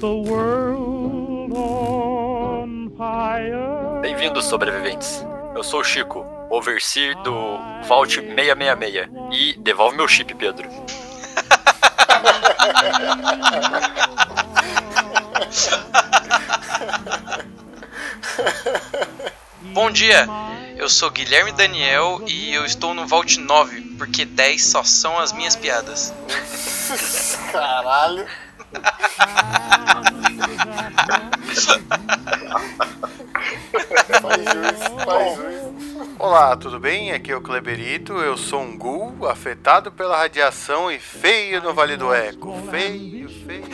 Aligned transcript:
the 0.00 0.06
world 0.06 1.52
on 1.52 2.90
fire. 2.96 4.00
Bem-vindos, 4.00 4.46
sobreviventes. 4.46 5.22
Eu 5.54 5.62
sou 5.62 5.80
o 5.80 5.84
Chico, 5.84 6.26
overseer 6.48 7.14
do 7.22 7.58
Vault 7.86 8.14
666. 8.14 9.10
E 9.30 9.52
devolve 9.58 9.98
meu 9.98 10.08
chip, 10.08 10.34
Pedro. 10.34 10.66
Bom 19.74 19.90
dia, 19.90 20.26
eu 20.78 20.88
sou 20.88 21.10
Guilherme 21.10 21.52
Daniel 21.52 22.22
e 22.26 22.54
eu 22.54 22.64
estou 22.64 22.94
no 22.94 23.06
Vault 23.06 23.38
9, 23.38 23.82
porque 23.98 24.24
10 24.24 24.64
só 24.64 24.82
são 24.82 25.18
as 25.18 25.30
minhas 25.34 25.54
piadas. 25.56 26.14
Caralho. 27.52 28.26
Faz 34.20 34.44
faz. 35.04 35.38
Olá, 36.18 36.56
tudo 36.56 36.78
bem? 36.78 37.12
Aqui 37.12 37.32
é 37.32 37.36
o 37.36 37.40
Kleberito. 37.40 38.18
Eu 38.18 38.36
sou 38.36 38.60
um 38.60 38.76
ghoul 38.76 39.26
afetado 39.26 39.90
pela 39.90 40.18
radiação 40.18 40.90
e 40.90 40.98
feio 40.98 41.62
no 41.62 41.72
Vale 41.72 41.96
do 41.96 42.12
Eco. 42.12 42.54
Feio, 42.70 43.30
feio. 43.46 43.64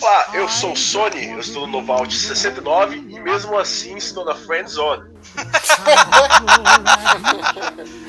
Olá, 0.00 0.26
eu 0.34 0.48
sou 0.48 0.72
o 0.72 0.76
Sony, 0.76 1.30
eu 1.30 1.38
estou 1.38 1.66
no 1.66 1.84
Vault 1.84 2.14
69 2.14 2.96
e 3.08 3.20
mesmo 3.20 3.56
assim 3.56 3.96
estou 3.96 4.24
na 4.24 4.34
Friend 4.34 4.68
Zone. 4.68 5.04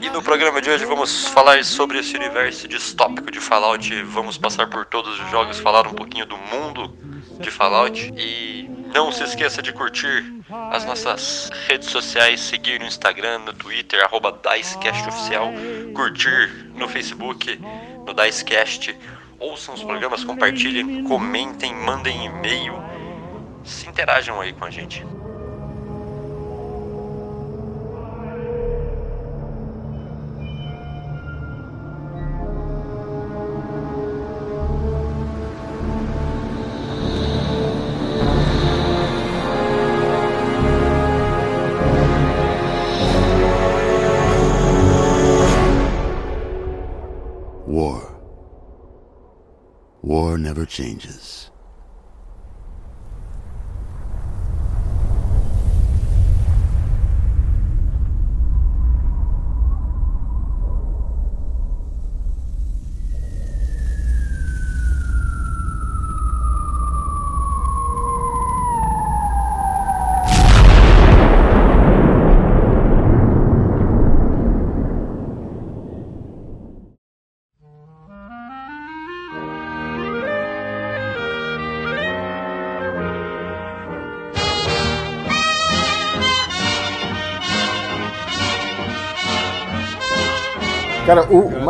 E 0.00 0.10
no 0.10 0.22
programa 0.22 0.60
de 0.60 0.70
hoje 0.70 0.84
vamos 0.84 1.26
falar 1.26 1.62
sobre 1.64 1.98
esse 1.98 2.16
universo 2.16 2.66
distópico 2.68 3.30
de 3.30 3.40
Fallout. 3.40 4.02
Vamos 4.04 4.38
passar 4.38 4.68
por 4.68 4.84
todos 4.86 5.20
os 5.20 5.30
jogos, 5.30 5.58
falar 5.60 5.86
um 5.86 5.94
pouquinho 5.94 6.26
do 6.26 6.36
mundo 6.36 6.96
de 7.38 7.50
Fallout. 7.50 8.12
E 8.16 8.68
não 8.94 9.12
se 9.12 9.22
esqueça 9.22 9.62
de 9.62 9.72
curtir 9.72 10.42
as 10.70 10.84
nossas 10.84 11.50
redes 11.68 11.88
sociais, 11.88 12.40
seguir 12.40 12.80
no 12.80 12.86
Instagram, 12.86 13.38
no 13.40 13.52
Twitter, 13.52 14.02
arroba 14.02 14.32
DiceCastOficial, 14.32 15.52
curtir 15.94 16.70
no 16.74 16.88
Facebook, 16.88 17.60
no 18.06 18.12
DiceCast. 18.14 18.96
Ouçam 19.38 19.74
os 19.74 19.82
programas, 19.82 20.24
compartilhem, 20.24 21.04
comentem, 21.04 21.74
mandem 21.74 22.26
e-mail. 22.26 22.74
Se 23.64 23.88
interajam 23.88 24.40
aí 24.40 24.52
com 24.52 24.64
a 24.64 24.70
gente. 24.70 25.04
Changes. 50.80 51.39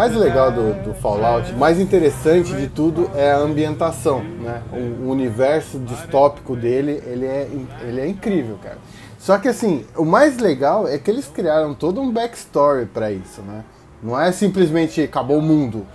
Mais 0.01 0.17
legal 0.17 0.51
do, 0.51 0.73
do 0.83 0.95
Fallout, 0.95 1.53
mais 1.57 1.79
interessante 1.79 2.55
de 2.55 2.69
tudo 2.69 3.11
é 3.15 3.33
a 3.33 3.37
ambientação, 3.37 4.23
né? 4.23 4.63
O, 4.73 5.05
o 5.05 5.11
universo 5.11 5.79
distópico 5.79 6.57
dele, 6.57 7.03
ele 7.05 7.27
é, 7.27 7.47
ele 7.83 8.01
é 8.01 8.09
incrível, 8.09 8.59
cara. 8.63 8.79
Só 9.19 9.37
que 9.37 9.47
assim, 9.47 9.85
o 9.95 10.07
mais 10.07 10.39
legal 10.39 10.89
é 10.89 10.97
que 10.97 11.11
eles 11.11 11.27
criaram 11.27 11.75
todo 11.75 12.01
um 12.01 12.11
backstory 12.11 12.87
pra 12.87 13.13
isso, 13.13 13.43
né? 13.43 13.63
Não 14.03 14.19
é 14.19 14.33
simplesmente 14.33 15.03
acabou 15.03 15.37
o 15.37 15.43
mundo. 15.43 15.87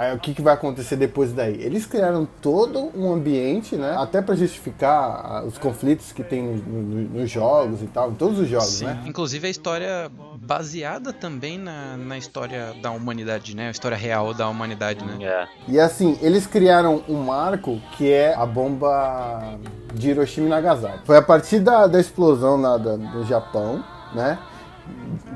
Aí, 0.00 0.14
o 0.14 0.18
que, 0.18 0.32
que 0.32 0.40
vai 0.40 0.54
acontecer 0.54 0.96
depois 0.96 1.30
daí? 1.30 1.60
Eles 1.62 1.84
criaram 1.84 2.26
todo 2.40 2.90
um 2.96 3.12
ambiente, 3.12 3.76
né? 3.76 3.94
Até 3.98 4.22
pra 4.22 4.34
justificar 4.34 4.96
ah, 5.22 5.44
os 5.46 5.58
conflitos 5.58 6.10
que 6.10 6.24
tem 6.24 6.42
no- 6.42 6.82
no- 6.82 7.20
nos 7.20 7.30
jogos 7.30 7.82
e 7.82 7.86
tal, 7.86 8.10
em 8.10 8.14
todos 8.14 8.38
os 8.38 8.48
jogos, 8.48 8.80
né? 8.80 8.98
Inclusive 9.04 9.46
a 9.46 9.50
história 9.50 10.10
baseada 10.40 11.12
também 11.12 11.58
na, 11.58 11.98
na 11.98 12.16
história 12.16 12.72
da 12.82 12.90
humanidade, 12.90 13.54
né? 13.54 13.68
A 13.68 13.70
história 13.70 13.94
real 13.96 14.32
da 14.32 14.48
humanidade, 14.48 15.04
né? 15.04 15.18
É. 15.22 15.46
E 15.68 15.78
assim, 15.78 16.18
eles 16.22 16.46
criaram 16.46 17.02
um 17.06 17.22
marco 17.22 17.78
que 17.98 18.10
é 18.10 18.34
a 18.34 18.46
bomba 18.46 19.58
de 19.92 20.08
Hiroshima 20.08 20.46
e 20.46 20.48
Nagasaki. 20.48 21.00
Foi 21.04 21.18
a 21.18 21.22
partir 21.22 21.60
da, 21.60 21.86
da 21.86 22.00
explosão 22.00 22.56
lá 22.58 22.78
da- 22.78 22.96
do 22.96 23.22
Japão, 23.26 23.84
né? 24.14 24.38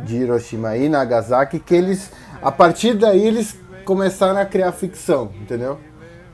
De 0.06 0.16
Hiroshima 0.16 0.75
e 0.78 0.88
Nagasaki, 0.88 1.58
que 1.60 1.75
eles, 1.75 2.10
a 2.42 2.50
partir 2.50 2.94
daí, 2.94 3.25
eles 3.26 3.62
começaram 3.84 4.39
a 4.41 4.45
criar 4.45 4.72
ficção, 4.72 5.31
entendeu? 5.41 5.78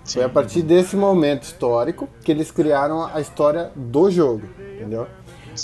Foi 0.05 0.25
a 0.25 0.28
partir 0.28 0.62
desse 0.62 0.97
momento 0.97 1.43
histórico 1.44 2.09
que 2.25 2.33
eles 2.33 2.50
criaram 2.50 3.05
a 3.05 3.21
história 3.21 3.71
do 3.77 4.11
jogo, 4.11 4.43
entendeu? 4.75 5.06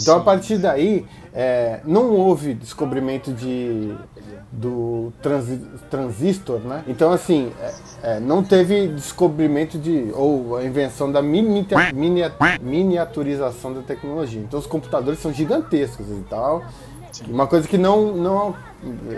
Então 0.00 0.18
a 0.18 0.20
partir 0.20 0.58
daí 0.58 1.06
é, 1.32 1.80
não 1.84 2.10
houve 2.12 2.52
descobrimento 2.54 3.32
de 3.32 3.94
do 4.52 5.12
transi- 5.22 5.62
transistor, 5.90 6.60
né? 6.60 6.82
Então 6.86 7.12
assim 7.12 7.52
é, 8.02 8.16
é, 8.16 8.20
não 8.20 8.42
teve 8.42 8.88
descobrimento 8.88 9.78
de 9.78 10.10
ou 10.14 10.56
a 10.56 10.64
invenção 10.64 11.10
da 11.10 11.20
minita- 11.22 11.76
minia- 11.94 12.32
miniaturização 12.60 13.72
da 13.74 13.82
tecnologia. 13.82 14.40
Então 14.40 14.58
os 14.58 14.66
computadores 14.66 15.18
são 15.20 15.32
gigantescos 15.32 16.06
e 16.08 16.24
tal. 16.28 16.62
Uma 17.28 17.46
coisa 17.46 17.66
que 17.68 17.78
não 17.78 18.14
não 18.16 18.54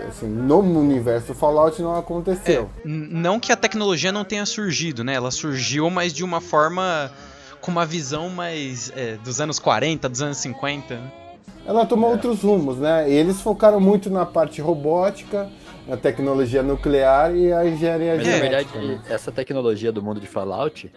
assim, 0.07 0.27
no 0.27 0.59
universo 0.59 1.33
Fallout 1.33 1.81
não 1.81 1.95
aconteceu. 1.97 2.69
N- 2.85 3.07
Não 3.11 3.39
que 3.39 3.51
a 3.51 3.55
tecnologia 3.57 4.11
não 4.11 4.23
tenha 4.23 4.45
surgido, 4.45 5.03
né? 5.03 5.13
Ela 5.13 5.31
surgiu, 5.31 5.89
mas 5.89 6.13
de 6.13 6.23
uma 6.23 6.39
forma 6.41 7.11
com 7.61 7.71
uma 7.71 7.85
visão 7.85 8.29
mais 8.29 8.91
é, 8.95 9.17
dos 9.17 9.41
anos 9.41 9.59
40, 9.59 10.07
dos 10.07 10.21
anos 10.21 10.37
50. 10.37 10.95
né? 10.95 11.11
ela 11.65 11.85
tomou 11.85 12.09
outros 12.09 12.41
rumos, 12.41 12.77
né? 12.77 13.07
E 13.09 13.13
eles 13.13 13.41
focaram 13.41 13.79
muito 13.79 14.09
na 14.09 14.25
parte 14.25 14.59
robótica, 14.61 15.47
na 15.87 15.95
tecnologia 15.97 16.63
nuclear 16.63 17.35
e 17.35 17.51
a 17.53 17.63
engenharia 17.67 18.15
Mas 18.15 18.25
na 18.25 18.33
genética. 18.37 18.79
verdade, 18.79 18.95
né? 18.95 19.01
essa 19.09 19.31
tecnologia 19.31 19.91
do 19.91 20.01
mundo 20.01 20.19
de 20.19 20.25
Fallout 20.25 20.91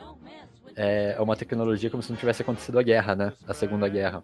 é 0.75 1.17
uma 1.21 1.37
tecnologia 1.37 1.91
como 1.91 2.03
se 2.03 2.11
não 2.11 2.17
tivesse 2.17 2.41
acontecido 2.43 2.79
a 2.79 2.83
guerra, 2.83 3.15
né? 3.15 3.33
A 3.47 3.53
Segunda 3.53 3.87
Guerra. 3.89 4.23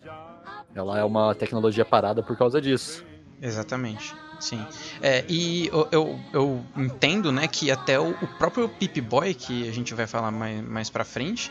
Ela 0.74 0.98
é 0.98 1.04
uma 1.04 1.34
tecnologia 1.34 1.84
parada 1.84 2.22
por 2.22 2.36
causa 2.36 2.60
disso. 2.60 3.04
Exatamente. 3.40 4.14
Sim. 4.40 4.64
É, 5.00 5.24
e 5.28 5.66
eu, 5.68 5.88
eu, 5.90 6.20
eu 6.32 6.64
entendo, 6.76 7.32
né, 7.32 7.48
que 7.48 7.70
até 7.72 7.98
o, 7.98 8.10
o 8.10 8.28
próprio 8.38 8.68
Pip-Boy, 8.68 9.34
que 9.34 9.68
a 9.68 9.72
gente 9.72 9.92
vai 9.94 10.06
falar 10.06 10.30
mais, 10.30 10.62
mais 10.62 10.90
pra 10.90 11.04
frente, 11.04 11.50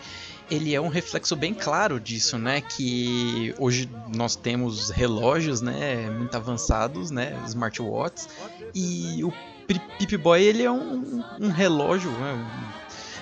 ele 0.50 0.74
é 0.74 0.80
um 0.80 0.88
reflexo 0.88 1.36
bem 1.36 1.54
claro 1.54 2.00
disso, 2.00 2.38
né, 2.38 2.62
que 2.62 3.54
hoje 3.60 3.90
nós 4.16 4.38
temos 4.38 4.90
relógios, 4.90 5.60
né, 5.60 6.10
muito 6.10 6.36
avançados, 6.36 7.12
né, 7.12 7.38
smartwatches, 7.46 8.30
e 8.74 9.22
o 9.24 9.34
Pi- 9.68 9.82
Pip-Boy, 10.00 10.42
ele 10.42 10.64
é 10.64 10.72
um, 10.72 11.22
um 11.42 11.50
relógio, 11.50 12.10
né, 12.12 12.34
um- 12.34 12.78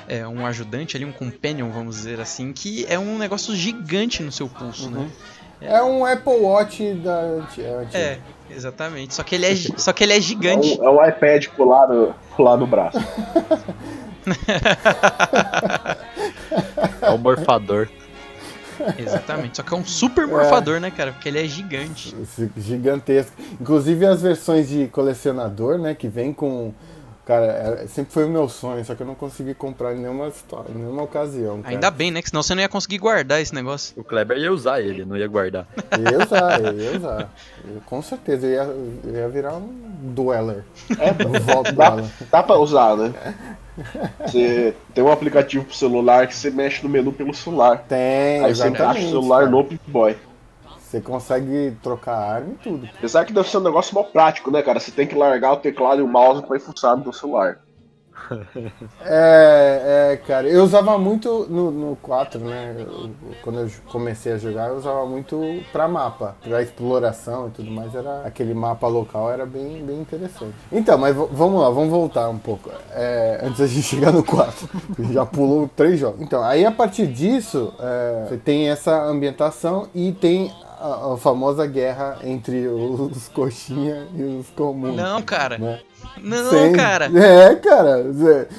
é, 0.08 0.28
um 0.28 0.46
ajudante 0.46 0.96
ali, 0.96 1.04
um 1.06 1.12
companion, 1.12 1.72
vamos 1.72 1.96
dizer 1.96 2.20
assim, 2.20 2.54
que 2.54 2.86
é 2.88 3.00
um 3.00 3.18
negócio 3.18 3.56
gigante 3.56 4.22
no 4.22 4.32
seu 4.32 4.48
pulso, 4.48 4.92
né. 4.92 5.10
É 5.62 5.82
um 5.82 6.06
Apple 6.06 6.34
Watch 6.42 6.94
da 6.96 7.22
é, 7.22 7.40
antiga. 7.40 7.88
É, 7.94 8.20
exatamente. 8.50 9.14
Só 9.16 9.24
que 9.24 9.36
ele 9.36 9.46
é, 9.46 9.56
só 9.56 9.94
que 9.94 10.04
ele 10.04 10.14
é 10.14 10.18
É 10.18 10.22
gigante. 10.22 10.80
um, 10.80 10.84
é 10.84 10.90
um 10.90 11.08
iPad 11.08 11.48
colar 11.48 11.88
no, 11.88 12.14
no 12.58 12.68
braço. 12.68 12.98
É 17.02 17.10
o 17.10 17.18
morfador. 17.18 17.88
Exatamente. 18.98 19.58
Só 19.58 19.64
que 19.64 19.74
é 19.74 19.78
um 19.78 19.86
super 19.86 20.28
morfador, 20.28 20.80
né, 20.80 20.92
cara? 20.92 21.12
Porque 21.14 21.30
ele 21.30 21.44
é 21.44 21.48
gigante. 21.48 22.16
Gigantesco. 22.58 23.34
Inclusive 23.60 24.06
as 24.06 24.22
versões 24.22 24.68
de 24.70 24.88
colecionador, 24.88 25.78
né, 25.78 25.94
que 25.94 26.08
vem 26.08 26.34
com. 26.34 26.74
Cara, 27.26 27.46
é- 27.82 27.88
sempre 27.88 28.14
foi 28.14 28.24
o 28.26 28.30
meu 28.30 28.48
sonho, 28.48 28.86
só 28.86 28.94
que 28.94 29.02
eu 29.02 29.08
não 29.08 29.16
consegui 29.16 29.56
comprar 29.56 29.94
em 29.96 30.00
nenhuma 30.00 30.28
história, 30.28 30.70
em 30.72 30.76
nenhuma 30.78 31.02
ocasião. 31.04 31.60
Cara. 31.62 31.74
Ainda 31.74 31.90
bem, 31.90 32.12
né? 32.12 32.22
Que 32.22 32.30
senão 32.30 32.44
você 32.44 32.54
não 32.54 32.62
ia 32.62 32.70
conseguir 32.70 33.00
guardar 33.00 33.42
esse 33.42 33.54
negócio. 33.56 34.00
O 34.00 34.04
Kleber 34.04 34.38
ia 34.38 34.52
usar 34.54 34.80
ele, 34.80 35.04
não 35.06 35.18
ia 35.18 35.28
guardar. 35.28 35.66
Ia 36.00 36.24
usar, 36.24 36.62
ia 36.76 36.98
usar. 36.98 37.30
Eu, 37.68 37.82
com 37.86 38.02
certeza, 38.02 38.46
ia, 38.46 38.68
ia 39.12 39.28
virar 39.30 39.54
um 39.56 39.68
dueller. 40.14 40.64
É, 41.00 41.12
Um 41.26 41.74
dá, 41.76 42.04
dá 42.30 42.44
pra 42.44 42.58
usar, 42.58 42.96
né? 42.96 43.14
Você 44.26 44.74
tem 44.94 45.04
um 45.04 45.12
aplicativo 45.12 45.66
pro 45.66 45.76
celular 45.76 46.28
que 46.28 46.36
você 46.36 46.50
mexe 46.52 46.84
no 46.84 46.90
menu 46.90 47.12
pelo 47.12 47.34
celular. 47.34 47.86
Tem, 47.88 48.44
Aí 48.46 48.56
você 48.56 48.68
encaixa 48.68 49.00
o 49.00 49.10
celular 49.10 49.40
cara. 49.40 49.52
no 49.52 49.64
Pip-Boy. 49.64 50.16
Você 50.86 51.02
consegue 51.02 51.76
trocar 51.82 52.16
arma 52.16 52.54
e 52.54 52.58
tudo. 52.58 52.88
Apesar 52.98 53.26
que 53.26 53.34
deve 53.34 53.50
ser 53.50 53.58
um 53.58 53.62
negócio 53.62 53.94
mal 53.96 54.06
prático, 54.06 54.52
né, 54.52 54.62
cara? 54.62 54.80
Você 54.80 54.92
tem 54.92 55.08
que 55.08 55.16
largar 55.16 55.54
o 55.54 55.58
teclado 55.58 56.00
e 56.00 56.04
o 56.04 56.08
mouse 56.08 56.46
pra 56.46 56.58
ir 56.58 56.60
fuçar 56.60 56.96
no 56.96 57.12
celular. 57.12 57.60
É, 59.02 60.14
é, 60.14 60.18
cara, 60.18 60.48
eu 60.48 60.64
usava 60.64 60.98
muito 60.98 61.46
no, 61.50 61.70
no 61.70 61.96
4, 61.98 62.40
né? 62.40 62.76
eu- 62.80 63.12
quando 63.44 63.60
eu 63.60 63.70
comecei 63.92 64.34
a 64.34 64.38
jogar, 64.38 64.70
eu 64.70 64.78
usava 64.78 65.06
muito 65.06 65.40
pra 65.72 65.88
mapa, 65.88 66.36
pra 66.42 66.62
exploração 66.62 67.48
e 67.50 67.52
tudo 67.52 67.70
mais. 67.72 67.94
Era 67.94 68.22
aquele 68.26 68.54
mapa 68.54 68.88
local 68.88 69.30
era 69.32 69.46
bem, 69.46 69.84
bem 69.86 70.00
interessante. 70.00 70.56
Então, 70.72 70.98
mas 70.98 71.16
vamos 71.16 71.62
lá, 71.62 71.70
vamos 71.70 71.90
voltar 71.90 72.30
um 72.30 72.38
pouco. 72.40 72.72
É, 72.92 73.42
antes 73.44 73.60
da 73.60 73.68
gente 73.68 73.84
chegar 73.88 74.12
no 74.12 74.24
4, 74.24 74.70
a 74.98 75.02
gente 75.02 75.14
já 75.14 75.26
pulou 75.26 75.70
três 75.76 76.00
jogos. 76.00 76.22
Então, 76.22 76.44
aí 76.44 76.66
a 76.66 76.72
partir 76.72 77.08
disso, 77.08 77.74
é, 77.80 78.26
você 78.28 78.38
tem 78.38 78.70
essa 78.70 79.04
ambientação 79.04 79.88
e 79.94 80.12
tem 80.14 80.52
a, 80.86 81.14
a 81.14 81.18
famosa 81.18 81.66
guerra 81.66 82.18
entre 82.24 82.68
os 82.68 83.28
coxinha 83.30 84.08
e 84.16 84.22
os 84.24 84.48
comuns. 84.50 84.96
Não, 84.96 85.22
cara. 85.22 85.58
né? 85.58 85.80
Não, 86.22 86.50
Sem- 86.50 86.74
cara. 86.74 87.06
É, 87.18 87.56
cara. 87.56 88.06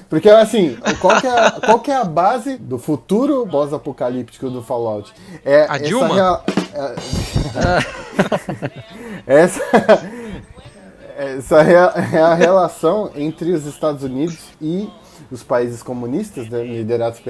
Porque 0.09 0.29
assim, 0.29 0.77
qual 1.01 1.21
que, 1.21 1.27
é, 1.27 1.31
a- 1.31 1.51
qual 1.65 1.81
que 1.81 1.91
é 1.91 1.97
a 1.97 2.05
base 2.05 2.57
do 2.57 2.79
futuro 2.79 3.45
boss 3.47 3.73
apocalíptico 3.73 4.51
do 4.51 4.63
Fallout? 4.63 5.13
É 5.45 5.63
A 5.63 5.77
essa 5.77 5.81
Dilma? 5.81 6.15
rea- 6.15 6.41
é- 9.27 9.35
essa 9.45 9.61
essa 11.17 11.63
é 11.63 12.21
a 12.21 12.35
relação 12.35 13.11
entre 13.15 13.53
os 13.53 13.65
Estados 13.65 14.03
Unidos 14.03 14.39
e 14.61 14.91
os 15.31 15.43
países 15.43 15.83
comunistas, 15.83 16.49
né, 16.49 16.63
liderados 16.63 17.21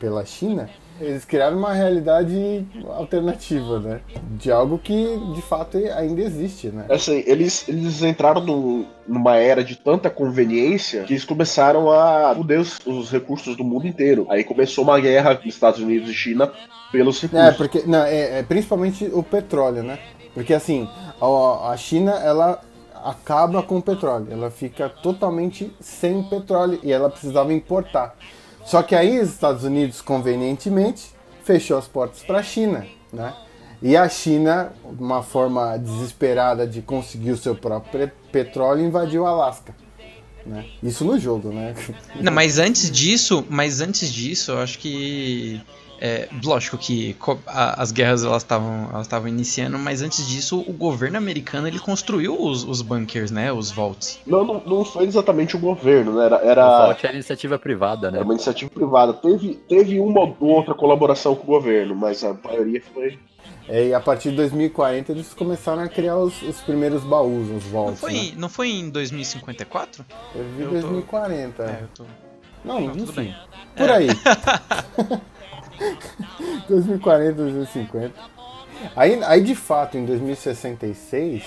pela 0.00 0.24
China. 0.24 0.68
Eles 1.00 1.24
criaram 1.24 1.58
uma 1.58 1.72
realidade 1.74 2.66
alternativa, 2.88 3.78
né? 3.78 4.00
De 4.38 4.50
algo 4.50 4.78
que 4.78 5.18
de 5.34 5.42
fato 5.42 5.76
ainda 5.76 6.22
existe, 6.22 6.68
né? 6.68 6.86
Assim, 6.88 7.22
eles, 7.26 7.68
eles 7.68 8.02
entraram 8.02 8.40
num- 8.42 8.86
numa 9.06 9.36
era 9.36 9.62
de 9.62 9.76
tanta 9.76 10.08
conveniência 10.08 11.04
que 11.04 11.12
eles 11.12 11.24
começaram 11.24 11.90
a 11.90 12.34
fuder 12.34 12.60
os, 12.60 12.78
os 12.86 13.10
recursos 13.10 13.56
do 13.56 13.62
mundo 13.64 13.86
inteiro. 13.86 14.26
Aí 14.30 14.42
começou 14.42 14.84
uma 14.84 14.98
guerra 14.98 15.34
dos 15.34 15.46
Estados 15.46 15.80
Unidos 15.80 16.08
e 16.08 16.14
China 16.14 16.50
pelos 16.90 17.22
É, 17.22 17.26
recursos. 17.26 17.56
porque 17.56 17.82
não, 17.86 18.02
é, 18.04 18.38
é 18.38 18.42
principalmente 18.42 19.04
o 19.12 19.22
petróleo, 19.22 19.82
né? 19.82 19.98
Porque 20.32 20.54
assim, 20.54 20.88
a, 21.20 21.70
a 21.72 21.76
China 21.76 22.12
ela 22.12 22.60
acaba 23.04 23.62
com 23.62 23.76
o 23.78 23.82
petróleo, 23.82 24.28
ela 24.30 24.50
fica 24.50 24.88
totalmente 24.88 25.70
sem 25.78 26.22
petróleo 26.24 26.80
e 26.82 26.90
ela 26.90 27.08
precisava 27.10 27.52
importar. 27.52 28.16
Só 28.66 28.82
que 28.82 28.94
aí 28.94 29.18
os 29.20 29.30
Estados 29.30 29.64
Unidos 29.64 30.00
convenientemente 30.00 31.12
fechou 31.44 31.78
as 31.78 31.86
portas 31.86 32.22
para 32.22 32.40
a 32.40 32.42
China, 32.42 32.86
né? 33.12 33.32
E 33.80 33.96
a 33.96 34.08
China, 34.08 34.72
uma 34.98 35.22
forma 35.22 35.76
desesperada 35.78 36.66
de 36.66 36.80
conseguir 36.82 37.30
o 37.32 37.36
seu 37.36 37.54
próprio 37.54 38.08
pe- 38.08 38.12
petróleo, 38.32 38.84
invadiu 38.84 39.22
o 39.22 39.26
Alasca. 39.26 39.74
Né? 40.44 40.64
Isso 40.82 41.04
no 41.04 41.18
jogo, 41.18 41.50
né? 41.50 41.74
Não, 42.20 42.32
mas 42.32 42.58
antes 42.58 42.90
disso, 42.90 43.44
mas 43.50 43.80
antes 43.80 44.10
disso, 44.12 44.52
eu 44.52 44.58
acho 44.60 44.78
que 44.78 45.60
é, 46.00 46.28
lógico 46.44 46.76
que 46.76 47.16
a- 47.46 47.82
as 47.82 47.90
guerras 47.92 48.24
elas 48.24 48.42
estavam 48.42 48.88
elas 48.90 49.06
estavam 49.06 49.28
iniciando, 49.28 49.78
mas 49.78 50.02
antes 50.02 50.26
disso 50.26 50.62
o 50.66 50.72
governo 50.72 51.16
americano 51.16 51.66
ele 51.66 51.78
construiu 51.78 52.40
os, 52.40 52.64
os 52.64 52.82
bunkers, 52.82 53.30
né, 53.30 53.52
os 53.52 53.70
vaults. 53.70 54.18
Não, 54.26 54.44
não, 54.44 54.60
não 54.66 54.84
foi 54.84 55.04
exatamente 55.04 55.56
o 55.56 55.58
governo, 55.58 56.12
né? 56.18 56.26
Era, 56.26 56.36
O 56.36 56.48
era, 56.48 56.78
Vault 56.86 57.04
era 57.06 57.14
iniciativa 57.14 57.58
privada, 57.58 58.10
né? 58.10 58.18
era 58.18 58.24
uma 58.24 58.34
iniciativa 58.34 58.70
privada. 58.70 59.12
Teve, 59.14 59.54
teve 59.68 59.98
uma 60.00 60.20
ou 60.20 60.36
outra 60.40 60.74
colaboração 60.74 61.34
com 61.34 61.42
o 61.44 61.46
governo, 61.46 61.94
mas 61.94 62.22
a 62.24 62.34
maioria 62.34 62.82
foi. 62.92 63.18
É, 63.68 63.88
E 63.88 63.94
a 63.94 63.98
partir 64.00 64.30
de 64.30 64.36
2040 64.36 65.10
eles 65.12 65.34
começaram 65.34 65.82
a 65.82 65.88
criar 65.88 66.16
os, 66.16 66.40
os 66.42 66.60
primeiros 66.60 67.02
baús, 67.02 67.48
os 67.50 67.64
Não 67.64 67.70
vaults. 67.72 68.00
foi, 68.00 68.12
né? 68.12 68.32
não 68.36 68.48
foi 68.48 68.68
em 68.70 68.90
2054? 68.90 70.04
Eu 70.34 70.44
vi 70.56 70.62
eu 70.62 70.66
tô- 70.68 70.72
2040. 70.74 71.62
É, 71.64 71.78
eu 71.82 71.88
tô. 71.94 72.04
Não, 72.64 72.80
Não, 72.80 72.90
tudo 72.90 73.02
enfim, 73.04 73.12
bem. 73.22 73.34
Por 73.76 73.90
aí. 73.90 74.08
2040, 76.68 77.32
2050. 77.32 78.12
Aí, 78.94 79.22
aí 79.24 79.42
de 79.42 79.54
fato, 79.54 79.96
em 79.96 80.04
2066, 80.04 81.44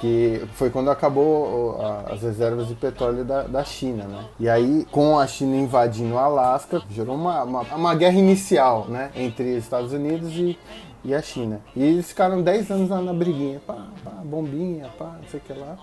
que 0.00 0.42
foi 0.54 0.70
quando 0.70 0.90
acabou 0.90 1.80
as 2.06 2.22
reservas 2.22 2.68
de 2.68 2.74
petróleo 2.74 3.24
da, 3.24 3.42
da 3.42 3.64
China, 3.64 4.04
né? 4.04 4.24
E 4.38 4.48
aí, 4.48 4.86
com 4.90 5.18
a 5.18 5.26
China 5.26 5.56
invadindo 5.56 6.14
o 6.14 6.18
Alasca, 6.18 6.82
gerou 6.90 7.14
uma, 7.14 7.42
uma, 7.44 7.60
uma 7.62 7.94
guerra 7.94 8.18
inicial, 8.18 8.86
né? 8.88 9.10
Entre 9.14 9.56
Estados 9.56 9.92
Unidos 9.92 10.32
e, 10.34 10.58
e 11.04 11.14
a 11.14 11.22
China. 11.22 11.60
E 11.76 11.82
eles 11.82 12.08
ficaram 12.08 12.42
10 12.42 12.70
anos 12.70 12.90
lá 12.90 13.00
na 13.00 13.12
briguinha, 13.12 13.60
pá, 13.66 13.86
pá, 14.02 14.10
bombinha, 14.24 14.90
pá, 14.98 15.16
não 15.20 15.28
sei 15.28 15.40
o 15.40 15.42
que 15.42 15.52
lá. 15.52 15.76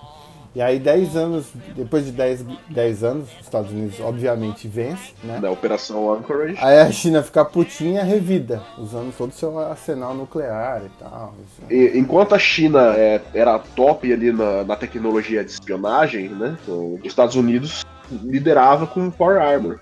E 0.54 0.62
aí, 0.62 0.80
10 0.80 1.16
anos, 1.16 1.46
depois 1.76 2.06
de 2.06 2.12
10, 2.12 2.46
10 2.70 3.04
anos, 3.06 3.30
os 3.40 3.46
Estados 3.46 3.72
Unidos 3.72 4.00
obviamente 4.02 4.68
vence, 4.68 5.14
né? 5.24 5.40
Da 5.40 5.50
Operação 5.50 6.14
Anchorage. 6.14 6.58
Aí 6.60 6.78
a 6.80 6.92
China 6.92 7.24
fica 7.24 7.46
putinha 7.46 8.04
revida, 8.04 8.62
usando 8.78 9.16
todo 9.16 9.30
o 9.30 9.34
seu 9.34 9.58
arsenal 9.58 10.14
nuclear 10.14 10.82
e 10.86 10.90
tal. 11.00 11.34
E, 11.70 11.98
enquanto 11.98 12.36
a 12.36 12.40
China 12.40 12.94
é, 12.98 13.22
era 13.34 13.58
top 13.60 14.12
ali 14.12 14.34
na, 14.34 14.66
na 14.66 14.76
tecnologia 14.76 15.42
de 15.44 15.52
espionagem, 15.52 16.28
né? 16.28 16.58
Os 16.68 17.00
Estados 17.06 17.36
Unidos 17.38 17.86
liderava 18.12 18.86
com 18.86 19.10
Power 19.10 19.42
Armor. 19.42 19.80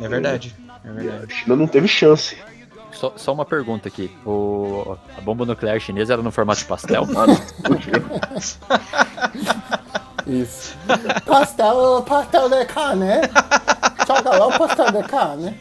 É 0.00 0.06
verdade. 0.06 0.54
É 0.84 0.88
E 0.88 0.92
verdade. 0.92 1.24
a 1.24 1.34
China 1.34 1.56
não 1.56 1.66
teve 1.66 1.88
chance. 1.88 2.36
Só, 3.02 3.12
só 3.16 3.32
uma 3.32 3.44
pergunta 3.44 3.88
aqui. 3.88 4.16
O, 4.24 4.96
a 5.18 5.20
bomba 5.22 5.44
nuclear 5.44 5.80
chinesa 5.80 6.12
era 6.12 6.22
no 6.22 6.30
formato 6.30 6.60
de 6.60 6.66
pastel? 6.66 7.04
Ah. 7.16 7.26
Isso. 10.24 10.76
pastel, 11.26 12.04
pastel 12.06 12.48
de 12.48 12.64
carne, 12.66 13.06
né? 13.06 13.22
Joga 14.06 14.38
lá 14.38 14.46
o 14.46 14.56
pastel 14.56 14.92
de 14.92 15.02
carne. 15.08 15.60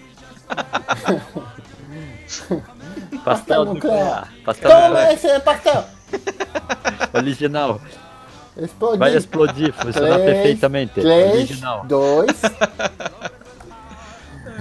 Pastel 3.25 3.65
nuclear. 3.65 3.98
nuclear. 3.98 4.27
Pastel 4.45 4.69
Toma 4.69 4.88
nuclear. 4.88 5.13
esse 5.13 5.39
pastel. 5.39 5.83
Original. 7.13 7.81
Explodir. 8.55 9.00
Vai 9.00 9.15
explodir, 9.15 9.74
funcionar 9.74 10.19
Três, 10.19 10.31
perfeitamente. 10.31 10.93
Três, 10.93 11.33
Original. 11.33 11.86
dois. 11.86 12.39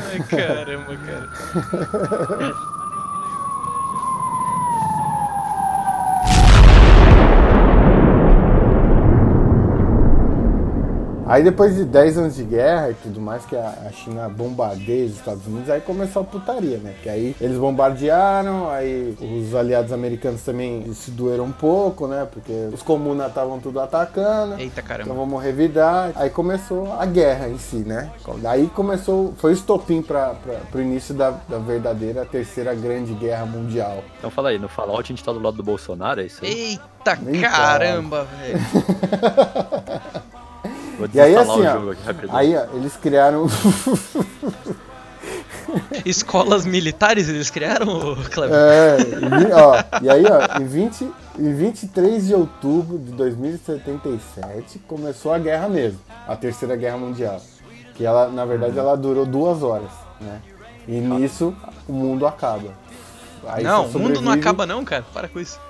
Ai, 0.08 0.22
caramba, 0.24 0.96
cara. 0.96 1.28
Aí 11.30 11.42
depois 11.44 11.76
de 11.76 11.84
10 11.84 12.18
anos 12.18 12.34
de 12.36 12.42
guerra 12.44 12.90
e 12.90 12.94
tudo 12.94 13.20
mais, 13.20 13.44
que 13.46 13.56
a 13.56 13.70
a 13.86 13.92
China 13.92 14.28
bombardeia 14.28 15.06
os 15.06 15.12
Estados 15.12 15.46
Unidos, 15.46 15.70
aí 15.70 15.80
começou 15.80 16.22
a 16.22 16.24
putaria, 16.24 16.78
né? 16.78 16.92
Porque 16.94 17.08
aí 17.08 17.36
eles 17.40 17.56
bombardearam, 17.56 18.70
aí 18.70 19.16
os 19.20 19.54
aliados 19.54 19.92
americanos 19.92 20.42
também 20.42 20.92
se 20.92 21.10
doeram 21.10 21.44
um 21.44 21.52
pouco, 21.52 22.06
né? 22.06 22.26
Porque 22.30 22.52
os 22.72 22.82
comunas 22.82 23.28
estavam 23.28 23.58
tudo 23.58 23.80
atacando. 23.80 24.54
Eita 24.54 24.80
Então 24.80 24.84
caramba. 24.84 25.14
vamos 25.14 25.42
revidar. 25.42 26.12
Aí 26.14 26.30
começou 26.30 26.92
a 26.92 27.06
guerra 27.06 27.48
em 27.48 27.58
si, 27.58 27.76
né? 27.76 28.10
Daí 28.38 28.66
começou, 28.68 29.32
foi 29.36 29.52
o 29.52 29.54
estopim 29.54 30.02
para 30.02 30.34
o 30.74 30.80
início 30.80 31.14
da, 31.14 31.30
da 31.48 31.58
verdadeira 31.58 32.24
terceira 32.24 32.74
grande 32.74 33.12
guerra 33.14 33.46
mundial. 33.46 34.02
Então 34.18 34.30
fala 34.30 34.50
aí, 34.50 34.58
no 34.58 34.68
Fallout 34.68 35.02
a 35.02 35.14
gente 35.14 35.24
tá 35.24 35.32
do 35.32 35.40
lado 35.40 35.56
do 35.56 35.62
Bolsonaro, 35.62 36.20
é 36.20 36.26
isso 36.26 36.44
aí? 36.44 36.50
Eita 36.50 37.18
Nem 37.22 37.40
caramba, 37.40 38.24
velho. 38.24 38.58
Vou 41.00 41.08
E 41.12 41.20
aí 41.20 41.36
assim, 41.36 41.50
o 41.50 41.66
ó, 41.68 41.72
jogo 41.72 41.90
aqui 41.92 42.02
rapidão. 42.04 42.36
aí 42.36 42.56
ó, 42.56 42.76
eles 42.76 42.96
criaram 42.96 43.46
Escolas 46.04 46.64
militares 46.66 47.28
eles 47.28 47.50
criaram, 47.50 48.16
Cleber? 48.32 48.56
É, 48.56 48.96
e, 49.00 49.52
ó, 49.52 50.02
e 50.02 50.10
aí, 50.10 50.24
ó, 50.26 50.60
em, 50.60 50.64
20, 50.66 51.08
em 51.38 51.54
23 51.54 52.26
de 52.26 52.34
outubro 52.34 52.98
de 52.98 53.12
2077 53.12 54.80
começou 54.88 55.32
a 55.32 55.38
guerra 55.38 55.68
mesmo, 55.68 56.00
a 56.26 56.34
Terceira 56.36 56.74
Guerra 56.76 56.96
Mundial. 56.98 57.40
Que 57.94 58.04
ela, 58.04 58.28
na 58.28 58.44
verdade, 58.44 58.78
ela 58.78 58.96
durou 58.96 59.24
duas 59.26 59.62
horas, 59.62 59.90
né? 60.20 60.40
E 60.88 60.98
nisso 60.98 61.54
o 61.86 61.92
mundo 61.92 62.26
acaba. 62.26 62.70
Aí 63.46 63.62
não, 63.62 63.86
o 63.86 63.98
mundo 63.98 64.20
não 64.20 64.32
acaba 64.32 64.66
não, 64.66 64.84
cara. 64.84 65.04
Para 65.12 65.28
com 65.28 65.38
isso. 65.38 65.60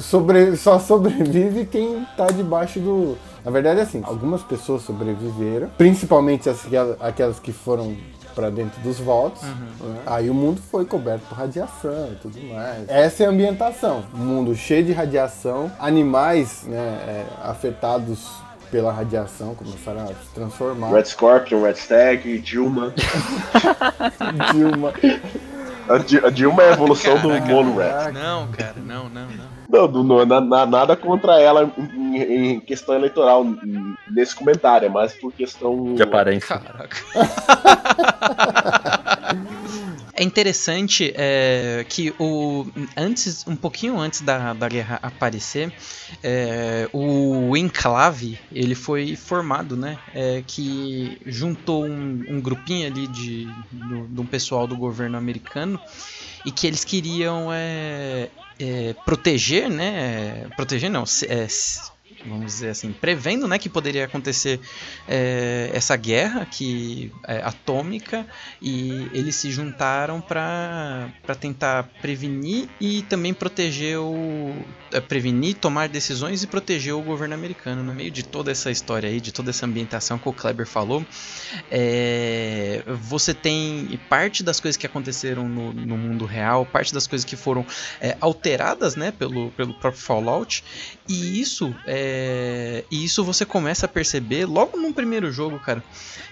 sobre- 0.00 0.56
só 0.56 0.78
sobrevive 0.78 1.66
quem 1.66 2.06
tá 2.16 2.26
debaixo 2.28 2.78
do. 2.80 3.18
Na 3.44 3.50
verdade, 3.50 3.80
é 3.80 3.82
assim, 3.82 4.00
algumas 4.04 4.42
pessoas 4.42 4.82
sobreviveram, 4.82 5.68
principalmente 5.76 6.48
as, 6.48 6.64
aquelas 7.00 7.38
que 7.40 7.52
foram 7.52 7.96
pra 8.34 8.48
dentro 8.50 8.80
dos 8.82 8.98
volts. 8.98 9.42
Uhum. 9.42 9.88
né? 9.88 9.98
Aí 10.06 10.30
o 10.30 10.34
mundo 10.34 10.60
foi 10.70 10.84
coberto 10.84 11.26
por 11.28 11.36
radiação 11.36 12.10
e 12.12 12.16
tudo 12.16 12.40
mais. 12.52 12.88
Essa 12.88 13.24
é 13.24 13.26
a 13.26 13.30
ambientação. 13.30 14.04
Um 14.14 14.18
mundo 14.18 14.54
cheio 14.54 14.84
de 14.84 14.92
radiação, 14.92 15.70
animais 15.78 16.62
né, 16.64 16.76
é, 16.78 17.26
afetados 17.42 18.30
pela 18.70 18.90
radiação 18.90 19.54
começaram 19.54 20.02
a 20.04 20.06
se 20.06 20.14
transformar. 20.34 20.90
Red 20.92 21.04
Scorpion, 21.04 21.62
Red 21.62 21.74
Stag, 21.74 22.38
Dilma. 22.38 22.94
Dilma. 24.54 24.92
A, 25.88 25.98
Di- 25.98 26.24
a 26.24 26.30
Dilma 26.30 26.62
é 26.62 26.70
a 26.70 26.72
evolução 26.72 27.18
do. 27.20 27.28
Mono 27.28 27.76
Rat. 27.76 28.12
Não, 28.14 28.46
cara, 28.48 28.74
não, 28.76 29.08
não, 29.08 29.26
não. 29.26 29.51
Não, 29.72 29.88
não, 29.88 30.26
na- 30.26 30.40
na- 30.40 30.66
nada 30.66 30.94
contra 30.94 31.40
ela 31.40 31.72
em, 31.78 32.16
em- 32.56 32.60
questão 32.60 32.94
eleitoral 32.94 33.42
nesse 34.10 34.36
comentário, 34.36 34.84
é 34.86 34.90
mais 34.90 35.14
por 35.14 35.32
questão. 35.32 35.94
De 35.94 36.02
aparência. 36.02 36.58
Caraca. 36.58 36.96
É 40.14 40.22
interessante 40.22 41.10
é, 41.16 41.86
que 41.88 42.14
o 42.18 42.66
antes, 42.96 43.46
um 43.46 43.56
pouquinho 43.56 43.98
antes 43.98 44.20
da, 44.20 44.52
da 44.52 44.68
guerra 44.68 44.98
aparecer, 45.02 45.72
é, 46.22 46.86
o 46.92 47.56
Enclave 47.56 48.38
ele 48.52 48.74
foi 48.74 49.16
formado, 49.16 49.74
né? 49.74 49.96
é, 50.14 50.42
que 50.46 51.18
juntou 51.24 51.86
um, 51.86 52.24
um 52.28 52.40
grupinho 52.42 52.86
ali 52.86 53.06
de, 53.06 53.46
do, 53.72 54.06
de 54.06 54.20
um 54.20 54.26
pessoal 54.26 54.66
do 54.66 54.76
governo 54.76 55.16
americano 55.16 55.80
e 56.44 56.52
que 56.52 56.66
eles 56.66 56.84
queriam 56.84 57.48
é, 57.50 58.28
é, 58.62 58.94
proteger, 59.04 59.68
né? 59.68 60.46
Proteger 60.56 60.90
não, 60.90 61.04
é, 61.28 61.46
vamos 62.26 62.46
dizer 62.46 62.70
assim, 62.70 62.92
prevendo, 62.92 63.48
né, 63.48 63.58
que 63.58 63.68
poderia 63.68 64.04
acontecer 64.04 64.60
é, 65.08 65.70
essa 65.72 65.96
guerra 65.96 66.46
que 66.46 67.12
é, 67.26 67.38
atômica 67.42 68.26
e 68.60 69.08
eles 69.12 69.36
se 69.36 69.50
juntaram 69.50 70.20
para 70.20 71.10
tentar 71.40 71.84
prevenir 72.00 72.68
e 72.80 73.02
também 73.02 73.34
proteger 73.34 73.98
o 73.98 74.54
é, 74.92 75.00
prevenir, 75.00 75.56
tomar 75.56 75.88
decisões 75.88 76.42
e 76.42 76.46
proteger 76.46 76.94
o 76.94 77.02
governo 77.02 77.34
americano 77.34 77.82
no 77.82 77.94
meio 77.94 78.10
de 78.10 78.22
toda 78.22 78.50
essa 78.50 78.70
história 78.70 79.08
aí, 79.08 79.20
de 79.20 79.32
toda 79.32 79.50
essa 79.50 79.66
ambientação 79.66 80.18
que 80.18 80.28
o 80.28 80.32
Kleber 80.32 80.66
falou. 80.66 81.04
é, 81.70 82.82
você 83.00 83.32
tem 83.34 83.98
parte 84.08 84.42
das 84.42 84.60
coisas 84.60 84.76
que 84.76 84.86
aconteceram 84.86 85.48
no, 85.48 85.72
no 85.72 85.96
mundo 85.96 86.24
real, 86.24 86.66
parte 86.66 86.92
das 86.92 87.06
coisas 87.06 87.24
que 87.24 87.36
foram 87.36 87.66
é, 88.00 88.16
alteradas, 88.20 88.96
né, 88.96 89.10
pelo, 89.10 89.50
pelo 89.52 89.72
próprio 89.74 90.02
Fallout 90.02 90.62
e 91.08 91.40
isso 91.40 91.74
é, 91.86 92.11
e 92.90 93.04
isso 93.04 93.24
você 93.24 93.44
começa 93.44 93.86
a 93.86 93.88
perceber 93.88 94.46
logo 94.46 94.76
no 94.76 94.92
primeiro 94.92 95.30
jogo, 95.30 95.58
cara, 95.58 95.82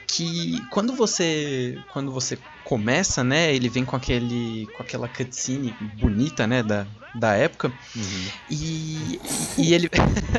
que 0.07 0.61
quando 0.71 0.93
você 0.93 1.79
quando 1.93 2.11
você 2.13 2.39
começa, 2.65 3.23
né, 3.25 3.55
ele 3.55 3.69
vem 3.69 3.85
com 3.85 3.97
aquele 3.97 4.67
com 4.77 4.83
aquela 4.83 5.09
cutscene 5.09 5.75
bonita, 6.01 6.47
né, 6.47 6.63
da, 6.63 6.87
da 7.15 7.35
época 7.35 7.73
e, 8.51 9.21
e 9.59 9.75
ele 9.75 9.91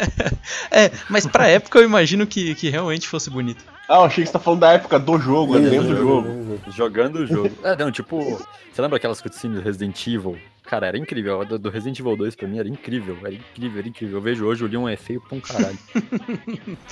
é, 0.72 0.92
mas 1.10 1.26
pra 1.26 1.48
época 1.48 1.80
eu 1.80 1.86
imagino 1.86 2.28
que, 2.28 2.56
que 2.56 2.70
realmente 2.70 3.08
fosse 3.08 3.30
bonito. 3.30 3.64
Ah, 3.92 3.96
eu 3.96 4.04
achei 4.04 4.24
que 4.24 4.28
você 4.30 4.34
tá 4.34 4.40
falando 4.40 4.62
da 4.62 4.72
época 4.72 4.98
do 4.98 5.20
jogo, 5.20 5.58
é 5.58 5.60
dentro 5.60 5.90
do 5.90 5.98
jogo. 5.98 6.60
isso. 6.66 6.78
Jogando 6.78 7.16
o 7.18 7.28
jogo. 7.28 7.52
É, 7.62 7.76
não, 7.76 7.92
tipo, 7.92 8.40
você 8.72 8.82
lembra 8.82 8.96
aquelas 8.96 9.20
cutscenes 9.22 9.58
do 9.58 9.64
Resident 9.64 10.08
Evil? 10.08 10.40
Cara, 10.64 10.88
era 10.88 10.98
incrível. 10.98 11.42
A 11.42 11.44
do 11.44 11.70
Resident 11.70 12.00
Evil 12.00 12.16
2 12.16 12.36
pra 12.36 12.48
mim 12.48 12.58
era 12.60 12.68
incrível. 12.70 13.18
Era 13.24 13.34
incrível, 13.34 13.80
era 13.80 13.88
incrível. 13.90 14.18
Eu 14.18 14.22
vejo 14.22 14.46
hoje 14.46 14.64
o 14.64 14.68
Leon 14.68 14.88
é 14.88 14.96
feio 14.96 15.20
pra 15.22 15.38
um 15.38 15.42
caralho. 15.42 15.78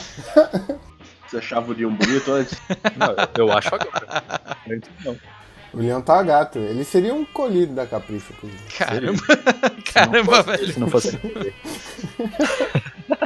Você 1.28 1.38
achava 1.38 1.72
o 1.72 1.76
Leon 1.76 1.92
bonito 1.94 2.32
antes? 2.32 2.60
Não, 2.98 3.16
eu- 3.38 3.52
acho 3.56 3.74
agora. 3.74 4.24
Antes 4.70 4.90
não. 5.06 5.16
O 5.72 5.78
Leão 5.78 6.02
tá 6.02 6.22
gato. 6.24 6.58
Ele 6.58 6.84
seria 6.84 7.14
um 7.14 7.24
colhido 7.24 7.76
da 7.76 7.86
Capricho, 7.86 8.34
inclusive. 8.34 8.64
Caramba, 8.76 9.22
caramba, 9.94 10.44
fosse- 10.44 10.58
velho. 10.58 10.74
Se 10.74 10.80
não 10.80 10.88
fosse. 10.90 11.20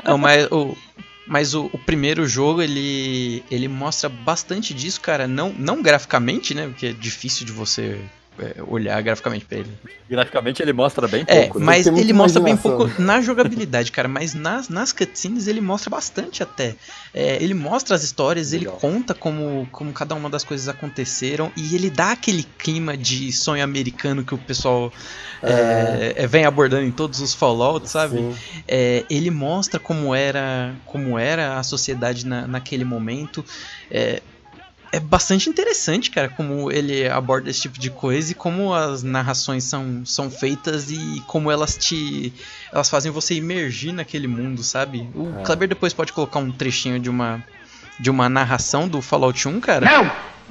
Não, 0.03 0.17
mas 0.17 0.51
o, 0.51 0.75
mas 1.25 1.53
o, 1.53 1.67
o 1.71 1.77
primeiro 1.79 2.27
jogo 2.27 2.61
ele, 2.61 3.41
ele 3.49 3.69
mostra 3.69 4.09
bastante 4.09 4.73
disso, 4.73 4.99
cara. 4.99 5.25
Não, 5.27 5.53
não 5.57 5.81
graficamente, 5.81 6.53
né? 6.53 6.67
Porque 6.67 6.87
é 6.87 6.91
difícil 6.91 7.45
de 7.45 7.53
você 7.53 7.97
olhar 8.67 9.01
graficamente 9.01 9.45
pra 9.45 9.59
ele. 9.59 9.71
Graficamente 10.09 10.61
ele 10.61 10.73
mostra 10.73 11.07
bem 11.07 11.23
É, 11.27 11.41
pouco. 11.43 11.59
né? 11.59 11.65
mas 11.65 11.87
ele 11.87 12.13
mostra 12.13 12.41
bem 12.41 12.57
pouco 12.57 12.89
na 13.01 13.21
jogabilidade, 13.21 13.91
cara. 13.91 14.07
Mas 14.07 14.33
nas, 14.33 14.69
nas 14.69 14.91
cutscenes 14.91 15.47
ele 15.47 15.61
mostra 15.61 15.89
bastante 15.89 16.41
até. 16.43 16.75
É, 17.13 17.37
ele 17.41 17.53
mostra 17.53 17.95
as 17.95 18.03
histórias, 18.03 18.51
Legal. 18.51 18.73
ele 18.73 18.79
conta 18.81 19.13
como, 19.13 19.67
como 19.71 19.91
cada 19.93 20.15
uma 20.15 20.29
das 20.29 20.43
coisas 20.43 20.67
aconteceram 20.67 21.51
e 21.55 21.75
ele 21.75 21.89
dá 21.89 22.11
aquele 22.11 22.43
clima 22.57 22.97
de 22.97 23.31
sonho 23.31 23.63
americano 23.63 24.23
que 24.23 24.33
o 24.33 24.37
pessoal 24.37 24.91
é, 25.41 26.13
é, 26.17 26.27
vem 26.27 26.45
abordando 26.45 26.83
em 26.85 26.91
todos 26.91 27.19
os 27.19 27.33
Fallout, 27.33 27.89
sabe? 27.89 28.35
É, 28.67 29.03
ele 29.09 29.29
mostra 29.29 29.79
como 29.79 30.13
era 30.15 30.73
como 30.85 31.17
era 31.17 31.57
a 31.59 31.63
sociedade 31.63 32.25
na, 32.25 32.47
naquele 32.47 32.83
momento. 32.83 33.43
É, 34.93 34.99
bastante 34.99 35.49
interessante, 35.49 36.11
cara, 36.11 36.29
como 36.29 36.71
ele 36.71 37.07
aborda 37.09 37.49
esse 37.49 37.61
tipo 37.61 37.79
de 37.79 37.89
coisa 37.89 38.31
e 38.31 38.35
como 38.35 38.75
as 38.75 39.01
narrações 39.01 39.63
são, 39.63 40.05
são 40.05 40.29
feitas 40.29 40.91
e 40.91 41.19
como 41.25 41.49
elas 41.49 41.75
te. 41.75 42.31
elas 42.71 42.91
fazem 42.91 43.11
você 43.11 43.33
imergir 43.33 43.91
naquele 43.91 44.27
mundo, 44.27 44.63
sabe? 44.63 45.09
O 45.15 45.39
É. 45.39 45.43
Kleber 45.43 45.67
depois 45.67 45.93
pode 45.93 46.13
colocar 46.13 46.37
um 46.37 46.51
trechinho 46.51 46.99
de 46.99 47.09
uma. 47.09 47.43
de 47.99 48.11
uma 48.11 48.29
narração 48.29 48.87
do 48.87 49.01
Fallout 49.01 49.47
1, 49.47 49.59
cara. 49.61 49.87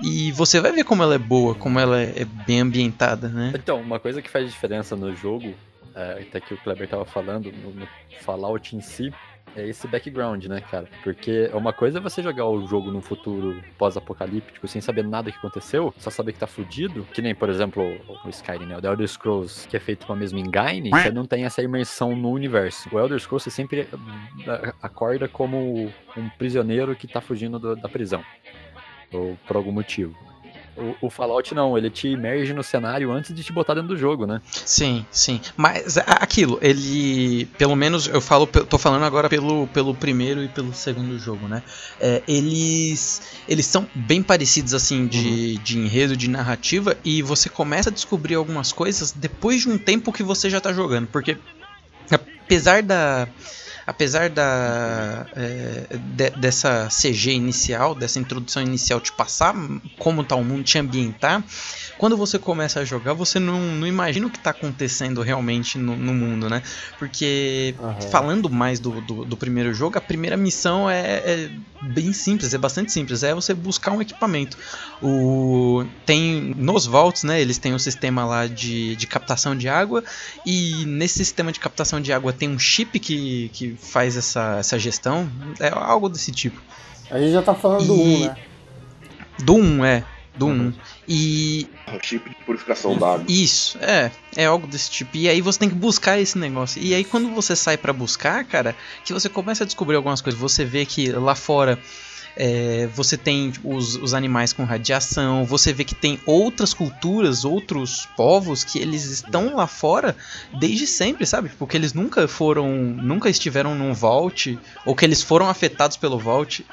E 0.03 0.33
você 0.33 0.59
vai 0.61 0.73
ver 0.73 0.83
como 0.83 1.05
ela 1.05 1.15
é 1.15 1.19
boa, 1.19 1.55
como 1.55 1.79
ela 1.79 2.01
é 2.01 2.25
bem 2.45 2.63
ambientada, 2.63 3.29
né? 3.29 3.53
Então, 3.55 3.81
uma 3.81 4.01
coisa 4.01 4.21
que 4.21 4.29
faz 4.29 4.51
diferença 4.51 4.97
no 4.97 5.15
jogo, 5.15 5.55
é, 5.95 6.25
até 6.29 6.41
que 6.41 6.53
o 6.53 6.57
Kleber 6.57 6.89
tava 6.89 7.05
falando, 7.05 7.53
no, 7.53 7.71
no 7.71 7.87
Fallout 8.23 8.75
em 8.75 8.81
si, 8.81 9.15
é 9.57 9.67
esse 9.69 9.87
background, 9.87 10.47
né, 10.47 10.61
cara? 10.61 10.89
Porque 11.05 11.51
uma 11.53 11.73
coisa 11.73 11.99
é 11.99 12.01
você 12.01 12.23
jogar 12.23 12.47
o 12.47 12.67
jogo 12.67 12.91
num 12.91 13.01
futuro 13.03 13.63
pós-apocalíptico 13.79 14.67
sem 14.67 14.81
saber 14.81 15.05
nada 15.05 15.31
que 15.31 15.39
aconteceu, 15.39 15.93
só 15.99 16.11
saber 16.11 16.33
que 16.33 16.39
tá 16.39 16.47
fudido, 16.47 17.07
que 17.13 17.21
nem, 17.21 17.35
por 17.35 17.49
exemplo, 17.51 17.83
o 18.25 18.29
Skyrim, 18.29 18.67
né? 18.67 18.77
O 18.77 18.81
The 18.81 18.89
Elder 18.89 19.09
Scrolls, 19.09 19.69
que 19.69 19.77
é 19.77 19.81
feito 19.81 20.07
com 20.07 20.13
a 20.13 20.17
mesma 20.17 20.39
engine, 20.41 20.91
você 21.03 21.11
não 21.11 21.27
tem 21.27 21.45
essa 21.45 21.63
imersão 21.63 22.17
no 22.17 22.31
universo. 22.31 22.89
O 22.95 22.99
Elder 22.99 23.19
Scrolls 23.21 23.45
você 23.45 23.51
sempre 23.51 23.87
ah, 24.47 24.75
acorda 24.83 25.29
como 25.29 25.93
um 26.17 26.29
prisioneiro 26.39 26.95
que 26.97 27.07
tá 27.07 27.21
fugindo 27.21 27.59
do- 27.59 27.77
da 27.77 27.89
prisão. 27.89 28.25
Ou 29.13 29.37
por 29.47 29.57
algum 29.57 29.73
motivo. 29.73 30.17
O, 30.77 31.07
o 31.07 31.11
Fallout 31.11 31.55
não, 31.55 31.77
ele 31.77 31.91
te 31.91 32.09
imerge 32.09 32.55
no 32.55 32.63
cenário 32.63 33.13
antes 33.13 33.35
de 33.35 33.45
te 33.45 33.53
botar 33.53 33.75
dentro 33.75 33.89
do 33.91 33.97
jogo, 33.97 34.27
né? 34.27 34.41
Sim, 34.65 35.05
sim. 35.11 35.39
Mas 35.57 35.99
a- 35.99 36.03
aquilo, 36.21 36.59
ele. 36.63 37.45
Pelo 37.59 37.77
menos 37.77 38.07
eu 38.07 38.21
falo, 38.23 38.47
tô 38.47 38.79
falando 38.79 39.05
agora 39.05 39.29
pelo, 39.29 39.67
pelo 39.69 39.95
primeiro 39.95 40.43
e 40.43 40.49
pelo 40.49 40.73
segundo 40.73 41.19
jogo, 41.19 41.47
né? 41.47 41.63
É, 42.01 42.23
eles. 42.27 43.21
Eles 43.47 43.67
são 43.67 43.87
bem 43.95 44.23
parecidos, 44.23 44.73
assim, 44.73 45.07
de, 45.07 45.59
de 45.59 45.79
enredo, 45.79 46.17
de 46.17 46.29
narrativa, 46.31 46.97
e 47.05 47.21
você 47.23 47.49
começa 47.51 47.91
a 47.91 47.93
descobrir 47.93 48.35
algumas 48.37 48.73
coisas 48.73 49.13
depois 49.13 49.61
de 49.63 49.69
um 49.69 49.77
tempo 49.77 50.11
que 50.13 50.23
você 50.23 50.49
já 50.49 50.61
tá 50.61 50.73
jogando. 50.73 51.07
Porque 51.07 51.37
apesar 52.11 52.83
da. 52.83 53.29
Apesar 53.87 54.31
da 54.31 55.27
é, 55.35 55.87
de- 55.99 56.31
dessa 56.31 56.89
CG 56.91 57.33
inicial, 57.33 57.95
dessa 57.95 58.19
introdução 58.19 58.63
inicial 58.63 59.01
te 59.01 59.13
passar 59.13 59.55
como 59.99 60.25
tá 60.25 60.37
o 60.37 60.45
mundo, 60.45 60.65
te 60.65 60.79
ambientar, 60.79 61.45
quando 61.97 62.17
você 62.17 62.39
começa 62.39 62.81
a 62.81 62.85
jogar, 62.85 63.15
você 63.15 63.39
não, 63.39 63.61
não 63.61 63.87
imagina 63.87 64.27
o 64.27 64.31
que 64.31 64.39
está 64.39 64.51
acontecendo 64.51 65.23
realmente 65.23 65.79
no, 65.79 65.97
no 65.97 66.13
mundo, 66.13 66.49
né? 66.49 66.63
Porque, 66.99 67.75
Aham. 67.79 68.01
falando 68.11 68.51
mais 68.51 68.81
do, 68.81 69.01
do, 69.01 69.25
do 69.25 69.37
primeiro 69.37 69.73
jogo, 69.73 69.99
a 69.99 70.01
primeira 70.01 70.37
missão 70.37 70.91
é, 70.91 71.23
é 71.25 71.51
bem 71.81 72.13
simples, 72.13 72.55
é 72.55 72.59
bastante 72.59 72.93
simples. 72.93 73.23
É 73.23 73.35
você 73.35 73.55
buscar 73.55 73.93
um 73.93 74.01
equipamento. 74.03 74.57
O, 75.01 75.85
tem 76.07 76.55
nos 76.57 76.87
vaults, 76.87 77.23
né? 77.25 77.41
Eles 77.41 77.59
têm 77.59 77.75
um 77.75 77.79
sistema 77.79 78.25
lá 78.25 78.47
de, 78.47 78.97
de 78.97 79.07
captação 79.07 79.57
de 79.57 79.69
água. 79.69 80.03
E 80.45 80.85
nesse 80.87 81.15
sistema 81.19 81.53
de 81.53 81.61
captação 81.61 82.01
de 82.01 82.13
água 82.13 82.33
tem 82.33 82.49
um 82.49 82.59
chip 82.59 82.99
que, 82.99 83.51
que 83.53 83.72
faz 83.81 84.17
essa, 84.17 84.57
essa 84.59 84.79
gestão. 84.79 85.29
É 85.61 85.69
algo 85.69 86.09
desse 86.09 86.33
tipo. 86.33 86.61
A 87.11 87.19
gente 87.19 87.33
já 87.33 87.43
tá 87.43 87.55
falando 87.55 87.87
do 87.87 87.95
E- 87.95 88.25
1, 88.25 88.27
né? 88.27 88.37
Do 89.39 89.55
1, 89.57 89.85
é. 89.85 90.05
Do 90.35 90.47
1. 90.47 90.73
E 91.07 91.67
O 91.89 91.99
chip 92.07 92.29
de 92.29 92.35
purificação 92.47 92.97
da 92.97 93.15
água. 93.15 93.25
Isso, 93.29 93.77
é, 93.83 94.11
é 94.35 94.47
algo 94.47 94.67
desse 94.67 94.91
tipo. 94.91 95.15
E 95.17 95.29
aí 95.29 95.41
você 95.43 95.59
tem 95.59 95.69
que 95.69 95.75
buscar 95.75 96.19
esse 96.19 96.39
negócio. 96.39 96.81
E 96.83 96.95
aí 96.95 97.05
quando 97.05 97.29
você 97.35 97.55
sai 97.55 97.77
pra 97.77 97.93
buscar, 97.93 98.43
cara, 98.45 98.75
que 99.05 99.13
você 99.13 99.29
começa 99.29 99.65
a 99.65 99.67
descobrir 99.67 99.97
algumas 99.97 100.23
coisas, 100.23 100.41
você 100.41 100.65
vê 100.65 100.87
que 100.87 101.13
lá 101.13 101.35
fora 101.35 101.79
é, 102.37 102.89
você 102.95 103.17
tem 103.17 103.53
os, 103.63 103.97
os 103.97 104.15
animais 104.15 104.53
com 104.53 104.65
radiação, 104.65 105.45
você 105.45 105.73
vê 105.73 105.85
que 105.85 105.95
tem 105.95 106.19
outras 106.27 106.73
culturas, 106.75 107.45
outros 107.45 108.07
povos 108.17 108.65
que 108.65 108.79
eles 108.79 109.05
estão 109.05 109.55
lá 109.57 109.67
fora 109.67 110.17
desde 110.59 110.87
sempre, 110.87 111.27
sabe? 111.27 111.51
Porque 111.59 111.77
eles 111.77 111.93
nunca 111.93 112.27
foram, 112.27 112.69
nunca 112.73 113.29
estiveram 113.29 113.75
num 113.75 113.93
Vault, 113.93 114.59
ou 114.87 114.95
que 114.95 115.05
eles 115.05 115.23
foram 115.23 115.49
afetados 115.49 115.97
pelo 115.97 116.19
Vault. 116.19 116.65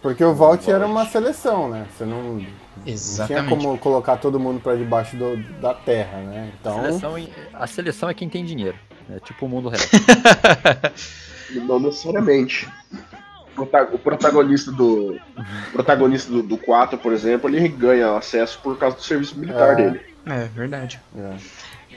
Porque 0.00 0.22
o 0.22 0.32
Vault 0.34 0.70
era 0.70 0.86
uma 0.86 1.06
seleção, 1.06 1.68
né? 1.68 1.86
Você 1.96 2.04
não, 2.04 2.34
não 2.34 2.38
tinha 2.38 2.94
Exatamente. 2.94 3.48
como 3.48 3.76
colocar 3.78 4.16
todo 4.18 4.38
mundo 4.38 4.60
pra 4.60 4.76
debaixo 4.76 5.16
do- 5.16 5.36
da 5.60 5.74
terra, 5.74 6.18
né? 6.18 6.52
Então, 6.60 6.80
Seleção 6.82 7.14
a 7.52 7.66
seleção 7.66 8.08
é 8.08 8.14
quem 8.14 8.28
tem 8.28 8.44
dinheiro. 8.44 8.78
É 9.10 9.18
tipo 9.18 9.46
o 9.46 9.48
mundo 9.48 9.68
real. 9.70 9.82
Não 11.66 11.80
necessariamente. 11.80 12.68
O 13.62 13.66
prota- 13.66 13.94
O 13.94 13.98
protagonista 13.98 14.70
do. 14.72 15.14
O 15.14 15.72
protagonista 15.72 16.30
do, 16.30 16.42
do 16.42 16.56
4, 16.58 16.98
por 16.98 17.12
exemplo, 17.12 17.48
ele 17.48 17.68
ganha 17.68 18.16
acesso 18.16 18.58
por 18.62 18.76
causa 18.78 18.96
do 18.96 19.02
serviço 19.02 19.38
militar 19.38 19.72
É. 19.72 19.74
dele. 19.76 20.00
É 20.26 20.44
verdade. 20.54 21.00
é. 21.16 21.36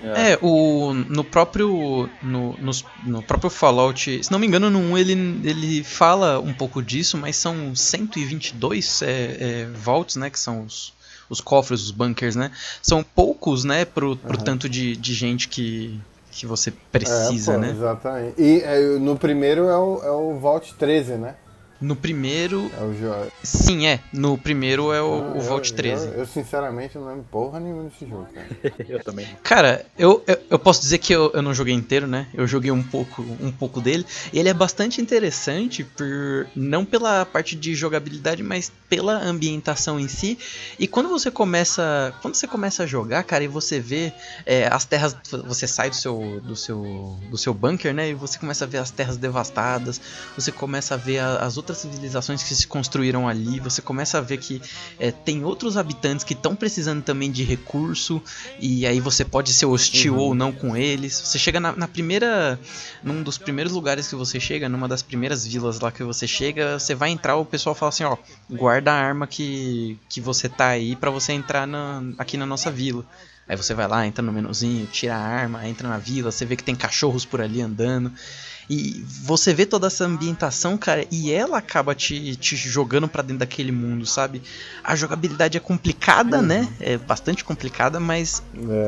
É, 0.04 0.40
o, 0.42 0.94
no 0.96 1.24
próprio 1.24 2.10
no, 2.24 2.56
nos- 2.58 2.84
no 3.06 3.22
próprio 3.22 3.52
Fallout, 3.52 4.24
se 4.24 4.32
não 4.32 4.40
me 4.40 4.48
engano, 4.48 4.68
no 4.68 4.80
1 4.80 4.98
ele, 4.98 5.12
ele 5.44 5.84
fala 5.84 6.40
um 6.40 6.52
pouco 6.54 6.82
disso, 6.82 7.18
mas 7.20 7.36
são 7.36 7.76
122 7.76 9.02
é, 9.04 9.08
é, 9.08 9.68
vaults, 9.76 10.16
né, 10.16 10.30
que 10.32 10.40
são 10.40 10.64
os, 10.64 10.92
os 11.30 11.40
cofres, 11.40 11.82
os 11.84 11.92
bunkers, 11.92 12.36
né? 12.36 12.52
São 12.82 13.04
poucos, 13.04 13.64
né, 13.64 13.86
pro, 13.86 14.16
pro 14.16 14.38
tanto 14.38 14.68
de, 14.68 14.96
de 14.96 15.14
gente 15.14 15.48
que, 15.48 16.00
que 16.32 16.48
você 16.48 16.72
É, 16.72 16.74
precisa, 16.92 17.54
pô, 17.54 17.60
né? 17.60 17.70
Exatamente. 17.70 18.42
E 18.42 18.62
é, 18.62 18.80
no 18.98 19.16
primeiro 19.16 19.68
é 19.68 19.78
o, 19.78 20.02
é 20.04 20.12
o 20.12 20.40
Vault 20.40 20.74
13, 20.80 21.14
né? 21.14 21.36
No 21.82 21.96
primeiro, 21.96 22.72
É 22.78 22.84
o 22.84 22.94
jogo. 22.96 23.32
sim, 23.44 23.88
é, 23.88 24.00
no 24.14 24.38
primeiro 24.38 24.94
é 24.94 25.02
o, 25.02 25.38
o 25.38 25.42
Vault 25.42 25.74
13. 25.74 26.08
Eu, 26.10 26.14
eu, 26.14 26.26
sinceramente 26.28 26.96
não 26.98 27.08
lembro 27.08 27.24
porra 27.32 27.60
nenhuma 27.60 27.86
desse 27.86 28.08
jogo, 28.08 28.28
cara. 28.34 28.48
Eu 28.88 29.04
também. 29.04 29.28
Cara, 29.44 29.84
eu, 29.98 30.24
eu, 30.28 30.38
eu 30.52 30.60
posso 30.60 30.80
dizer 30.82 30.98
que 31.00 31.12
eu, 31.14 31.32
eu 31.34 31.42
não 31.42 31.54
joguei 31.54 31.74
inteiro, 31.74 32.06
né? 32.08 32.28
Eu 32.34 32.46
joguei 32.46 32.70
um 32.72 32.84
pouco, 32.84 33.22
um 33.40 33.52
pouco 33.52 33.82
dele. 33.82 34.06
E 34.32 34.38
ele 34.40 34.50
é 34.50 34.54
bastante 34.54 35.02
interessante, 35.02 35.84
por 35.84 36.48
não 36.56 36.86
pela 36.86 37.26
parte 37.26 37.56
de 37.56 37.74
jogabilidade, 37.74 38.44
mas 38.44 38.72
pela 38.90 39.14
ambientação 39.24 40.00
em 40.00 40.08
si. 40.08 40.38
E 40.78 40.88
quando 40.88 41.10
você 41.10 41.32
começa. 41.32 42.14
Quando 42.22 42.36
você 42.36 42.48
começa 42.48 42.84
a 42.84 42.86
jogar, 42.86 43.24
cara, 43.24 43.44
e 43.44 43.48
você 43.48 43.80
vê 43.80 44.14
é, 44.46 44.68
as 44.72 44.86
terras. 44.86 45.16
Você 45.46 45.66
sai 45.68 45.90
do 45.90 45.96
seu, 45.96 46.40
do, 46.44 46.56
seu, 46.56 47.18
do 47.30 47.38
seu 47.38 47.54
bunker, 47.54 47.94
né? 47.94 48.10
E 48.10 48.14
você 48.14 48.38
começa 48.38 48.66
a 48.66 48.68
ver 48.68 48.78
as 48.78 48.92
terras 48.92 49.18
devastadas. 49.18 50.00
Você 50.36 50.52
começa 50.52 50.94
a 50.94 50.98
ver 50.98 51.20
a- 51.20 51.38
as 51.38 51.58
outras 51.58 51.71
civilizações 51.78 52.44
que 52.44 52.56
se 52.56 52.68
construíram 52.68 53.28
ali. 53.28 53.60
Você 53.60 53.82
começa 53.82 54.18
a 54.18 54.22
ver 54.22 54.38
que 54.38 54.62
é, 55.00 55.12
tem 55.12 55.44
outros 55.44 55.78
habitantes 55.78 56.24
que 56.24 56.34
estão 56.34 56.56
precisando 56.56 57.04
também 57.04 57.32
de 57.32 57.44
recurso. 57.44 58.22
E 58.60 58.86
aí 58.86 59.00
você 59.00 59.24
pode 59.26 59.54
ser 59.54 59.66
hostil 59.66 60.18
ou 60.18 60.36
não 60.36 60.52
com 60.52 60.76
eles. 60.76 61.14
Você 61.14 61.40
chega 61.40 61.60
na, 61.60 61.76
na 61.76 61.88
primeira. 61.88 62.60
Num 63.04 63.24
dos 63.24 63.38
primeiros 63.38 63.74
lugares 63.74 64.08
que 64.08 64.16
você 64.16 64.40
chega, 64.40 64.70
numa 64.70 64.88
das 64.88 65.02
primeiras 65.02 65.46
vilas 65.46 65.80
lá 65.80 65.92
que 65.92 66.04
você 66.04 66.28
chega, 66.28 66.78
você 66.78 66.94
vai 66.94 67.10
entrar, 67.10 67.36
o 67.36 67.46
pessoal 67.46 67.74
fala 67.74 67.90
assim, 67.90 68.04
ó, 68.04 68.16
guarda 68.50 68.92
a 68.92 68.96
arma 68.96 69.26
que, 69.26 69.98
que 70.08 70.22
você 70.22 70.48
tá 70.48 70.68
aí 70.68 70.96
pra 70.96 71.10
você 71.10 71.34
entrar 71.34 71.66
na, 71.66 72.04
aqui 72.18 72.38
na 72.38 72.46
nossa 72.46 72.70
vila. 72.70 73.06
Aí 73.48 73.58
você 73.58 73.74
vai 73.74 73.88
lá, 73.88 74.06
entra 74.08 74.24
no 74.24 74.32
menuzinho, 74.32 74.86
tira 74.88 75.16
a 75.16 75.20
arma, 75.20 75.68
entra 75.68 75.90
na 75.90 75.98
vila, 75.98 76.32
você 76.32 76.46
vê 76.46 76.56
que 76.56 76.64
tem 76.64 76.76
cachorros 76.76 77.26
por 77.26 77.42
ali 77.42 77.62
andando. 77.62 78.12
E 78.70 79.04
você 79.24 79.54
vê 79.54 79.66
toda 79.66 79.88
essa 79.88 80.06
ambientação, 80.06 80.78
cara, 80.78 81.06
e 81.12 81.32
ela 81.32 81.58
acaba 81.58 81.94
te, 81.96 82.36
te 82.36 82.56
jogando 82.56 83.08
pra 83.08 83.22
dentro 83.22 83.40
daquele 83.40 83.72
mundo, 83.72 84.06
sabe? 84.06 84.42
A 84.84 84.96
jogabilidade 84.96 85.58
é 85.58 85.60
complicada, 85.60 86.42
né? 86.42 86.68
É 86.80 86.98
bastante 86.98 87.44
complicada, 87.44 88.00
mas 88.00 88.42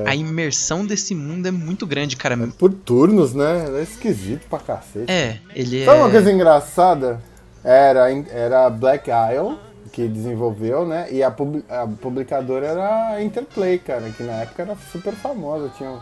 É. 0.05 0.09
a 0.09 0.15
imersão 0.15 0.85
desse 0.85 1.13
mundo 1.13 1.47
é 1.47 1.51
muito 1.51 1.85
grande, 1.85 2.15
cara. 2.15 2.37
Por 2.57 2.71
turnos, 2.73 3.33
né? 3.33 3.65
É 3.79 3.83
esquisito 3.83 4.47
pra 4.49 4.59
cacete. 4.59 5.11
É, 5.11 5.39
ele 5.53 5.83
Sabe 5.85 5.99
uma 5.99 6.09
é. 6.09 6.11
coisa 6.11 6.31
engraçada? 6.31 7.21
Era, 7.63 8.11
era 8.11 8.69
Black 8.69 9.09
Isle 9.09 9.57
que 9.91 10.07
desenvolveu, 10.07 10.87
né? 10.87 11.07
E 11.11 11.21
a, 11.21 11.29
pub- 11.29 11.63
a 11.69 11.85
publicadora 11.85 12.65
era 12.65 13.09
a 13.11 13.23
Interplay, 13.23 13.77
cara, 13.77 14.09
que 14.09 14.23
na 14.23 14.33
época 14.41 14.63
era 14.63 14.75
super 14.91 15.13
famosa. 15.13 15.71
Tinha, 15.77 15.99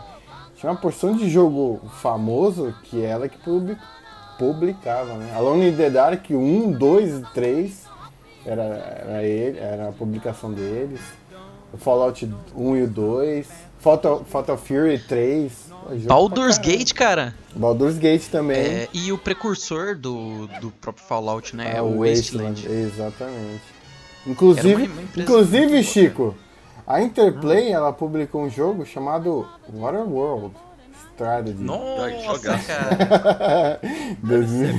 tinha 0.62 0.70
uma 0.72 0.78
porção 0.80 1.14
de 1.16 1.28
jogo 1.28 1.80
famoso 2.00 2.72
que 2.84 3.02
ela 3.04 3.28
que 3.28 3.36
publi- 3.38 3.76
publicava, 4.38 5.14
né? 5.14 5.32
Alone 5.34 5.68
in 5.70 5.76
the 5.76 5.90
Dark 5.90 6.24
1, 6.30 6.72
2 6.72 7.18
e 7.18 7.22
3 7.34 7.82
era, 8.46 8.62
era, 8.62 9.22
ele, 9.24 9.58
era 9.58 9.88
a 9.88 9.92
publicação 9.92 10.52
deles. 10.52 11.00
O 11.72 11.76
Fallout 11.76 12.30
1 12.54 12.76
e 12.76 12.82
o 12.82 12.86
2. 12.88 13.48
Fatal, 13.80 14.24
Fatal 14.24 14.56
Fury 14.56 14.98
3. 15.00 15.52
Jogo 15.72 16.00
pra 16.06 16.14
Baldur's. 16.14 16.58
Gate, 16.58 16.92
cara. 16.92 17.34
Baldur's 17.56 17.98
Gate 17.98 18.28
também. 18.28 18.56
É, 18.58 18.88
e 18.94 19.10
o 19.10 19.18
precursor 19.18 19.96
do, 19.96 20.46
do 20.60 20.70
próprio 20.80 21.04
Fallout, 21.04 21.56
né? 21.56 21.72
Ah, 21.74 21.78
É 21.78 21.82
o 21.82 21.98
Wasteland. 22.06 22.64
Exatamente. 22.70 23.62
Inclusive, 24.24 24.88
inclusive 25.16 25.82
Chico, 25.82 26.36
a 26.86 27.00
Interplay 27.02 27.70
ela 27.72 27.92
publicou 27.92 28.42
um 28.42 28.50
jogo 28.50 28.84
chamado 28.84 29.46
Waterworld 29.72 30.54
Strategy. 31.12 31.62
Nossa, 31.62 32.58
cara. 32.58 33.80
2000 34.22 34.74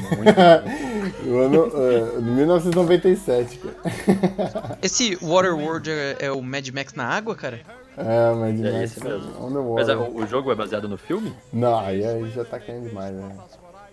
o 1.27 1.37
ano, 1.37 1.71
eh, 1.75 2.21
1997, 2.21 3.59
cara. 3.59 4.77
Esse 4.81 5.15
Waterworld 5.21 5.89
é, 5.91 6.17
é 6.19 6.31
o 6.31 6.41
Mad 6.41 6.67
Max 6.69 6.93
na 6.93 7.05
água, 7.05 7.35
cara? 7.35 7.61
É, 7.97 8.33
mas 8.33 8.49
É 8.49 8.53
demais. 8.63 8.83
esse 8.91 9.03
mesmo. 9.03 9.31
On 9.39 9.51
the 9.51 9.59
Mas 9.75 9.89
é, 9.89 9.95
water. 9.95 10.11
o, 10.15 10.23
o 10.23 10.27
jogo 10.27 10.51
é 10.51 10.55
baseado 10.55 10.89
no 10.89 10.97
filme? 10.97 11.31
Não, 11.51 11.77
aí, 11.79 12.03
aí 12.03 12.29
já 12.31 12.43
tá 12.43 12.59
querendo 12.59 12.89
demais, 12.89 13.13
né? 13.13 13.35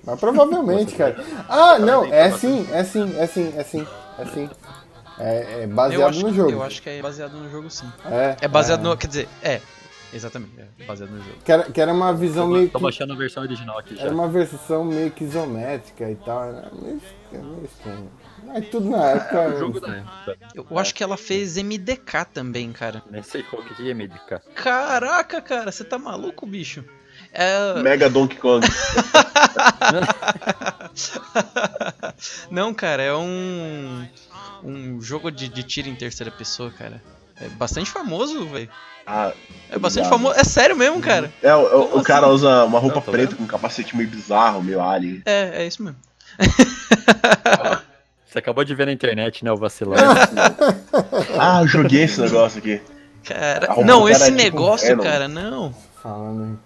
Mas 0.02 0.18
provavelmente, 0.18 0.94
cara. 0.94 1.22
Ah, 1.46 1.78
não, 1.78 2.06
é 2.06 2.30
sim, 2.30 2.66
é 2.72 2.82
sim, 2.82 3.14
é 3.18 3.26
sim, 3.26 3.52
é 3.54 3.62
sim, 3.62 3.86
é 4.18 4.24
sim. 4.24 4.48
É, 5.20 5.62
é 5.62 5.66
baseado 5.66 6.18
no 6.18 6.34
jogo. 6.34 6.50
Eu 6.50 6.62
acho 6.62 6.82
que 6.82 6.88
é 6.88 7.02
baseado 7.02 7.32
no 7.32 7.50
jogo, 7.50 7.70
sim. 7.70 7.90
É, 8.06 8.36
É 8.40 8.48
baseado 8.48 8.80
é. 8.80 8.84
no. 8.84 8.96
Quer 8.96 9.06
dizer, 9.06 9.28
é. 9.42 9.60
Exatamente, 10.12 10.52
é 10.58 10.84
baseado 10.84 11.10
no 11.10 11.22
jogo. 11.22 11.36
Que 11.44 11.52
era, 11.52 11.62
que 11.70 11.80
era 11.80 11.92
uma 11.92 12.12
visão 12.12 12.48
meio 12.48 12.68
Tô 12.68 12.78
que. 12.78 12.82
baixando 12.82 13.12
a 13.12 13.16
versão 13.16 13.44
original 13.44 13.78
aqui 13.78 13.94
já. 13.94 14.02
Era 14.02 14.14
uma 14.14 14.28
versão 14.28 14.84
meio 14.84 15.10
que 15.12 15.22
isométrica 15.22 16.10
e 16.10 16.16
tal. 16.16 16.44
Era 16.44 16.70
meio, 16.72 17.00
era 17.32 17.42
meio 17.42 17.64
estranho. 17.64 18.10
Mas 18.44 18.68
tudo 18.68 18.90
na 18.90 19.10
época. 19.10 19.54
O 19.54 19.58
jogo 19.58 19.80
da 19.80 19.96
época. 19.96 20.36
Eu, 20.54 20.78
acho 20.78 20.94
que 20.94 21.04
ela 21.04 21.16
fez 21.16 21.56
MDK 21.56 22.24
também, 22.32 22.72
cara. 22.72 23.02
Nem 23.08 23.22
sei 23.22 23.42
qual 23.44 23.62
que 23.62 23.88
é 23.88 23.94
medicar. 23.94 24.40
Caraca, 24.54 25.40
cara, 25.40 25.70
você 25.70 25.84
tá 25.84 25.98
maluco, 25.98 26.44
bicho? 26.46 26.84
É. 27.32 27.74
Mega 27.80 28.10
Donkey 28.10 28.36
Kong. 28.38 28.66
Não, 32.50 32.74
cara, 32.74 33.02
é 33.02 33.14
um. 33.14 34.06
Um 34.64 35.00
jogo 35.00 35.30
de, 35.30 35.48
de 35.48 35.62
tiro 35.62 35.88
em 35.88 35.94
terceira 35.94 36.30
pessoa, 36.30 36.70
cara. 36.70 37.02
É 37.40 37.48
bastante 37.48 37.90
famoso, 37.90 38.46
velho. 38.48 38.68
Ah, 39.06 39.32
É 39.70 39.78
bastante 39.78 40.04
Bizarro. 40.04 40.22
famoso. 40.22 40.38
É 40.40 40.44
sério 40.44 40.76
mesmo, 40.76 41.00
cara. 41.00 41.32
é, 41.42 41.54
o, 41.54 41.60
o- 41.60 41.98
o 41.98 42.02
cara 42.02 42.26
assim? 42.26 42.34
usa 42.34 42.64
uma 42.64 42.78
roupa 42.78 42.96
Não, 42.96 43.02
preta 43.02 43.28
vendo. 43.30 43.36
com 43.38 43.44
um 43.44 43.46
capacete 43.46 43.96
meio 43.96 44.08
bizarro, 44.08 44.62
meio 44.62 44.80
alien. 44.82 45.22
É, 45.24 45.62
é 45.62 45.66
isso 45.66 45.82
mesmo. 45.82 45.98
Você 48.26 48.38
acabou 48.38 48.62
de 48.62 48.74
ver 48.74 48.86
na 48.86 48.92
internet, 48.92 49.44
né, 49.44 49.50
o 49.50 49.56
vacilão. 49.56 49.96
Ah, 51.38 51.62
eu 51.62 51.66
joguei 51.66 52.02
esse 52.04 52.20
negócio 52.20 52.58
aqui. 52.58 52.80
Cara, 53.24 53.66
Arrumou 53.70 53.84
não, 53.84 54.00
cara 54.02 54.12
esse 54.12 54.24
tipo 54.26 54.36
negócio, 54.42 54.86
Venom. 54.88 55.02
cara, 55.02 55.28
não. 55.28 55.74
Falando 56.02 56.44
em 56.52 56.58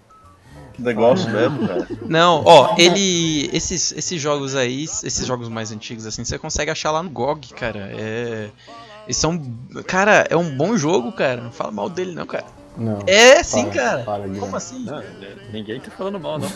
Que 0.75 0.81
negócio 0.81 1.29
mesmo, 1.29 1.67
cara. 1.67 1.87
Não, 2.07 2.43
ó, 2.45 2.75
ele. 2.77 3.49
Esses, 3.53 3.93
esses 3.93 4.21
jogos 4.21 4.55
aí, 4.55 4.83
esses 4.83 5.25
jogos 5.25 5.47
mais 5.49 5.71
antigos, 5.71 6.05
assim, 6.05 6.25
você 6.25 6.37
consegue 6.37 6.69
achar 6.71 6.91
lá 6.91 7.01
no 7.01 7.09
GOG, 7.09 7.53
cara. 7.53 7.89
É. 7.93 8.49
Eles 9.05 9.17
são. 9.17 9.41
Cara, 9.87 10.25
é 10.29 10.35
um 10.35 10.55
bom 10.55 10.75
jogo, 10.77 11.11
cara. 11.11 11.41
Não 11.41 11.51
fala 11.51 11.71
mal 11.71 11.89
dele, 11.89 12.13
não, 12.13 12.25
cara. 12.25 12.45
Não. 12.77 12.99
É 13.07 13.41
sim, 13.43 13.69
cara. 13.69 14.03
para, 14.03 14.27
Como 14.27 14.55
assim? 14.55 14.83
Não, 14.83 15.01
ninguém 15.53 15.79
tá 15.79 15.89
falando 15.91 16.19
mal, 16.19 16.37
não. 16.39 16.51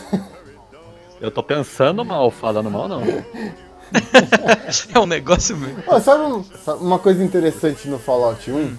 Eu 1.20 1.30
tô 1.30 1.42
pensando 1.42 2.04
mal, 2.04 2.30
falando 2.30 2.70
mal, 2.70 2.88
não. 2.88 3.02
É 4.94 4.98
um 5.00 5.06
negócio 5.06 5.56
mesmo. 5.56 5.82
Ó, 5.86 5.98
sabe, 5.98 6.22
um- 6.24 6.44
sabe 6.64 6.82
uma 6.84 6.98
coisa 6.98 7.24
interessante 7.24 7.88
no 7.88 7.98
Fallout 7.98 8.48
1? 8.50 8.76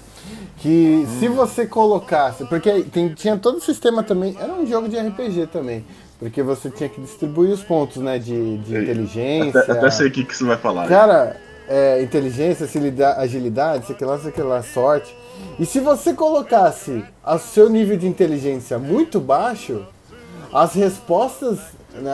Que 0.57 1.05
se 1.19 1.27
você 1.27 1.65
colocasse. 1.65 2.45
Porque 2.45 2.83
tem- 2.83 3.13
tinha 3.13 3.37
todo 3.37 3.57
o 3.57 3.61
sistema 3.61 4.03
também. 4.03 4.35
Era 4.39 4.53
um 4.53 4.65
jogo 4.65 4.87
de 4.87 4.97
RPG 4.97 5.47
também. 5.47 5.83
Porque 6.19 6.43
você 6.43 6.69
tinha 6.69 6.87
que 6.87 7.01
distribuir 7.01 7.51
os 7.51 7.63
pontos, 7.63 7.97
né? 7.97 8.19
De, 8.19 8.57
de 8.59 8.75
inteligência. 8.77 9.59
Até, 9.61 9.71
até 9.71 9.89
sei 9.89 10.07
o 10.07 10.11
que, 10.11 10.23
que 10.23 10.35
você 10.35 10.43
vai 10.43 10.57
falar. 10.57 10.87
Cara, 10.87 11.35
é, 11.67 12.01
inteligência, 12.03 12.65
agilida- 12.65 13.15
agilidade, 13.17 13.87
sei 13.87 13.95
que 13.95 14.05
lá, 14.05 14.19
sei 14.19 14.31
que 14.31 14.41
lá, 14.41 14.61
sorte. 14.61 15.15
E 15.57 15.65
se 15.65 15.79
você 15.79 16.13
colocasse 16.13 17.03
o 17.25 17.37
seu 17.39 17.67
nível 17.69 17.97
de 17.97 18.07
inteligência 18.07 18.77
muito 18.77 19.19
baixo, 19.19 19.83
as 20.53 20.73
respostas 20.75 21.57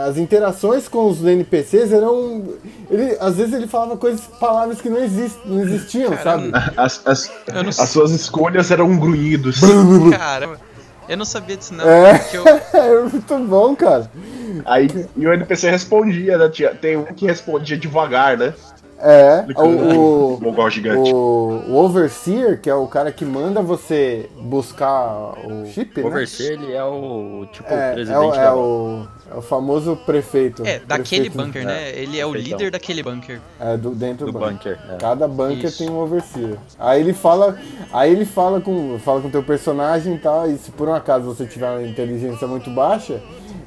as 0.07 0.17
interações 0.17 0.87
com 0.87 1.07
os 1.07 1.23
NPCs 1.23 1.91
eram. 1.93 2.43
Ele, 2.89 3.15
às 3.19 3.35
vezes 3.35 3.53
ele 3.53 3.67
falava 3.67 3.95
coisas, 3.97 4.21
palavras 4.39 4.81
que 4.81 4.89
não, 4.89 4.97
exist, 4.97 5.37
não 5.45 5.59
existiam, 5.61 6.17
sabe? 6.17 6.51
As, 6.75 7.01
as, 7.05 7.31
as 7.79 7.89
suas 7.89 8.11
escolhas 8.11 8.71
eram 8.71 8.97
grunhidos. 8.97 9.59
Caramba. 10.17 10.59
Eu 11.07 11.15
não 11.15 11.23
sabia 11.25 11.55
disso 11.55 11.73
não. 11.73 11.87
É. 11.87 12.21
eu- 12.33 12.43
É 12.73 13.01
muito 13.03 13.37
bom, 13.47 13.75
cara. 13.75 14.11
Aí 14.65 14.89
e 15.15 15.25
o 15.27 15.31
NPC 15.33 15.69
respondia, 15.69 16.37
né? 16.37 16.49
Tinha- 16.49 16.73
Tem 16.75 16.97
um 16.97 17.05
que 17.05 17.25
respondia 17.25 17.77
devagar, 17.77 18.37
né? 18.37 18.53
É, 18.99 19.45
o, 19.55 20.39
o, 20.43 20.65
o 20.65 20.69
gigante. 20.69 21.11
o, 21.13 21.63
o 21.67 21.75
Overseer, 21.77 22.59
que 22.59 22.69
é 22.69 22.73
o 22.73 22.87
cara 22.87 23.11
que 23.11 23.23
manda 23.23 23.61
você 23.61 24.27
buscar 24.41 25.33
o 25.45 25.65
chip, 25.67 25.99
O 25.99 26.03
né? 26.03 26.09
Overseer, 26.09 26.53
ele 26.53 26.73
é 26.73 26.83
o 26.83 27.45
tipo 27.51 27.71
É, 27.71 27.93
presidente 27.93 28.15
é, 28.15 28.19
o, 28.19 28.33
é, 28.33 28.37
da- 28.37 28.55
o, 28.55 29.07
é 29.31 29.35
o 29.37 29.41
famoso 29.41 29.95
prefeito. 29.97 30.63
É, 30.65 30.79
daquele 30.79 31.29
Prefeito, 31.29 31.37
bunker, 31.45 31.65
né? 31.65 31.91
Ele 31.95 32.19
é 32.19 32.25
o 32.25 32.33
líder 32.33 32.71
daquele 32.71 33.03
bunker. 33.03 33.39
É, 33.59 33.77
do, 33.77 33.91
dentro 33.91 34.25
do 34.25 34.31
do 34.31 34.39
bunker. 34.39 34.77
bunker. 34.77 34.95
é. 34.95 34.97
Cada 34.97 35.27
bunker 35.27 35.65
Isso. 35.65 35.77
tem 35.77 35.89
um 35.89 35.99
overseer. 35.99 36.57
Aí 36.79 36.99
ele 36.99 37.13
fala, 37.13 37.57
aí 37.93 38.11
ele 38.11 38.25
fala 38.25 38.59
com, 38.59 38.97
fala 38.99 39.21
com 39.21 39.29
teu 39.29 39.43
personagem 39.43 40.15
e 40.15 40.17
tal, 40.19 40.49
e 40.49 40.57
se 40.57 40.71
por 40.71 40.87
um 40.87 40.93
acaso 40.93 41.25
você 41.25 41.45
tiver 41.45 41.69
uma 41.69 41.83
inteligência 41.87 42.47
muito 42.47 42.69
baixa, 42.71 43.21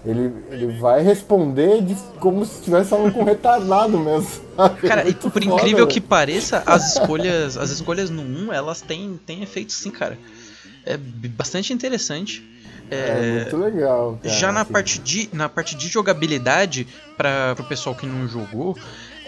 ele, 0.05 0.33
ele 0.51 0.67
vai 0.79 1.03
responder 1.03 1.83
de- 1.83 1.97
como 2.19 2.45
se 2.45 2.57
estivesse 2.59 2.91
falando 2.91 3.13
com 3.13 3.21
um 3.21 3.25
retardado 3.25 3.99
mesmo. 3.99 4.29
sabe? 4.57 4.89
Cara, 4.89 5.03
e 5.03 5.05
Muito 5.07 5.31
por 5.31 5.43
foda, 5.43 5.57
incrível 5.57 5.87
que 5.87 6.01
pareça, 6.01 6.63
as 6.67 6.95
escolhas, 6.97 7.57
as 7.57 7.71
escolhas 7.71 8.09
no 8.11 8.23
1, 8.23 8.53
elas 8.53 8.81
têm, 8.81 9.19
têm 9.27 9.43
efeitos 9.43 9.77
sim, 9.77 9.91
cara. 9.91 10.19
É 10.87 10.97
bastante 10.97 11.73
interessante. 11.73 12.43
é, 12.91 12.97
É, 12.97 13.41
muito 13.43 13.57
legal. 13.59 14.19
Cara, 14.23 14.35
já 14.35 14.51
na 14.51 14.63
assim. 14.63 14.73
parte 14.73 14.99
de 14.99 15.29
na 15.33 15.49
parte 15.49 15.77
de 15.77 15.87
jogabilidade 15.89 16.89
para 17.17 17.55
o 17.59 17.65
pessoal 17.65 17.95
que 17.95 18.07
não 18.07 18.27
jogou 18.27 18.77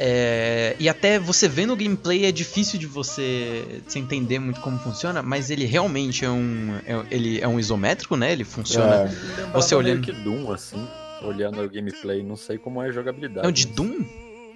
é, 0.05 0.75
e 0.81 0.89
até 0.89 1.17
você 1.19 1.47
vendo 1.49 1.73
o 1.73 1.77
gameplay 1.77 2.25
é 2.25 2.33
difícil 2.33 2.77
de 2.77 2.87
você, 2.87 3.65
se 3.87 4.01
entender 4.01 4.41
muito 4.41 4.61
como 4.61 4.77
funciona 4.79 5.23
mas 5.23 5.49
ele 5.49 5.65
realmente 5.65 6.25
é 6.25 6.31
um 6.31 6.77
é, 6.85 7.05
ele 7.09 7.41
é 7.41 7.47
um 7.47 7.61
isométrico 7.61 8.17
né 8.17 8.33
ele 8.33 8.43
funciona 8.45 9.09
É. 9.09 9.47
Você 9.53 9.77
meio 9.77 9.87
olhando- 9.87 10.05
que 10.05 10.13
Doom, 10.13 10.51
assim, 10.53 10.85
olhando 11.23 11.63
o 11.63 11.71
gameplay, 11.71 12.21
não 12.23 12.37
sei 12.37 12.59
como 12.59 12.83
é 12.83 12.89
a 12.89 12.93
jogabilidade. 12.93 13.45
não 13.47 13.53
de 13.53 13.67
Doom 13.69 14.05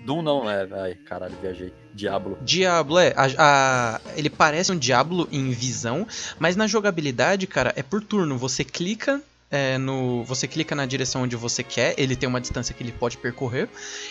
Doom 0.04 0.22
não, 0.22 0.48
é. 0.48 0.68
Ai, 0.72 0.94
caralho, 0.94 1.34
viajei. 1.42 1.72
Diablo. 1.92 2.38
Diablo 2.42 2.96
é 2.98 3.12
a- 3.16 3.26
a- 3.38 4.00
ele 4.16 4.30
parece 4.30 4.70
um 4.72 4.78
Diablo 4.78 5.28
em 5.32 5.50
visão 5.50 6.06
mas 6.38 6.54
na 6.56 6.66
jogabilidade 6.66 7.46
cara 7.46 7.72
é 7.76 7.82
por 7.82 8.02
turno 8.02 8.36
você 8.38 8.62
clica 8.64 9.20
é, 9.50 9.78
no, 9.78 10.24
você 10.24 10.46
clica 10.48 10.74
na 10.74 10.86
direção 10.86 11.22
onde 11.22 11.36
você 11.36 11.62
quer, 11.62 11.94
ele 11.98 12.16
tem 12.16 12.28
uma 12.28 12.40
distância 12.40 12.74
que 12.74 12.82
ele 12.82 12.92
pode 12.92 13.16
percorrer, 13.16 13.68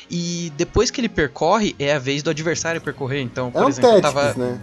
e 0.09 0.51
depois 0.55 0.89
que 0.91 1.01
ele 1.01 1.09
percorre, 1.09 1.75
é 1.79 1.93
a 1.93 1.99
vez 1.99 2.23
do 2.23 2.29
adversário 2.29 2.79
percorrer. 2.81 3.21
Então, 3.21 3.51
por 3.51 3.61
É 3.61 3.65
um 3.65 3.69
exemplo, 3.69 3.89
eu 3.95 4.01
tava. 4.01 4.33
né? 4.35 4.59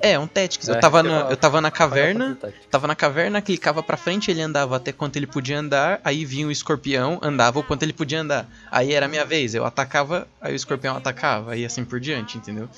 É, 0.00 0.16
um 0.16 0.28
Tactics. 0.28 0.68
eu, 0.68 0.76
É, 0.76 0.80
tava 0.80 1.00
eu 1.00 1.02
na, 1.04 1.18
tava- 1.18 1.30
eu 1.32 1.36
tava 1.36 1.60
na 1.60 1.70
caverna, 1.72 2.38
tava 2.70 2.86
na 2.86 2.94
caverna, 2.94 3.42
clicava 3.42 3.82
pra 3.82 3.96
frente, 3.96 4.30
ele 4.30 4.40
andava 4.40 4.76
até 4.76 4.92
quanto 4.92 5.16
ele 5.16 5.26
podia 5.26 5.58
andar, 5.58 6.00
aí 6.04 6.24
vinha 6.24 6.46
o 6.46 6.52
escorpião, 6.52 7.18
andava 7.20 7.58
o 7.58 7.64
quanto 7.64 7.82
ele 7.82 7.92
podia 7.92 8.20
andar. 8.20 8.48
Aí 8.70 8.92
era 8.92 9.06
a 9.06 9.08
minha 9.08 9.24
vez, 9.24 9.56
eu 9.56 9.64
atacava, 9.64 10.28
aí 10.40 10.52
o 10.52 10.56
escorpião 10.56 10.96
atacava, 10.96 11.56
e 11.56 11.64
assim 11.66 11.84
por 11.84 11.98
diante, 11.98 12.38
entendeu? 12.38 12.68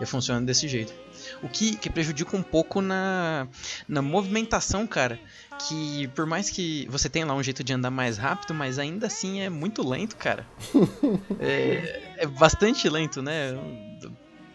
E 0.00 0.06
funciona 0.06 0.40
desse 0.40 0.68
jeito. 0.68 0.92
O 1.42 1.48
que, 1.48 1.76
que 1.76 1.90
prejudica 1.90 2.36
um 2.36 2.42
pouco 2.42 2.80
na, 2.80 3.48
na 3.88 4.02
movimentação, 4.02 4.86
cara. 4.86 5.18
Que 5.66 6.06
por 6.08 6.24
mais 6.24 6.50
que 6.50 6.86
você 6.88 7.08
tenha 7.08 7.26
lá 7.26 7.34
um 7.34 7.42
jeito 7.42 7.64
de 7.64 7.72
andar 7.72 7.90
mais 7.90 8.16
rápido, 8.16 8.54
mas 8.54 8.78
ainda 8.78 9.08
assim 9.08 9.40
é 9.40 9.48
muito 9.50 9.86
lento, 9.86 10.16
cara. 10.16 10.46
é, 11.40 12.14
é 12.18 12.26
bastante 12.26 12.88
lento, 12.88 13.20
né? 13.20 13.58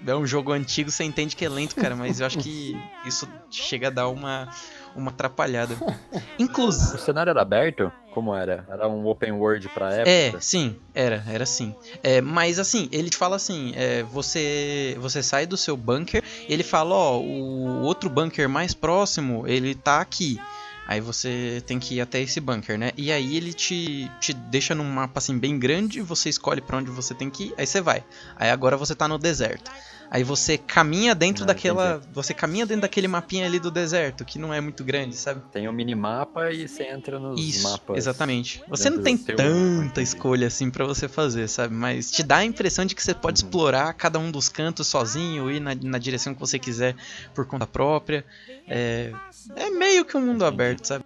É 0.06 0.16
um 0.16 0.26
jogo 0.26 0.52
antigo, 0.52 0.92
você 0.92 1.04
entende 1.04 1.36
que 1.36 1.46
é 1.46 1.50
lento, 1.50 1.76
cara, 1.76 1.96
mas 1.96 2.20
eu 2.20 2.26
acho 2.26 2.38
que 2.40 2.76
isso 3.06 3.28
chega 3.50 3.88
a 3.88 3.92
dar 3.92 4.10
uma, 4.10 4.50
uma 4.96 5.12
atrapalhada. 5.12 5.76
Inclusive. 6.38 6.96
O 6.96 7.00
cenário 7.00 7.30
era 7.30 7.42
aberto? 7.42 7.92
Como 8.12 8.36
era? 8.36 8.66
Era 8.70 8.88
um 8.88 9.08
open 9.08 9.32
world 9.32 9.68
pra 9.70 9.92
época? 9.94 10.10
É, 10.10 10.34
sim, 10.40 10.76
era, 10.94 11.24
era 11.28 11.46
sim. 11.46 11.76
É, 12.04 12.22
mas 12.22 12.60
assim, 12.60 12.88
ele 12.92 13.10
te 13.10 13.18
fala 13.18 13.36
assim, 13.36 13.74
é, 13.76 14.04
você 14.04 14.96
você 15.00 15.24
sai 15.24 15.48
do 15.48 15.58
seu 15.58 15.76
bunker, 15.76 16.24
ele 16.48 16.64
fala, 16.64 16.94
ó, 16.94 17.20
o 17.20 17.82
outro 17.82 18.10
bunker 18.10 18.48
mais 18.48 18.74
próximo, 18.74 19.48
ele 19.48 19.74
tá 19.74 20.00
aqui. 20.00 20.40
Aí 20.88 21.00
você 21.00 21.64
tem 21.66 21.80
que 21.80 21.96
ir 21.96 22.02
até 22.02 22.22
esse 22.22 22.40
bunker, 22.40 22.78
né? 22.78 22.92
E 22.98 23.12
aí 23.12 23.38
ele 23.38 23.54
te, 23.54 24.10
te 24.20 24.34
deixa 24.34 24.76
num 24.76 24.84
mapa 24.84 25.20
assim 25.20 25.38
bem 25.38 25.58
grande, 25.58 26.02
você 26.02 26.30
escolhe 26.30 26.62
pra 26.62 26.78
onde 26.78 26.92
você 26.92 27.14
tem 27.14 27.30
que 27.30 27.46
ir, 27.46 27.54
aí 27.58 27.66
você 27.66 27.82
vai. 27.82 28.04
Aí 28.36 28.50
agora 28.50 28.76
você 28.76 28.94
tá 28.94 29.08
no 29.08 29.18
deserto. 29.18 29.72
Aí 30.10 30.24
você 30.24 30.58
caminha 30.58 31.16
dentro 31.16 31.44
Ah, 31.44 31.48
daquela, 31.48 32.02
você 32.14 32.34
caminha 32.34 32.66
dentro 32.66 32.82
daquele 32.84 33.08
mapinha 33.08 33.46
ali 33.46 33.60
do 33.60 33.72
deserto, 33.72 34.24
que 34.24 34.38
não 34.38 34.54
é 34.54 34.62
muito 34.62 34.84
grande, 34.84 35.16
sabe? 35.16 35.42
Tem 35.52 35.68
o 35.68 35.74
minimapa 35.74 36.52
e 36.52 36.68
você 36.68 36.84
entra 36.84 37.20
nos 37.20 37.40
Isso, 37.40 37.64
mapas. 37.64 37.98
exatamente. 37.98 38.64
Você 38.70 38.90
não 38.90 39.02
tem 39.02 39.18
tanta 39.18 39.86
mapa. 39.86 40.02
escolha 40.02 40.48
assim 40.48 40.70
pra 40.70 40.86
você 40.86 41.08
fazer, 41.08 41.48
sabe? 41.48 41.74
Mas 41.74 42.12
te 42.12 42.22
dá 42.22 42.38
a 42.38 42.46
impressão 42.46 42.86
de 42.86 42.94
que 42.94 43.02
você 43.02 43.14
pode 43.14 43.42
Uhum. 43.42 43.48
explorar 43.50 43.94
cada 43.94 44.20
um 44.20 44.30
dos 44.30 44.50
cantos 44.50 44.88
sozinho, 44.88 45.50
ir 45.50 45.60
na, 45.60 45.74
na 45.76 45.98
direção 45.98 46.34
que 46.34 46.40
você 46.40 46.60
quiser 46.60 46.96
por 47.34 47.46
conta 47.48 47.66
própria. 47.66 48.24
É, 48.68 49.12
é 49.56 49.70
meio 49.72 50.06
que 50.06 50.16
um 50.16 50.22
mundo 50.22 50.46
aberto, 50.46 50.86
sabe? 50.86 51.04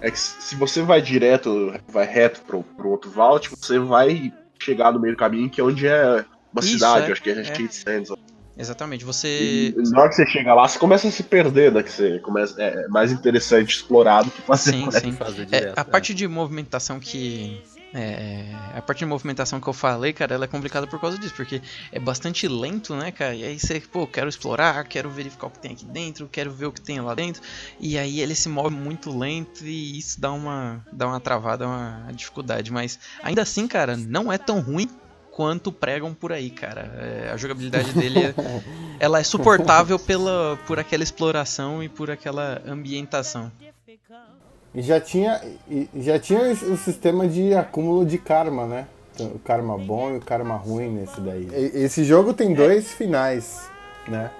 É. 0.00 0.08
É 0.08 0.10
que 0.10 0.18
se 0.18 0.54
você 0.56 0.82
vai 0.82 1.00
direto, 1.02 1.72
vai 1.88 2.06
reto 2.06 2.40
pro, 2.42 2.62
pro 2.62 2.88
outro 2.90 3.10
vault, 3.10 3.50
você 3.58 3.78
vai 3.78 4.32
chegar 4.58 4.92
no 4.92 5.00
meio 5.00 5.14
do 5.14 5.18
caminho, 5.18 5.48
que 5.50 5.60
é 5.60 5.64
onde 5.64 5.86
é 5.86 6.24
uma 6.58 6.64
Isso, 6.64 6.74
cidade, 6.74 7.08
é, 7.08 7.12
acho 7.12 7.22
que 7.22 7.30
é, 7.30 7.40
é. 7.40 7.44
Shade 7.44 7.74
Sands. 7.74 8.10
Exatamente. 8.56 9.02
E 9.02 9.04
Você. 9.06 9.74
na 9.76 10.00
hora 10.00 10.08
que 10.08 10.16
você 10.16 10.26
chega 10.26 10.52
lá, 10.52 10.66
você 10.66 10.78
começa 10.80 11.06
a 11.06 11.10
se 11.12 11.22
perder, 11.22 11.70
né? 11.72 11.82
Que 11.82 11.92
você 11.92 12.18
começa, 12.18 12.60
é 12.60 12.88
mais 12.88 13.12
interessante 13.12 13.70
explorar 13.76 14.22
do 14.24 14.30
que 14.32 14.42
fazer 14.42 14.72
Sim, 14.72 14.84
quest. 14.86 15.04
sim. 15.04 15.12
Fazer 15.16 15.42
É, 15.42 15.44
direto, 15.44 15.78
a 15.78 15.84
né? 15.84 15.90
parte 15.90 16.12
de 16.12 16.26
movimentação 16.26 16.98
que. 16.98 17.62
É, 17.94 18.44
a 18.74 18.82
parte 18.82 18.98
de 18.98 19.06
movimentação 19.06 19.58
que 19.60 19.66
eu 19.66 19.72
falei, 19.72 20.12
cara, 20.12 20.34
ela 20.34 20.44
é 20.44 20.48
complicada 20.48 20.86
por 20.86 21.00
causa 21.00 21.16
disso, 21.16 21.32
porque 21.34 21.62
é 21.90 21.98
bastante 21.98 22.46
lento, 22.46 22.94
né, 22.94 23.10
cara? 23.10 23.34
E 23.34 23.42
aí 23.44 23.58
você, 23.58 23.80
pô, 23.80 24.06
quero 24.06 24.28
explorar, 24.28 24.84
quero 24.84 25.08
verificar 25.08 25.46
o 25.46 25.50
que 25.50 25.58
tem 25.58 25.72
aqui 25.72 25.86
dentro, 25.86 26.28
quero 26.30 26.50
ver 26.50 26.66
o 26.66 26.72
que 26.72 26.82
tem 26.82 27.00
lá 27.00 27.14
dentro. 27.14 27.40
E 27.80 27.96
aí 27.96 28.20
ele 28.20 28.34
se 28.34 28.48
move 28.48 28.74
muito 28.74 29.16
lento 29.16 29.64
e 29.64 29.98
isso 29.98 30.20
dá 30.20 30.30
uma, 30.32 30.84
dá 30.92 31.06
uma 31.06 31.18
travada, 31.20 31.66
uma 31.66 32.08
dificuldade. 32.12 32.70
Mas 32.70 32.98
ainda 33.22 33.40
assim, 33.40 33.66
cara, 33.66 33.96
não 33.96 34.30
é 34.30 34.36
tão 34.36 34.60
ruim 34.60 34.86
quanto 35.38 35.70
pregam 35.70 36.12
por 36.12 36.32
aí, 36.32 36.50
cara. 36.50 36.90
É, 36.98 37.30
a 37.32 37.36
jogabilidade 37.36 37.92
dele 37.92 38.18
é, 38.18 38.34
ela 38.98 39.20
é 39.20 39.22
suportável 39.22 39.96
pela, 39.96 40.58
por 40.66 40.80
aquela 40.80 41.04
exploração 41.04 41.80
e 41.80 41.88
por 41.88 42.10
aquela 42.10 42.60
ambientação. 42.66 43.52
E 44.74 44.82
já 44.82 45.00
tinha, 45.00 45.40
já 45.96 46.18
tinha 46.18 46.40
o 46.40 46.76
sistema 46.76 47.28
de 47.28 47.54
acúmulo 47.54 48.04
de 48.04 48.18
karma, 48.18 48.66
né? 48.66 48.88
O 49.20 49.38
karma 49.38 49.78
bom 49.78 50.10
e 50.10 50.16
o 50.16 50.20
karma 50.20 50.56
ruim 50.56 50.90
nesse 50.90 51.20
daí. 51.20 51.48
Esse 51.72 52.02
jogo 52.02 52.34
tem 52.34 52.52
dois 52.52 52.92
finais, 52.92 53.70
né? 54.08 54.32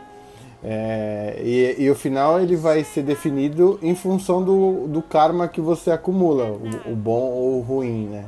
É, 0.64 1.40
e, 1.44 1.84
e 1.84 1.88
o 1.88 1.94
final 1.94 2.40
ele 2.40 2.56
vai 2.56 2.82
ser 2.82 3.04
definido 3.04 3.78
em 3.80 3.94
função 3.94 4.42
do, 4.42 4.88
do 4.88 5.00
karma 5.00 5.46
que 5.46 5.60
você 5.60 5.92
acumula, 5.92 6.50
o, 6.50 6.90
o 6.90 6.96
bom 6.96 7.30
ou 7.30 7.58
o 7.58 7.60
ruim, 7.60 8.08
né? 8.08 8.24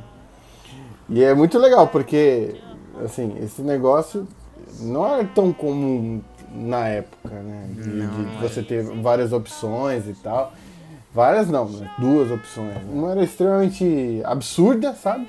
E 1.11 1.23
é 1.23 1.33
muito 1.33 1.59
legal 1.59 1.87
porque, 1.87 2.55
assim, 3.03 3.35
esse 3.43 3.61
negócio 3.61 4.25
não 4.79 5.05
era 5.05 5.23
tão 5.25 5.51
comum 5.51 6.21
na 6.53 6.87
época, 6.87 7.35
né? 7.35 7.67
De, 7.75 7.81
de 8.07 8.41
você 8.41 8.63
ter 8.63 8.83
várias 9.01 9.31
opções 9.33 10.07
e 10.07 10.13
tal. 10.13 10.51
Várias 11.13 11.49
não, 11.49 11.65
né? 11.67 11.91
duas 11.99 12.31
opções. 12.31 12.77
Uma 12.89 13.11
era 13.11 13.21
extremamente 13.23 14.21
absurda, 14.23 14.93
sabe? 14.93 15.27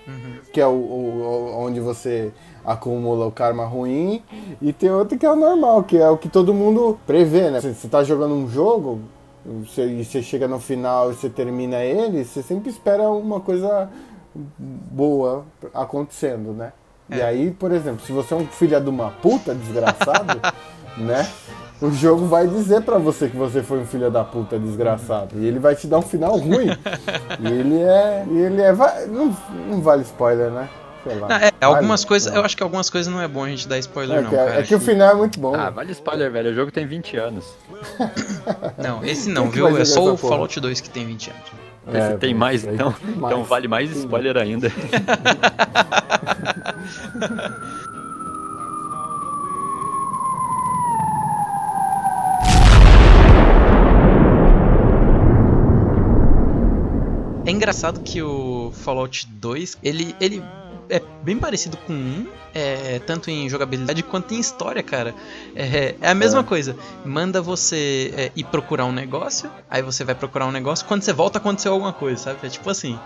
Que 0.53 0.61
é 0.61 0.67
o, 0.67 0.71
o- 0.71 1.55
onde 1.59 1.81
você 1.81 2.31
acumula 2.65 3.27
o 3.27 3.33
karma 3.33 3.65
ruim. 3.65 4.23
E 4.61 4.73
tem 4.73 4.91
outra 4.91 5.19
que 5.19 5.27
é 5.27 5.31
o 5.31 5.35
normal, 5.35 5.83
que 5.83 5.99
é 5.99 6.09
o 6.09 6.17
que 6.17 6.29
todo 6.29 6.55
mundo 6.55 6.97
prevê, 7.05 7.51
né? 7.51 7.61
Você, 7.61 7.75
você 7.75 7.89
tá 7.89 8.05
jogando 8.05 8.33
um 8.35 8.49
jogo, 8.49 9.01
você, 9.45 9.85
e 9.87 10.05
você 10.05 10.23
chega 10.23 10.47
no 10.47 10.61
final 10.61 11.11
e 11.11 11.15
você 11.17 11.29
termina 11.29 11.79
ele, 11.85 12.25
você 12.25 12.43
sempre 12.45 12.71
espera 12.71 13.11
uma 13.11 13.41
coisa 13.41 13.91
boa 14.35 15.45
acontecendo, 15.75 16.53
né? 16.53 16.73
E 17.11 17.21
aí, 17.21 17.51
por 17.51 17.73
exemplo, 17.73 18.05
se 18.07 18.13
você 18.13 18.33
é 18.33 18.37
um 18.37 18.47
filho 18.47 18.81
de 18.81 18.89
uma 18.89 19.11
puta 19.11 19.55
desgraçado, 19.55 20.41
né? 20.97 21.29
O 21.81 21.91
jogo 21.91 22.27
vai 22.27 22.47
dizer 22.47 22.83
pra 22.83 22.97
você 22.97 23.29
que 23.29 23.37
você 23.37 23.61
foi 23.63 23.81
um 23.81 23.87
filho 23.87 24.09
da 24.09 24.23
puta 24.23 24.57
desgraçado. 24.57 25.37
E 25.37 25.45
ele 25.45 25.59
vai 25.59 25.75
te 25.75 25.89
dar 25.89 25.99
um 25.99 26.03
final 26.03 26.39
ruim. 26.39 26.69
e 27.41 27.47
ele 27.47 27.83
é. 27.83 28.25
Ele 28.31 28.63
é. 28.63 28.73
Não, 29.09 29.37
não 29.69 29.81
vale 29.83 30.03
spoiler, 30.03 30.51
né? 30.51 30.69
Sei 31.03 31.17
lá. 31.17 31.27
Ah, 31.29 31.37
é, 31.39 31.51
Vale? 31.51 31.55
algumas 31.61 32.05
coisas, 32.05 32.31
Não. 32.31 32.39
eu 32.39 32.45
acho 32.45 32.57
que 32.57 32.63
algumas 32.63 32.89
coisas 32.89 33.13
não 33.13 33.21
é 33.21 33.27
bom 33.27 33.43
a 33.43 33.49
gente 33.49 33.67
dar 33.67 33.77
spoiler, 33.79 34.19
É, 34.19 34.21
não, 34.23 34.31
que, 34.31 34.37
cara. 34.37 34.61
é 34.61 34.63
que 34.63 34.75
o 34.75 34.79
final 34.81 35.11
é 35.11 35.15
muito 35.15 35.41
bom. 35.41 35.55
Ah, 35.55 35.71
vale 35.71 35.91
spoiler, 35.91 36.31
velho. 36.31 36.53
O 36.53 36.55
jogo 36.55 36.71
tem 36.71 36.87
20 36.87 37.17
anos. 37.17 37.45
Não, 38.79 39.05
esse 39.05 39.29
não, 39.29 39.49
que 39.49 39.57
viu? 39.57 39.77
É 39.77 39.85
só 39.85 40.13
o? 40.13 40.17
Fallout 40.17 40.61
2 40.61 40.81
que 40.81 40.89
tem 40.89 41.05
20 41.05 41.31
anos. 41.31 41.43
Esse 41.89 42.13
É, 42.13 42.17
tem 42.17 42.35
mais, 42.35 42.65
então. 42.65 42.93
tem 42.93 43.15
mais. 43.17 43.33
Então 43.35 43.45
vale 43.45 43.69
mais 43.69 43.91
spoiler 43.97 44.37
ainda. 44.37 44.71
É 57.45 57.51
engraçado 57.51 58.01
que 58.01 58.23
o 58.23 58.71
Fallout 58.73 59.27
2, 59.27 59.77
ele, 59.83 60.15
ele 60.21 60.41
é 60.89 61.01
bem 61.23 61.39
parecido 61.39 61.77
com 61.79 61.93
um, 61.93 62.27
é, 62.55 63.01
tanto 63.07 63.31
em 63.31 63.49
jogabilidade 63.49 64.03
quanto 64.03 64.35
em 64.35 64.39
história, 64.39 64.83
cara. 64.83 65.15
É, 65.55 65.95
é 66.01 66.11
a 66.11 66.15
mesma 66.15 66.45
coisa. 66.45 66.77
Manda 67.05 67.41
você 67.41 68.13
é, 68.17 68.33
ir 68.37 68.45
procurar 68.45 68.85
um 68.85 68.93
negócio, 68.93 69.51
aí 69.71 69.83
você 69.83 70.05
vai 70.05 70.15
procurar 70.15 70.47
um 70.47 70.53
negócio, 70.53 70.87
quando 70.87 71.03
você 71.03 71.13
volta 71.13 71.39
aconteceu 71.39 71.73
alguma 71.73 71.93
coisa, 71.93 72.23
sabe? 72.23 72.39
É 72.43 72.49
tipo 72.49 72.69
assim. 72.69 72.99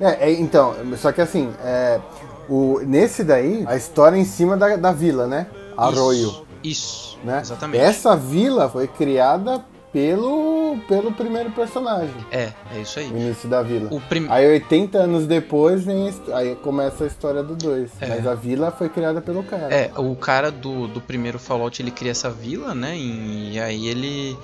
É, 0.00 0.30
é, 0.30 0.32
então, 0.32 0.74
só 0.96 1.12
que 1.12 1.20
assim, 1.20 1.52
é, 1.64 2.00
o, 2.48 2.80
nesse 2.80 3.24
daí, 3.24 3.64
a 3.66 3.76
história 3.76 4.16
é 4.16 4.20
em 4.20 4.24
cima 4.24 4.56
da, 4.56 4.76
da 4.76 4.92
vila, 4.92 5.26
né? 5.26 5.46
Arroio, 5.76 6.28
Isso, 6.28 6.46
isso 6.62 7.18
né? 7.24 7.40
exatamente. 7.40 7.82
Essa 7.82 8.14
vila 8.16 8.68
foi 8.68 8.86
criada 8.86 9.64
pelo, 9.92 10.76
pelo 10.88 11.12
primeiro 11.12 11.50
personagem, 11.50 12.14
É, 12.30 12.50
é 12.74 12.80
isso 12.80 12.98
aí. 12.98 13.10
o 13.10 13.16
início 13.16 13.48
da 13.48 13.62
vila. 13.62 13.88
O 13.92 14.00
prim... 14.00 14.26
Aí 14.30 14.46
80 14.48 14.98
anos 14.98 15.26
depois 15.26 15.84
vem 15.84 16.10
aí 16.32 16.54
começa 16.56 17.04
a 17.04 17.06
história 17.06 17.42
do 17.42 17.54
2. 17.54 17.90
É. 18.00 18.06
Mas 18.08 18.26
a 18.26 18.34
vila 18.34 18.70
foi 18.70 18.88
criada 18.88 19.20
pelo 19.20 19.42
cara. 19.42 19.72
É, 19.74 19.90
o 19.96 20.14
cara 20.16 20.50
do, 20.50 20.88
do 20.88 21.00
primeiro 21.00 21.38
Fallout 21.38 21.80
ele 21.82 21.90
cria 21.90 22.10
essa 22.12 22.30
vila, 22.30 22.74
né? 22.74 22.96
E, 22.96 23.60
aí 23.60 23.86
ele. 23.86 24.36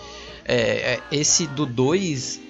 é, 0.45 0.95
é, 0.95 1.01
esse 1.11 1.47
do 1.47 1.65
2, 1.65 2.41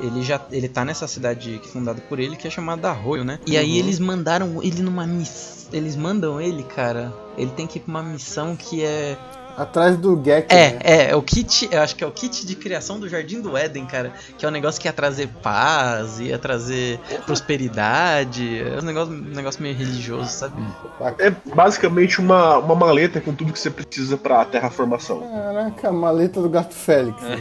ele 0.00 0.22
já 0.22 0.40
ele 0.52 0.68
tá 0.68 0.84
nessa 0.84 1.06
cidade 1.08 1.58
que 1.62 1.68
é 1.68 1.72
fundada 1.72 2.00
por 2.08 2.18
ele, 2.20 2.36
que 2.36 2.46
é 2.46 2.50
chamada 2.50 2.90
Arroio, 2.90 3.24
né? 3.24 3.38
E 3.46 3.56
aí 3.56 3.72
Uhum. 3.72 3.76
eles 3.78 3.98
mandaram 3.98 4.62
ele 4.62 4.82
numa 4.82 5.06
missão. 5.06 5.54
Eles 5.72 5.96
mandam 5.96 6.40
ele, 6.40 6.62
cara. 6.62 7.12
Ele 7.36 7.50
tem 7.50 7.66
que 7.66 7.78
ir 7.78 7.82
pra 7.82 7.90
uma 7.90 8.02
missão 8.02 8.54
que 8.54 8.84
é. 8.84 9.16
Atrás 9.56 9.96
do 9.96 10.16
Gek. 10.16 10.52
É, 10.52 10.72
né? 10.72 10.78
é, 10.82 11.10
é 11.10 11.16
o 11.16 11.22
kit. 11.22 11.68
Eu 11.70 11.80
acho 11.80 11.94
que 11.94 12.02
é 12.02 12.06
o 12.06 12.10
kit 12.10 12.46
de 12.46 12.56
criação 12.56 12.98
do 12.98 13.08
Jardim 13.08 13.40
do 13.40 13.56
Éden, 13.56 13.86
cara. 13.86 14.12
Que 14.36 14.44
é 14.44 14.48
um 14.48 14.52
negócio 14.52 14.80
que 14.80 14.88
ia 14.88 14.92
trazer 14.92 15.28
paz, 15.42 16.18
ia 16.20 16.38
trazer 16.38 16.98
prosperidade. 17.24 18.60
É 18.60 18.78
um 18.78 18.84
negócio, 18.84 19.14
um 19.14 19.34
negócio 19.34 19.62
meio 19.62 19.76
religioso, 19.76 20.30
sabe? 20.30 20.54
É 21.18 21.30
basicamente 21.54 22.20
uma, 22.20 22.58
uma 22.58 22.74
maleta 22.74 23.20
com 23.20 23.34
tudo 23.34 23.52
que 23.52 23.58
você 23.58 23.70
precisa 23.70 24.16
pra 24.16 24.44
terraformação. 24.44 25.20
Caraca, 25.20 25.88
a 25.88 25.92
maleta 25.92 26.40
do 26.40 26.48
gato 26.48 26.74
Félix. 26.74 27.22
É. 27.22 27.38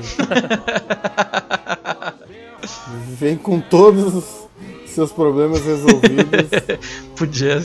Vem 3.17 3.37
com 3.37 3.59
todos 3.59 4.15
os 4.15 4.43
seus 4.87 5.11
problemas 5.11 5.65
resolvidos. 5.65 6.49
Podia, 7.15 7.63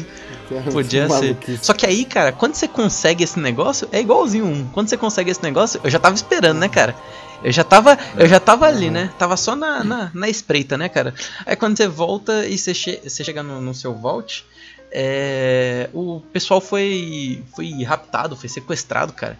é 0.54 0.70
Podia 0.70 1.08
ser. 1.10 1.36
Só 1.62 1.72
que 1.72 1.86
aí, 1.86 2.04
cara, 2.04 2.32
quando 2.32 2.54
você 2.54 2.68
consegue 2.68 3.24
esse 3.24 3.38
negócio, 3.38 3.88
é 3.92 4.00
igualzinho 4.00 4.46
um. 4.46 4.66
Quando 4.68 4.88
você 4.88 4.96
consegue 4.96 5.30
esse 5.30 5.42
negócio, 5.42 5.80
eu 5.82 5.90
já 5.90 5.98
tava 5.98 6.14
esperando, 6.14 6.58
né, 6.58 6.68
cara? 6.68 6.94
Eu 7.42 7.52
já 7.52 7.62
tava, 7.62 7.96
eu 8.16 8.26
já 8.26 8.40
tava 8.40 8.66
ali, 8.66 8.90
né? 8.90 9.12
Tava 9.18 9.36
só 9.36 9.54
na, 9.54 9.84
na, 9.84 10.10
na 10.12 10.28
espreita, 10.28 10.76
né, 10.76 10.88
cara? 10.88 11.14
Aí 11.46 11.54
quando 11.54 11.76
você 11.76 11.86
volta 11.86 12.46
e 12.46 12.58
você, 12.58 12.74
che 12.74 13.00
você 13.04 13.22
chega 13.22 13.42
no, 13.42 13.60
no 13.60 13.72
seu 13.74 13.94
vault, 13.94 14.44
é, 14.90 15.88
o 15.92 16.20
pessoal 16.32 16.60
foi, 16.60 17.44
foi 17.54 17.82
raptado, 17.84 18.36
foi 18.36 18.48
sequestrado, 18.48 19.12
cara. 19.12 19.38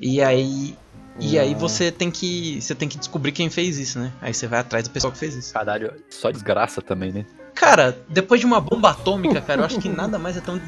E 0.00 0.22
aí, 0.22 0.74
e 1.18 1.38
aí 1.38 1.54
você 1.54 1.92
tem 1.92 2.10
que, 2.10 2.58
você 2.60 2.74
tem 2.74 2.88
que 2.88 2.96
descobrir 2.96 3.32
quem 3.32 3.50
fez 3.50 3.78
isso, 3.78 3.98
né? 3.98 4.10
Aí 4.22 4.32
você 4.32 4.46
vai 4.46 4.60
atrás 4.60 4.84
do 4.84 4.90
pessoal 4.90 5.12
que 5.12 5.18
fez 5.18 5.34
isso. 5.34 5.52
Caralho, 5.52 5.92
só 6.08 6.30
desgraça 6.30 6.80
também, 6.80 7.12
né? 7.12 7.26
Cara, 7.54 7.98
depois 8.08 8.40
de 8.40 8.46
uma 8.46 8.60
bomba 8.60 8.90
atômica, 8.90 9.40
cara, 9.40 9.60
eu 9.60 9.64
acho 9.64 9.78
que 9.78 9.88
nada 9.88 10.18
mais 10.18 10.36
é 10.36 10.40
tão 10.40 10.60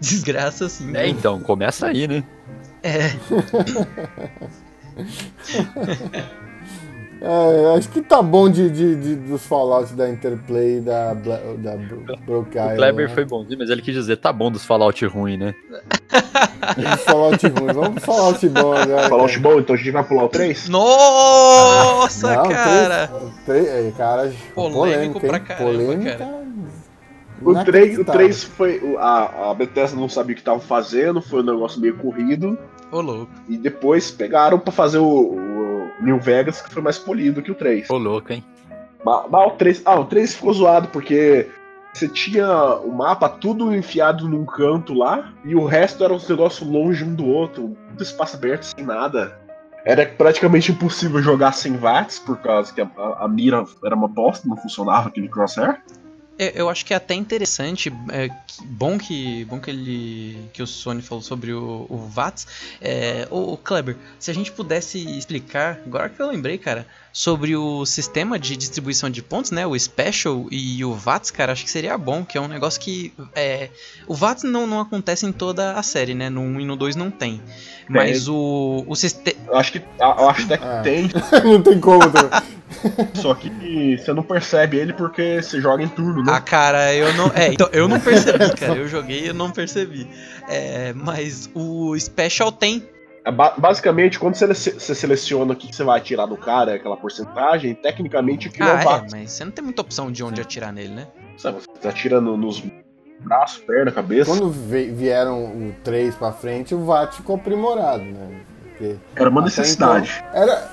desgraça 0.00 0.66
assim. 0.66 0.96
É, 0.96 1.08
então, 1.08 1.40
começa 1.40 1.86
aí, 1.86 2.08
né? 2.08 2.24
É. 2.82 3.10
É, 7.24 7.76
acho 7.76 7.88
que 7.88 8.00
tá 8.02 8.20
bom 8.20 8.50
de, 8.50 8.68
de, 8.68 8.96
de- 8.96 9.14
dos 9.14 9.46
Fallout 9.46 9.92
da 9.94 10.10
Interplay 10.10 10.80
da, 10.80 11.14
Bla- 11.14 11.40
da 11.58 11.76
Bro- 11.76 12.18
Broke 12.26 12.58
O 12.58 12.60
Island, 12.60 12.76
Kleber 12.76 13.08
né? 13.08 13.14
foi 13.14 13.24
bonzinho, 13.24 13.58
mas 13.60 13.70
ele 13.70 13.80
quis 13.80 13.94
dizer, 13.94 14.16
tá 14.16 14.32
bom 14.32 14.50
dos 14.50 14.64
Fallout 14.64 15.06
ruim, 15.06 15.36
né? 15.36 15.54
Dos 16.76 17.00
Fallout 17.04 17.46
ruim. 17.46 17.72
Vamos 17.72 17.90
pro 17.90 18.00
Fallout 18.00 18.48
bom 18.48 18.72
agora. 18.72 19.06
Fallout 19.08 19.38
bom, 19.38 19.60
então 19.60 19.74
a 19.74 19.78
gente 19.78 19.90
vai 19.92 20.02
pular 20.02 20.24
o 20.24 20.28
3? 20.28 20.68
Nossa, 20.68 22.34
Não, 22.34 22.48
cara! 22.48 23.08
Três, 23.46 23.66
três, 23.66 23.68
é, 23.68 23.90
cara, 23.96 24.32
Polêmico 24.54 25.20
polêmica, 25.20 25.20
pra 25.28 25.38
caramba, 25.40 25.70
polêmica. 25.72 26.16
cara. 26.16 26.42
O 27.40 27.44
3, 27.44 27.46
o 27.46 27.50
inacreditável. 27.52 28.12
3 28.20 28.44
foi. 28.44 28.78
o- 28.80 28.98
A, 28.98 29.50
a 29.50 29.54
Bethesda 29.54 29.96
não 30.00 30.08
sabia 30.08 30.34
o 30.34 30.36
que 30.38 30.44
tava 30.44 30.60
fazendo, 30.60 31.20
foi 31.22 31.40
um 31.40 31.46
negócio 31.46 31.80
meio 31.80 31.96
corrido. 31.96 32.58
Ô, 32.90 33.00
louco. 33.00 33.30
E 33.48 33.56
depois 33.56 34.10
pegaram 34.10 34.58
pra 34.58 34.70
fazer 34.72 34.98
o, 34.98 35.04
o 35.04 35.61
New 36.02 36.18
Vegas, 36.20 36.60
que 36.60 36.72
foi 36.72 36.82
mais 36.82 36.98
polido 36.98 37.42
que 37.42 37.50
o 37.50 37.54
3. 37.54 37.88
Ô, 37.90 37.96
louco, 37.98 38.32
hein? 38.32 38.44
Mas, 39.04 39.24
mas 39.30 39.46
o 39.46 39.50
3. 39.52 39.82
Ah, 39.84 39.98
o 40.00 40.04
3 40.04 40.34
ficou 40.34 40.52
zoado 40.52 40.88
porque 40.88 41.48
você 41.94 42.08
tinha 42.08 42.48
o 42.76 42.92
mapa 42.92 43.28
tudo 43.28 43.74
enfiado 43.74 44.28
num 44.28 44.44
canto 44.46 44.94
lá, 44.94 45.32
e 45.44 45.54
o 45.54 45.64
resto 45.64 46.02
era 46.04 46.12
uns 46.12 46.28
negócios 46.28 46.68
longe 46.68 47.04
um 47.04 47.14
do 47.14 47.26
outro, 47.26 47.76
muito 47.88 48.02
espaço 48.02 48.36
aberto, 48.36 48.64
sem 48.64 48.84
nada. 48.84 49.38
Era 49.84 50.06
praticamente 50.06 50.70
impossível 50.70 51.20
jogar 51.20 51.52
sem 51.52 51.76
watts, 51.76 52.18
por 52.18 52.36
causa 52.38 52.72
que 52.72 52.80
a, 52.80 52.88
a- 52.96 53.24
a 53.24 53.28
mira 53.28 53.64
era 53.84 53.94
uma 53.96 54.06
bosta, 54.08 54.48
não 54.48 54.56
funcionava 54.56 55.08
aquele 55.08 55.28
crosshair. 55.28 55.82
É, 56.38 56.60
Eu 56.60 56.68
acho 56.68 56.84
que 56.84 56.92
é 56.94 56.96
até 56.96 57.14
interessante, 57.14 57.90
é, 58.10 58.28
que- 58.30 58.66
bom 58.66 58.98
que 58.98 59.44
bom 59.44 59.60
que 59.60 59.70
ele 59.70 60.50
que 60.52 60.62
o 60.62 60.66
Sony 60.66 61.02
falou 61.02 61.22
sobre 61.22 61.52
o, 61.52 61.86
o 61.88 61.98
VATS. 62.08 62.46
É, 62.80 63.26
ô, 63.30 63.52
ô, 63.52 63.58
Kleber, 63.58 63.98
se 64.18 64.30
a 64.30 64.34
gente 64.34 64.50
pudesse 64.52 64.98
explicar, 65.18 65.82
agora 65.84 66.08
que 66.08 66.20
eu 66.20 66.28
lembrei, 66.30 66.58
cara, 66.58 66.86
sobre 67.12 67.54
o 67.54 67.84
sistema 67.84 68.38
de 68.38 68.56
distribuição 68.56 69.10
de 69.10 69.22
pontos, 69.22 69.50
né, 69.50 69.66
o 69.66 69.78
Special 69.78 70.46
e 70.50 70.82
o 70.84 70.94
VATS, 70.94 71.30
cara, 71.30 71.52
acho 71.52 71.62
que 71.64 71.70
seria 71.70 71.98
bom, 71.98 72.24
que 72.24 72.38
é 72.38 72.40
um 72.40 72.48
negócio 72.48 72.80
que 72.80 73.12
é, 73.34 73.68
o 74.06 74.14
VATS 74.14 74.44
não, 74.44 74.66
não 74.66 74.80
acontece 74.80 75.26
em 75.26 75.32
toda 75.32 75.72
a 75.72 75.82
série, 75.82 76.14
né, 76.14 76.30
no 76.30 76.40
1 76.40 76.60
e 76.60 76.64
no 76.64 76.74
2 76.76 76.96
não 76.96 77.10
tem, 77.10 77.42
mas 77.88 78.28
o, 78.28 78.84
o 78.86 78.96
sistema 78.96 79.38
Eu 79.48 79.56
acho 79.58 79.72
que. 79.72 79.82
Eu 80.00 80.28
acho 80.28 80.44
até 80.46 80.56
que 80.56 80.64
Ah. 80.64 80.80
tem, 80.82 81.10
não 81.44 81.62
tem 81.62 81.78
como. 81.78 82.00
também. 82.10 82.42
só 83.20 83.34
que 83.34 83.98
você 83.98 84.12
não 84.14 84.22
percebe 84.22 84.78
ele 84.78 84.94
porque 84.94 85.42
você 85.42 85.60
joga 85.60 85.82
em 85.82 85.88
turno, 85.88 86.22
né? 86.24 86.32
Ah, 86.34 86.40
cara, 86.40 86.94
eu 86.94 87.12
não. 87.14 87.26
É, 87.34 87.52
então, 87.52 87.68
eu 87.72 87.86
não 87.86 88.00
percebi, 88.00 88.50
cara. 88.56 88.76
Eu 88.76 88.88
joguei 88.88 89.24
e 89.24 89.26
eu 89.28 89.34
não 89.34 89.50
percebi. 89.50 90.08
É, 90.48 90.92
mas 90.94 91.50
o 91.54 91.94
Special 91.98 92.50
tem. 92.50 92.82
É 93.24 93.30
ba- 93.30 93.54
basicamente, 93.56 94.18
quando 94.18 94.34
você, 94.34 94.46
você 94.48 94.94
seleciona 94.94 95.52
o 95.52 95.56
que 95.56 95.72
você 95.74 95.84
vai 95.84 95.98
atirar 96.00 96.26
no 96.26 96.36
cara, 96.36 96.74
aquela 96.74 96.96
porcentagem, 96.96 97.72
tecnicamente 97.74 98.48
aquilo 98.48 98.68
é 98.68 98.72
Ah, 98.72 98.80
é, 98.80 98.84
VATS. 98.84 99.12
mas 99.12 99.30
você 99.30 99.44
não 99.44 99.52
tem 99.52 99.64
muita 99.64 99.80
opção 99.82 100.10
de 100.10 100.24
onde 100.24 100.40
atirar 100.40 100.72
nele, 100.72 100.92
né? 100.94 101.06
Sabe, 101.36 101.58
Você 101.80 101.88
atira 101.88 102.20
no- 102.20 102.36
nos 102.36 102.62
braços, 103.20 103.58
perna, 103.62 103.92
cabeça. 103.92 104.28
Quando 104.28 104.50
vieram 104.50 105.44
o 105.44 105.74
3 105.84 106.14
pra 106.16 106.32
frente, 106.32 106.74
o 106.74 106.84
VAT 106.84 107.14
ficou 107.16 107.36
aprimorado, 107.36 108.02
né? 108.02 108.40
Porque 108.64 108.96
Era 109.14 109.28
uma 109.30 109.40
até 109.40 109.50
necessidade. 109.50 110.12
então 110.28 110.42
era, 110.42 110.70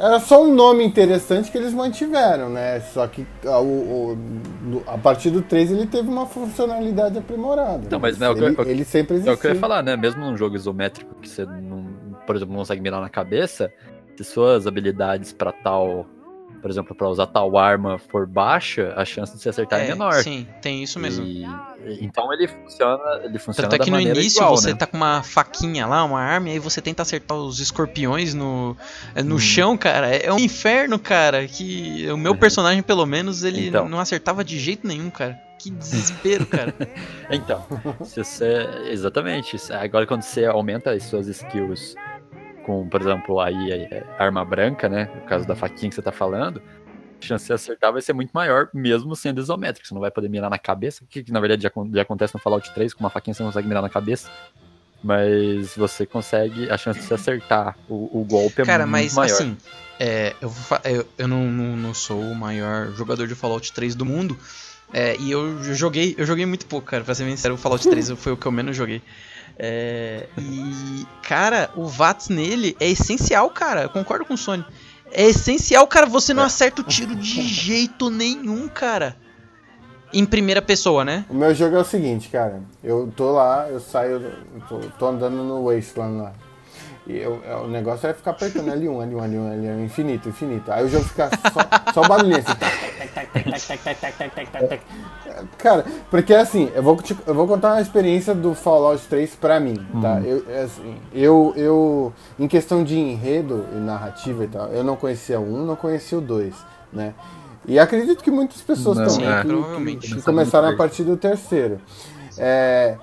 era 0.00 0.20
só 0.20 0.42
um 0.44 0.54
nome 0.54 0.84
interessante 0.84 1.50
que 1.50 1.56
eles 1.58 1.72
mantiveram, 1.72 2.48
né? 2.50 2.80
Só 2.80 3.06
que 3.06 3.26
a, 3.44 3.58
o- 3.60 4.12
o- 4.14 4.82
a 4.86 4.98
partir 4.98 5.30
do 5.30 5.42
3 5.42 5.70
ele 5.70 5.86
teve 5.86 6.08
uma 6.08 6.26
funcionalidade 6.26 7.18
aprimorada. 7.18 7.88
Não, 7.90 7.98
mas 8.00 8.18
não, 8.18 8.32
ele, 8.32 8.46
eu- 8.46 8.54
eu- 8.64 8.64
ele 8.70 8.84
sempre 8.84 9.14
É 9.14 9.16
existiu. 9.18 9.34
o 9.34 9.38
que 9.38 9.46
eu 9.46 9.54
ia 9.54 9.60
falar, 9.60 9.82
né? 9.82 9.96
Mesmo 9.96 10.20
num 10.24 10.36
jogo 10.36 10.56
isométrico 10.56 11.14
que 11.20 11.28
você, 11.28 11.44
não, 11.44 11.86
por 12.26 12.36
exemplo, 12.36 12.52
não 12.52 12.60
consegue 12.60 12.80
mirar 12.82 13.00
na 13.00 13.08
cabeça, 13.08 13.72
se 14.16 14.24
suas 14.24 14.66
habilidades 14.66 15.32
pra 15.32 15.52
tal, 15.52 16.06
por 16.66 16.70
exemplo, 16.72 16.96
pra 16.96 17.08
usar 17.08 17.28
tal 17.28 17.56
arma 17.56 17.96
for 17.96 18.26
baixa, 18.26 18.92
a 18.96 19.04
chance 19.04 19.36
de 19.36 19.40
você 19.40 19.50
acertar 19.50 19.82
é, 19.82 19.86
menor. 19.86 20.14
Sim, 20.14 20.44
tem 20.60 20.82
isso 20.82 20.98
mesmo. 20.98 21.24
E- 21.24 21.46
então 22.00 22.32
ele 22.32 22.48
funciona, 22.48 23.20
ele 23.22 23.38
funciona 23.38 23.68
Tanto 23.68 23.74
é 23.76 23.78
da 23.78 23.84
que 23.84 23.90
no 23.92 24.00
início 24.00 24.38
igual, 24.40 24.56
você 24.56 24.72
né? 24.72 24.74
tá 24.76 24.84
com 24.84 24.96
uma 24.96 25.22
faquinha 25.22 25.86
lá, 25.86 26.02
uma 26.02 26.18
arma, 26.20 26.48
e 26.48 26.52
aí 26.54 26.58
você 26.58 26.80
tenta 26.82 27.02
acertar 27.02 27.38
os 27.38 27.60
escorpiões 27.60 28.34
no, 28.34 28.76
é, 29.14 29.22
no 29.22 29.36
Hum. 29.36 29.38
chão, 29.38 29.78
cara. 29.78 30.08
É 30.08 30.32
um 30.32 30.40
inferno, 30.40 30.98
cara. 30.98 31.46
Que 31.46 32.10
o 32.10 32.16
meu 32.16 32.34
personagem, 32.34 32.82
pelo 32.82 33.06
menos, 33.06 33.44
ele 33.44 33.68
Então. 33.68 33.88
não 33.88 34.00
acertava 34.00 34.42
de 34.42 34.58
jeito 34.58 34.88
nenhum, 34.88 35.08
cara. 35.08 35.38
Que 35.60 35.70
desespero, 35.70 36.44
cara. 36.50 36.74
Então, 37.30 37.64
se 38.04 38.24
você. 38.24 38.66
Exatamente. 38.90 39.56
se- 39.56 39.72
Agora 39.72 40.04
quando 40.04 40.22
você 40.22 40.44
aumenta 40.46 40.90
as 40.90 41.04
suas 41.04 41.28
skills 41.28 41.94
com, 42.66 42.88
por 42.88 43.00
exemplo, 43.00 43.40
aí 43.40 43.70
é, 43.72 44.04
arma 44.18 44.44
branca, 44.44 44.88
né? 44.88 45.08
No 45.14 45.22
caso 45.22 45.46
da 45.46 45.54
faquinha 45.54 45.88
que 45.88 45.94
você 45.94 46.02
tá 46.02 46.12
falando, 46.12 46.60
a 47.22 47.24
chance 47.24 47.46
de 47.46 47.52
acertar 47.52 47.92
vai 47.92 48.02
ser 48.02 48.12
muito 48.12 48.30
maior, 48.32 48.68
mesmo 48.74 49.14
sendo 49.16 49.40
isométrico. 49.40 49.86
Você 49.86 49.94
não 49.94 50.00
vai 50.02 50.10
poder 50.10 50.28
mirar 50.28 50.50
na 50.50 50.58
cabeça, 50.58 51.04
que, 51.08 51.22
que 51.22 51.32
na 51.32 51.40
verdade 51.40 51.62
já, 51.62 51.70
já 51.94 52.02
acontece 52.02 52.34
no 52.34 52.40
Fallout 52.40 52.74
3, 52.74 52.92
com 52.92 53.00
uma 53.04 53.10
faquinha 53.10 53.32
você 53.32 53.42
não 53.42 53.50
consegue 53.50 53.68
mirar 53.68 53.80
na 53.82 53.88
cabeça. 53.88 54.28
mas 55.02 55.74
você 55.76 56.04
consegue, 56.06 56.68
a 56.70 56.76
chance 56.76 56.98
de 57.00 57.06
você 57.06 57.14
acertar 57.14 57.76
o, 57.88 58.20
o 58.20 58.24
golpe 58.24 58.62
é 58.62 58.64
Cara, 58.64 58.84
muito 58.86 58.92
mas 58.92 59.14
maior. 59.14 59.32
assim, 59.32 59.56
é, 60.00 60.34
eu, 60.40 60.52
eu, 60.84 61.06
eu 61.18 61.28
não, 61.28 61.44
não, 61.50 61.76
não 61.76 61.94
sou 61.94 62.20
o 62.20 62.34
maior 62.34 62.88
jogador 62.92 63.26
de 63.26 63.34
Fallout 63.34 63.72
3 63.72 63.94
do 63.94 64.04
mundo. 64.04 64.36
é, 64.92 65.16
e 65.18 65.30
eu 65.30 65.62
joguei, 65.74 66.14
eu 66.18 66.26
joguei 66.26 66.44
muito 66.46 66.66
pouco, 66.66 66.86
cara. 66.86 67.04
Pra 67.04 67.14
ser 67.14 67.24
bem 67.24 67.36
sincero, 67.36 67.54
o 67.54 67.58
Fallout 67.58 67.88
3 67.88 68.10
foi 68.12 68.32
o 68.32 68.36
que 68.36 68.46
eu 68.46 68.52
menos 68.52 68.76
joguei. 68.76 69.02
É, 69.58 70.26
e, 70.38 71.06
cara, 71.22 71.70
o 71.74 71.86
VATS 71.86 72.28
nele 72.28 72.76
é 72.78 72.88
essencial, 72.88 73.48
cara. 73.50 73.82
Eu 73.82 73.88
concordo 73.88 74.24
com 74.24 74.34
o 74.34 74.38
Sony. 74.38 74.64
É 75.10 75.24
essencial, 75.24 75.86
cara. 75.86 76.06
Você 76.06 76.34
não 76.34 76.42
acerta 76.42 76.82
o 76.82 76.84
tiro 76.84 77.14
de 77.14 77.42
jeito 77.46 78.10
nenhum, 78.10 78.68
cara. 78.68 79.16
Em 80.12 80.24
primeira 80.24 80.62
pessoa, 80.62 81.04
né? 81.04 81.24
O 81.28 81.34
meu 81.34 81.54
jogo 81.54 81.76
é 81.76 81.80
o 81.80 81.84
seguinte, 81.84 82.28
cara. 82.28 82.60
Eu 82.82 83.12
tô 83.14 83.32
lá, 83.32 83.68
eu 83.68 83.80
saio, 83.80 84.22
eu 84.22 84.60
tô, 84.68 84.78
tô 84.98 85.06
andando 85.06 85.42
no 85.42 85.64
Wasteland 85.64 86.22
lá. 86.22 86.32
E 87.06 87.16
eu, 87.18 87.40
é, 87.46 87.54
o 87.54 87.68
negócio 87.68 88.08
é 88.08 88.12
ficar 88.12 88.32
apertando 88.32 88.66
L1, 88.66 88.88
L1, 88.88 89.10
L1, 89.10 89.30
L1, 89.30 89.62
L1 89.62 89.84
infinito, 89.84 90.28
infinito. 90.28 90.72
Aí 90.72 90.84
o 90.84 90.88
jogo 90.88 91.04
fica 91.04 91.30
só, 91.52 91.60
só 91.92 92.08
barulhinho 92.08 92.38
assim. 92.38 92.52
Cara, 95.58 95.84
porque 96.10 96.34
assim, 96.34 96.70
eu 96.74 96.82
vou, 96.82 96.96
te, 96.96 97.16
eu 97.26 97.34
vou 97.34 97.46
contar 97.46 97.74
uma 97.74 97.80
experiência 97.80 98.34
do 98.34 98.54
Fallout 98.54 99.06
3 99.08 99.36
pra 99.36 99.60
mim, 99.60 99.76
tá? 100.00 100.14
Hum. 100.14 100.24
Eu, 100.24 100.44
é 100.48 100.62
assim, 100.62 100.96
eu, 101.12 101.52
eu, 101.56 102.12
em 102.38 102.48
questão 102.48 102.82
de 102.82 102.98
enredo 102.98 103.66
e 103.72 103.76
narrativa 103.76 104.44
e 104.44 104.48
tal, 104.48 104.68
eu 104.72 104.82
não 104.82 104.96
conhecia 104.96 105.38
um, 105.38 105.64
não 105.64 105.76
conhecia 105.76 106.18
o 106.18 106.20
dois, 106.20 106.54
né? 106.92 107.14
E 107.68 107.78
acredito 107.78 108.22
que 108.22 108.30
muitas 108.30 108.60
pessoas 108.60 108.96
não, 108.96 109.06
também 109.06 109.28
é, 109.28 109.96
que, 109.96 110.14
que, 110.14 110.22
começaram 110.22 110.68
a 110.68 110.76
partir 110.76 111.02
do 111.02 111.16
terceiro. 111.16 111.80
É, 112.38 112.96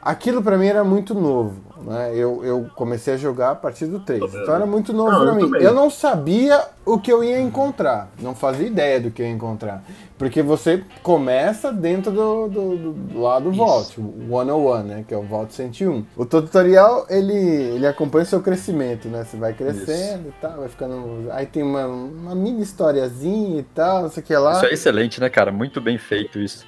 aquilo 0.00 0.42
pra 0.42 0.56
mim 0.56 0.66
era 0.66 0.82
muito 0.82 1.14
novo 1.14 1.65
né? 1.86 2.10
Eu, 2.14 2.44
eu 2.44 2.66
comecei 2.74 3.14
a 3.14 3.16
jogar 3.16 3.52
a 3.52 3.54
partir 3.54 3.86
do 3.86 4.00
3. 4.00 4.22
Então 4.34 4.54
era 4.54 4.66
muito 4.66 4.92
novo 4.92 5.12
Não, 5.12 5.20
pra 5.20 5.28
eu 5.28 5.34
mim. 5.36 5.40
também. 5.42 5.62
Eu 5.62 5.72
não 5.72 5.88
sabia 5.88 6.60
o 6.84 6.98
que 6.98 7.12
eu 7.12 7.22
ia 7.22 7.40
encontrar. 7.40 8.10
Não 8.20 8.34
fazia 8.34 8.66
ideia 8.66 9.00
do 9.00 9.10
que 9.10 9.22
eu 9.22 9.26
ia 9.26 9.32
encontrar. 9.32 9.84
Porque 10.18 10.42
você 10.42 10.82
começa 11.02 11.72
dentro 11.72 12.10
do, 12.10 12.48
do, 12.48 12.76
do, 12.76 12.92
do 12.92 13.20
lado 13.20 13.50
do 13.50 13.56
Vault, 13.56 14.00
o 14.00 14.28
101, 14.28 14.82
né? 14.82 15.04
Que 15.06 15.14
é 15.14 15.16
o 15.16 15.22
Vault 15.22 15.54
101. 15.54 16.04
O 16.16 16.26
tutorial, 16.26 17.06
ele, 17.08 17.34
ele 17.34 17.86
acompanha 17.86 18.24
o 18.24 18.26
seu 18.26 18.40
crescimento, 18.40 19.08
né? 19.08 19.24
Você 19.24 19.36
vai 19.36 19.52
crescendo 19.52 20.28
e 20.28 20.32
tal, 20.40 20.58
vai 20.58 20.68
ficando... 20.68 21.30
Aí 21.30 21.46
tem 21.46 21.62
uma, 21.62 21.86
uma 21.86 22.34
mini 22.34 22.62
historiazinha 22.62 23.60
e 23.60 23.62
tal, 23.62 24.02
não 24.02 24.10
sei 24.10 24.22
o 24.22 24.26
que 24.26 24.36
lá. 24.36 24.52
Isso 24.52 24.66
é 24.66 24.72
excelente, 24.72 25.20
né, 25.20 25.28
cara? 25.28 25.52
Muito 25.52 25.80
bem 25.80 25.98
feito 25.98 26.38
isso. 26.38 26.64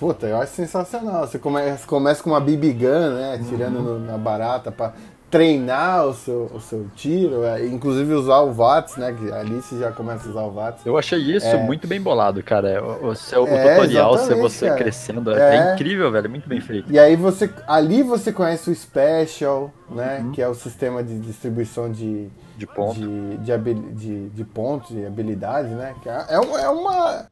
Puta, 0.00 0.26
eu 0.26 0.38
acho 0.38 0.52
sensacional. 0.54 1.26
Você 1.28 1.38
começa, 1.38 1.86
começa 1.86 2.22
com 2.22 2.30
uma 2.30 2.40
BB 2.40 2.72
gun, 2.72 3.10
né? 3.14 3.34
Atirando 3.40 3.80
no- 3.82 3.98
na 4.00 4.16
barata 4.16 4.72
pra 4.72 4.94
treinar 5.30 6.06
o 6.06 6.14
seu, 6.14 6.50
o 6.52 6.58
seu 6.60 6.86
tiro, 6.96 7.44
é, 7.44 7.64
inclusive 7.66 8.12
usar 8.14 8.40
o 8.40 8.50
VATS, 8.52 8.96
né? 8.96 9.12
Que 9.16 9.30
ali 9.30 9.56
você 9.60 9.78
já 9.78 9.92
começa 9.92 10.26
a 10.26 10.30
usar 10.30 10.42
o 10.42 10.50
VATS. 10.50 10.84
Eu 10.86 10.96
achei 10.98 11.18
isso 11.20 11.46
É. 11.46 11.56
muito 11.62 11.86
bem 11.86 12.00
bolado, 12.00 12.42
cara. 12.42 12.68
É, 12.68 12.80
O, 12.80 13.08
o, 13.08 13.14
seu, 13.14 13.44
o 13.44 13.46
É, 13.46 13.74
tutorial, 13.76 14.18
se 14.18 14.34
você 14.34 14.66
cara. 14.68 14.78
crescendo, 14.80 15.30
é, 15.32 15.56
É. 15.70 15.74
incrível, 15.74 16.10
velho. 16.10 16.30
Muito 16.30 16.48
bem 16.48 16.60
feito. 16.62 16.90
E 16.90 16.98
aí 16.98 17.14
você. 17.14 17.48
Ali 17.68 18.02
você 18.02 18.32
conhece 18.32 18.70
o 18.70 18.74
Special, 18.74 19.70
né? 19.90 20.28
Que 20.32 20.40
é 20.42 20.48
o 20.48 20.54
sistema 20.54 21.04
de 21.04 21.16
distribuição 21.20 21.92
de, 21.92 22.28
De 22.56 22.66
ponto. 22.66 22.94
de, 22.98 23.36
de, 23.36 23.74
de, 23.92 24.28
de 24.30 24.44
pontos 24.44 24.90
e 24.96 25.04
habilidades, 25.06 25.70
né? 25.72 25.94
Que 26.02 26.08
é, 26.08 26.24
é, 26.30 26.34
é 26.64 26.68
uma. 26.70 27.26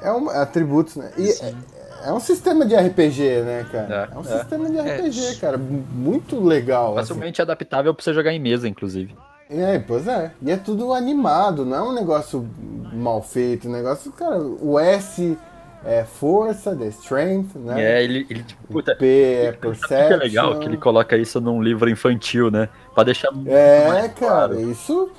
É 0.00 0.10
um 0.12 0.28
atributos, 0.30 0.96
né? 0.96 1.12
E 1.16 1.28
é, 2.04 2.12
um 2.12 2.20
sistema 2.20 2.64
de 2.66 2.74
RPG, 2.76 3.42
né, 3.42 3.66
cara? 3.70 4.08
É, 4.12 4.14
É, 4.14 4.18
um 4.18 4.20
é. 4.20 4.24
sistema 4.38 4.70
de 4.70 4.78
É. 4.78 4.96
RPG, 4.96 5.36
cara. 5.40 5.58
Muito 5.58 6.40
legal. 6.44 6.98
assim. 6.98 7.08
Facilmente 7.08 7.40
adaptável 7.42 7.94
pra 7.94 8.02
você 8.04 8.12
jogar 8.14 8.32
em 8.32 8.38
mesa, 8.40 8.68
inclusive. 8.68 9.14
É, 9.50 9.78
pois 9.78 10.06
é. 10.08 10.30
E 10.40 10.50
é 10.50 10.56
tudo 10.56 10.92
animado, 10.94 11.64
não 11.64 11.76
é 11.76 11.82
um 11.82 11.92
negócio 11.92 12.48
mal 12.92 13.22
feito. 13.22 13.68
Um 13.68 13.72
negócio, 13.72 14.10
cara, 14.12 14.38
o 14.40 14.78
S 14.78 15.36
é 15.84 16.04
força, 16.04 16.74
the 16.76 16.86
strength, 16.86 17.56
né? 17.56 17.82
É, 17.82 18.04
ele, 18.04 18.26
ele 18.30 18.42
tipo, 18.44 18.62
puta, 18.72 18.94
P 18.94 19.04
é 19.48 19.52
perception. 19.52 20.06
que 20.08 20.14
é 20.14 20.16
legal 20.16 20.58
que 20.58 20.66
ele 20.66 20.76
coloca 20.76 21.16
isso 21.16 21.40
num 21.40 21.60
livro 21.62 21.90
infantil, 21.90 22.50
né? 22.50 22.68
Pra 22.94 23.04
deixar 23.04 23.30
muito 23.32 23.50
É, 23.50 24.08
cara, 24.08 24.08
claro. 24.10 24.70
isso. 24.70 25.10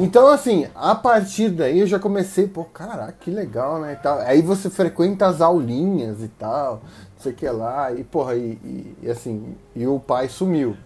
Então, 0.00 0.28
assim, 0.28 0.66
a 0.74 0.94
partir 0.94 1.50
daí 1.50 1.80
eu 1.80 1.86
já 1.86 1.98
comecei, 1.98 2.46
pô, 2.48 2.64
caraca, 2.64 3.12
que 3.20 3.30
legal, 3.30 3.78
né? 3.80 3.92
E 3.92 3.96
tal. 3.96 4.18
Aí 4.20 4.40
você 4.40 4.70
frequenta 4.70 5.26
as 5.26 5.40
aulinhas 5.40 6.22
e 6.22 6.28
tal, 6.28 6.76
não 6.76 7.20
sei 7.22 7.32
o 7.32 7.34
que 7.34 7.48
lá, 7.48 7.92
e 7.92 8.02
porra, 8.02 8.34
e, 8.34 8.52
e- 8.64 8.96
e 9.02 9.10
assim, 9.10 9.54
e 9.76 9.86
o 9.86 10.00
pai 10.00 10.28
sumiu. 10.28 10.76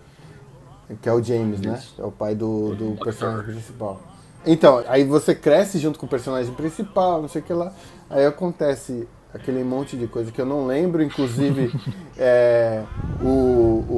Que 1.02 1.08
é 1.08 1.12
o 1.12 1.22
James, 1.22 1.60
né? 1.60 1.80
É 1.98 2.04
o 2.04 2.12
pai 2.12 2.34
do, 2.34 2.74
do 2.74 2.96
personagem 3.04 3.44
principal. 3.54 4.00
Então, 4.44 4.84
aí 4.86 5.02
você 5.02 5.34
cresce 5.34 5.78
junto 5.78 5.98
com 5.98 6.06
o 6.06 6.08
personagem 6.08 6.54
principal, 6.54 7.20
não 7.20 7.28
sei 7.28 7.40
o 7.42 7.44
que 7.44 7.52
lá. 7.52 7.72
Aí 8.08 8.24
acontece 8.24 9.08
aquele 9.34 9.64
monte 9.64 9.96
de 9.96 10.06
coisa 10.06 10.30
que 10.30 10.40
eu 10.40 10.46
não 10.46 10.66
lembro, 10.66 11.02
inclusive 11.02 11.72
é, 12.16 12.82
o, 13.20 13.26
o, 13.28 13.92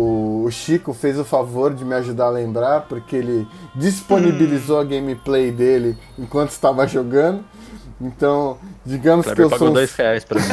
o 0.48 0.50
Chico 0.50 0.94
fez 0.94 1.18
o 1.18 1.24
favor 1.24 1.74
de 1.74 1.84
me 1.84 1.94
ajudar 1.94 2.26
a 2.26 2.30
lembrar, 2.30 2.86
porque 2.88 3.14
ele 3.16 3.46
disponibilizou 3.74 4.80
a 4.80 4.84
gameplay 4.84 5.52
dele 5.52 5.96
enquanto 6.18 6.50
estava 6.50 6.86
jogando. 6.86 7.44
Então, 8.00 8.58
digamos 8.86 9.26
que 9.26 9.42
eu 9.42 9.50
pagou 9.50 9.66
sou 9.66 9.74
dois 9.74 9.92
reais 9.94 10.24
pra 10.24 10.38
mim. 10.40 10.46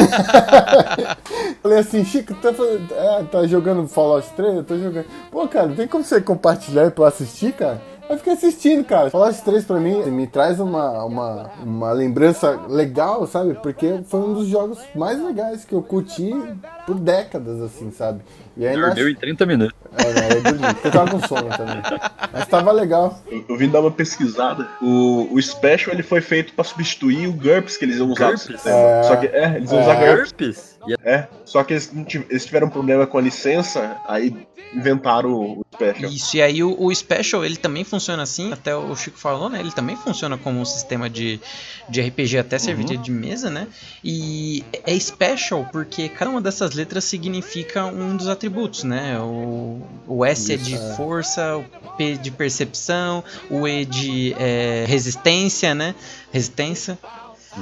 Falei 1.62 1.80
assim, 1.80 2.04
Chico, 2.04 2.34
tá, 2.36 2.50
é, 2.50 3.24
tá 3.24 3.48
jogando 3.48 3.88
Fallout 3.88 4.28
3? 4.36 4.56
Eu 4.56 4.64
tô 4.64 4.78
jogando. 4.78 5.06
Pô, 5.32 5.48
cara, 5.48 5.70
tem 5.74 5.88
como 5.88 6.04
você 6.04 6.20
compartilhar 6.20 6.92
pra 6.92 7.04
eu 7.04 7.08
assistir, 7.08 7.54
cara? 7.54 7.82
Eu 8.10 8.18
fiquei 8.18 8.34
assistindo, 8.34 8.84
cara. 8.86 9.10
Fallout 9.10 9.42
3 9.44 9.66
pra 9.66 9.80
mim 9.80 10.04
me 10.12 10.28
traz 10.28 10.60
uma, 10.60 11.04
uma, 11.04 11.50
uma 11.64 11.92
lembrança 11.92 12.52
legal, 12.68 13.26
sabe? 13.26 13.56
Porque 13.56 14.02
foi 14.06 14.20
um 14.20 14.34
dos 14.34 14.48
jogos 14.48 14.78
mais 14.96 15.22
legais 15.22 15.66
que 15.66 15.74
eu 15.74 15.82
curti 15.82 16.32
por 16.86 16.96
décadas, 16.96 17.62
assim, 17.62 17.92
sabe? 17.92 18.22
E 18.56 18.66
ainda 18.66 18.88
Dormiu 18.88 19.10
em 19.10 19.16
30 19.16 19.46
minutos. 19.46 19.76
É, 19.98 20.14
não, 20.14 20.30
eu 20.30 20.42
dormi, 20.44 20.78
eu 20.84 20.92
tava 20.92 21.12
com 21.12 21.28
sono 21.28 21.50
também. 21.58 21.82
Mas 22.32 22.48
tava 22.48 22.72
legal. 22.72 23.20
Eu, 23.30 23.44
eu 23.50 23.58
vim 23.58 23.70
dar 23.70 23.82
uma 23.82 23.92
pesquisada. 23.92 24.68
O, 24.82 25.28
o 25.34 25.42
Special 25.42 25.94
ele 25.94 26.04
foi 26.04 26.22
feito 26.22 26.54
pra 26.54 26.64
substituir 26.64 27.28
o 27.28 27.34
GURPS 27.34 27.76
que 27.76 27.86
eles 27.86 27.98
iam 27.98 28.08
usar. 28.10 28.26
no 28.26 28.30
GURPS? 28.32 28.44
sistema. 28.44 28.76
É. 28.78 29.04
Só 29.04 29.16
que, 29.18 29.28
é, 29.28 29.56
eles 29.56 29.72
iam 29.72 29.80
É. 29.80 29.84
usar 29.84 29.96
GURPS. 30.16 30.75
E 30.88 30.96
É, 31.04 31.28
só 31.46 31.64
que 31.64 31.74
eles, 31.74 31.92
eles 32.30 32.46
tiveram 32.46 32.68
um 32.68 32.72
problema 32.72 33.06
com 33.06 33.18
a 33.18 33.22
licença, 33.22 33.98
aí 34.08 34.36
inventaram 34.74 35.30
o, 35.32 35.60
o 35.60 35.66
Special. 35.74 36.12
Isso, 36.12 36.38
e 36.38 36.42
aí 36.42 36.64
o, 36.64 36.76
o 36.78 36.94
Special, 36.94 37.46
ele 37.46 37.58
também 37.58 37.84
funciona 37.84 38.24
assim, 38.24 38.52
até 38.52 38.76
o 38.76 38.96
Chico 38.96 39.18
falou, 39.18 39.50
né? 39.50 39.60
Ele 39.60 39.72
também 39.72 39.96
funciona 39.96 40.38
como 40.38 40.60
um 40.60 40.66
sistema 40.66 41.10
de, 41.10 41.40
de 41.90 42.02
RPG, 42.02 42.38
até 42.38 42.58
serviria 42.58 42.98
de 42.98 43.12
mesa, 43.12 43.50
né? 43.50 43.68
E 44.04 44.64
é 44.86 44.98
Special 45.00 45.68
porque 45.72 46.10
cada 46.10 46.30
uma 46.32 46.42
dessas 46.42 46.74
letras 46.74 47.04
significa 47.06 47.86
um 47.86 48.16
dos 48.16 48.28
atributos, 48.28 48.84
né? 48.84 49.20
O, 49.20 49.82
o 50.08 50.26
S 50.26 50.54
é 50.54 50.58
de 50.58 50.76
Isso, 50.76 50.84
é. 50.84 50.96
força, 50.96 51.58
o 51.58 51.66
P 51.98 52.16
de 52.18 52.32
percepção, 52.32 53.24
o 53.50 53.68
E 53.68 53.86
de 53.86 54.36
é, 54.38 54.86
resistência, 54.88 55.74
né? 55.74 55.96
Resistência. 56.32 56.98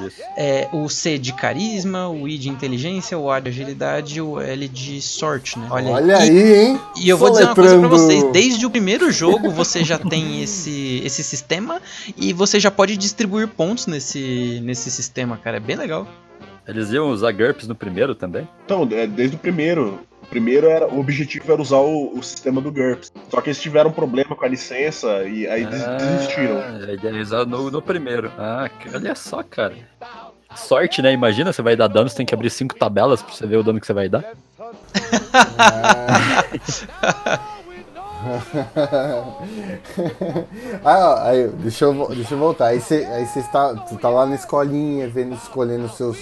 Isso. 0.05 0.21
É, 0.37 0.67
o 0.71 0.87
C 0.89 1.17
de 1.17 1.33
carisma, 1.33 2.09
o 2.09 2.27
I 2.27 2.37
de 2.37 2.49
inteligência, 2.49 3.17
o 3.17 3.29
A 3.31 3.39
de 3.39 3.49
agilidade 3.49 4.17
e 4.17 4.21
o 4.21 4.39
L 4.39 4.67
de 4.67 5.01
sorte, 5.01 5.57
né? 5.59 5.67
Olha 5.69 6.01
E- 6.01 6.11
aí, 6.11 6.53
hein? 6.65 6.79
e 6.95 7.09
eu 7.09 7.17
vou 7.17 7.29
dizer 7.29 7.45
uma 7.45 7.55
coisa 7.55 7.77
pra 7.79 7.87
vocês, 7.87 8.23
desde 8.31 8.65
o 8.65 8.69
primeiro 8.69 9.11
jogo 9.11 9.49
você 9.51 9.83
já 9.83 9.97
tem 9.97 10.41
esse, 10.41 11.01
esse 11.05 11.23
sistema 11.23 11.81
e 12.17 12.33
você 12.33 12.59
já 12.59 12.71
pode 12.71 12.97
distribuir 12.97 13.47
pontos 13.47 13.87
nesse, 13.87 14.59
nesse 14.63 14.89
sistema, 14.89 15.37
cara, 15.37 15.57
é 15.57 15.59
bem 15.59 15.75
legal. 15.75 16.07
Eles 16.67 16.91
iam 16.91 17.09
usar 17.09 17.31
GURPS 17.33 17.67
no 17.67 17.75
primeiro 17.75 18.15
também? 18.15 18.47
Então, 18.65 18.87
é, 18.91 19.05
desde 19.05 19.35
o 19.35 19.39
primeiro. 19.39 19.99
O 20.33 20.41
primeiro 20.41 20.67
era. 20.67 20.87
O 20.87 20.99
objetivo 20.99 21.53
era 21.53 21.61
usar 21.61 21.77
o, 21.77 22.17
o 22.17 22.23
sistema 22.23 22.59
do 22.59 22.71
GURPS. 22.71 23.11
Só 23.29 23.39
que 23.39 23.49
eles 23.49 23.61
tiveram 23.61 23.91
problema 23.91 24.35
com 24.35 24.43
a 24.43 24.47
licença 24.47 25.23
e 25.25 25.47
aí 25.47 25.63
desistiram. 25.63 26.57
Ah, 26.57 27.07
é 27.07 27.21
usar 27.21 27.45
no, 27.45 27.69
no 27.69 27.79
primeiro. 27.83 28.31
Ah, 28.35 28.67
olha 28.95 29.13
só, 29.13 29.43
cara. 29.43 29.75
Sorte, 30.55 31.03
né? 31.03 31.13
Imagina, 31.13 31.53
você 31.53 31.61
vai 31.61 31.75
dar 31.75 31.87
dano, 31.87 32.09
você 32.09 32.17
tem 32.17 32.25
que 32.25 32.33
abrir 32.33 32.49
cinco 32.49 32.73
tabelas 32.73 33.21
pra 33.21 33.31
você 33.31 33.45
ver 33.45 33.57
o 33.57 33.63
dano 33.63 33.79
que 33.79 33.85
você 33.85 33.93
vai 33.93 34.09
dar. 34.09 34.25
ah, 40.83 40.99
ó, 41.21 41.27
aí, 41.27 41.47
deixa 41.59 41.85
eu, 41.85 42.07
deixa 42.09 42.33
eu 42.33 42.39
voltar. 42.39 42.67
Aí 42.69 42.81
você 42.81 43.05
aí 43.05 43.27
você 43.27 43.39
está, 43.39 43.73
você 43.73 43.97
tá 43.97 44.09
lá 44.09 44.25
na 44.25 44.33
escolinha, 44.33 45.07
vendo, 45.07 45.35
escolhendo 45.35 45.87
seus, 45.89 46.17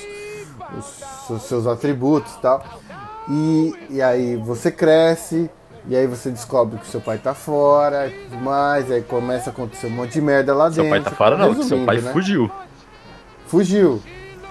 os, 0.78 1.30
os 1.30 1.44
seus 1.44 1.66
atributos 1.66 2.34
e 2.36 2.42
tal. 2.42 2.82
E, 3.34 3.74
e 3.92 4.02
aí 4.02 4.36
você 4.36 4.70
cresce, 4.70 5.50
e 5.88 5.96
aí 5.96 6.06
você 6.06 6.30
descobre 6.30 6.78
que 6.80 6.88
seu 6.88 7.00
pai 7.00 7.18
tá 7.18 7.34
fora 7.34 8.08
e 8.08 8.12
tudo 8.12 8.38
mais, 8.42 8.92
aí 8.92 9.02
começa 9.02 9.50
a 9.50 9.54
acontecer 9.54 9.88
um 9.88 9.92
monte 9.92 10.14
de 10.14 10.22
merda 10.22 10.54
lá 10.54 10.70
Seu 10.70 10.84
dentro. 10.84 10.90
pai 11.02 11.10
tá 11.10 11.16
fora, 11.16 11.38
não, 11.38 11.56
que 11.56 11.64
seu 11.64 11.86
pai 11.86 12.02
né? 12.02 12.12
fugiu. 12.12 12.52
Fugiu. 13.48 14.02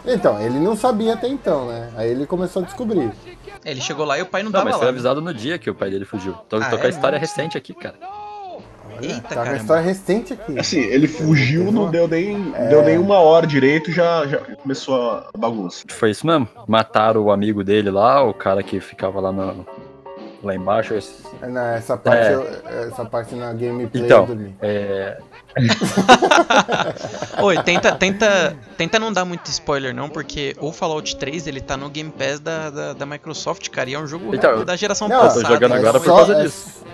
Então, 0.06 0.40
ele 0.40 0.58
não 0.58 0.74
sabia 0.74 1.12
até 1.12 1.28
então, 1.28 1.66
né? 1.68 1.90
Aí 1.94 2.10
ele 2.10 2.24
começou 2.26 2.62
a 2.62 2.64
descobrir. 2.64 3.12
Ele 3.64 3.80
chegou 3.82 4.06
lá 4.06 4.18
e 4.18 4.22
o 4.22 4.26
pai 4.26 4.42
não 4.42 4.50
Não, 4.50 4.52
tava 4.52 4.64
mas 4.64 4.72
lá. 4.74 4.78
foi 4.78 4.86
né? 4.86 4.92
avisado 4.92 5.20
no 5.20 5.34
dia 5.34 5.58
que 5.58 5.68
o 5.68 5.74
pai 5.74 5.90
dele 5.90 6.06
fugiu. 6.06 6.32
Tô, 6.48 6.56
Ah, 6.56 6.70
tô 6.70 6.78
com 6.78 6.84
é? 6.84 6.86
a 6.86 6.88
história 6.90 7.18
recente 7.18 7.58
aqui, 7.58 7.74
cara. 7.74 7.96
Eita, 9.06 9.20
tá 9.22 9.34
caramba. 9.36 9.56
história 9.56 9.82
recente 9.82 10.32
aqui. 10.32 10.58
Assim, 10.58 10.80
ele 10.80 11.06
fugiu, 11.08 11.70
não 11.72 11.90
deu 11.90 12.06
nem, 12.08 12.52
É. 12.54 12.68
deu 12.68 12.82
nem 12.82 12.98
uma 12.98 13.18
hora 13.18 13.46
direito, 13.46 13.90
já, 13.92 14.26
já 14.26 14.38
começou 14.38 14.94
a 15.12 15.30
bagunça. 15.36 15.84
Foi 15.88 16.10
isso 16.10 16.26
mesmo. 16.26 16.48
Mataram 16.66 17.22
o 17.22 17.30
amigo 17.30 17.62
dele 17.64 17.90
lá, 17.90 18.22
o 18.22 18.32
cara 18.34 18.62
que 18.62 18.80
ficava 18.80 19.20
lá, 19.20 19.32
no, 19.32 19.66
lá 20.42 20.54
embaixo. 20.54 20.94
esse- 20.94 21.22
na- 21.42 21.74
Essa 21.76 21.96
parte, 21.96 22.26
É. 22.26 22.34
eu- 22.34 22.88
essa 22.88 23.04
parte 23.04 23.34
na 23.34 23.52
gameplay 23.52 24.04
Então, 24.04 24.26
é, 24.60 25.18
Oi, 27.42 27.62
tenta, 27.62 27.92
tenta, 27.92 28.56
tenta 28.76 28.98
não 28.98 29.12
dar 29.12 29.24
muito 29.24 29.46
spoiler 29.50 29.94
não, 29.94 30.08
porque 30.08 30.54
o 30.60 30.72
Fallout 30.72 31.16
3 31.16 31.46
ele 31.46 31.60
tá 31.60 31.76
no 31.76 31.88
Game 31.90 32.10
Pass 32.10 32.38
da, 32.40 32.70
da, 32.70 32.92
da 32.92 33.06
Microsoft, 33.06 33.68
cara, 33.70 33.90
e 33.90 33.94
é 33.94 33.98
um 33.98 34.06
jogo 34.06 34.34
Então, 34.34 34.64
da 34.64 34.76
geração 34.76 35.08
não, 35.08 35.16
eu 35.16 35.22
tô 35.22 35.28
passada. 35.34 35.48
jogando 35.54 35.74
agora 35.74 35.96
é 35.96 36.00
por 36.00 36.06
causa 36.06 36.32
é, 36.34 36.42
disso. 36.42 36.84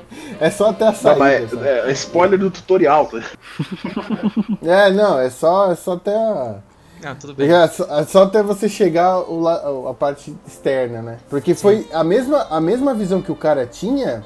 É 0.40 0.51
só 0.51 0.70
até 0.70 0.84
a 0.84 0.88
Não, 0.88 0.94
saída. 0.94 1.49
sabe? 1.49 1.66
é, 1.68 1.88
é 1.88 1.92
spoiler 1.92 2.38
do 2.38 2.51
tutorial, 2.51 3.07
tá? 3.07 3.20
É, 4.64 4.90
não, 4.90 5.18
é 5.20 5.30
só, 5.30 5.70
é 5.72 5.74
só 5.74 5.92
até 5.94 6.14
a. 6.14 6.57
Ah, 7.05 7.14
tudo 7.14 7.34
bem. 7.34 7.51
É 7.51 7.68
só, 7.68 7.84
é 7.84 8.05
só 8.05 8.22
até 8.24 8.42
você 8.42 8.68
chegar 8.68 9.20
o 9.20 9.47
a 9.88 9.94
parte 9.94 10.34
externa, 10.47 11.03
né? 11.03 11.18
Porque 11.28 11.55
foi 11.55 11.86
a 11.92 12.03
mesma, 12.03 12.47
a 12.51 12.61
mesma 12.61 12.94
visão 12.94 13.20
que 13.20 13.30
o 13.30 13.36
cara 13.36 13.66
tinha. 13.66 14.24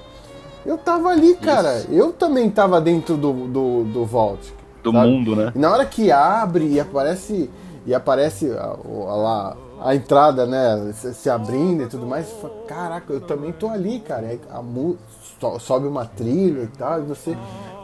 Eu 0.65 0.77
tava 0.79 1.09
ali, 1.09 1.35
cara. 1.37 1.85
Eu 1.91 2.13
também 2.13 2.51
tava 2.51 2.81
dentro 2.81 3.17
do, 3.17 3.33
do, 3.33 3.85
do 3.85 4.05
Vault. 4.05 4.53
Do 4.83 4.93
sabe? 4.93 5.09
mundo, 5.09 5.35
né? 5.35 5.53
E 5.55 5.59
na 5.59 5.71
hora 5.71 5.85
que 5.85 6.13
abre 6.13 6.67
e 6.67 6.81
aparece 6.81 7.51
e 7.87 7.95
aparece 7.95 8.51
a, 8.53 8.77
lá 8.87 9.57
a 9.83 9.95
entrada, 9.95 10.45
né, 10.47 10.93
se, 10.93 11.31
abrindo 11.31 11.83
e 11.83 11.87
tudo 11.87 12.07
mais, 12.07 12.29
fala, 12.33 12.53
caraca, 12.69 13.13
eu 13.13 13.21
também 13.23 13.51
tô 13.51 13.69
ali, 13.69 13.99
cara. 14.01 14.27
Aí 14.27 14.41
a 14.51 14.61
mu- 14.61 14.99
so- 15.41 15.59
sobe 15.59 15.89
uma 15.89 16.05
trilha 16.05 16.63
e 16.63 16.67
tal, 16.67 17.01
e 17.01 17.03
você, 17.03 17.37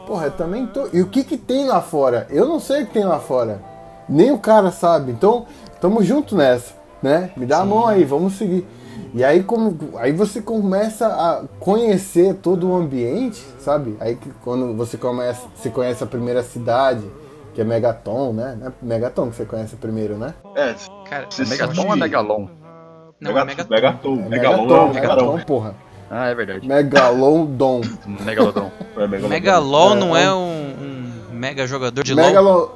porra, 0.05 0.25
eu 0.25 0.31
também 0.31 0.67
tô. 0.67 0.87
E 0.93 1.01
o 1.01 1.07
que 1.07 1.23
que 1.23 1.37
tem 1.37 1.65
lá 1.67 1.81
fora? 1.81 2.27
Eu 2.29 2.47
não 2.47 2.59
sei 2.59 2.83
o 2.83 2.85
que 2.87 2.93
tem 2.93 3.03
lá 3.03 3.19
fora. 3.19 3.59
Nem 4.07 4.31
o 4.31 4.37
cara 4.37 4.71
sabe. 4.71 5.11
Então, 5.11 5.45
tamo 5.81 6.03
junto 6.03 6.35
nessa, 6.35 6.73
né? 7.01 7.31
Me 7.35 7.45
dá 7.45 7.59
a 7.59 7.65
mão 7.65 7.87
aí, 7.87 8.03
vamos 8.03 8.33
seguir. 8.33 8.65
E 9.13 9.23
aí, 9.23 9.43
como, 9.43 9.77
aí 9.97 10.11
você 10.11 10.41
começa 10.41 11.07
a 11.07 11.43
conhecer 11.59 12.35
todo 12.35 12.69
o 12.69 12.75
ambiente, 12.75 13.43
sabe? 13.59 13.95
Aí 13.99 14.15
que 14.15 14.29
quando 14.43 14.75
você 14.75 14.97
começa, 14.97 15.47
você 15.55 15.69
conhece 15.69 16.03
a 16.03 16.07
primeira 16.07 16.43
cidade, 16.43 17.03
que 17.53 17.61
é 17.61 17.63
Megaton, 17.63 18.33
né? 18.33 18.57
É 18.61 18.71
Megaton 18.81 19.29
que 19.29 19.35
você 19.35 19.45
conhece 19.45 19.75
primeiro, 19.75 20.17
né? 20.17 20.33
É, 20.55 20.75
Cara, 21.09 21.27
É 21.39 21.45
Megaton 21.45 21.87
ou 21.87 21.93
é 21.93 21.95
Megalon? 21.95 22.47
não, 23.19 23.37
é 23.37 23.45
Megaton. 23.45 23.69
Megaton. 23.73 24.15
Megalon 24.15 24.93
Megaton, 24.93 25.39
porra. 25.39 25.75
Ah, 26.09 26.27
é 26.27 26.35
verdade. 26.35 26.67
Megalodon. 26.67 27.81
Megalodon. 28.05 28.71
É, 28.97 29.07
Megalon. 29.07 29.95
Não 29.95 30.17
É, 30.17 30.23
é 30.23 30.33
um, 30.33 30.37
um 30.81 30.86
mega 31.37 31.65
jogador 31.67 32.03
de 32.03 32.13
LoL? 32.13 32.75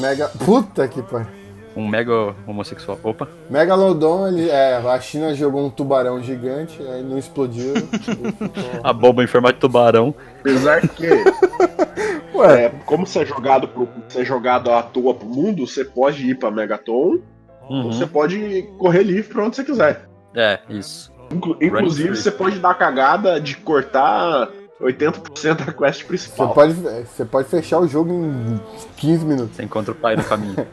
Mega... 0.00 0.28
Puta 0.44 0.88
que 0.88 1.02
pariu. 1.02 1.28
Um 1.76 1.86
mega 1.86 2.34
homossexual. 2.46 2.98
Opa. 3.02 3.28
Megalodon, 3.50 4.28
ele, 4.28 4.48
é, 4.48 4.76
a 4.78 4.98
China 4.98 5.34
jogou 5.34 5.66
um 5.66 5.68
tubarão 5.68 6.22
gigante, 6.22 6.80
aí 6.80 7.02
não 7.02 7.18
explodiu. 7.18 7.74
A 8.82 8.94
bomba 8.94 9.22
em 9.22 9.26
formato 9.26 9.54
de 9.56 9.60
tubarão. 9.60 10.14
Apesar 10.40 10.80
que, 10.88 11.06
Ué, 12.34 12.64
é, 12.64 12.68
como 12.86 13.06
você 13.06 13.20
é 13.20 13.26
jogado 13.26 13.68
pro, 13.68 13.86
você 14.08 14.22
é 14.22 14.24
jogado 14.24 14.70
à 14.72 14.82
toa 14.82 15.12
pro 15.14 15.28
mundo, 15.28 15.66
você 15.66 15.84
pode 15.84 16.26
ir 16.26 16.38
pra 16.38 16.50
Megaton, 16.50 16.92
ou 16.92 17.20
Uhum. 17.68 17.92
você 17.92 18.06
pode 18.06 18.62
correr 18.78 19.02
livre 19.02 19.34
pra 19.34 19.44
onde 19.44 19.56
você 19.56 19.64
quiser. 19.64 20.08
É, 20.34 20.60
isso. 20.70 21.12
Inclu- 21.32 21.58
inclusive, 21.60 22.14
você 22.16 22.30
pode 22.30 22.58
dar 22.60 22.70
a 22.70 22.74
cagada 22.74 23.40
de 23.40 23.56
cortar 23.56 24.48
80% 24.80 25.64
da 25.64 25.72
quest 25.72 26.00
você 26.00 26.06
principal. 26.06 26.52
pode, 26.54 26.74
você 26.74 27.24
pode 27.24 27.48
fechar 27.48 27.80
o 27.80 27.88
jogo 27.88 28.12
em 28.12 28.60
15 28.96 29.24
minutos. 29.24 29.56
Você 29.56 29.62
encontra 29.62 29.92
o 29.92 29.94
pai 29.94 30.16
no 30.16 30.24
caminho. 30.24 30.54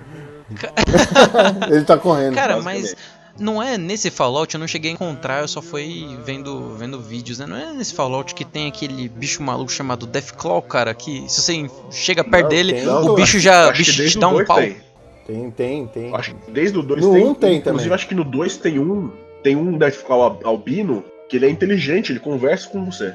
Ele 1.72 1.84
tá 1.86 1.98
correndo. 1.98 2.36
Cara, 2.36 2.62
mas 2.62 2.96
não 3.40 3.62
é 3.64 3.78
nesse 3.78 4.12
Fallout, 4.12 4.54
eu 4.54 4.60
não 4.60 4.68
cheguei 4.68 4.92
a 4.92 4.94
encontrar, 4.94 5.42
eu 5.42 5.48
só 5.48 5.62
fui 5.62 6.18
vendo, 6.24 6.76
vendo 6.76 7.00
vídeos, 7.02 7.40
né? 7.40 7.46
Não 7.48 7.56
é 7.58 7.74
nesse 7.74 7.94
Fallout 7.94 8.36
que 8.36 8.46
tem 8.46 8.68
aquele 8.68 9.08
bicho 9.10 9.42
maluco 9.42 9.72
chamado 9.72 10.06
Deathclaw, 10.06 10.62
cara, 10.62 10.94
que 10.94 11.24
se 11.30 11.42
você 11.42 11.72
chega 11.90 12.24
perto 12.24 12.44
Não, 12.44 12.50
dele, 12.50 12.74
tem. 12.74 12.88
o 12.88 13.02
Não, 13.06 13.16
bicho 13.16 13.40
já 13.40 13.72
bicho 13.72 14.08
te 14.08 14.20
dá 14.20 14.28
um 14.28 14.44
pau. 14.46 14.58
tem. 14.58 14.78
Tem, 15.26 15.50
tem, 15.52 15.88
tem. 15.88 16.14
Acho 16.16 16.36
que 16.36 16.52
desde 16.52 16.78
o 16.78 16.84
2 16.84 17.02
No 17.02 17.14
tem. 17.14 17.26
um 17.26 17.34
tem 17.34 17.56
inclusive, 17.56 17.84
também. 17.84 17.94
acho 17.96 18.08
que 18.08 18.14
no 18.16 18.24
2 18.26 18.58
tem 18.58 18.78
um. 18.78 19.10
Tem 19.42 19.56
um 19.56 19.78
Deathclaw 19.78 20.22
al- 20.24 20.40
albino 20.44 21.04
que 21.30 21.38
ele 21.38 21.46
é 21.46 21.50
inteligente, 21.50 22.12
ele 22.12 22.20
conversa 22.20 22.68
com 22.70 22.84
você. 22.86 23.14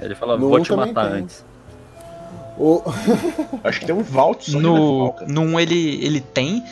Ele 0.00 0.14
fala, 0.14 0.36
No 0.36 0.48
vou 0.48 0.60
te 0.60 0.72
matar 0.74 1.10
tem. 1.10 1.20
antes. 1.20 1.44
O... 2.58 2.82
Acho 3.64 3.80
que 3.80 3.86
tem 3.86 3.94
um 3.94 4.02
Vault 4.02 4.50
só 4.50 4.60
No, 4.60 5.12
cara. 5.14 5.26
no 5.32 5.40
1 5.40 5.60
ele, 5.60 6.04
ele 6.04 6.20
tem, 6.20 6.62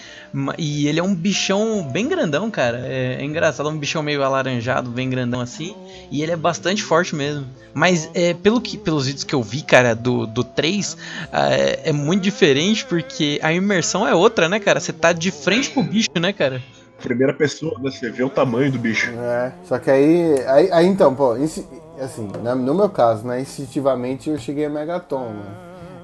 e 0.58 0.86
ele 0.86 1.00
é 1.00 1.02
um 1.02 1.14
bichão 1.14 1.82
bem 1.90 2.06
grandão, 2.06 2.50
cara. 2.50 2.82
É, 2.84 3.16
é 3.18 3.24
engraçado, 3.24 3.68
é 3.68 3.72
um 3.72 3.78
bichão 3.78 4.02
meio 4.02 4.22
alaranjado, 4.22 4.90
bem 4.90 5.08
grandão 5.08 5.40
assim. 5.40 5.74
E 6.10 6.22
ele 6.22 6.32
é 6.32 6.36
bastante 6.36 6.82
forte 6.82 7.14
mesmo. 7.14 7.46
Mas 7.72 8.10
é, 8.14 8.34
pelo 8.34 8.60
que, 8.60 8.76
pelos 8.76 9.06
vídeos 9.06 9.24
que 9.24 9.34
eu 9.34 9.42
vi, 9.42 9.62
cara, 9.62 9.94
do, 9.94 10.26
do 10.26 10.44
3, 10.44 10.96
ah, 11.32 11.50
é, 11.54 11.80
é 11.86 11.92
muito 11.92 12.22
diferente 12.22 12.84
porque 12.84 13.40
a 13.42 13.50
imersão 13.52 14.06
é 14.06 14.14
outra, 14.14 14.48
né, 14.50 14.60
cara? 14.60 14.80
Você 14.80 14.92
tá 14.92 15.12
de 15.12 15.30
frente 15.30 15.70
pro 15.70 15.82
bicho, 15.82 16.10
né, 16.20 16.32
cara? 16.32 16.60
Primeira 17.02 17.32
pessoa, 17.32 17.72
né? 17.80 17.90
Você 17.90 18.10
vê 18.10 18.22
o 18.22 18.28
tamanho 18.28 18.70
do 18.70 18.78
bicho. 18.78 19.10
É, 19.18 19.52
só 19.64 19.78
que 19.78 19.90
aí, 19.90 20.34
aí, 20.46 20.70
aí 20.72 20.86
então, 20.86 21.14
pô, 21.14 21.34
insi- 21.38 21.66
assim, 22.00 22.28
na- 22.42 22.54
no 22.54 22.74
meu 22.74 22.88
caso, 22.88 23.26
né, 23.26 23.40
instintivamente 23.40 24.30
eu 24.30 24.38
cheguei 24.38 24.66
a 24.66 24.70
Megaton, 24.70 25.28
né? 25.30 25.54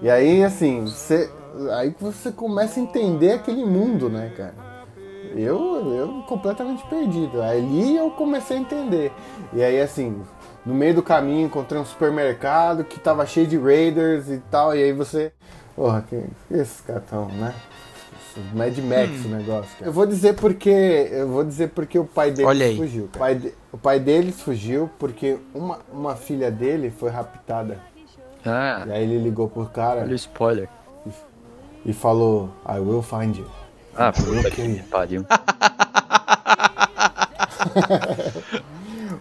E 0.02 0.10
aí, 0.10 0.44
assim, 0.44 0.84
você, 0.84 1.30
aí 1.78 1.94
você 1.98 2.30
começa 2.30 2.78
a 2.78 2.82
entender 2.82 3.32
aquele 3.32 3.64
mundo, 3.64 4.08
né, 4.10 4.32
cara? 4.36 4.54
Eu, 5.34 5.92
eu 5.94 6.22
completamente 6.28 6.86
perdido. 6.86 7.42
Ali 7.42 7.96
eu 7.96 8.10
comecei 8.10 8.56
a 8.56 8.60
entender. 8.60 9.12
E 9.52 9.62
aí, 9.62 9.80
assim, 9.80 10.22
no 10.64 10.74
meio 10.74 10.94
do 10.94 11.02
caminho 11.02 11.46
encontrei 11.46 11.80
um 11.80 11.84
supermercado 11.84 12.84
que 12.84 12.98
tava 13.00 13.26
cheio 13.26 13.46
de 13.46 13.58
raiders 13.58 14.28
e 14.30 14.38
tal, 14.50 14.74
e 14.74 14.82
aí 14.82 14.92
você. 14.92 15.32
Porra, 15.74 16.02
que, 16.08 16.22
que 16.48 16.54
esses 16.54 16.80
caras 16.80 17.02
tão, 17.10 17.26
né? 17.28 17.54
Mad 18.54 18.76
Max 18.78 19.24
o 19.24 19.28
negócio. 19.28 19.70
cara. 19.78 19.88
Eu 19.88 19.92
vou 19.92 20.06
dizer 20.06 20.34
porque. 20.34 20.70
Eu 21.10 21.28
vou 21.28 21.44
dizer 21.44 21.68
porque 21.70 21.98
o 21.98 22.04
pai 22.04 22.30
deles 22.30 22.76
fugiu. 22.76 23.04
O 23.04 23.08
pai, 23.18 23.34
de- 23.34 23.54
o 23.72 23.78
pai 23.78 24.00
deles 24.00 24.40
fugiu 24.40 24.90
porque 24.98 25.36
uma, 25.54 25.78
uma 25.92 26.16
filha 26.16 26.50
dele 26.50 26.90
foi 26.90 27.10
raptada. 27.10 27.78
Ah, 28.44 28.84
E 28.86 28.92
aí 28.92 29.02
ele 29.02 29.18
ligou 29.18 29.48
pro 29.48 29.66
cara 29.66 30.02
olha 30.02 30.12
o 30.12 30.14
spoiler. 30.14 30.68
e 31.84 31.92
falou, 31.92 32.50
I 32.68 32.78
will 32.78 33.02
find 33.02 33.36
you. 33.36 33.46
Ah, 33.96 34.12
puta 34.12 34.50
que 34.50 34.82
pariu. 34.84 35.24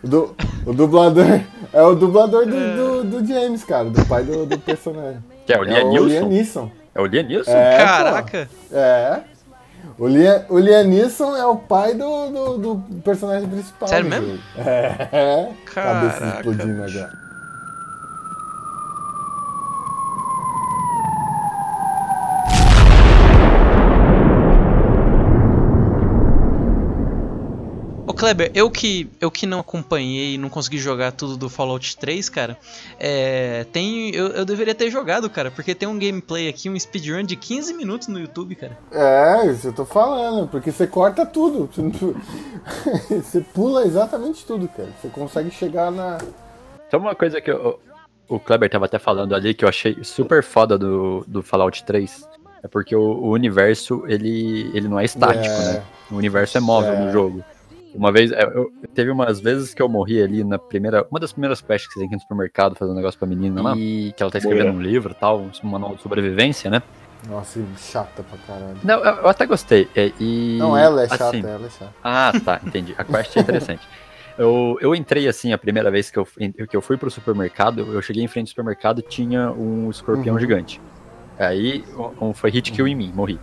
O, 0.03 0.07
du- 0.07 0.35
o 0.65 0.73
dublador 0.73 1.25
é 1.73 1.81
o 1.81 1.95
dublador 1.95 2.45
do, 2.45 3.03
do, 3.03 3.21
do 3.21 3.25
James, 3.27 3.63
cara, 3.63 3.89
do 3.89 4.05
pai 4.05 4.23
do, 4.23 4.45
do 4.45 4.57
personagem. 4.59 5.23
Que 5.45 5.53
é 5.53 5.59
o 5.59 5.63
Liam 5.63 5.77
é 6.11 6.21
Neeson? 6.29 6.69
É 6.95 7.01
o 7.01 7.05
Liam 7.05 7.23
Neeson? 7.25 7.51
É, 7.51 7.77
pô. 7.79 7.85
Caraca! 7.85 8.49
É. 8.71 9.19
O 9.99 10.07
Liam, 10.07 10.45
o 10.49 10.57
Liam 10.57 10.83
Neeson 10.85 11.35
é 11.35 11.45
o 11.45 11.57
pai 11.57 11.93
do, 11.93 12.29
do, 12.29 12.57
do 12.57 13.01
personagem 13.01 13.47
principal. 13.49 13.87
Sério 13.87 14.09
mesmo? 14.09 14.27
jogo. 14.27 14.41
É. 14.57 15.49
Cabeça 15.65 16.19
Caraca. 16.19 16.37
explodindo 16.37 16.83
agora. 16.83 17.24
Kleber, 28.15 28.49
eu 28.55 28.71
que, 28.71 29.09
eu 29.19 29.29
que 29.29 29.45
não 29.45 29.59
acompanhei 29.59 30.35
e 30.35 30.37
não 30.37 30.47
consegui 30.49 30.77
jogar 30.77 31.11
tudo 31.11 31.35
do 31.35 31.49
Fallout 31.49 31.97
3, 31.97 32.29
cara, 32.29 32.57
é, 32.97 33.65
tem, 33.73 34.15
eu, 34.15 34.27
eu 34.29 34.45
deveria 34.45 34.73
ter 34.73 34.89
jogado, 34.89 35.29
cara, 35.29 35.51
porque 35.51 35.75
tem 35.75 35.87
um 35.87 35.99
gameplay 35.99 36.47
aqui, 36.47 36.69
um 36.69 36.79
speedrun 36.79 37.23
de 37.23 37.35
15 37.35 37.73
minutos 37.73 38.07
no 38.07 38.17
YouTube, 38.19 38.55
cara. 38.55 38.77
É, 38.91 39.47
isso 39.51 39.67
eu 39.67 39.73
tô 39.73 39.85
falando, 39.85 40.47
porque 40.47 40.71
você 40.71 40.87
corta 40.87 41.25
tudo. 41.25 41.69
Você 43.09 43.41
pula 43.41 43.85
exatamente 43.85 44.43
tudo, 44.45 44.67
cara. 44.67 44.89
Você 44.99 45.07
consegue 45.09 45.51
chegar 45.51 45.91
na. 45.91 46.17
Só 46.89 46.97
uma 46.97 47.13
coisa 47.13 47.39
que 47.39 47.51
eu- 47.51 47.79
o 48.27 48.39
Kleber 48.39 48.69
tava 48.69 48.85
até 48.85 48.97
falando 48.97 49.35
ali 49.35 49.53
que 49.53 49.63
eu 49.63 49.69
achei 49.69 49.97
super 50.03 50.41
foda 50.43 50.77
do, 50.77 51.23
do 51.27 51.43
Fallout 51.43 51.83
3. 51.83 52.27
É 52.63 52.67
porque 52.67 52.95
o, 52.95 53.01
o 53.01 53.29
universo, 53.31 54.03
ele, 54.07 54.71
ele 54.73 54.87
não 54.87 54.99
é 54.99 55.05
estático, 55.05 55.45
É. 55.45 55.73
né? 55.73 55.83
O 56.11 56.15
universo 56.15 56.57
é 56.57 56.61
móvel 56.61 56.93
É. 56.93 56.99
no 57.05 57.11
jogo. 57.11 57.43
Uma 57.95 58.11
vez, 58.11 58.31
eu, 58.31 58.37
eu- 58.37 58.71
teve 58.93 59.09
umas 59.09 59.39
vezes 59.39 59.73
que 59.73 59.81
eu 59.81 59.87
morri 59.89 60.21
ali 60.21 60.43
na 60.43 60.59
primeira, 60.59 61.05
uma 61.09 61.19
das 61.19 61.31
primeiras 61.31 61.61
quests 61.61 61.87
que 61.87 61.93
você 61.93 61.99
tem 62.01 62.09
que 62.09 62.15
ir 62.15 62.17
no 62.17 62.21
supermercado 62.21 62.75
fazer 62.75 62.91
um 62.91 62.95
negócio 62.95 63.17
pra 63.17 63.27
menina 63.27 63.61
lá, 63.61 63.73
e 63.75 64.13
que 64.15 64.21
ela 64.21 64.31
tá 64.31 64.37
escrevendo 64.37 64.71
um 64.71 64.81
livro 64.81 65.13
e 65.13 65.15
tal, 65.15 65.39
um 65.63 65.67
manual 65.69 65.95
de 65.95 66.01
sobrevivência, 66.01 66.69
né? 66.69 66.81
Nossa, 67.27 67.59
chata 67.77 68.23
pra 68.23 68.37
caralho. 68.39 68.77
Não, 68.83 68.99
eu, 69.03 69.15
eu 69.15 69.27
até 69.29 69.45
gostei. 69.45 69.87
é, 69.95 70.11
e, 70.19 70.57
Não, 70.59 70.77
ela 70.77 71.03
é 71.03 71.07
chata, 71.07 71.29
assim, 71.29 71.39
ela 71.41 71.65
é 71.65 71.69
chata. 71.69 71.93
Ah, 72.03 72.33
tá, 72.43 72.59
entendi. 72.63 72.93
A 72.97 73.03
quest 73.03 73.35
é 73.35 73.39
interessante. 73.39 73.81
Eu, 74.37 74.77
eu 74.81 74.93
entrei 74.93 75.29
assim, 75.29 75.53
a 75.53 75.57
primeira 75.57 75.89
vez 75.89 76.11
que 76.11 76.19
eu, 76.19 76.25
que 76.25 76.75
eu 76.75 76.81
fui 76.81 76.97
pro 76.97 77.09
supermercado, 77.09 77.93
eu 77.93 78.01
cheguei 78.01 78.21
em 78.21 78.27
frente 78.27 78.47
ao 78.47 78.49
supermercado 78.49 79.01
tinha 79.01 79.49
um 79.53 79.89
escorpião 79.89 80.33
Uhum. 80.35 80.39
gigante. 80.41 80.81
Aí 81.39 81.85
um, 82.19 82.33
foi 82.33 82.49
hit 82.51 82.69
kill 82.73 82.85
em 82.85 82.95
mim, 82.95 83.13
morri. 83.15 83.39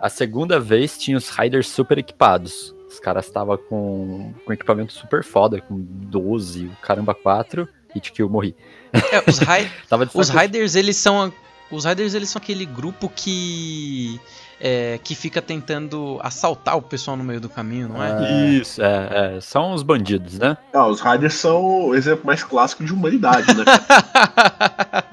A 0.00 0.08
segunda 0.08 0.60
vez 0.60 0.96
tinha 0.98 1.16
os 1.16 1.28
Riders 1.28 1.68
super 1.68 1.98
equipados. 1.98 2.73
Os 2.94 3.00
caras 3.00 3.26
estavam 3.26 3.56
com, 3.56 4.32
com 4.44 4.52
equipamento 4.52 4.92
super 4.92 5.24
foda, 5.24 5.60
com 5.60 5.76
12, 5.78 6.66
o 6.66 6.76
caramba 6.80 7.12
4, 7.12 7.68
hit 7.92 8.12
kill, 8.12 8.28
morri. 8.28 8.54
É, 8.92 9.18
os, 9.28 9.38
de 9.42 10.18
os 10.18 10.28
Riders, 10.28 10.76
eles 10.76 10.96
são. 10.96 11.32
Os 11.70 11.84
Riders, 11.84 12.14
eles 12.14 12.28
são 12.28 12.40
aquele 12.40 12.64
grupo 12.64 13.08
que. 13.08 14.20
é, 14.60 15.00
que 15.02 15.16
fica 15.16 15.42
tentando 15.42 16.20
assaltar 16.22 16.76
o 16.76 16.82
pessoal 16.82 17.16
no 17.16 17.24
meio 17.24 17.40
do 17.40 17.48
caminho, 17.48 17.88
não 17.88 18.02
é? 18.02 18.50
Isso, 18.52 18.80
é, 18.80 19.36
é, 19.36 19.40
são 19.40 19.74
os 19.74 19.82
bandidos, 19.82 20.38
né? 20.38 20.56
Ah, 20.72 20.86
os 20.86 21.00
Riders 21.00 21.34
são 21.34 21.88
o 21.88 21.94
exemplo 21.94 22.24
mais 22.24 22.44
clássico 22.44 22.84
de 22.84 22.92
humanidade, 22.92 23.52
né? 23.54 23.64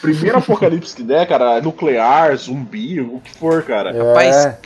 Primeiro 0.00 0.38
apocalipse 0.38 0.96
que 0.96 1.02
der, 1.04 1.28
cara, 1.28 1.58
é 1.58 1.60
nuclear, 1.60 2.36
zumbi, 2.36 3.00
o 3.00 3.20
que 3.20 3.30
for, 3.36 3.62
cara. 3.62 3.92
Rapaz, 3.92 4.34
É, 4.34 4.58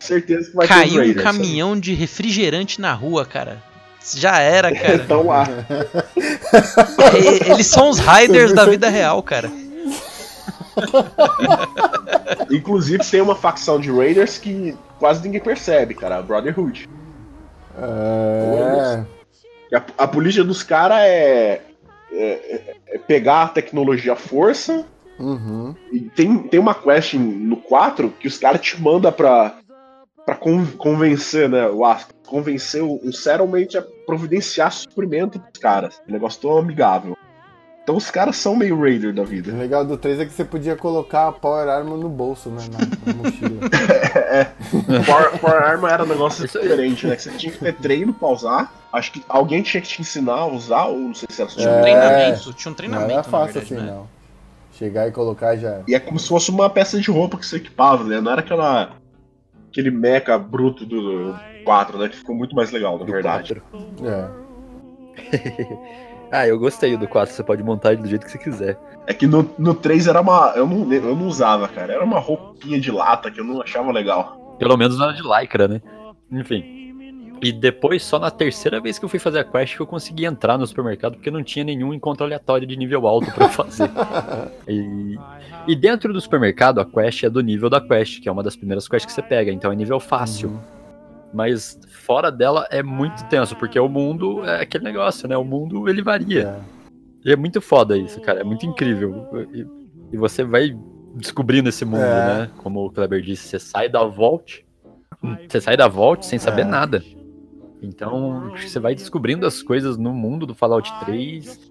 Certeza 0.00 0.50
que 0.50 0.56
vai 0.56 0.66
ter 0.66 0.74
Caiu 0.74 0.86
os 0.88 0.94
um 0.94 0.98
Raiders. 0.98 1.22
caminhão 1.24 1.78
de 1.78 1.94
refrigerante 1.94 2.80
na 2.80 2.92
rua, 2.92 3.24
cara. 3.26 3.62
Já 4.16 4.38
era, 4.40 4.72
cara. 4.74 4.94
Então 4.94 5.26
lá. 5.26 5.46
E- 7.14 7.50
Eles 7.50 7.66
são 7.66 7.90
os 7.90 7.98
Riders 7.98 8.52
da 8.52 8.64
vida 8.64 8.88
real, 8.88 9.22
cara. 9.22 9.50
Inclusive 12.50 13.04
tem 13.10 13.20
uma 13.20 13.34
facção 13.34 13.80
de 13.80 13.90
Raiders 13.90 14.38
que 14.38 14.76
quase 14.98 15.22
ninguém 15.22 15.40
percebe, 15.40 15.94
cara, 15.94 16.18
a 16.18 16.22
Brotherhood. 16.22 16.88
é, 17.76 19.04
A, 19.76 19.82
a 20.04 20.08
política 20.08 20.44
dos 20.44 20.62
caras 20.62 20.98
é, 21.00 21.60
é- 22.12 22.74
é 22.88 22.98
pegar 22.98 23.42
a 23.42 23.48
tecnologia 23.48 24.12
à 24.12 24.16
força. 24.16 24.84
uhum. 25.18 25.74
E 25.92 26.00
tem, 26.00 26.38
tem 26.38 26.60
uma 26.60 26.74
quest 26.74 27.14
no 27.14 27.56
4 27.56 28.12
que 28.18 28.28
os 28.28 28.38
caras 28.38 28.60
te 28.60 28.80
mandam 28.80 29.12
pra, 29.12 29.57
pra 30.28 30.36
con- 30.36 30.66
convencer, 30.76 31.48
né? 31.48 31.66
O 31.70 31.86
Asp, 31.86 32.10
convencer 32.26 32.82
o, 32.82 33.00
o 33.02 33.10
Settlement 33.14 33.68
a 33.78 33.82
providenciar 34.04 34.70
suprimento 34.70 35.40
pros 35.40 35.58
caras. 35.58 36.02
Um 36.06 36.12
negócio 36.12 36.38
tão 36.42 36.58
amigável. 36.58 37.16
Então 37.82 37.96
os 37.96 38.10
caras 38.10 38.36
são 38.36 38.54
meio 38.54 38.78
Raider 38.78 39.14
da 39.14 39.22
O 39.22 39.24
vida. 39.24 39.50
legal 39.52 39.82
do 39.86 39.96
3 39.96 40.20
é 40.20 40.26
que 40.26 40.32
você 40.34 40.44
podia 40.44 40.76
colocar 40.76 41.28
a 41.28 41.32
Power 41.32 41.66
Armor 41.66 41.96
no 41.96 42.10
bolso, 42.10 42.50
né? 42.50 42.62
Na, 42.70 43.12
na 43.12 43.18
mochila. 43.18 43.70
Power, 45.06 45.38
Power 45.40 45.62
Armor 45.62 45.88
era 45.90 46.04
um 46.04 46.06
negócio 46.06 46.46
diferente, 46.46 47.06
né? 47.06 47.16
Que 47.16 47.22
você 47.22 47.30
tinha 47.30 47.50
que 47.50 47.58
ter 47.60 47.72
treino 47.76 48.12
pra 48.12 48.28
usar. 48.28 48.74
Acho 48.92 49.10
que 49.12 49.22
alguém 49.26 49.62
tinha 49.62 49.80
que 49.80 49.88
te 49.88 50.02
ensinar 50.02 50.34
a 50.34 50.46
usar, 50.46 50.84
ou 50.84 50.98
não 50.98 51.14
sei 51.14 51.28
se 51.30 51.40
era 51.40 51.50
só. 51.50 51.58
Tinha 51.58 51.70
um 51.72 51.76
É. 51.78 51.80
treinamento, 51.80 52.52
tinha 52.52 52.68
um 52.68 52.70
Não 52.72 52.76
treinamento. 52.76 53.10
era 53.12 53.16
na 53.16 53.24
fácil 53.24 53.54
verdade, 53.54 53.74
assim, 53.74 53.86
né? 53.86 53.90
não. 53.92 54.06
Chegar 54.74 55.08
e 55.08 55.10
colocar 55.10 55.56
já. 55.56 55.68
era. 55.70 55.84
E 55.88 55.94
é 55.94 55.98
como 56.00 56.18
se 56.18 56.28
fosse 56.28 56.50
uma 56.50 56.68
peça 56.68 57.00
de 57.00 57.10
roupa 57.10 57.38
que 57.38 57.46
você 57.46 57.56
equipava, 57.56 58.04
né? 58.04 58.20
Não 58.20 58.30
era 58.30 58.42
aquela. 58.42 58.90
Aquele 59.70 59.90
mecha 59.90 60.38
bruto 60.38 60.84
do 60.84 61.34
4, 61.64 61.98
né? 61.98 62.08
Que 62.08 62.16
ficou 62.16 62.34
muito 62.34 62.54
mais 62.54 62.70
legal, 62.70 62.98
na 62.98 63.04
Do 63.04 63.12
verdade. 63.12 63.60
4. 63.70 64.06
É. 64.06 64.48
Ah, 66.30 66.46
eu 66.46 66.58
gostei 66.58 66.94
do 66.94 67.08
4, 67.08 67.34
você 67.34 67.42
pode 67.42 67.62
montar 67.62 67.94
ele 67.94 68.02
do 68.02 68.08
jeito 68.08 68.26
que 68.26 68.30
você 68.30 68.36
quiser. 68.36 68.78
É 69.06 69.14
que 69.14 69.26
no, 69.26 69.50
no 69.58 69.74
3 69.74 70.08
era 70.08 70.20
uma. 70.20 70.52
Eu 70.54 70.66
não, 70.66 70.92
eu 70.92 71.16
não 71.16 71.26
usava, 71.26 71.66
cara. 71.66 71.94
Era 71.94 72.04
uma 72.04 72.18
roupinha 72.18 72.78
de 72.78 72.90
lata 72.90 73.30
que 73.30 73.40
eu 73.40 73.44
não 73.44 73.62
achava 73.62 73.90
legal. 73.90 74.56
Pelo 74.58 74.76
menos 74.76 74.98
nada 74.98 75.14
de 75.14 75.22
lycra, 75.22 75.66
né? 75.66 75.80
Enfim. 76.30 76.77
E 77.42 77.52
depois, 77.52 78.02
só 78.04 78.18
na 78.18 78.30
terceira 78.30 78.80
vez 78.80 78.98
que 78.98 79.04
eu 79.04 79.08
fui 79.08 79.18
fazer 79.18 79.38
a 79.40 79.44
quest, 79.44 79.76
que 79.76 79.80
eu 79.82 79.86
consegui 79.86 80.24
entrar 80.24 80.58
no 80.58 80.66
supermercado, 80.66 81.14
porque 81.14 81.30
não 81.30 81.42
tinha 81.42 81.64
nenhum 81.64 81.94
encontro 81.94 82.24
aleatório 82.24 82.66
de 82.66 82.76
nível 82.76 83.06
alto 83.06 83.30
pra 83.32 83.46
eu 83.46 83.50
fazer. 83.50 83.90
e, 84.68 85.16
e 85.66 85.76
dentro 85.76 86.12
do 86.12 86.20
supermercado, 86.20 86.80
a 86.80 86.84
quest 86.84 87.24
é 87.24 87.30
do 87.30 87.40
nível 87.40 87.70
da 87.70 87.80
quest, 87.80 88.20
que 88.20 88.28
é 88.28 88.32
uma 88.32 88.42
das 88.42 88.56
primeiras 88.56 88.88
quests 88.88 89.06
que 89.06 89.12
você 89.12 89.22
pega, 89.22 89.52
então 89.52 89.70
é 89.70 89.76
nível 89.76 90.00
fácil. 90.00 90.48
Uhum. 90.50 90.58
Mas 91.32 91.78
fora 92.06 92.32
dela 92.32 92.66
é 92.70 92.82
muito 92.82 93.22
tenso, 93.26 93.54
porque 93.54 93.78
o 93.78 93.88
mundo 93.88 94.44
é 94.44 94.62
aquele 94.62 94.84
negócio, 94.84 95.28
né? 95.28 95.36
O 95.36 95.44
mundo 95.44 95.88
ele 95.88 96.02
varia. 96.02 96.62
É. 97.24 97.28
E 97.28 97.32
é 97.32 97.36
muito 97.36 97.60
foda 97.60 97.96
isso, 97.98 98.20
cara. 98.20 98.40
É 98.40 98.44
muito 98.44 98.64
incrível. 98.64 99.28
E, 99.52 99.66
e 100.12 100.16
você 100.16 100.42
vai 100.42 100.74
descobrindo 101.14 101.68
esse 101.68 101.84
mundo, 101.84 102.00
É. 102.02 102.26
né? 102.26 102.50
Como 102.58 102.86
o 102.86 102.90
Kleber 102.90 103.20
disse, 103.20 103.46
você 103.48 103.58
sai 103.58 103.88
da 103.90 104.04
Vault, 104.04 104.64
você 105.48 105.60
sai 105.60 105.76
da 105.76 105.86
Vault 105.86 106.24
sem 106.24 106.38
saber 106.38 106.62
É. 106.62 106.64
nada. 106.64 107.02
Então, 107.82 108.52
você 108.56 108.80
vai 108.80 108.94
descobrindo 108.94 109.46
as 109.46 109.62
coisas 109.62 109.96
no 109.96 110.12
mundo 110.12 110.46
do 110.46 110.54
Fallout 110.54 110.90
3 111.04 111.70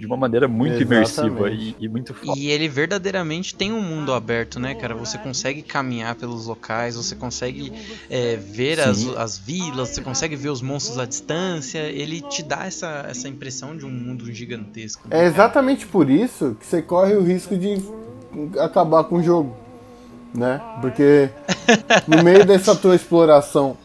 de 0.00 0.06
uma 0.06 0.16
maneira 0.16 0.48
muito 0.48 0.80
imersiva 0.80 1.50
e, 1.50 1.54
Exatamente. 1.54 1.76
e 1.80 1.88
muito 1.88 2.14
foda. 2.14 2.38
E 2.38 2.48
ele 2.48 2.68
verdadeiramente 2.68 3.54
tem 3.54 3.72
um 3.72 3.80
mundo 3.80 4.12
aberto, 4.12 4.58
né, 4.58 4.74
cara? 4.74 4.94
Você 4.94 5.18
consegue 5.18 5.62
caminhar 5.62 6.14
pelos 6.14 6.46
locais, 6.46 6.96
você 6.96 7.14
consegue 7.14 7.72
é, 8.08 8.36
ver 8.36 8.80
as, 8.80 9.06
as 9.16 9.38
vilas, 9.38 9.90
você 9.90 10.00
consegue 10.00 10.34
ver 10.34 10.48
os 10.48 10.62
monstros 10.62 10.98
à 10.98 11.04
distância. 11.04 11.80
Ele 11.80 12.20
te 12.22 12.42
dá 12.42 12.64
essa, 12.64 13.06
essa 13.08 13.28
impressão 13.28 13.76
de 13.76 13.84
um 13.84 13.90
mundo 13.90 14.32
gigantesco. 14.32 15.08
né? 15.08 15.24
É 15.24 15.26
exatamente 15.26 15.86
por 15.86 16.08
isso 16.08 16.56
que 16.58 16.66
você 16.66 16.80
corre 16.80 17.14
o 17.14 17.22
risco 17.22 17.56
de 17.56 17.82
acabar 18.58 19.04
com 19.04 19.16
o 19.16 19.22
jogo, 19.22 19.56
né? 20.34 20.60
Porque 20.80 21.28
no 22.08 22.22
meio 22.22 22.44
dessa 22.44 22.74
tua 22.74 22.94
exploração 22.94 23.76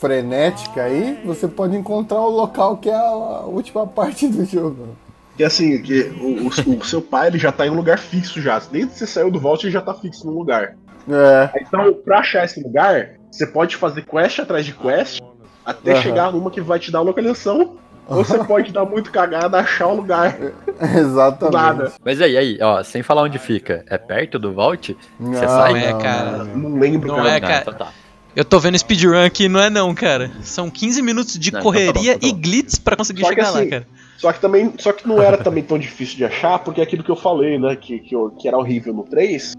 frenética 0.00 0.82
aí, 0.84 1.20
você 1.24 1.46
pode 1.46 1.76
encontrar 1.76 2.20
o 2.20 2.30
local 2.30 2.76
que 2.78 2.88
é 2.88 2.96
a 2.96 3.42
última 3.44 3.86
parte 3.86 4.26
do 4.26 4.44
jogo. 4.44 4.88
Que 5.36 5.44
assim, 5.44 5.80
que 5.82 6.02
o, 6.20 6.46
o- 6.46 6.78
o 6.78 6.84
seu 6.84 7.00
pai 7.02 7.28
ele 7.28 7.38
já 7.38 7.52
tá 7.52 7.66
em 7.66 7.70
um 7.70 7.74
lugar 7.74 7.98
fixo 7.98 8.40
já. 8.40 8.58
Desde 8.58 8.90
que 8.92 8.98
você 8.98 9.06
saiu 9.06 9.30
do 9.30 9.38
Vault, 9.38 9.64
ele 9.64 9.72
já 9.72 9.80
tá 9.80 9.94
fixo 9.94 10.26
num 10.26 10.32
lugar. 10.32 10.74
É, 11.08 11.50
Então, 11.62 11.92
pra 11.94 12.18
achar 12.18 12.44
esse 12.44 12.62
lugar, 12.62 13.10
você 13.30 13.46
pode 13.46 13.76
fazer 13.76 14.02
quest 14.02 14.38
atrás 14.40 14.64
de 14.66 14.72
quest 14.72 15.20
até 15.64 15.92
Aham. 15.92 16.02
chegar 16.02 16.32
numa 16.32 16.50
que 16.50 16.60
vai 16.60 16.78
te 16.78 16.90
dar 16.90 16.98
a 16.98 17.02
localização. 17.02 17.76
Ou 18.08 18.24
você 18.24 18.42
pode 18.42 18.72
dar 18.72 18.84
muito 18.84 19.12
cagada 19.12 19.56
achar 19.58 19.86
o 19.86 19.94
lugar. 19.94 20.36
exatamente. 20.98 21.52
Nada. 21.54 21.92
Mas 22.04 22.20
aí, 22.20 22.36
aí, 22.36 22.58
ó, 22.60 22.82
sem 22.82 23.02
falar 23.04 23.22
onde 23.22 23.38
fica, 23.38 23.84
é 23.88 23.96
perto 23.96 24.36
do 24.38 24.52
Vault? 24.52 24.96
Não, 25.18 25.32
Você 25.32 25.46
sai? 25.46 25.72
Não 25.72 25.78
é, 25.78 26.02
cara. 26.02 26.30
não, 26.38 26.44
não. 26.44 26.70
Não 26.70 26.80
lembro, 26.80 27.08
Não 27.08 27.16
cara. 27.16 27.30
é, 27.30 27.40
cara. 27.40 27.58
então 27.62 27.74
tá. 27.74 27.88
Eu 28.34 28.44
tô 28.44 28.58
vendo 28.60 28.78
speedrun 28.78 29.24
aqui, 29.24 29.48
não 29.48 29.60
é 29.60 29.68
não, 29.68 29.92
cara. 29.94 30.30
São 30.42 30.70
15 30.70 31.02
minutos 31.02 31.38
de 31.38 31.52
Não, 31.52 31.60
então 31.60 31.72
tá 31.72 31.78
bom, 31.78 31.84
correria 31.86 32.12
então 32.14 32.20
tá 32.20 32.26
e 32.28 32.32
bom. 32.32 32.40
glitz 32.40 32.78
pra 32.78 32.96
conseguir 32.96 33.22
Só 33.22 33.28
que 33.28 33.34
chegar 33.34 33.50
lá, 33.50 33.58
assim, 33.60 33.68
cara. 33.70 33.86
Só 34.16 34.32
que 34.32 34.40
também, 34.40 34.72
só 34.78 34.92
que 34.92 35.08
não 35.08 35.20
era 35.20 35.36
também 35.38 35.62
tão 35.64 35.78
difícil 35.78 36.16
de 36.16 36.24
achar, 36.24 36.58
porque 36.60 36.80
é 36.80 36.84
aquilo 36.84 37.02
que 37.02 37.10
eu 37.10 37.16
falei, 37.16 37.58
né, 37.58 37.74
que, 37.74 37.98
que, 38.00 38.14
eu- 38.14 38.30
que 38.30 38.46
era 38.46 38.56
horrível 38.58 38.92
no 38.92 39.02
3, 39.02 39.54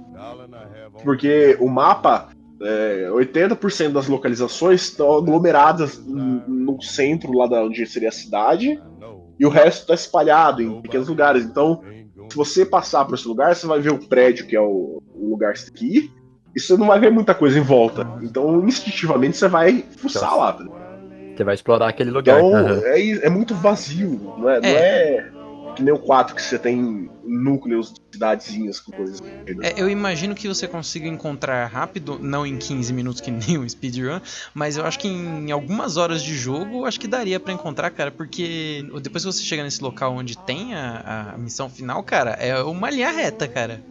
porque 1.03 1.57
o 1.59 1.67
mapa, 1.67 2.29
é, 2.61 3.09
80% 3.11 3.91
das 3.91 4.07
localizações 4.07 4.83
estão 4.83 5.17
aglomeradas 5.17 5.99
no 6.05 6.79
centro 6.81 7.33
lá 7.33 7.47
da 7.47 7.63
onde 7.63 7.85
seria 7.87 8.09
a 8.09 8.11
cidade, 8.11 8.79
e 9.39 9.45
o 9.45 9.49
resto 9.49 9.81
está 9.81 9.95
espalhado 9.95 10.61
em 10.61 10.79
pequenos 10.81 11.07
lugares. 11.07 11.43
Então, 11.43 11.81
se 12.29 12.35
você 12.37 12.63
passar 12.65 13.03
por 13.05 13.15
esse 13.15 13.27
lugar, 13.27 13.55
você 13.55 13.65
vai 13.65 13.79
ver 13.81 13.91
o 13.91 13.97
prédio, 14.07 14.45
que 14.45 14.55
é 14.55 14.61
o, 14.61 15.01
o 15.15 15.29
lugar 15.31 15.53
aqui, 15.53 16.11
e 16.55 16.59
você 16.59 16.75
não 16.77 16.87
vai 16.87 16.99
ver 16.99 17.11
muita 17.11 17.33
coisa 17.33 17.57
em 17.57 17.63
volta. 17.63 18.05
Então, 18.21 18.65
instintivamente, 18.67 19.37
você 19.37 19.47
vai 19.47 19.83
fuçar 19.97 20.35
lá. 20.35 20.57
Você 21.35 21.43
vai 21.43 21.55
explorar 21.55 21.89
aquele 21.89 22.11
lugar. 22.11 22.39
Então, 22.39 22.57
Aham. 22.57 22.81
é, 22.85 23.25
é 23.25 23.29
muito 23.29 23.55
vazio, 23.55 24.33
não 24.37 24.49
é, 24.49 24.59
não 24.59 24.69
é 24.69 25.31
que 25.75 25.83
nem 25.83 25.93
o 25.93 25.99
4 25.99 26.35
que 26.35 26.41
você 26.41 26.59
tem 26.59 27.09
núcleos 27.23 27.93
de 27.93 27.99
cidadezinhas 28.13 28.79
com 28.79 28.91
coisas. 28.91 29.19
É, 29.61 29.73
eu 29.75 29.89
imagino 29.89 30.35
que 30.35 30.47
você 30.47 30.67
consiga 30.67 31.07
encontrar 31.07 31.65
rápido, 31.67 32.19
não 32.21 32.45
em 32.45 32.57
15 32.57 32.93
minutos 32.93 33.21
que 33.21 33.31
nem 33.31 33.57
um 33.57 33.67
speedrun, 33.67 34.19
mas 34.53 34.77
eu 34.77 34.85
acho 34.85 34.99
que 34.99 35.07
em 35.07 35.51
algumas 35.51 35.97
horas 35.97 36.23
de 36.23 36.35
jogo, 36.35 36.85
acho 36.85 36.99
que 36.99 37.07
daria 37.07 37.39
pra 37.39 37.53
encontrar, 37.53 37.89
cara, 37.91 38.11
porque 38.11 38.85
depois 39.01 39.23
que 39.23 39.31
você 39.31 39.43
chega 39.43 39.63
nesse 39.63 39.81
local 39.81 40.13
onde 40.13 40.37
tem 40.37 40.73
a, 40.73 41.33
a 41.33 41.37
missão 41.37 41.69
final, 41.69 42.03
cara, 42.03 42.31
é 42.31 42.61
uma 42.63 42.89
linha 42.89 43.11
reta, 43.11 43.47
cara. 43.47 43.81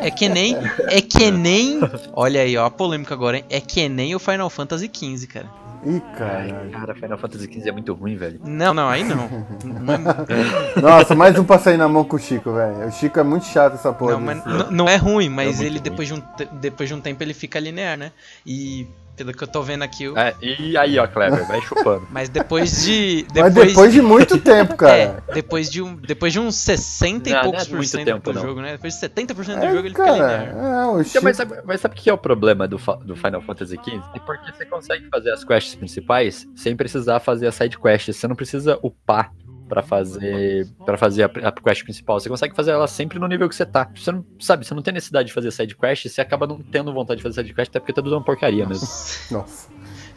É 0.00 0.10
que 0.10 0.28
nem. 0.28 0.56
É 0.88 1.00
que 1.00 1.30
nem. 1.30 1.80
Olha 2.12 2.40
aí, 2.40 2.56
ó, 2.56 2.66
a 2.66 2.70
polêmica 2.70 3.14
agora, 3.14 3.38
hein? 3.38 3.44
É 3.50 3.60
que 3.60 3.88
nem 3.88 4.14
o 4.14 4.18
Final 4.18 4.48
Fantasy 4.50 4.90
XV, 4.92 5.26
cara. 5.26 5.46
Ih, 5.86 6.00
caralho. 6.16 6.70
Cara, 6.70 6.94
Final 6.94 7.18
Fantasy 7.18 7.44
XV 7.52 7.68
é 7.68 7.72
muito 7.72 7.92
ruim, 7.92 8.16
velho. 8.16 8.40
Não, 8.42 8.72
não, 8.72 8.88
aí 8.88 9.04
não. 9.04 9.16
Não 9.64 9.94
é, 9.94 10.80
Nossa, 10.80 11.14
mais 11.14 11.38
um 11.38 11.44
pra 11.44 11.58
sair 11.58 11.76
na 11.76 11.86
mão 11.86 12.04
com 12.04 12.16
o 12.16 12.18
Chico, 12.18 12.52
velho. 12.54 12.88
O 12.88 12.90
Chico 12.90 13.20
é 13.20 13.22
muito 13.22 13.44
chato 13.46 13.74
essa 13.74 13.92
porra. 13.92 14.12
não, 14.12 14.20
mas 14.20 14.70
não 14.70 14.88
é 14.88 14.96
ruim, 14.96 15.28
mas 15.28 15.60
É 15.60 15.64
ele 15.64 15.74
ruim. 15.78 15.82
depois 15.82 16.08
de, 16.08 16.14
um, 16.14 16.22
depois 16.54 16.88
de 16.88 16.94
um 16.94 17.00
tempo 17.02 17.22
ele 17.22 17.34
fica 17.34 17.60
linear, 17.60 17.98
né? 17.98 18.12
E 18.46 18.86
Pelo 19.16 19.32
que 19.32 19.44
eu 19.44 19.46
tô 19.46 19.62
vendo 19.62 19.82
aqui. 19.82 20.08
o- 20.08 20.18
É, 20.18 20.34
e 20.42 20.76
aí, 20.76 20.98
ó, 20.98 21.06
Kleber, 21.06 21.46
vai 21.46 21.60
chupando. 21.60 22.06
Mas 22.10 22.28
depois 22.28 22.84
de. 22.84 23.24
Mas 23.34 23.54
Depois, 23.54 23.68
depois 23.68 23.92
de 23.92 24.02
muito 24.02 24.38
tempo, 24.38 24.74
cara. 24.76 24.92
É, 24.96 25.16
depois 25.32 25.70
de, 25.70 25.80
um, 25.80 25.94
depois 25.94 26.32
de 26.32 26.40
uns 26.40 26.56
60 26.56 27.28
e 27.28 27.32
Não, 27.32 27.38
não 27.38 27.44
poucos 27.44 27.62
é 27.62 27.68
por 27.70 27.76
muito 27.76 27.88
cento 27.88 28.04
tempo, 28.06 28.32
do 28.32 28.34
não. 28.34 28.42
jogo, 28.42 28.60
né? 28.60 28.72
Depois 28.72 28.94
de 28.94 29.00
70% 29.00 29.34
do 29.34 29.64
É, 29.64 29.68
jogo 29.68 29.78
ele 29.86 29.88
fica 29.90 30.04
cara, 30.04 30.12
linear. 30.14 30.56
é, 30.56 30.86
o 30.86 30.90
Então, 30.92 31.04
Chico- 31.04 31.24
mas, 31.24 31.36
sabe, 31.36 31.54
mas 31.64 31.80
sabe 31.80 31.94
o 31.94 31.96
que 31.96 32.10
é 32.10 32.12
o 32.12 32.18
problema 32.18 32.66
do, 32.66 32.76
do 33.04 33.14
Final 33.14 33.40
Fantasy 33.42 33.76
XV? 33.76 34.02
É 34.14 34.18
porque 34.18 34.50
você 34.52 34.66
consegue 34.66 35.08
fazer 35.08 35.30
as 35.30 35.44
quests 35.44 35.74
principais 35.76 36.46
sem 36.56 36.74
precisar 36.76 37.20
fazer 37.20 37.46
as 37.46 37.54
side 37.54 37.78
quests. 37.78 38.16
Você 38.16 38.26
não 38.26 38.34
precisa 38.34 38.78
upar 38.82 39.30
pra 39.68 39.82
fazer 39.82 40.66
para 40.84 40.96
fazer 40.96 41.24
a, 41.24 41.48
a 41.48 41.52
quest 41.52 41.82
principal. 41.84 42.20
Você 42.20 42.28
consegue 42.28 42.54
fazer 42.54 42.72
ela 42.72 42.86
sempre 42.86 43.18
no 43.18 43.26
nível 43.26 43.48
que 43.48 43.54
você 43.54 43.64
tá. 43.66 43.88
Você 43.94 44.12
não 44.12 44.24
sabe, 44.40 44.66
você 44.66 44.74
não 44.74 44.82
tem 44.82 44.94
necessidade 44.94 45.28
de 45.28 45.34
fazer 45.34 45.50
side 45.50 45.76
quest, 45.76 46.08
você 46.08 46.20
acaba 46.20 46.46
não 46.46 46.58
tendo 46.58 46.92
vontade 46.92 47.18
de 47.18 47.22
fazer 47.22 47.42
side 47.42 47.54
quest 47.54 47.70
até 47.70 47.80
porque 47.80 47.92
tá 47.92 48.02
tudo 48.02 48.14
uma 48.16 48.24
porcaria 48.24 48.66
mesmo. 48.66 48.86
Nossa. 49.30 49.68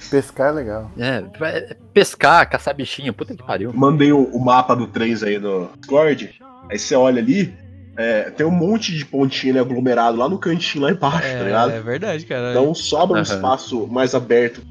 Pescar 0.09 0.49
é 0.49 0.51
legal. 0.51 0.91
É, 0.97 1.21
vai- 1.37 1.75
pescar, 1.93 2.49
caçar 2.49 2.73
bichinho, 2.75 3.13
puta 3.13 3.35
que 3.35 3.43
pariu. 3.43 3.73
Mandei 3.73 4.11
o, 4.11 4.23
o 4.23 4.43
mapa 4.43 4.75
do 4.75 4.87
3 4.87 5.23
aí 5.23 5.39
no 5.39 5.69
Discord. 5.79 6.35
Aí 6.69 6.77
você 6.77 6.95
olha 6.95 7.21
ali, 7.21 7.53
é, 7.97 8.29
tem 8.29 8.45
um 8.45 8.51
monte 8.51 8.93
de 8.95 9.03
pontinho 9.05 9.59
aglomerado 9.59 10.17
lá 10.17 10.29
no 10.29 10.37
cantinho 10.37 10.83
lá 10.83 10.91
embaixo, 10.91 11.27
tá 11.37 11.43
ligado? 11.43 11.71
É, 11.71 11.77
é 11.77 11.81
verdade, 11.81 12.25
cara. 12.25 12.51
Então 12.51 12.73
sobra 12.75 13.17
um 13.17 13.21
espaço 13.23 13.87
mais 13.87 14.13
aberto 14.13 14.61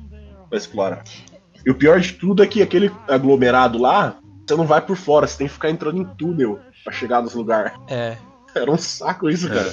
pra 0.49 0.57
explorar. 0.59 1.03
E 1.65 1.71
o 1.71 1.75
pior 1.75 1.99
de 1.99 2.13
tudo 2.13 2.43
é 2.43 2.47
que 2.47 2.63
aquele 2.63 2.91
aglomerado 3.09 3.77
lá, 3.79 4.17
você 4.47 4.57
não 4.57 4.67
vai 4.67 4.81
por 4.81 4.97
fora, 4.97 5.27
você 5.27 5.39
tem 5.39 5.47
que 5.47 5.53
ficar 5.53 5.71
entrando 5.71 5.99
em 5.99 6.05
túnel 6.05 6.61
pra 6.85 6.93
chegar 6.93 7.23
nos 7.23 7.35
lugares. 7.35 7.73
É. 7.89 8.17
Era 8.57 8.71
um 8.71 8.79
saco 8.79 9.29
isso, 9.29 9.49
cara. 9.49 9.71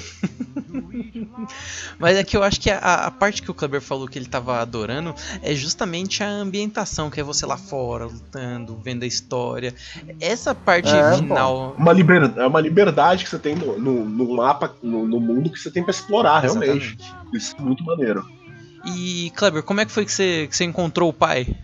Mas 1.98 2.16
é 2.16 2.22
que 2.22 2.36
eu 2.36 2.42
acho 2.42 2.60
que 2.60 2.70
a, 2.70 2.78
a 3.06 3.10
parte 3.10 3.40
que 3.40 3.50
o 3.50 3.54
Kleber 3.54 3.80
falou 3.80 4.06
que 4.06 4.18
ele 4.18 4.26
tava 4.26 4.60
adorando 4.60 5.14
é 5.42 5.54
justamente 5.54 6.22
a 6.22 6.28
ambientação, 6.28 7.08
que 7.08 7.18
é 7.18 7.22
você 7.22 7.46
lá 7.46 7.56
fora, 7.56 8.04
lutando, 8.04 8.76
vendo 8.76 9.04
a 9.04 9.06
história. 9.06 9.74
Essa 10.20 10.54
parte 10.54 10.94
É, 10.94 11.16
final. 11.16 11.74
Uma 11.78 11.94
liber, 11.94 12.30
é 12.36 12.46
uma 12.46 12.60
liberdade 12.60 13.24
que 13.24 13.30
você 13.30 13.38
tem 13.38 13.54
no, 13.54 13.78
no, 13.78 14.04
no 14.04 14.36
mapa, 14.36 14.74
no, 14.82 15.06
no 15.06 15.18
mundo 15.18 15.48
que 15.50 15.58
você 15.58 15.70
tem 15.70 15.82
pra 15.82 15.90
explorar, 15.90 16.40
realmente. 16.40 16.98
Exatamente. 16.98 17.14
Isso 17.32 17.56
é 17.58 17.62
muito 17.62 17.82
maneiro. 17.84 18.28
E, 18.84 19.32
Kleber, 19.34 19.62
como 19.62 19.80
é 19.80 19.86
que 19.86 19.92
foi 19.92 20.04
que 20.04 20.12
você, 20.12 20.46
que 20.46 20.54
você 20.54 20.64
encontrou 20.64 21.08
o 21.08 21.12
pai? 21.12 21.56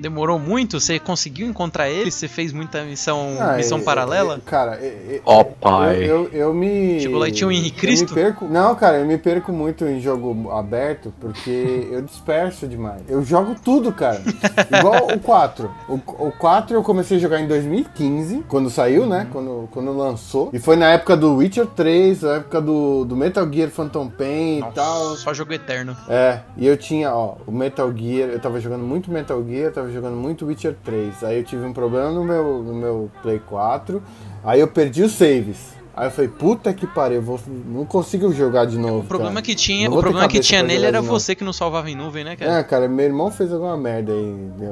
Demorou 0.00 0.38
muito? 0.38 0.80
Você 0.80 0.98
conseguiu 0.98 1.46
encontrar 1.46 1.88
ele? 1.90 2.10
Você 2.10 2.26
fez 2.26 2.52
muita 2.52 2.82
missão, 2.84 3.36
Ah, 3.38 3.56
missão 3.56 3.78
é- 3.78 3.82
paralela? 3.82 4.36
é- 4.36 4.50
cara, 4.50 4.76
é- 4.76 4.86
é- 4.86 5.20
Ó, 5.24 5.44
pai. 5.44 5.98
Eu, 5.98 6.24
eu, 6.24 6.28
eu 6.32 6.54
me. 6.54 7.00
Chegou 7.00 7.18
lá 7.18 7.28
e 7.28 7.32
tinha 7.32 7.46
o 7.46 7.52
Henrique 7.52 7.78
Cristo? 7.78 8.12
Eu 8.12 8.16
me 8.16 8.22
perco, 8.22 8.44
não, 8.46 8.74
cara, 8.74 8.98
eu 8.98 9.06
me 9.06 9.18
perco 9.18 9.52
muito 9.52 9.84
em 9.84 10.00
jogo 10.00 10.50
aberto 10.50 11.12
porque 11.20 11.50
eu 11.92 12.02
disperso 12.02 12.66
demais. 12.66 13.02
Eu 13.08 13.22
jogo 13.22 13.54
tudo, 13.62 13.92
cara. 13.92 14.22
Igual 14.78 15.08
o 15.14 15.18
4. 15.20 15.70
O, 15.88 15.94
o 16.28 16.32
4 16.38 16.74
eu 16.76 16.82
comecei 16.82 17.16
a 17.18 17.20
jogar 17.20 17.40
em 17.40 17.46
2015, 17.46 18.44
quando 18.48 18.70
saiu, 18.70 19.06
né? 19.06 19.26
Quando, 19.30 19.68
quando 19.70 19.96
lançou. 19.96 20.50
E 20.52 20.58
foi 20.58 20.76
na 20.76 20.90
época 20.92 21.16
do 21.16 21.36
Witcher 21.36 21.66
3, 21.66 22.22
na 22.22 22.34
época 22.36 22.60
do, 22.60 23.04
do 23.04 23.16
Metal 23.16 23.46
Gear 23.52 23.70
Phantom 23.70 24.08
Pain 24.08 24.58
e 24.60 24.72
tal. 24.74 25.16
Só 25.16 25.32
jogo 25.34 25.52
eterno. 25.52 25.96
É, 26.08 26.40
e 26.56 26.66
eu 26.66 26.76
tinha, 26.76 27.12
ó, 27.14 27.34
o 27.46 27.52
Metal 27.52 27.90
Gear, 27.94 28.30
eu 28.30 28.38
tava 28.40 28.60
jogando 28.60 28.84
muito 28.84 29.10
Metal 29.10 29.42
Gear, 29.46 29.72
eu 29.76 29.89
tava 29.90 29.92
jogando 29.92 30.16
muito 30.16 30.46
Witcher 30.46 30.76
3. 30.84 31.24
Aí 31.24 31.38
eu 31.38 31.44
tive 31.44 31.64
um 31.64 31.72
problema 31.72 32.10
no 32.10 32.24
meu, 32.24 32.62
no 32.62 32.74
meu 32.74 33.10
Play 33.22 33.40
4, 33.40 34.02
aí 34.44 34.60
eu 34.60 34.68
perdi 34.68 35.02
os 35.02 35.12
saves. 35.12 35.79
Aí 35.94 36.06
eu 36.06 36.10
falei, 36.10 36.30
puta 36.30 36.72
que 36.72 36.86
pariu, 36.86 37.16
eu 37.16 37.22
vou, 37.22 37.40
não 37.66 37.84
consigo 37.84 38.32
jogar 38.32 38.64
de 38.64 38.78
novo. 38.78 39.00
O 39.00 39.04
problema 39.04 39.34
cara. 39.34 39.46
que 39.46 39.54
tinha, 39.54 39.90
o 39.90 39.98
problema 39.98 40.28
que 40.28 40.40
tinha 40.40 40.62
nele 40.62 40.86
era 40.86 41.02
você 41.02 41.34
que 41.34 41.44
não 41.44 41.52
salvava 41.52 41.90
em 41.90 41.96
nuvem, 41.96 42.24
né, 42.24 42.36
cara? 42.36 42.58
É, 42.58 42.62
cara, 42.62 42.88
meu 42.88 43.04
irmão 43.04 43.30
fez 43.30 43.52
alguma 43.52 43.76
merda 43.76 44.12
aí 44.12 44.18
em 44.18 44.66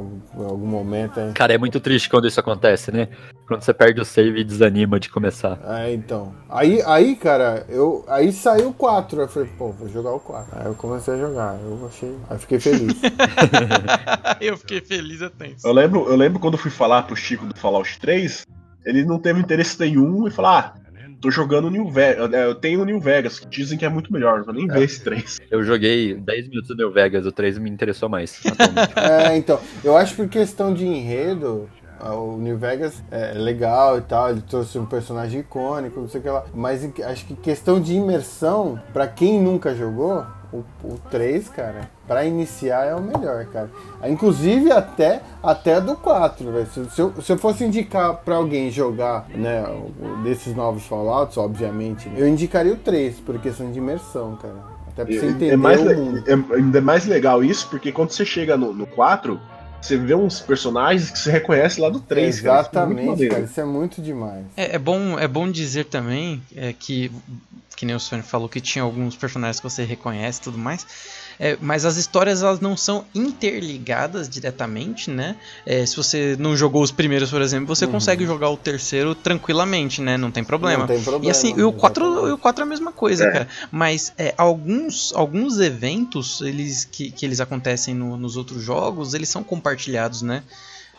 algum- 0.44 0.66
momento 0.66 1.18
aí. 1.18 1.32
Cara, 1.32 1.54
é 1.54 1.58
muito 1.58 1.80
triste 1.80 2.08
quando 2.08 2.28
isso 2.28 2.38
acontece, 2.38 2.92
né? 2.92 3.08
Quando 3.46 3.62
você 3.62 3.72
perde 3.72 4.00
o 4.00 4.04
save 4.04 4.40
e 4.40 4.44
desanima 4.44 5.00
de 5.00 5.08
começar. 5.08 5.58
É, 5.66 5.92
então. 5.92 6.34
Aí, 6.48 6.82
aí, 6.86 7.16
cara, 7.16 7.64
eu. 7.68 8.04
Aí 8.06 8.30
saiu 8.30 8.68
o 8.68 8.72
4. 8.74 9.22
Eu 9.22 9.28
falei, 9.28 9.48
pô, 9.56 9.72
vou 9.72 9.88
jogar 9.88 10.12
o 10.12 10.20
4. 10.20 10.58
Aí 10.60 10.66
eu 10.66 10.74
comecei 10.74 11.14
a 11.14 11.16
jogar. 11.18 11.58
Eu 11.62 11.86
achei. 11.86 12.14
Aí 12.28 12.38
fiquei 12.38 12.60
feliz. 12.60 12.94
eu 14.40 14.56
fiquei 14.56 14.80
feliz 14.80 15.22
até 15.22 15.48
isso. 15.48 15.66
Eu 15.66 15.72
lembro, 15.72 16.06
eu 16.08 16.16
lembro 16.16 16.38
quando 16.38 16.54
eu 16.54 16.60
fui 16.60 16.70
falar 16.70 17.02
pro 17.04 17.16
Chico 17.16 17.46
do 17.46 17.58
Fallout 17.58 17.98
3, 17.98 18.46
ele 18.84 19.04
não 19.04 19.18
teve 19.18 19.40
interesse 19.40 19.78
nenhum 19.80 20.28
e 20.28 20.30
falou: 20.30 20.50
Ah, 20.50 20.74
tô 21.20 21.30
jogando 21.30 21.70
New 21.70 21.90
Vegas. 21.90 22.32
Eu 22.32 22.54
tenho 22.54 22.82
o 22.82 22.84
New 22.84 23.00
Vegas, 23.00 23.38
que 23.38 23.46
dizem 23.46 23.78
que 23.78 23.84
é 23.84 23.88
muito 23.88 24.12
melhor. 24.12 24.38
Eu 24.38 24.44
vou 24.44 24.54
nem 24.54 24.66
ver 24.66 24.82
esse 24.82 25.02
3. 25.02 25.40
Eu 25.50 25.62
joguei 25.62 26.14
10 26.14 26.48
minutos 26.48 26.68
do 26.68 26.76
New 26.76 26.92
Vegas, 26.92 27.26
o 27.26 27.32
3 27.32 27.58
me 27.58 27.70
interessou 27.70 28.08
mais. 28.08 28.40
É, 28.96 29.36
então, 29.36 29.60
eu 29.82 29.96
acho 29.96 30.14
que 30.14 30.22
por 30.22 30.28
questão 30.28 30.72
de 30.72 30.86
enredo, 30.86 31.68
ah, 32.00 32.14
o 32.14 32.38
New 32.38 32.56
Vegas 32.56 33.02
é 33.10 33.32
legal 33.32 33.98
e 33.98 34.02
tal, 34.02 34.30
ele 34.30 34.42
trouxe 34.42 34.78
um 34.78 34.86
personagem 34.86 35.40
icônico, 35.40 36.00
não 36.00 36.08
sei 36.08 36.20
o 36.20 36.22
que 36.22 36.30
lá. 36.30 36.44
Mas 36.54 36.88
acho 37.04 37.26
que 37.26 37.34
questão 37.34 37.80
de 37.80 37.94
imersão, 37.94 38.80
pra 38.92 39.06
quem 39.06 39.40
nunca 39.40 39.74
jogou, 39.74 40.24
o, 40.52 40.58
o 40.84 40.98
3, 41.10 41.48
cara, 41.48 41.90
pra 42.06 42.24
iniciar 42.24 42.84
é 42.86 42.94
o 42.94 43.00
melhor, 43.02 43.44
cara. 43.46 43.70
Inclusive 44.06 44.70
até, 44.72 45.20
até 45.42 45.80
do 45.80 45.94
4, 45.96 46.50
velho. 46.50 46.66
Se, 46.66 46.90
se 46.90 47.00
eu, 47.00 47.12
se 47.20 47.32
eu 47.32 47.38
fosse 47.38 47.64
indicar 47.64 48.14
pra 48.16 48.36
alguém 48.36 48.70
jogar, 48.70 49.26
né, 49.34 49.64
desses 50.22 50.54
novos 50.56 50.84
Fallouts, 50.86 51.36
obviamente, 51.36 52.10
eu 52.16 52.26
indicaria 52.26 52.72
o 52.72 52.76
3, 52.76 53.20
por 53.20 53.38
questão 53.38 53.70
de 53.70 53.78
imersão, 53.78 54.36
cara. 54.40 54.78
Até 54.88 55.04
pra 55.04 55.14
você 55.14 55.26
entender 55.26 55.52
É, 55.52 55.56
mais, 55.56 55.80
o 55.80 55.84
le- 55.84 55.94
mundo. 55.96 56.24
é 56.26 56.56
ainda 56.56 56.80
mais 56.80 57.06
legal 57.06 57.44
isso, 57.44 57.68
porque 57.68 57.92
quando 57.92 58.10
você 58.10 58.24
chega 58.24 58.56
no, 58.56 58.72
no 58.72 58.86
4, 58.86 59.38
você 59.80 59.96
vê 59.96 60.14
uns 60.14 60.40
personagens 60.40 61.10
que 61.10 61.18
você 61.18 61.30
reconhece 61.30 61.80
lá 61.80 61.88
do 61.88 62.00
3. 62.00 62.40
cara. 62.40 62.60
Isso 62.60 62.78
é 62.78 62.86
muito 62.86 62.98
Exatamente, 63.00 63.28
cara, 63.28 63.44
isso 63.44 63.60
é 63.60 63.64
muito 63.64 64.02
demais. 64.02 64.46
É, 64.56 64.74
é 64.76 64.78
bom, 64.78 65.18
é 65.18 65.28
bom 65.28 65.50
dizer 65.50 65.84
também 65.84 66.42
é, 66.54 66.72
que, 66.72 67.10
que 67.76 67.86
nem 67.86 67.94
o 67.94 68.00
Sônia 68.00 68.24
falou, 68.24 68.48
que 68.48 68.60
tinha 68.60 68.82
alguns 68.82 69.16
personagens 69.16 69.60
que 69.60 69.68
você 69.68 69.84
reconhece 69.84 70.40
e 70.40 70.42
tudo 70.42 70.58
mais. 70.58 70.86
É, 71.40 71.56
mas 71.60 71.84
as 71.84 71.96
histórias 71.96 72.42
elas 72.42 72.60
não 72.60 72.76
são 72.76 73.04
interligadas 73.14 74.28
diretamente, 74.28 75.10
né? 75.10 75.36
É, 75.64 75.84
se 75.86 75.96
você 75.96 76.36
não 76.38 76.56
jogou 76.56 76.82
os 76.82 76.90
primeiros, 76.90 77.30
por 77.30 77.40
exemplo, 77.40 77.66
você 77.74 77.86
consegue 77.86 78.26
jogar 78.26 78.50
o 78.50 78.56
terceiro 78.56 79.14
tranquilamente, 79.14 80.00
né? 80.02 80.16
Não 80.16 80.30
tem 80.30 80.42
problema. 80.44 80.80
Não 80.80 80.86
tem 80.88 81.02
problema. 81.02 81.24
E 81.26 81.30
assim, 81.30 81.54
e 81.56 81.62
o 81.62 81.72
4, 81.72 82.04
exatamente. 82.04 82.28
e 82.30 82.32
o 82.32 82.38
4 82.38 82.62
é 82.62 82.64
a 82.64 82.68
mesma 82.68 82.92
coisa, 82.92 83.24
É. 83.24 83.30
cara. 83.30 83.48
Mas 83.70 84.12
é, 84.18 84.34
alguns, 84.36 85.12
alguns 85.14 85.58
eventos 85.60 86.40
eles, 86.40 86.84
que, 86.84 87.10
que 87.10 87.24
eles 87.24 87.40
acontecem 87.40 87.94
no- 87.94 88.16
nos 88.16 88.36
outros 88.36 88.62
jogos, 88.62 89.14
eles 89.14 89.28
são 89.28 89.42
compartilhados, 89.44 90.22
né? 90.22 90.42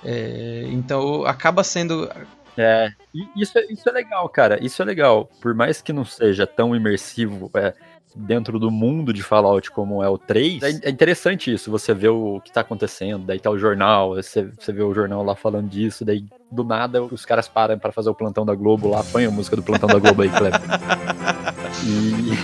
É, 0.04 0.64
então 0.72 1.26
acaba 1.26 1.64
sendo. 1.64 2.10
É, 2.58 2.92
isso, 3.36 3.58
é- 3.58 3.66
isso 3.72 3.88
é 3.88 3.92
legal, 3.92 4.28
cara. 4.30 4.64
Isso 4.64 4.82
é 4.82 4.86
legal. 4.86 5.30
Por 5.42 5.54
mais 5.54 5.82
que 5.82 5.92
não 5.94 6.06
seja 6.06 6.46
tão 6.48 6.76
imersivo 6.76 7.50
é, 7.54 7.74
dentro 8.16 8.60
do 8.60 8.72
mundo 8.72 9.14
de 9.14 9.24
Fallout 9.24 9.70
como 9.72 10.04
é 10.04 10.10
o 10.10 10.18
3, 10.18 10.64
é, 10.64 10.88
é 10.88 10.90
interessante 10.90 11.54
isso. 11.54 11.72
Você 11.72 11.94
vê 11.94 12.10
o 12.10 12.42
que 12.42 12.52
tá 12.52 12.62
acontecendo, 12.62 13.26
daí 13.26 13.40
tá 13.40 13.50
o 13.50 13.58
jornal, 13.58 14.16
você, 14.16 14.50
você 14.58 14.72
vê 14.72 14.82
o 14.82 14.94
jornal 14.94 15.24
lá 15.24 15.36
falando 15.36 15.70
disso, 15.70 16.04
daí 16.04 16.26
do 16.52 16.64
nada 16.64 17.04
os 17.04 17.26
caras 17.26 17.48
param 17.48 17.78
pra 17.78 17.92
fazer 17.92 18.10
o 18.10 18.16
plantão 18.16 18.46
da 18.46 18.56
Globo 18.56 18.90
lá, 18.90 19.04
põe 19.04 19.26
a 19.26 19.32
música 19.32 19.56
do 19.56 19.64
plantão 19.64 19.88
da 19.88 20.00
Globo 20.00 20.22
aí, 20.22 20.30
Kleber. 20.30 20.60
E 21.84 22.36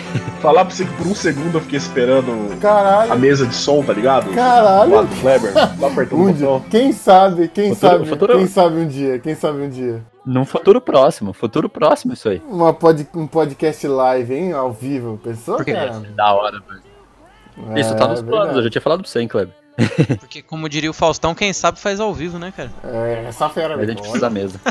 Falar 0.42 0.66
pra 0.66 0.74
você 0.76 0.86
que 0.86 0.94
por 0.94 1.08
um 1.08 1.16
segundo 1.16 1.58
eu 1.58 1.62
fiquei 1.62 1.78
esperando 1.78 2.54
a 2.54 2.58
Caralho, 2.58 3.20
mesa 3.20 3.46
de 3.46 3.56
som, 3.56 3.84
tá 3.84 3.94
ligado? 3.94 4.32
caralho. 4.34 4.96
Lá 4.96 5.02
do 5.02 5.16
Kleber, 5.20 5.54
lá 5.54 5.88
apertando 5.88 6.20
o 6.20 6.24
Um 6.30 6.34
dia, 6.34 6.48
botão. 6.48 6.70
quem 6.70 6.92
sabe, 6.94 7.48
quem 7.48 7.74
Futuro- 7.74 7.92
sabe, 7.92 8.06
futuro- 8.10 8.38
quem 8.38 8.48
sabe 8.48 8.76
um 8.78 8.88
dia, 8.88 9.20
quem 9.20 9.36
sabe 9.36 9.62
um 9.64 9.70
dia. 9.70 10.04
num 10.26 10.46
futuro 10.46 10.80
próximo, 10.80 11.34
futuro 11.34 11.68
próximo 11.68 12.14
isso 12.14 12.30
aí. 12.30 12.42
Uma 12.48 12.74
pod, 12.74 13.08
um 13.16 13.28
podcast 13.28 13.86
live, 13.88 14.34
hein, 14.34 14.54
ao 14.54 14.72
vivo, 14.72 15.20
pensou, 15.24 15.58
Porque- 15.58 15.74
cara? 15.74 16.00
Da 16.16 16.34
hora, 16.34 16.60
velho. 16.68 17.80
Isso 17.80 17.96
tá 17.96 18.08
nos 18.08 18.20
É, 18.20 18.24
planos, 18.24 18.56
eu 18.58 18.64
já 18.64 18.70
tinha 18.70 18.82
falado 18.82 19.02
pra 19.02 19.10
você, 19.10 19.20
hein, 19.22 19.28
Kleber. 19.28 19.54
Porque, 20.20 20.42
como 20.42 20.70
diria 20.70 20.90
o 20.90 20.94
Faustão, 20.94 21.36
quem 21.36 21.52
sabe 21.52 21.80
faz 21.80 22.00
ao 22.00 22.14
vivo, 22.14 22.38
né, 22.40 22.54
cara? 22.56 22.70
É, 22.84 23.26
essa 23.28 23.50
fera 23.50 23.76
Mas 23.76 23.76
a 23.76 23.78
mesmo. 23.78 23.92
gente 23.92 24.02
precisa 24.02 24.22
da 24.22 24.30
mesa. 24.30 24.60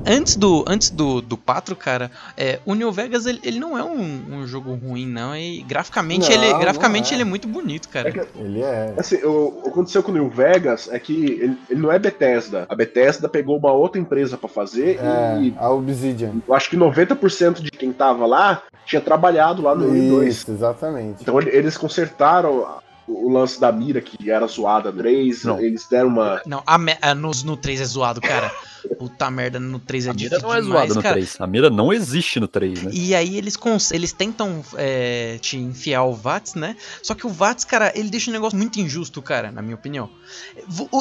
Antes 0.06 0.36
do, 0.36 0.66
antes 0.68 0.90
do, 0.90 1.22
do 1.22 1.38
4, 1.38 1.76
cara, 1.76 2.10
é, 2.36 2.60
o 2.66 2.74
New 2.74 2.92
Vegas 2.92 3.26
ele, 3.26 3.40
ele 3.44 3.60
não 3.60 3.78
é 3.78 3.84
um, 3.84 4.22
um 4.32 4.48
jogo 4.48 4.74
ruim, 4.74 5.06
não. 5.08 5.36
E 5.36 5.62
graficamente, 5.62 6.28
Não, 6.30 6.36
ele, 6.36 6.52
não 6.54 6.60
graficamente 6.60 7.12
é. 7.12 7.16
ele 7.16 7.22
é 7.22 7.26
muito 7.26 7.48
bonito, 7.48 7.88
cara. 7.90 8.10
É 8.10 8.12
que- 8.12 8.26
Ele 8.40 8.62
é. 8.62 8.94
Assim, 8.98 9.18
o, 9.24 9.48
o 9.60 9.62
que 9.64 9.70
aconteceu 9.70 10.02
com 10.04 10.12
o 10.12 10.14
New 10.14 10.30
Vegas 10.30 10.90
é 10.92 10.98
que 11.00 11.14
ele, 11.26 11.58
ele 11.70 11.80
não 11.82 11.92
é 11.92 12.00
Bethesda. 12.00 12.66
A 12.68 12.76
Bethesda 12.76 13.30
pegou 13.30 13.58
uma 13.58 13.72
outra 13.72 14.00
empresa 14.02 14.38
pra 14.38 14.50
fazer 14.50 15.00
É, 15.02 15.42
e 15.42 15.54
a 15.58 15.70
Obsidian. 15.70 16.34
eu 16.48 16.54
acho 16.54 16.70
que 16.70 16.78
90% 16.78 17.62
de 17.62 17.72
quem 17.72 17.92
tava 17.94 18.26
lá 18.26 18.64
tinha 18.86 19.02
trabalhado 19.02 19.62
lá 19.62 19.76
no 19.76 19.88
1 19.90 19.96
e 19.96 20.10
2. 20.10 20.28
Isso, 20.36 20.52
exatamente. 20.52 21.22
Então 21.22 21.40
ele- 21.40 21.52
eles 21.56 21.78
consertaram 21.78 22.66
o 23.08 23.30
lance 23.30 23.60
da 23.60 23.72
mira 23.72 24.00
que 24.02 24.30
era 24.30 24.46
zoada 24.48 24.92
no 24.92 24.98
3, 25.00 25.44
Não. 25.44 25.60
eles 25.60 25.88
deram 25.90 26.10
uma. 26.10 26.42
Não, 26.46 26.64
a 26.66 26.78
me- 26.78 26.98
a 27.02 27.14
no, 27.16 27.32
no 27.46 27.58
3 27.58 27.82
é 27.82 27.86
zoado, 27.86 28.22
cara. 28.22 28.52
Puta 28.98 29.30
merda, 29.30 29.60
no 29.60 29.80
3 29.80 30.08
é 30.08 30.10
A 30.10 30.14
mira 30.14 30.30
difícil 30.30 30.48
não 30.48 30.56
é 30.56 30.62
demais, 30.62 30.80
zoada 30.90 30.94
no 30.96 31.02
cara. 31.04 31.16
3. 31.16 31.36
A 31.40 31.48
mira 31.48 31.70
não 31.70 31.94
existe 31.94 32.40
no 32.40 32.48
3, 32.48 32.84
né? 32.84 32.92
E 32.94 33.14
aí 33.14 33.38
eles, 33.38 33.56
cons- 33.58 33.92
eles 33.92 34.12
tentam 34.14 34.64
é, 34.76 35.38
te 35.40 35.58
enfiar 35.58 36.04
o 36.04 36.14
VATS, 36.14 36.56
né? 36.56 36.76
Só 37.04 37.14
que 37.14 37.26
o 37.28 37.30
VATS, 37.30 37.64
cara, 37.66 37.92
ele 37.96 38.10
deixa 38.10 38.30
um 38.30 38.34
negócio 38.34 38.58
muito 38.58 38.80
injusto, 38.80 39.22
cara, 39.22 39.52
na 39.52 39.62
minha 39.62 39.76
opinião. 39.76 40.10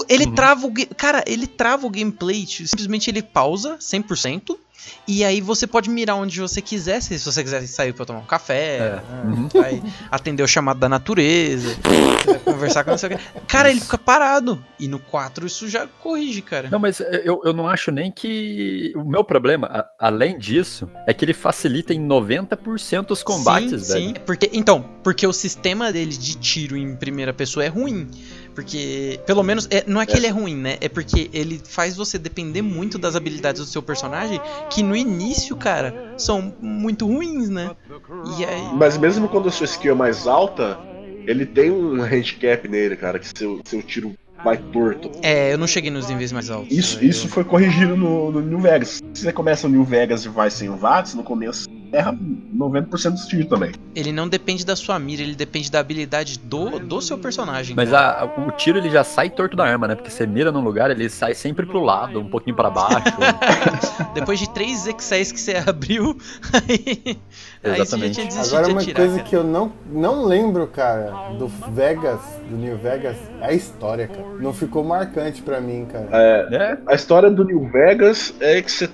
Ele 0.09 0.25
Uhum. 0.27 0.35
trava 0.35 0.67
o... 0.67 0.73
Cara, 0.97 1.23
ele 1.27 1.47
trava 1.47 1.87
o 1.87 1.91
gameplay, 1.91 2.45
tipo, 2.45 2.69
simplesmente 2.69 3.11
ele 3.11 3.23
pausa 3.23 3.77
100%. 3.79 4.57
E 5.07 5.25
aí 5.25 5.41
você 5.41 5.67
pode 5.67 5.91
mirar 5.91 6.15
onde 6.17 6.41
você 6.41 6.61
quiser, 6.63 7.01
se 7.03 7.19
você 7.19 7.43
quiser 7.43 7.67
sair 7.67 7.93
pra 7.93 8.05
tomar 8.05 8.21
um 8.21 8.25
café, 8.27 8.77
É. 8.77 8.91
né, 8.91 9.03
Uhum. 9.25 9.49
vai 9.53 9.83
atender 10.11 10.43
o 10.43 10.47
chamado 10.49 10.79
da 10.79 10.89
natureza, 10.89 11.77
vai 12.25 12.39
conversar 12.39 12.85
com 12.85 12.97
quê. 12.97 13.19
Cara, 13.49 13.71
ele 13.71 13.81
fica 13.81 13.99
parado. 13.99 14.63
E 14.79 14.87
no 14.89 14.99
4 14.99 15.47
isso 15.47 15.69
já 15.69 15.87
corrige, 15.87 16.43
cara. 16.43 16.69
Não, 16.71 16.79
mas 16.79 17.01
eu, 17.01 17.41
eu 17.45 17.53
não 17.53 17.67
acho 17.69 17.91
nem 17.91 18.11
que. 18.11 18.93
O 18.97 19.05
meu 19.05 19.25
problema, 19.25 19.67
a- 19.67 19.91
além 20.07 20.39
disso, 20.39 20.89
é 21.07 21.13
que 21.15 21.25
ele 21.25 21.35
facilita 21.35 21.93
em 21.93 22.01
90% 22.01 23.11
os 23.11 23.23
combates, 23.23 23.87
sim, 23.87 23.93
velho. 23.93 24.07
Sim, 24.09 24.15
porque, 24.25 24.51
então, 24.53 24.83
porque 25.03 25.27
o 25.27 25.33
sistema 25.33 25.93
dele 25.93 26.17
de 26.17 26.37
tiro 26.37 26.77
em 26.77 26.95
primeira 26.97 27.33
pessoa 27.33 27.65
é 27.65 27.69
ruim. 27.69 28.09
Porque, 28.55 29.21
pelo 29.27 29.43
menos, 29.43 29.67
é- 29.71 29.85
não 29.87 30.01
é 30.01 30.07
que 30.07 30.17
ele 30.17 30.27
é 30.27 30.31
ruim, 30.31 30.57
né? 30.57 30.77
É 30.81 30.89
porque 30.89 31.31
ele 31.33 31.61
faz 31.65 31.97
você 31.97 32.19
depender 32.19 32.63
muito 32.63 32.99
das 32.99 33.17
habilidades 33.17 33.61
do 33.61 33.67
seu 33.67 33.83
personagem, 33.83 34.41
que 34.71 34.83
no 34.83 34.97
início, 34.97 35.57
cara, 35.57 36.15
são 36.17 36.55
muito 36.61 37.07
ruins, 37.07 37.49
né? 37.49 37.71
Aí. 38.49 38.75
Mas 38.75 38.99
mesmo 38.99 39.29
quando 39.29 39.49
a 39.49 39.53
sua 39.53 39.65
skill 39.65 39.93
é 39.93 39.95
mais 39.95 40.27
alta, 40.27 40.79
ele 41.27 41.47
tem 41.47 41.71
um 41.71 42.03
handicap 42.03 42.67
nele, 42.69 42.97
cara, 42.97 43.19
que 43.19 43.27
seu, 43.37 43.61
seu 43.65 43.83
tiro 43.83 44.13
vai 44.43 44.57
torto. 44.57 45.11
É, 45.23 45.53
eu 45.53 45.59
não 45.59 45.67
cheguei 45.67 45.91
nos 45.91 46.09
níveis 46.09 46.33
mais 46.33 46.51
altos. 46.51 46.77
Isso, 46.77 46.99
né? 46.99 47.05
isso 47.05 47.29
foi 47.29 47.45
corrigido 47.45 47.97
no, 47.97 48.33
no 48.33 48.41
New 48.41 48.59
Vegas. 48.59 49.01
Se 49.15 49.25
você 49.25 49.33
começa 49.33 49.69
no 49.69 49.77
New 49.77 49.85
Vegas 49.85 50.25
e 50.25 50.29
vai 50.29 50.51
sem 50.51 50.69
o 50.69 50.77
VATS, 50.77 51.15
no 51.15 51.23
começo 51.23 51.65
erra 51.93 52.17
90% 52.57 53.11
dos 53.13 53.27
tiros 53.27 53.47
também. 53.47 53.73
Ele 53.95 54.13
não 54.13 54.29
depende 54.29 54.65
da 54.65 54.77
sua 54.77 54.99
mira, 54.99 55.23
ele 55.23 55.35
depende 55.35 55.71
da 55.71 55.81
habilidade 55.81 56.39
do, 56.39 56.79
do 56.79 57.01
seu 57.01 57.19
personagem. 57.19 57.75
Mas 57.77 57.93
a- 57.93 58.31
o 58.39 58.51
tiro 58.53 58.79
ele 58.79 58.91
já 58.91 59.03
sai 59.05 59.31
torto 59.31 59.57
da 59.57 59.65
arma, 59.65 59.89
né? 59.89 59.95
Porque 59.95 60.11
você 60.11 60.27
mira 60.27 60.51
num 60.53 60.61
lugar, 60.61 60.91
ele 60.91 61.09
sai 61.09 61.35
sempre 61.35 61.67
pro 61.67 61.81
lado, 61.81 62.21
um 62.21 62.29
pouquinho 62.29 62.57
pra 62.57 62.71
baixo. 62.71 63.17
Depois 64.15 64.39
de 64.39 64.49
três 64.51 64.87
X6 64.87 65.33
que 65.33 65.41
você 65.41 65.57
abriu, 65.57 66.17
aí, 66.53 67.19
aí 67.63 67.77
você 67.77 67.77
já 67.77 67.83
Exatamente. 67.83 68.29
tinha 68.29 68.43
Agora 68.43 68.65
de 68.65 68.71
uma 68.73 68.81
atirar. 68.81 68.97
coisa 68.97 69.17
cara. 69.17 69.29
que 69.29 69.37
eu 69.37 69.45
não, 69.45 69.73
não 69.91 70.25
lembro, 70.25 70.67
cara, 70.67 71.11
do 71.39 71.49
Vegas, 71.73 72.21
do 72.49 72.57
New 72.57 72.77
Vegas, 72.79 73.17
é 73.41 73.47
a 73.47 73.53
história, 73.53 74.07
cara. 74.09 74.25
Não 74.41 74.53
ficou 74.53 74.85
marcante 74.85 75.43
pra 75.43 75.61
mim, 75.61 75.87
cara. 75.91 76.09
É, 76.13 76.79
A 76.87 76.95
história 76.95 77.31
do 77.31 77.45
New 77.45 77.69
Vegas 77.71 78.35
é 78.41 78.61
que 78.63 78.71
você 78.71 78.89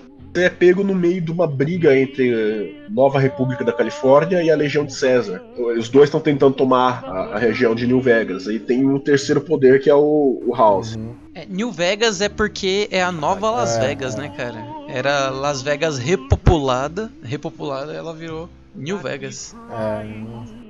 é 0.44 0.50
pego 0.50 0.84
no 0.84 0.94
meio 0.94 1.20
de 1.20 1.30
uma 1.30 1.46
briga 1.46 1.96
entre 1.98 2.32
eh, 2.32 2.88
Nova 2.90 3.18
República 3.18 3.64
da 3.64 3.72
Califórnia 3.72 4.42
e 4.42 4.50
a 4.50 4.56
Legião 4.56 4.84
de 4.84 4.94
César. 4.94 5.42
Os 5.78 5.88
dois 5.88 6.08
estão 6.08 6.20
tentando 6.20 6.54
tomar 6.54 7.04
a, 7.04 7.34
a 7.34 7.38
região 7.38 7.74
de 7.74 7.86
New 7.86 8.00
Vegas. 8.00 8.46
Aí 8.48 8.58
tem 8.58 8.84
um 8.86 8.98
terceiro 8.98 9.40
poder 9.40 9.80
que 9.80 9.90
é 9.90 9.94
o, 9.94 10.42
o 10.46 10.54
House. 10.54 10.96
É, 11.34 11.44
New 11.48 11.70
Vegas 11.70 12.20
é 12.20 12.28
porque 12.28 12.88
é 12.90 13.02
a 13.02 13.12
nova 13.12 13.50
Las 13.50 13.76
É, 13.76 13.88
Vegas, 13.88 14.14
né, 14.16 14.32
cara? 14.36 14.64
Era 14.88 15.30
Las 15.30 15.62
Vegas 15.62 15.98
repopulada, 15.98 17.10
repopulada, 17.22 17.92
ela 17.92 18.14
virou 18.14 18.48
New 18.76 18.98
Vegas. 18.98 19.54
É, 19.70 20.06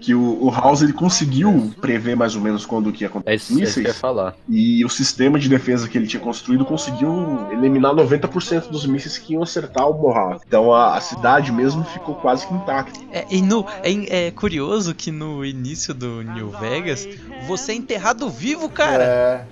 Que 0.00 0.14
o, 0.14 0.44
o 0.44 0.50
House 0.50 0.82
ele 0.82 0.92
conseguiu 0.92 1.72
prever 1.80 2.14
mais 2.16 2.34
ou 2.36 2.40
menos 2.40 2.64
quando 2.64 2.92
que 2.92 3.02
ia 3.02 3.08
é 3.08 3.10
acontecer 3.10 3.34
isso, 3.54 3.58
é 3.60 3.62
isso 3.64 3.74
que 3.74 3.78
eu 3.80 3.82
ia 3.82 3.86
mísseis. 3.88 3.98
falar. 4.00 4.34
E 4.48 4.84
o 4.84 4.88
sistema 4.88 5.38
de 5.38 5.48
defesa 5.48 5.88
que 5.88 5.98
ele 5.98 6.06
tinha 6.06 6.20
construído 6.22 6.64
conseguiu 6.64 7.10
eliminar 7.50 7.92
90% 7.94 8.68
dos 8.70 8.86
mísseis 8.86 9.18
que 9.18 9.32
iam 9.32 9.42
acertar 9.42 9.88
o 9.90 9.94
Mohawk. 10.00 10.40
Então 10.46 10.72
a, 10.72 10.96
a 10.96 11.00
cidade 11.00 11.50
mesmo 11.50 11.82
ficou 11.84 12.14
quase 12.14 12.46
que 12.46 12.54
intacta. 12.54 12.98
É, 13.12 13.26
e 13.30 13.42
no, 13.42 13.66
é, 13.82 14.26
é 14.26 14.30
curioso 14.30 14.94
que 14.94 15.10
no 15.10 15.44
início 15.44 15.92
do 15.92 16.22
New 16.22 16.50
Vegas, 16.50 17.08
você 17.46 17.72
é 17.72 17.74
enterrado 17.74 18.28
vivo, 18.28 18.68
cara. 18.68 19.02
é, 19.04 19.44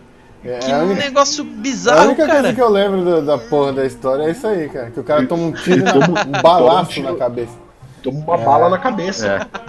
é, 0.44 0.58
que 0.58 0.70
a, 0.70 0.78
única, 0.82 1.00
negócio 1.00 1.42
a 1.42 1.60
bizarro, 1.62 2.06
única 2.08 2.26
cara. 2.26 2.40
coisa 2.40 2.54
que 2.54 2.60
eu 2.62 2.68
lembro 2.68 3.02
do- 3.02 3.22
da 3.24 3.38
porra 3.38 3.72
da 3.72 3.86
história 3.86 4.24
é 4.24 4.30
isso 4.30 4.46
aí, 4.46 4.68
cara. 4.68 4.90
Que 4.90 5.00
o 5.00 5.04
cara 5.04 5.24
toma 5.26 5.42
um 5.44 5.52
tiro, 5.52 5.82
na, 5.82 5.94
um 5.94 6.38
um 6.38 6.42
balaço 6.42 7.00
na 7.02 7.14
cabeça. 7.14 7.63
Toma 8.04 8.18
uma 8.20 8.34
É. 8.40 8.44
bala 8.44 8.68
na 8.68 8.78
cabeça. 8.78 9.26
É. 9.26 9.64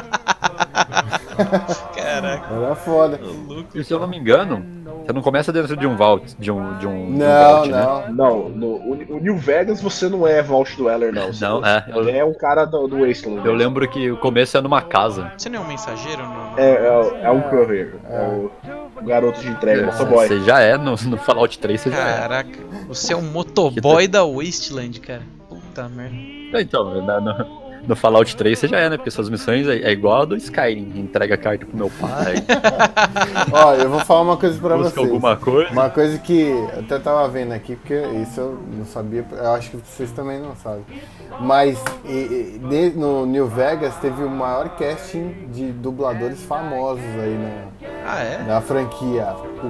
Caraca, 1.95 2.53
Era 2.53 2.75
foda. 2.75 3.19
louco. 3.47 3.77
E 3.77 3.83
se 3.83 3.93
eu 3.93 3.99
não 3.99 4.07
me 4.07 4.17
engano, 4.17 4.63
você 5.05 5.11
não 5.13 5.21
começa 5.21 5.51
dentro 5.51 5.75
de 5.75 5.85
um 5.85 5.95
vault, 5.95 6.35
de 6.39 6.49
um, 6.51 6.77
de 6.77 6.87
um, 6.87 7.07
de 7.07 7.13
um 7.15 7.17
Não, 7.17 7.51
vault, 7.53 7.69
né? 7.71 7.81
não. 7.81 8.09
Não, 8.09 8.49
no, 8.49 8.67
o, 8.77 9.19
New 9.21 9.37
Vegas 9.37 9.81
você 9.81 10.07
não 10.07 10.25
é 10.27 10.41
Vault 10.41 10.75
Dweller, 10.77 11.11
não. 11.13 11.33
Você 11.33 11.43
Não, 11.45 11.65
é, 11.65 11.85
eu- 11.87 12.09
é 12.09 12.23
um 12.25 12.33
cara 12.33 12.65
do, 12.65 12.87
do 12.87 13.05
Wasteland. 13.05 13.45
Eu 13.45 13.53
lembro 13.53 13.87
que 13.87 14.09
o 14.11 14.17
começo 14.17 14.57
é 14.57 14.61
numa 14.61 14.81
casa. 14.81 15.31
Você 15.37 15.49
não 15.49 15.59
é 15.61 15.63
um 15.63 15.67
mensageiro? 15.67 16.23
Não? 16.23 16.53
É, 16.57 16.71
é, 16.71 17.21
é 17.23 17.31
um 17.31 17.41
courier. 17.41 17.95
É 18.09 18.19
o, 18.27 18.51
o 19.01 19.03
garoto 19.03 19.39
de 19.41 19.47
entrega, 19.49 19.85
motoboy. 19.87 20.27
Você 20.27 20.39
já 20.41 20.59
é, 20.61 20.77
no, 20.77 20.91
no 20.95 21.17
Fallout 21.17 21.59
3 21.59 21.81
você 21.81 21.91
já 21.91 21.97
é. 22.09 22.17
Caraca, 22.19 22.59
você 22.87 23.13
é 23.13 23.15
um 23.17 23.21
motoboy 23.23 24.07
da 24.07 24.23
Wasteland, 24.25 24.99
cara. 25.01 25.21
Puta 25.49 25.89
merda. 25.89 26.61
Então, 26.61 27.01
na- 27.01 27.19
no, 27.19 27.64
no 27.87 27.95
Fallout 27.95 28.35
3 28.35 28.57
você 28.57 28.67
já 28.67 28.79
é, 28.79 28.89
né? 28.89 28.97
Porque 28.97 29.11
suas 29.11 29.29
missões 29.29 29.67
é, 29.67 29.77
é 29.77 29.91
igual 29.91 30.21
a 30.21 30.25
do 30.25 30.35
Skyrim. 30.35 30.93
Entrega 30.99 31.35
a 31.35 31.37
carta 31.37 31.65
pro 31.65 31.77
meu 31.77 31.91
pai, 31.99 32.35
Ó, 33.51 33.73
eu 33.75 33.89
vou 33.89 33.99
falar 34.01 34.21
uma 34.21 34.37
coisa 34.37 34.59
pra 34.59 34.75
busca 34.77 34.91
vocês. 34.91 35.07
alguma 35.07 35.35
coisa. 35.35 35.71
Uma 35.71 35.89
coisa 35.89 36.17
que 36.19 36.41
eu 36.41 36.69
até 36.79 36.99
tava 36.99 37.27
vendo 37.27 37.51
aqui, 37.53 37.75
porque 37.75 37.93
isso 38.21 38.39
eu 38.39 38.57
não 38.77 38.85
sabia, 38.85 39.25
eu 39.31 39.51
acho 39.53 39.71
que 39.71 39.77
vocês 39.77 40.11
também 40.11 40.39
não 40.39 40.55
sabem. 40.55 40.83
Mas 41.39 41.81
e- 42.05 42.59
e, 42.71 42.93
no 42.95 43.25
New 43.25 43.47
Vegas 43.47 43.95
teve 43.97 44.23
o 44.23 44.29
maior 44.29 44.69
casting 44.77 45.33
de 45.51 45.71
dubladores 45.71 46.41
famosos 46.43 47.03
aí 47.21 47.37
na, 47.37 47.87
Ah, 48.05 48.19
é? 48.23 48.43
na 48.47 48.61
franquia. 48.61 49.27
O, 49.63 49.67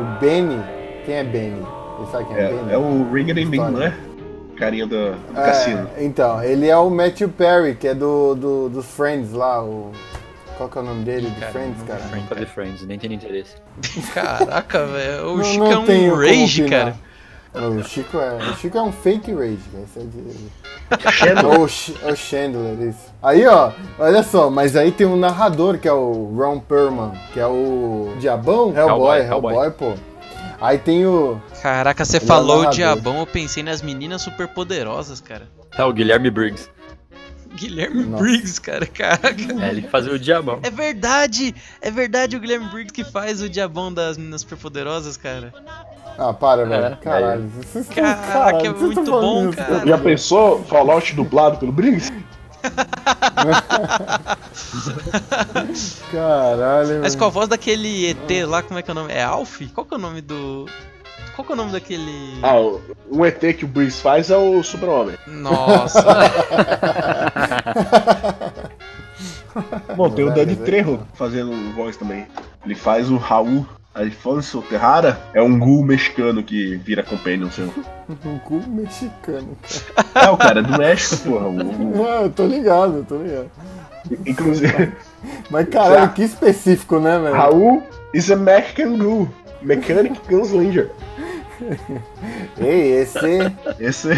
o 0.00 0.18
Benny, 0.20 0.58
quem 1.04 1.14
é 1.16 1.24
Benny? 1.24 1.62
Você 1.98 2.12
sabe 2.12 2.24
quem 2.26 2.36
é, 2.36 2.48
Benny? 2.48 2.70
É, 2.70 2.74
é 2.74 2.78
o 2.78 2.82
Min, 2.90 3.26
História. 3.50 3.70
né? 3.78 3.94
Carinha 4.58 4.86
do, 4.86 5.12
do 5.12 5.40
É, 5.40 5.44
cassino. 5.44 5.88
Então, 5.98 6.42
ele 6.42 6.68
é 6.68 6.76
o 6.76 6.90
Matthew 6.90 7.28
Perry, 7.28 7.74
que 7.74 7.88
é 7.88 7.94
do, 7.94 8.34
do, 8.34 8.68
dos 8.68 8.86
Friends 8.86 9.32
lá, 9.32 9.62
o. 9.62 9.92
Qual 10.56 10.68
que 10.68 10.76
é 10.76 10.80
o 10.80 10.84
nome 10.84 11.04
dele? 11.04 11.32
Cara, 11.38 11.52
Friends, 11.52 11.82
cara? 11.86 12.00
Nunca 12.16 12.34
vi 12.34 12.46
Friends, 12.46 12.82
nem 12.86 12.98
tem 12.98 13.12
interesse. 13.12 13.54
Caraca, 14.12 14.86
velho. 14.86 15.32
O 15.32 15.36
Não- 15.36 15.44
Chico 15.44 15.64
é 15.66 15.78
um 15.78 16.14
rage, 16.16 16.64
cara. 16.68 16.96
O 17.54 17.82
Chico 17.82 18.18
é, 18.18 18.34
o 18.36 18.54
Chico 18.56 18.76
é 18.78 18.82
um 18.82 18.92
fake 18.92 19.32
rage, 19.32 19.58
cara. 19.72 19.84
É 19.96 20.00
de... 21.06 21.12
Chandler. 21.12 21.46
Ou 21.58 21.64
o 21.64 21.68
Ch- 21.68 21.94
o 22.04 22.16
Chandler, 22.16 22.88
isso. 22.88 23.12
Aí, 23.22 23.46
ó, 23.46 23.70
olha 23.98 24.22
só, 24.22 24.50
mas 24.50 24.74
aí 24.76 24.90
tem 24.92 25.06
um 25.06 25.16
narrador 25.16 25.78
que 25.78 25.86
é 25.88 25.92
o 25.92 26.34
Ron 26.36 26.58
Perlman, 26.60 27.12
que 27.32 27.38
é 27.40 27.46
o 27.46 28.14
Diabão? 28.20 28.72
Hellboy, 28.76 29.20
Hellboy, 29.20 29.54
Hellboy, 29.54 29.70
pô. 29.70 29.92
Aí 30.60 30.78
tem 30.78 31.06
o. 31.06 31.40
Caraca, 31.62 32.04
você 32.04 32.16
é 32.16 32.20
falou 32.20 32.56
o 32.56 32.62
narrador. 32.62 32.74
diabão, 32.74 33.18
eu 33.20 33.26
pensei 33.26 33.62
nas 33.62 33.80
meninas 33.82 34.22
superpoderosas, 34.22 35.20
cara. 35.20 35.48
Tá, 35.76 35.86
o 35.86 35.92
Guilherme 35.92 36.30
Briggs. 36.30 36.68
Guilherme 37.54 38.04
Nossa. 38.04 38.22
Briggs, 38.22 38.60
cara, 38.60 38.86
caraca. 38.86 39.34
É 39.60 39.68
ele 39.70 39.82
que 39.82 39.88
fazia 39.88 40.12
o 40.12 40.18
diabão. 40.18 40.60
É 40.62 40.70
verdade, 40.70 41.54
é 41.80 41.90
verdade 41.90 42.36
o 42.36 42.40
Guilherme 42.40 42.66
Briggs 42.68 42.92
que 42.92 43.04
faz 43.04 43.40
o 43.40 43.48
diabão 43.48 43.92
das 43.92 44.18
meninas 44.18 44.40
superpoderosas, 44.42 45.16
cara. 45.16 45.52
Ah, 46.18 46.32
para, 46.32 46.64
velho. 46.66 46.84
É, 46.86 46.96
Caralho. 46.96 47.48
Vocês- 47.48 47.88
Caraca, 47.88 48.26
caralho, 48.32 48.66
é 48.66 48.70
muito 48.70 49.04
bom, 49.04 49.48
isso, 49.48 49.56
cara. 49.56 49.86
Já 49.86 49.98
pensou 49.98 50.62
Fallout 50.64 51.14
dublado 51.14 51.58
pelo 51.58 51.70
Briggs? 51.72 52.12
Caralho. 56.10 57.00
Mas 57.02 57.14
com 57.14 57.24
a 57.24 57.28
voz 57.28 57.48
daquele 57.48 58.10
ET 58.10 58.46
lá, 58.46 58.62
como 58.62 58.78
é 58.78 58.82
que 58.82 58.90
é 58.90 58.92
o 58.92 58.94
nome? 58.94 59.12
É 59.12 59.22
Alf? 59.22 59.60
Qual 59.74 59.84
que 59.86 59.94
é 59.94 59.96
o 59.96 60.00
nome 60.00 60.20
do. 60.20 60.66
Qual 61.34 61.44
que 61.46 61.52
é 61.52 61.54
o 61.54 61.56
nome 61.56 61.72
daquele. 61.72 62.38
Ah, 62.42 62.58
o- 62.58 62.80
um 63.10 63.24
ET 63.24 63.38
que 63.54 63.64
o 63.64 63.68
Briggs 63.68 64.00
faz 64.00 64.30
é 64.30 64.36
o 64.36 64.62
Super-Homem. 64.62 65.16
Nossa, 65.26 66.04
Bom, 69.96 70.10
tem 70.10 70.24
o 70.24 70.28
mas 70.28 70.38
é- 70.38 70.54
Trejo 70.54 71.00
fazendo 71.14 71.74
voz 71.74 71.96
também. 71.96 72.26
Ele 72.64 72.74
faz 72.74 73.10
o 73.10 73.16
Raul 73.16 73.66
Alfonso 73.98 74.62
Terrara, 74.62 75.18
é 75.34 75.42
um 75.42 75.58
ghoul 75.58 75.82
mexicano 75.84 76.42
que 76.42 76.76
vira 76.76 77.02
companion 77.02 77.50
seu. 77.50 77.72
Um 78.24 78.38
cu 78.38 78.54
mexicano, 78.68 79.54
É, 80.14 80.30
o 80.30 80.36
cara 80.38 80.60
é 80.60 80.62
do 80.62 80.78
México, 80.78 81.28
porra. 81.30 81.46
O, 81.46 81.50
o- 81.58 81.92
cara. 82.04 82.18
Ah, 82.18 82.22
eu 82.22 82.30
tô 82.30 82.46
ligado, 82.46 82.96
eu 82.96 83.04
tô 83.04 83.16
ligado. 83.18 83.50
inclusive, 84.24 84.92
Mas 85.50 85.68
caralho, 85.68 85.94
Já. 86.02 86.08
que 86.08 86.22
específico, 86.22 86.98
né, 87.00 87.18
velho? 87.18 87.34
Raul 87.34 87.82
is 88.14 88.30
a 88.30 88.36
Mexican 88.36 88.96
ghoul. 88.96 89.28
Mechanic 89.60 90.18
Gunslinger. 90.28 90.90
Ei, 92.58 92.92
esse. 93.00 93.18
Esse 93.78 94.08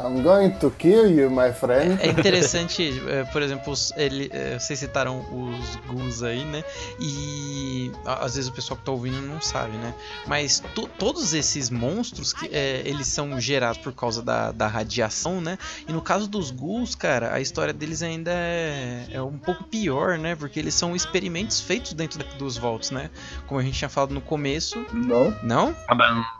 I'm 0.00 0.22
going 0.22 0.50
to 0.60 0.70
kill 0.70 1.10
you, 1.10 1.28
my 1.28 1.52
friend. 1.52 1.98
É 2.00 2.06
interessante, 2.08 3.02
é, 3.08 3.24
por 3.24 3.42
exemplo, 3.42 3.74
ele, 3.96 4.30
é, 4.32 4.56
vocês 4.58 4.78
citaram 4.78 5.18
os 5.32 5.76
ghouls 5.88 6.22
aí, 6.22 6.44
né? 6.44 6.62
E 7.00 7.90
às 8.04 8.36
vezes 8.36 8.48
o 8.48 8.52
pessoal 8.52 8.78
que 8.78 8.84
tá 8.84 8.92
ouvindo 8.92 9.20
não 9.20 9.40
sabe, 9.40 9.76
né? 9.76 9.92
Mas 10.26 10.60
to- 10.74 10.88
todos 10.98 11.34
esses 11.34 11.68
monstros, 11.68 12.32
que, 12.32 12.46
é, 12.52 12.82
eles 12.84 13.08
são 13.08 13.40
gerados 13.40 13.78
por 13.78 13.92
causa 13.92 14.22
da, 14.22 14.52
da 14.52 14.68
radiação, 14.68 15.40
né? 15.40 15.58
E 15.88 15.92
no 15.92 16.00
caso 16.00 16.28
dos 16.28 16.52
ghouls, 16.52 16.94
cara, 16.94 17.34
a 17.34 17.40
história 17.40 17.72
deles 17.72 18.00
ainda 18.00 18.30
é, 18.32 19.04
é 19.10 19.20
um 19.22 19.36
pouco 19.36 19.64
pior, 19.64 20.16
né? 20.16 20.36
Porque 20.36 20.60
eles 20.60 20.74
são 20.74 20.94
experimentos 20.94 21.60
feitos 21.60 21.92
dentro 21.92 22.20
da- 22.20 22.24
dos 22.38 22.56
vaults, 22.56 22.92
né? 22.92 23.10
Como 23.48 23.58
a 23.58 23.64
gente 23.64 23.76
tinha 23.76 23.88
falado 23.88 24.14
no 24.14 24.20
começo. 24.20 24.86
não. 24.92 25.36
Não? 25.42 25.74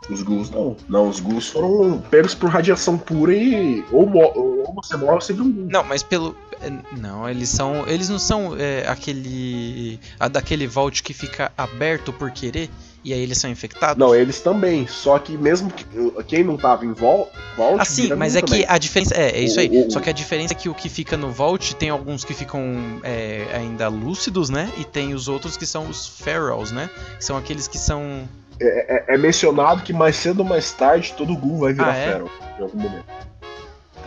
Os 0.09 0.21
ghouls 0.23 0.38
não. 0.49 0.77
Não, 0.87 1.09
os 1.09 1.19
ghouls 1.19 1.47
foram 1.47 1.97
pegos 2.11 2.35
por 2.35 2.49
radiação 2.49 2.97
pura 2.97 3.33
e. 3.33 3.83
Ou, 3.91 4.07
ou 4.15 4.73
você 4.75 4.95
morre 4.95 5.13
ou 5.15 5.21
você 5.21 5.33
vira 5.33 5.45
um 5.45 5.51
ghoul. 5.51 5.67
Não, 5.71 5.83
mas 5.83 6.03
pelo. 6.03 6.35
é, 6.61 6.71
Não, 6.95 7.27
eles 7.27 7.49
são. 7.49 7.87
Eles 7.87 8.07
não 8.09 8.19
são 8.19 8.55
é, 8.57 8.85
aquele. 8.87 9.99
A 10.19 10.27
daquele 10.27 10.67
vault 10.67 11.01
que 11.01 11.13
fica 11.13 11.51
aberto 11.57 12.13
por 12.13 12.29
querer 12.31 12.69
e 13.03 13.13
aí 13.13 13.21
eles 13.21 13.37
são 13.37 13.49
infectados? 13.49 13.97
Não, 13.97 14.13
eles 14.13 14.41
também. 14.41 14.85
Só 14.85 15.17
que 15.17 15.37
mesmo 15.37 15.71
que 15.71 15.85
quem 16.27 16.43
não 16.43 16.57
tava 16.57 16.85
em 16.85 16.91
vol 16.91 17.31
Vault. 17.55 17.77
Ah, 17.79 17.85
sim, 17.85 18.13
mas 18.13 18.35
é 18.35 18.41
que 18.41 18.47
também. 18.51 18.65
a 18.67 18.77
diferença. 18.77 19.15
É, 19.15 19.37
é 19.37 19.41
isso 19.41 19.57
aí. 19.59 19.69
O- 19.69 19.87
o- 19.87 19.91
Só 19.91 20.01
que 20.01 20.09
a 20.09 20.13
diferença 20.13 20.53
é 20.53 20.55
que 20.55 20.67
o 20.67 20.73
que 20.73 20.89
fica 20.89 21.15
no 21.15 21.31
Vault 21.31 21.75
tem 21.77 21.89
alguns 21.89 22.25
que 22.25 22.33
ficam 22.33 22.61
é, 23.03 23.47
ainda 23.53 23.87
lúcidos, 23.87 24.49
né? 24.49 24.69
E 24.77 24.83
tem 24.83 25.13
os 25.13 25.27
outros 25.29 25.55
que 25.55 25.65
são 25.65 25.89
os 25.89 26.07
Ferals, 26.07 26.71
né? 26.73 26.89
Que 27.17 27.23
são 27.25 27.37
aqueles 27.37 27.67
que 27.67 27.77
são. 27.77 28.27
É, 28.61 29.15
é 29.15 29.17
mencionado 29.17 29.83
que 29.83 29.93
mais 29.93 30.15
cedo 30.15 30.39
ou 30.39 30.45
mais 30.45 30.71
tarde 30.73 31.13
todo 31.17 31.35
ghoul 31.35 31.59
vai 31.59 31.73
virar 31.73 31.91
Ah, 31.91 31.95
é? 31.97 32.11
Feral 32.11 32.29
em 32.57 32.61
algum 32.61 32.77
momento. 32.79 33.05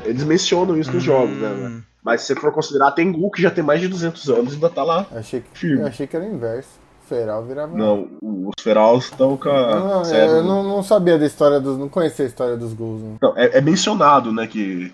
Eles 0.05 0.24
mencionam 0.24 0.76
isso 0.76 0.92
nos 0.92 1.03
jogos, 1.03 1.36
né? 1.36 1.48
Hum, 1.48 1.68
né? 1.68 1.82
Mas 2.03 2.22
se 2.22 2.28
você 2.28 2.34
for 2.40 2.53
considerar, 2.53 2.90
tem 2.90 3.12
ghoul 3.12 3.30
que 3.30 3.40
já 3.40 3.50
tem 3.50 3.62
mais 3.62 3.80
de 3.80 3.88
200 3.88 4.28
anos 4.28 4.53
e 4.53 4.55
ainda 4.57 4.68
tá 4.68 4.82
lá 4.82 5.07
Achei 5.14 5.40
que, 5.40 5.59
firme. 5.59 5.82
eu 5.82 5.86
achei 5.86 6.07
que 6.07 6.16
era 6.16 6.24
o 6.24 6.28
inverso. 6.28 6.82
Feral 7.09 7.44
virava. 7.44 7.76
Não, 7.76 8.09
os 8.22 8.62
Ferals 8.62 9.05
estão 9.05 9.36
com 9.36 9.48
a. 9.48 9.74
Não, 9.78 10.05
sério, 10.05 10.36
eu 10.36 10.42
não, 10.42 10.62
não 10.62 10.82
sabia 10.82 11.18
da 11.18 11.26
história 11.26 11.61
dos. 11.61 11.76
Não 11.76 11.88
conhecia 11.88 12.24
a 12.24 12.28
história 12.28 12.57
dos 12.57 12.72
ghouls. 12.72 13.03
Não. 13.03 13.18
Não, 13.20 13.36
é, 13.36 13.59
é 13.59 13.61
mencionado, 13.61 14.32
né, 14.32 14.46
que 14.46 14.92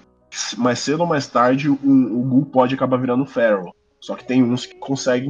mais 0.57 0.79
cedo 0.81 1.01
ou 1.01 1.07
mais 1.07 1.27
tarde 1.27 1.69
o, 1.69 1.75
o 1.75 2.23
Ghoul 2.23 2.47
pode 2.47 2.75
acabar 2.75 2.99
virando 2.99 3.25
Feral. 3.25 3.75
Só 4.01 4.15
que 4.15 4.25
tem 4.25 4.43
uns 4.45 4.65
que 4.65 4.77
conseguem 4.77 5.29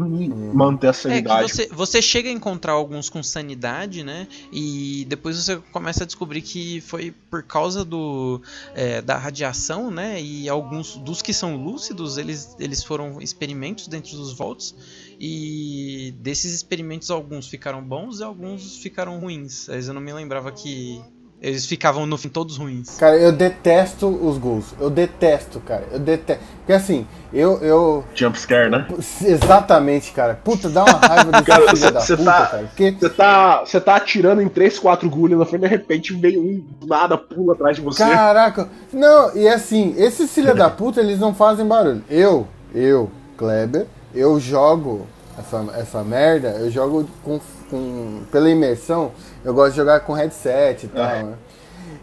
manter 0.52 0.88
a 0.88 0.90
É 0.90 0.92
que 0.92 0.98
sanidade. 0.98 1.50
você, 1.50 1.68
você 1.68 2.02
chega 2.02 2.28
a 2.28 2.32
encontrar 2.32 2.72
alguns 2.72 3.08
com 3.08 3.22
sanidade, 3.22 4.04
né? 4.04 4.28
E 4.52 5.06
depois 5.08 5.36
você 5.36 5.56
começa 5.72 6.04
a 6.04 6.06
descobrir 6.06 6.42
que 6.42 6.80
foi 6.82 7.14
por 7.30 7.42
causa 7.42 7.82
do, 7.82 8.42
é, 8.74 9.00
da 9.00 9.16
radiação, 9.16 9.90
né? 9.90 10.20
E 10.20 10.48
alguns 10.50 10.96
dos 10.96 11.22
que 11.22 11.32
são 11.32 11.56
lúcidos, 11.56 12.18
eles, 12.18 12.54
eles 12.60 12.84
foram 12.84 13.22
experimentos 13.22 13.88
dentro 13.88 14.16
dos 14.16 14.34
vaults. 14.34 14.74
E 15.18 16.14
desses 16.20 16.52
experimentos, 16.54 17.10
alguns 17.10 17.48
ficaram 17.48 17.82
bons 17.82 18.20
e 18.20 18.22
alguns 18.22 18.76
ficaram 18.78 19.18
ruins. 19.18 19.66
Mas 19.68 19.88
eu 19.88 19.94
não 19.94 20.00
me 20.00 20.12
lembrava 20.12 20.52
que 20.52 21.02
eles 21.40 21.66
ficavam 21.66 22.04
no 22.06 22.18
fim 22.18 22.28
todos 22.28 22.56
ruins. 22.56 22.96
Cara, 22.98 23.16
eu 23.16 23.30
detesto 23.32 24.08
os 24.08 24.38
ghouls. 24.38 24.74
Eu 24.80 24.90
detesto, 24.90 25.60
cara. 25.60 25.84
Eu 25.92 25.98
detesto. 25.98 26.42
Porque 26.58 26.72
assim, 26.72 27.06
eu. 27.32 27.58
eu 27.62 28.04
Jumpscare, 28.14 28.68
né? 28.70 28.86
exatamente, 29.24 30.12
cara. 30.12 30.34
Puta, 30.42 30.68
dá 30.68 30.84
uma 30.84 30.98
raiva 30.98 31.30
desse 31.32 31.44
Cara, 31.46 31.62
filho 31.68 31.76
cê- 31.76 31.90
da 31.90 32.00
cê 32.00 32.16
puta, 32.16 32.30
tá- 32.32 32.46
cara. 32.46 32.62
Porque. 32.64 32.90
Você 32.98 33.08
tá, 33.10 33.60
você 33.64 33.80
tá 33.80 33.96
atirando 33.96 34.42
em 34.42 34.48
3, 34.48 34.78
4 34.78 35.08
Ghoul 35.08 35.28
na 35.30 35.44
frente, 35.44 35.62
de 35.62 35.68
repente 35.68 36.12
vem 36.14 36.38
um 36.38 36.64
do 36.80 36.86
nada, 36.86 37.16
pula 37.16 37.54
atrás 37.54 37.76
de 37.76 37.82
você. 37.82 38.02
Caraca! 38.02 38.68
Não, 38.92 39.36
e 39.36 39.48
assim, 39.48 39.94
esses 39.96 40.30
filha 40.32 40.54
da 40.54 40.68
puta, 40.68 41.00
eles 41.00 41.18
não 41.18 41.32
fazem 41.34 41.66
barulho. 41.66 42.02
Eu, 42.10 42.46
eu, 42.74 43.10
Kleber, 43.36 43.86
eu 44.14 44.38
jogo 44.40 45.06
essa, 45.38 45.64
essa 45.78 46.04
merda, 46.04 46.48
eu 46.60 46.70
jogo 46.70 47.08
com, 47.24 47.40
com. 47.70 48.20
Pela 48.32 48.48
imersão, 48.50 49.12
eu 49.44 49.52
gosto 49.54 49.70
de 49.72 49.76
jogar 49.76 50.00
com 50.00 50.12
headset 50.12 50.86
e 50.86 50.88
tal, 50.88 51.04
É. 51.04 51.22
né? 51.22 51.32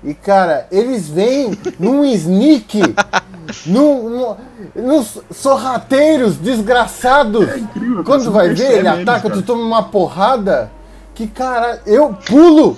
E 0.03 0.13
cara, 0.13 0.67
eles 0.71 1.07
vêm 1.09 1.57
num 1.79 2.03
sneak, 2.05 2.79
num, 3.65 4.09
num- 4.09 4.36
nos 4.75 5.19
sorrateiros 5.31 6.36
desgraçados. 6.38 7.57
incrível, 7.57 8.03
Quando 8.03 8.31
vai 8.31 8.49
ver, 8.49 8.55
percebe 8.57 8.79
ele 8.79 8.88
eles, 8.88 9.01
ataca, 9.01 9.21
cara. 9.29 9.33
tu 9.33 9.41
toma 9.41 9.63
uma 9.63 9.83
porrada. 9.83 10.71
Que 11.13 11.27
cara, 11.27 11.81
eu 11.86 12.13
pulo! 12.27 12.77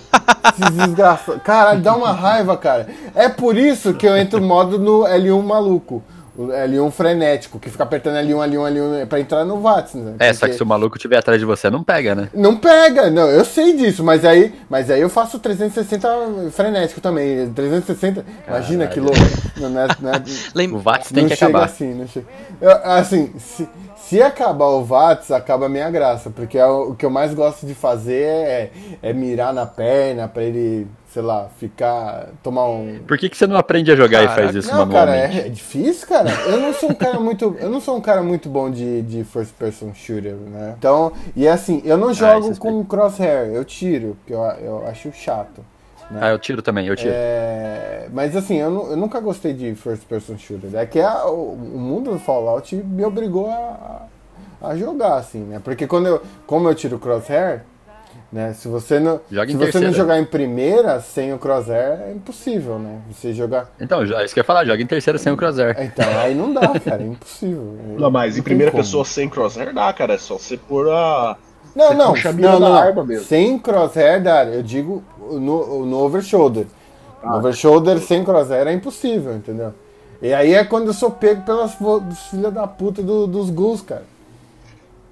Esses 0.54 0.76
desgraçados. 0.78 1.42
Caralho, 1.44 1.82
dá 1.82 1.96
uma 1.96 2.12
raiva, 2.12 2.56
cara. 2.56 2.88
É 3.16 3.28
por 3.28 3.58
isso 3.58 3.94
que 3.96 4.08
eu 4.08 4.16
entro 4.16 4.40
no 4.40 4.48
modo 4.48 4.78
no 4.78 5.00
L1 5.06 5.42
maluco. 5.44 6.04
O 6.38 6.48
L1 6.50 6.92
frenético, 6.92 7.58
que 7.60 7.68
fica 7.68 7.84
apertando 7.84 8.16
L1, 8.18 8.48
L1, 8.52 8.72
L1 8.72 9.06
pra 9.08 9.20
entrar 9.20 9.44
no 9.44 9.60
VATS, 9.60 9.96
né? 9.96 10.14
É, 10.20 10.32
só 10.34 10.48
que 10.48 10.54
se 10.54 10.62
o 10.62 10.66
maluco 10.68 10.96
estiver 10.96 11.18
atrás 11.18 11.40
de 11.40 11.46
você, 11.48 11.68
não 11.70 11.84
pega, 11.84 12.14
né? 12.14 12.30
Não 12.32 12.56
pega, 12.56 13.10
não, 13.10 13.28
eu 13.28 13.44
sei 13.44 13.76
disso, 13.76 14.04
mas 14.04 14.24
aí, 14.24 14.54
mas 14.70 14.92
aí 14.92 15.02
eu 15.02 15.10
faço 15.10 15.40
360 15.40 16.08
frenético 16.52 17.02
também. 17.02 17.52
360, 17.54 18.24
imagina 18.48 18.86
que 18.86 19.00
louco. 19.00 19.18
Não, 19.58 19.70
não 19.70 19.82
é- 19.82 19.88
não 20.00 20.12
é- 20.12 20.68
O 20.78 20.80
VATS 20.80 21.12
tem 21.12 21.28
que 21.28 21.36
chega 21.36 21.50
acabar. 21.50 21.66
assim, 21.66 21.94
não 21.96 22.08
chega. 22.08 22.28
Eu, 22.62 22.72
assim, 22.84 23.34
se, 23.40 23.68
se 23.98 24.22
acabar 24.22 24.68
o 24.68 24.84
VATS, 24.84 25.32
acaba 25.32 25.66
a 25.66 25.70
minha 25.70 25.90
graça, 25.90 26.30
porque 26.30 26.58
é 26.60 26.66
o, 26.68 26.92
o 26.92 26.96
que 26.96 27.04
eu 27.06 27.10
mais 27.10 27.34
gosto 27.34 27.66
de 27.66 27.74
fazer 27.74 28.22
é, 28.24 28.72
é 29.02 29.12
mirar 29.12 29.52
na 29.52 29.66
perna 29.66 30.28
pra 30.28 30.44
ele, 30.44 30.86
sei 31.18 31.24
lá, 31.24 31.50
ficar. 31.58 32.28
tomar 32.44 32.70
um. 32.70 33.00
Por 33.08 33.18
que, 33.18 33.28
que 33.28 33.36
você 33.36 33.48
não 33.48 33.58
aprende 33.58 33.92
a 33.92 33.96
jogar 33.96 34.24
e 34.24 34.28
faz 34.28 34.54
isso 34.54 34.70
Não, 34.70 34.88
cara, 34.88 35.08
manualmente? 35.08 35.40
é, 35.40 35.48
é 35.48 35.50
difícil, 35.50 36.08
cara. 36.08 36.30
Eu 36.46 36.60
não 36.60 36.72
sou 36.74 36.92
um 36.92 36.94
cara 36.94 37.20
muito, 37.20 37.58
eu 37.60 37.70
não 37.72 37.82
sou 37.82 37.98
um 37.98 38.02
cara 38.02 38.22
muito 38.22 38.48
bom 38.48 38.70
de, 38.70 39.02
de 39.02 39.24
first 39.24 39.52
person 39.56 39.92
shooter, 39.96 40.36
né? 40.36 40.76
Então, 40.78 41.12
e 41.36 41.48
assim, 41.48 41.82
eu 41.84 41.98
não 41.98 42.14
jogo 42.14 42.52
isso 42.52 42.62
com 42.62 42.86
crosshair, 42.86 43.48
eu 43.52 43.66
tiro, 43.66 44.16
porque 44.20 44.32
eu, 44.34 44.42
eu 44.64 44.88
acho 44.88 45.12
chato. 45.12 45.66
né? 46.12 46.20
Ah, 46.22 46.30
eu 46.30 46.38
tiro 46.38 46.62
também, 46.62 46.86
eu 46.86 46.96
tiro. 46.96 47.10
É, 47.16 48.08
mas 48.14 48.36
assim, 48.36 48.58
eu, 48.58 48.92
eu 48.92 48.96
nunca 48.98 49.20
gostei 49.20 49.54
de 49.54 49.74
first 49.74 50.04
person 50.06 50.38
shooter. 50.38 50.70
É 50.76 50.86
que 50.86 51.00
a- 51.02 51.26
o, 51.26 51.54
o 51.54 51.80
mundo 51.80 52.12
do 52.12 52.20
Fallout 52.20 52.76
me 52.76 53.04
obrigou 53.04 53.50
a, 53.50 54.04
a 54.62 54.76
jogar, 54.78 55.16
assim, 55.16 55.40
né? 55.40 55.60
Porque 55.64 55.88
quando 55.88 56.06
eu, 56.06 56.22
como 56.46 56.70
eu 56.70 56.76
tiro 56.76 57.00
crosshair, 57.00 57.64
né? 58.32 58.54
Se 58.54 58.68
você 58.68 59.00
não, 59.00 59.20
Joga 59.32 59.52
em 59.52 59.58
se 59.58 59.72
você 59.72 59.80
não 59.80 59.94
jogar 59.94 60.20
em 60.20 60.26
primeira 60.26 61.00
sem 61.00 61.34
o 61.34 61.38
crosshair, 61.38 62.02
é 62.08 62.12
impossível, 62.14 62.78
né? 62.80 63.00
Você 63.12 63.34
jogar. 63.34 63.70
Então, 63.80 64.06
já, 64.06 64.24
isso 64.24 64.34
que 64.34 64.40
eu 64.40 64.42
ia 64.42 64.46
falar, 64.46 64.66
joga 64.66 64.82
em 64.82 64.88
terceira 64.88 65.18
sem 65.18 65.32
o 65.32 65.38
crosshair. 65.38 65.76
Então, 65.82 66.06
aí 66.20 66.36
não 66.36 66.54
dá, 66.54 66.68
cara, 66.80 67.04
é 67.04 67.08
impossível. 67.08 67.76
Não, 67.98 68.12
mas 68.12 68.34
em 68.34 68.36
tem 68.36 68.44
primeira 68.44 68.72
como. 68.72 68.84
pessoa 68.84 69.06
sem 69.06 69.30
crosshair 69.30 69.74
dá, 69.74 69.92
cara. 69.94 70.14
É 70.14 70.18
só 70.18 70.38
você 70.38 70.58
pôr 70.58 70.90
a. 70.90 71.38
Não, 71.76 71.88
Você 71.90 71.94
não, 71.94 72.10
puxa 72.14 72.30
a 72.30 72.34
mira 72.34 72.52
não, 72.54 72.60
não, 72.60 72.70
não. 72.70 72.76
arma 72.76 73.06
mesmo. 73.06 73.26
Sem 73.26 73.60
crosshair, 73.60 74.22
Dário, 74.24 74.54
eu 74.54 74.64
digo 74.64 75.04
no, 75.20 75.86
no 75.86 75.98
overshoulder. 76.04 76.66
Ah. 77.24 77.30
No 77.32 77.38
overshoulder 77.38 78.00
sem 78.00 78.24
crosshair 78.24 78.66
é 78.68 78.74
impossível, 78.74 79.36
entendeu? 79.36 79.74
E 80.20 80.34
aí 80.34 80.54
é 80.56 80.64
quando 80.64 80.88
eu 80.88 80.94
sou 80.94 81.12
pego 81.12 81.44
pelas 81.44 81.76
vo- 81.76 82.00
dos 82.00 82.20
filha 82.28 82.50
da 82.50 82.66
puta 82.66 83.04
do- 83.04 83.28
dos 83.28 83.52
ghouls, 83.52 83.82
cara. 83.82 84.04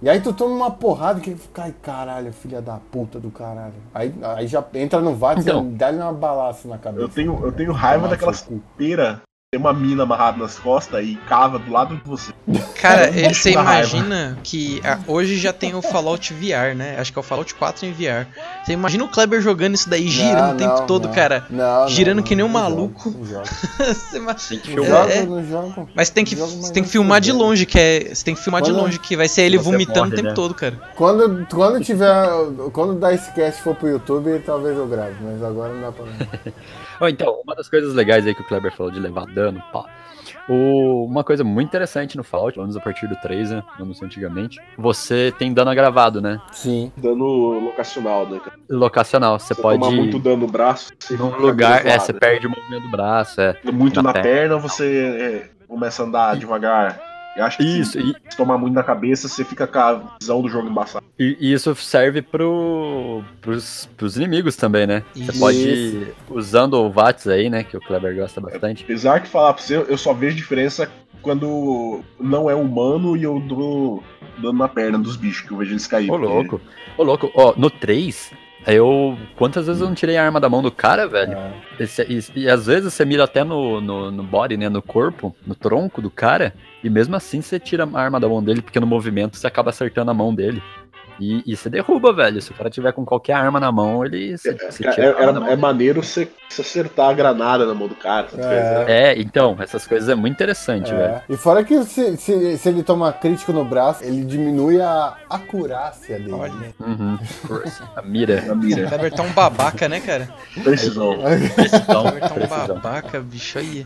E 0.02 0.10
aí 0.10 0.20
tu 0.20 0.34
toma 0.34 0.54
uma 0.54 0.72
porrada 0.72 1.20
que 1.20 1.36
fica, 1.36 1.64
ai 1.64 1.74
caralho, 1.82 2.32
filha 2.34 2.62
da 2.62 2.78
puta 2.92 3.20
do 3.20 3.32
caralho. 3.32 3.74
Aí, 3.94 4.14
aí 4.22 4.46
já 4.48 4.64
entra 4.74 5.00
no 5.00 5.16
VATS 5.16 5.46
Então. 5.46 5.66
e 5.66 5.70
dá-lhe 5.72 5.98
uma 6.00 6.14
balaça 6.14 6.68
na 6.68 6.78
cabeça. 6.78 7.04
Eu 7.04 7.10
tenho, 7.10 7.40
eu 7.44 7.52
tenho 7.52 7.72
raiva 7.72 8.08
daquelas 8.08 8.42
cu. 8.42 8.62
pera 8.78 9.22
tem 9.52 9.60
uma 9.62 9.72
mina 9.74 10.04
amarrada 10.04 10.38
nas 10.38 10.58
costas 10.58 11.06
e 11.06 11.16
cava 11.30 11.60
do 11.60 11.72
lado 11.72 11.96
de 11.96 12.02
você. 12.04 12.34
Cara, 12.82 13.08
Caramba, 13.10 13.34
você 13.34 13.54
dá 13.54 13.62
raiva. 13.62 13.96
imagina 13.98 14.38
que 14.44 14.82
ah, 14.84 15.00
hoje 15.08 15.38
já 15.38 15.54
tem 15.54 15.74
o 15.76 15.82
Fallout 15.82 16.34
VR, 16.34 16.76
né? 16.76 16.98
Acho 17.00 17.14
que 17.14 17.20
é 17.20 17.22
o 17.22 17.24
Fallout 17.24 17.54
4 17.56 17.86
em 17.86 17.92
VR. 17.94 18.28
Você 18.66 18.74
imagina 18.74 19.04
o 19.04 19.08
Kleber 19.08 19.40
jogando 19.42 19.76
isso 19.76 19.90
daí, 19.90 20.08
girando 20.10 20.48
Não, 20.48 20.54
o 20.56 20.58
tempo 20.58 20.80
não, 20.80 20.86
todo, 20.88 21.08
não. 21.08 21.14
cara. 21.14 21.46
Girando 21.88 22.18
não, 22.18 22.24
que 22.24 22.36
nem 22.36 22.44
um 22.44 22.50
maluco. 22.50 23.12
Você 23.16 24.20
Tem 24.50 24.60
que 24.60 24.72
É, 24.72 24.74
filmar. 24.76 25.10
é. 25.10 25.26
jogo. 25.44 25.90
Mas 25.96 26.10
tem 26.10 26.26
que, 26.26 26.36
você 26.36 26.74
tem 26.74 26.84
que 26.84 26.90
filmar 26.90 27.22
de 27.22 27.32
longe, 27.32 27.66
que 27.66 27.78
é. 27.80 28.14
Você 28.14 28.26
tem 28.26 28.36
que 28.36 28.42
filmar 28.42 28.62
de 28.62 28.72
Quando- 28.72 28.82
longe, 28.82 29.00
que 29.00 29.16
vai 29.16 29.28
ser 29.28 29.44
ele 29.44 29.58
vomitando 29.58 30.00
morre, 30.10 30.14
o 30.14 30.16
tempo 30.16 30.30
né? 30.30 30.34
todo, 30.34 30.54
cara. 30.54 30.76
Quando, 30.96 31.46
quando 31.54 31.84
tiver. 31.84 32.28
Quando 32.74 32.96
dar 33.00 33.14
esse 33.14 33.32
cast 33.34 33.62
for 33.62 33.76
pro 33.76 33.88
YouTube, 33.88 34.40
talvez 34.46 34.76
eu 34.78 34.88
grave, 34.88 35.16
mas 35.22 35.42
agora 35.44 35.74
não 35.74 35.82
dá 35.82 35.92
pra. 35.92 36.06
Ó, 37.00 37.08
então, 37.08 37.42
uma 37.46 37.56
das 37.56 37.68
coisas 37.70 37.94
legais 37.94 38.26
aí 38.26 38.34
que 38.36 38.42
o 38.42 38.46
Kleber 38.46 38.72
falou 38.76 38.92
de 38.92 39.00
levar 39.00 39.26
dano, 39.26 39.62
pá. 39.72 39.86
O- 40.48 41.06
uma 41.06 41.24
coisa 41.24 41.44
muito 41.44 41.68
interessante 41.68 42.16
no 42.18 42.24
Fallout, 42.24 42.54
pelo 42.54 42.66
menos 42.66 42.78
a 42.78 42.80
partir 42.80 43.08
do 43.08 43.16
3, 43.18 43.50
né? 43.52 43.64
Não 43.80 43.94
sei 43.94 44.06
antigamente. 44.08 44.60
Você 44.78 45.34
tem 45.38 45.54
dano 45.54 45.72
agravado, 45.72 46.22
né? 46.22 46.40
Sim. 46.52 46.92
Dano 46.98 47.60
locacional, 47.60 48.28
né? 48.28 48.40
Locacional. 48.70 49.40
Você 49.40 49.54
Você 49.54 49.62
pode. 49.62 49.80
tomar 49.80 49.92
muito 49.96 50.20
dano 50.20 50.38
no 50.38 50.48
braço, 50.48 50.92
você 51.00 51.16
Num 51.18 51.36
lugar, 51.38 51.86
é, 51.86 51.98
você 51.98 52.14
perde 52.14 52.46
o 52.48 52.50
movimento 52.50 52.84
do 52.84 52.92
braço, 52.92 53.42
é. 53.42 53.56
Muito 53.72 53.96
na 53.98 54.04
na, 54.04 54.14
perna. 54.14 54.30
perna, 54.30 54.58
você 54.58 55.50
é, 55.52 55.66
começa 55.68 56.04
a 56.04 56.06
andar 56.06 56.36
devagar. 56.38 57.00
Eu 57.36 57.44
acho 57.44 57.58
que 57.58 57.64
Isso, 57.64 57.92
se, 57.94 58.00
e, 58.00 58.16
tomar 58.38 58.58
muito 58.58 58.74
na 58.74 58.84
cabeça, 58.84 59.28
você 59.28 59.44
fica 59.44 59.68
com 59.68 59.78
a 59.80 60.02
visão 60.20 60.42
do 60.42 60.48
jogo 60.50 60.70
embaçada. 60.70 61.04
e- 61.20 61.36
e 61.40 61.52
isso 61.54 61.76
serve 61.76 62.22
pro, 62.22 63.22
pros, 63.42 63.90
pros 63.98 64.16
inimigos 64.16 64.56
também, 64.56 64.88
né? 64.88 65.04
Você 65.14 65.32
Isso. 65.32 65.40
pode 65.40 65.58
ir 65.58 66.14
usando 66.30 66.76
o 66.76 66.90
VATS 66.90 67.28
aí, 67.28 67.50
né? 67.50 67.64
Que 67.64 67.76
o 67.76 67.82
Kleber 67.82 68.16
gosta 68.16 68.40
bastante. 68.40 68.84
Apesar 68.86 69.20
que 69.22 69.28
falar 69.28 69.54
pra 69.54 69.62
você, 69.62 69.76
eu 69.78 69.98
só 69.98 70.14
vejo 70.14 70.38
diferença 70.38 70.90
quando 71.22 72.02
não 72.20 72.50
é 72.50 72.56
humano 72.56 73.18
e 73.18 73.24
eu 73.24 73.40
dou 73.40 74.02
dando 74.38 74.58
na 74.58 74.68
perna 74.68 74.98
dos 74.98 75.16
bichos, 75.18 75.46
que 75.48 75.52
eu 75.52 75.58
vejo 75.58 75.72
eles 75.74 75.88
caírem. 75.88 76.14
Ô, 76.14 76.18
louco. 76.18 76.62
Ô, 76.98 77.04
louco. 77.04 77.32
Ó, 77.36 77.54
no 77.58 77.70
3, 77.70 78.32
eu. 78.74 79.18
Quantas 79.36 79.68
vezes 79.68 79.82
eu 79.82 79.88
não 79.88 79.94
tirei 79.96 80.18
a 80.18 80.24
arma 80.26 80.40
da 80.40 80.50
mão 80.50 80.62
do 80.62 80.72
cara, 80.72 81.08
velho? 81.08 81.38
Esse- 81.80 82.04
e, 82.36 82.42
e 82.42 82.50
às 82.50 82.66
vezes 82.66 82.94
você 82.94 83.06
mira 83.06 83.24
até 83.26 83.44
no, 83.44 83.80
no, 83.82 84.12
no 84.12 84.24
body, 84.24 84.58
né? 84.58 84.70
No 84.70 84.82
corpo, 84.82 85.36
no 85.46 85.54
tronco 85.54 86.02
do 86.02 86.10
cara. 86.10 86.54
E 86.84 86.90
mesmo 86.90 87.16
assim 87.16 87.42
você 87.42 87.60
tira 87.60 87.88
a 87.94 88.00
arma 88.00 88.20
da 88.20 88.28
mão 88.30 88.44
dele, 88.44 88.62
porque 88.62 88.80
no 88.80 88.88
movimento 88.88 89.38
você 89.38 89.46
acaba 89.48 89.70
acertando 89.70 90.10
a 90.12 90.14
mão 90.14 90.34
dele. 90.34 90.62
E, 91.20 91.44
e 91.46 91.56
você 91.56 91.70
derruba, 91.70 92.14
velho. 92.14 92.42
Se 92.42 92.52
o 92.52 92.54
cara 92.54 92.70
tiver 92.70 92.92
com 92.92 93.06
qualquer 93.06 93.34
arma 93.34 93.60
na 93.60 93.72
mão, 93.72 94.06
ele. 94.06 94.38
Você 94.38 94.50
É, 94.50 95.06
a 95.06 95.08
é- 95.08 95.34
da 95.34 95.40
mão 95.40 95.50
é 95.50 95.56
maneiro 95.56 96.04
você, 96.04 96.28
acertar 96.50 97.10
a 97.10 97.14
granada 97.14 97.66
na 97.66 97.74
mão 97.74 97.88
do 97.88 97.96
cara. 97.96 98.28
essas 98.28 98.46
coisas, 98.46 98.88
né? 98.88 99.12
É, 99.12 99.20
então, 99.20 99.56
essas 99.60 99.88
coisas 99.88 100.10
é 100.10 100.16
muito 100.16 100.34
interessante, 100.34 100.92
velho. 100.92 101.16
É. 101.16 101.24
E 101.30 101.38
fora 101.38 101.64
que 101.64 101.84
se, 101.84 102.18
se, 102.18 102.58
se 102.58 102.70
ele 102.70 102.84
toma 102.84 103.12
crítico 103.14 103.52
no 103.54 103.64
braço, 103.66 104.04
ele 104.04 104.24
diminui 104.26 104.82
a 104.82 105.16
acurácia 105.30 106.18
dele. 106.20 106.32
Olha. 106.34 106.76
Uhum. 106.80 107.18
A 107.96 108.02
mira. 108.02 108.42
Na 108.42 108.56
mira. 108.56 108.86
O 108.86 108.90
Kleber 108.90 109.14
tá 109.14 109.24
um 109.24 109.32
babaca, 109.32 109.88
né, 109.88 110.00
cara? 110.00 110.30
Precisão. 110.64 111.18
Precisão. 111.56 112.06
O 112.06 112.12
Kleber 112.12 112.20
tá 112.20 112.28
um 112.28 112.34
precisão. 112.34 112.68
babaca, 112.68 113.20
bicho 113.20 113.60
aí. 113.60 113.86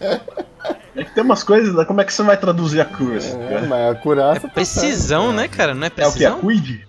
É 0.00 1.04
que 1.04 1.14
tem 1.14 1.22
umas 1.22 1.42
coisas, 1.44 1.74
né? 1.74 1.84
Como 1.84 2.00
é 2.00 2.04
que 2.04 2.12
você 2.12 2.22
vai 2.22 2.36
traduzir 2.36 2.80
a 2.80 2.84
curse? 2.84 3.36
É, 3.36 3.60
mas 3.68 3.80
a 3.80 3.90
acurácia 3.92 4.42
tá 4.42 4.48
Precisão, 4.48 5.32
né, 5.32 5.46
cara? 5.48 5.74
Não 5.74 5.84
é 5.86 5.90
É 5.96 6.06
o 6.06 6.12
que? 6.12 6.24
A 6.24 6.32
precisão? 6.32 6.40
Quid? 6.40 6.88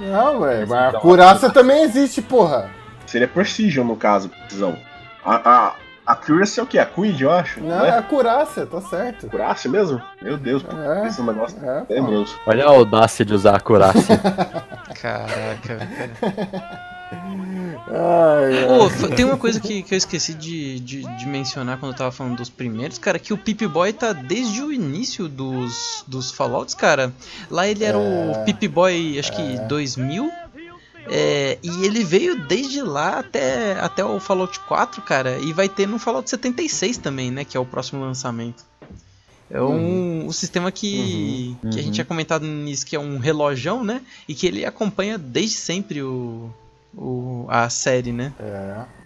Não, 0.00 0.40
velho, 0.40 0.68
mas 0.68 0.94
a 0.94 0.98
acurácia 0.98 1.50
também 1.50 1.82
existe, 1.82 2.22
porra. 2.22 2.70
Seria 3.06 3.26
precision 3.28 3.86
no 3.86 3.96
caso, 3.96 4.28
precisão. 4.28 4.76
A, 5.24 5.34
a, 5.36 5.74
a 6.06 6.12
accuracy 6.12 6.58
é 6.60 6.62
o 6.62 6.66
que? 6.66 6.78
A 6.78 6.86
quid, 6.86 7.20
eu 7.20 7.30
acho? 7.30 7.60
Não, 7.60 7.84
é 7.84 7.90
acurácia, 7.98 8.64
tá 8.66 8.80
certo. 8.80 9.26
Accuracy 9.26 9.68
mesmo? 9.68 10.00
Meu 10.20 10.36
Deus, 10.36 10.64
É. 10.64 11.06
esse 11.08 11.20
é 11.20 11.22
um 11.22 11.26
negócio 11.26 11.58
É, 11.64 11.80
pô. 11.80 11.86
tenebroso. 11.86 12.38
Olha 12.46 12.64
a 12.64 12.68
audácia 12.68 13.24
de 13.24 13.34
usar 13.34 13.52
a 13.54 13.56
acurácia. 13.56 14.18
Caraca, 15.00 15.88
cara. 16.20 16.91
Ai, 17.94 19.14
tem 19.14 19.24
uma 19.24 19.36
coisa 19.36 19.60
que, 19.60 19.82
que 19.82 19.92
eu 19.92 19.98
esqueci 19.98 20.34
de, 20.34 20.80
de, 20.80 21.02
de 21.02 21.26
mencionar 21.26 21.78
quando 21.78 21.92
eu 21.92 21.98
tava 21.98 22.12
falando 22.12 22.36
dos 22.36 22.48
primeiros, 22.48 22.98
cara, 22.98 23.18
que 23.18 23.32
o 23.32 23.38
Pip 23.38 23.66
Boy 23.66 23.92
tá 23.92 24.12
desde 24.12 24.62
o 24.62 24.72
início 24.72 25.28
dos, 25.28 26.04
dos 26.06 26.30
Fallouts, 26.30 26.74
cara. 26.74 27.12
Lá 27.50 27.66
ele 27.66 27.84
era 27.84 27.98
o 27.98 28.44
Pip 28.44 28.66
Boy, 28.68 29.18
acho 29.18 29.32
que 29.32 29.58
2000. 29.68 30.30
é, 31.10 31.58
e 31.62 31.84
ele 31.84 32.04
veio 32.04 32.46
desde 32.46 32.80
lá 32.80 33.18
até, 33.18 33.78
até 33.80 34.04
o 34.04 34.18
Fallout 34.20 34.58
4, 34.60 35.02
cara. 35.02 35.38
E 35.38 35.52
vai 35.52 35.68
ter 35.68 35.86
no 35.86 35.98
Fallout 35.98 36.30
76 36.30 36.98
também, 36.98 37.30
né? 37.30 37.44
Que 37.44 37.56
é 37.56 37.60
o 37.60 37.66
próximo 37.66 38.00
lançamento. 38.00 38.64
É 39.50 39.60
um, 39.60 40.28
um 40.28 40.32
sistema 40.32 40.72
que, 40.72 41.54
que 41.70 41.78
a 41.78 41.82
gente 41.82 41.92
tinha 41.92 42.06
comentado 42.06 42.46
no 42.46 42.60
início, 42.62 42.86
que 42.86 42.96
é 42.96 42.98
um 42.98 43.18
relojão, 43.18 43.84
né? 43.84 44.00
E 44.26 44.34
que 44.34 44.46
ele 44.46 44.64
acompanha 44.64 45.18
desde 45.18 45.56
sempre 45.56 46.02
o, 46.02 46.50
o, 46.92 47.46
a 47.50 47.68
série, 47.70 48.12
né? 48.12 48.36
É. 48.38 49.01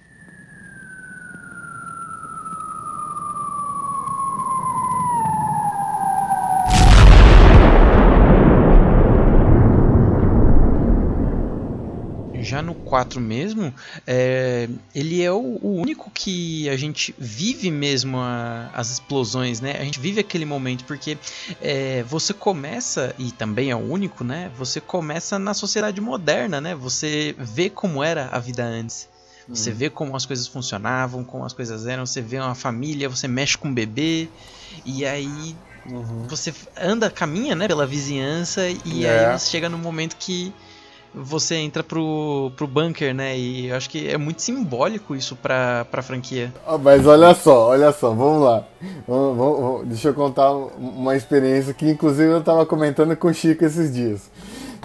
Já 12.46 12.62
no 12.62 12.74
4 12.76 13.20
mesmo, 13.20 13.74
é, 14.06 14.68
ele 14.94 15.20
é 15.20 15.32
o, 15.32 15.58
o 15.60 15.74
único 15.80 16.10
que 16.12 16.68
a 16.68 16.76
gente 16.76 17.12
vive 17.18 17.70
mesmo 17.72 18.18
a- 18.18 18.70
as 18.72 18.90
explosões, 18.92 19.60
né? 19.60 19.76
A 19.80 19.84
gente 19.84 19.98
vive 19.98 20.20
aquele 20.20 20.44
momento, 20.44 20.84
porque 20.84 21.18
é, 21.60 22.04
você 22.04 22.32
começa, 22.32 23.12
e 23.18 23.32
também 23.32 23.70
é 23.70 23.74
o 23.74 23.80
único, 23.80 24.22
né? 24.22 24.50
Você 24.56 24.80
começa 24.80 25.38
na 25.40 25.54
sociedade 25.54 26.00
moderna, 26.00 26.60
né? 26.60 26.72
Você 26.74 27.34
vê 27.38 27.68
como 27.68 28.02
era 28.02 28.28
a 28.28 28.38
vida 28.38 28.64
antes. 28.64 29.08
Você 29.48 29.70
vê 29.72 29.88
como 29.90 30.14
as 30.16 30.24
coisas 30.26 30.46
funcionavam, 30.46 31.24
como 31.24 31.44
as 31.44 31.52
coisas 31.52 31.86
eram, 31.86 32.04
você 32.06 32.20
vê 32.20 32.38
uma 32.38 32.54
família, 32.54 33.08
você 33.08 33.26
mexe 33.28 33.56
com 33.58 33.68
um 33.68 33.74
bebê, 33.74 34.28
e 34.84 35.04
aí 35.06 35.56
você 36.28 36.52
anda, 36.76 37.08
caminha, 37.10 37.54
né, 37.54 37.68
pela 37.68 37.86
vizinhança, 37.86 38.62
e 38.84 39.06
É. 39.06 39.10
aí 39.30 39.38
você 39.38 39.48
chega 39.50 39.68
no 39.68 39.78
momento 39.78 40.16
que 40.16 40.52
você 41.16 41.54
entra 41.56 41.82
pro, 41.82 42.52
pro 42.56 42.66
bunker, 42.66 43.14
né? 43.14 43.36
E 43.38 43.68
eu 43.68 43.76
acho 43.76 43.88
que 43.88 44.08
é 44.08 44.18
muito 44.18 44.42
simbólico 44.42 45.14
isso 45.16 45.34
pra, 45.34 45.86
pra 45.90 46.02
franquia. 46.02 46.52
Ó, 46.66 46.76
Mas 46.76 47.06
olha 47.06 47.34
só, 47.34 47.68
olha 47.68 47.90
só, 47.92 48.10
vamos 48.10 48.42
lá. 48.44 48.64
Vamos- 49.08 49.36
vamos- 49.36 49.60
vamos- 49.60 49.86
deixa 49.86 50.08
eu 50.08 50.14
contar 50.14 50.52
uma 50.52 51.16
experiência 51.16 51.72
que 51.72 51.88
inclusive 51.90 52.30
eu 52.30 52.42
tava 52.42 52.66
comentando 52.66 53.16
com 53.16 53.28
o 53.28 53.34
Chico 53.34 53.64
esses 53.64 53.92
dias. 53.92 54.30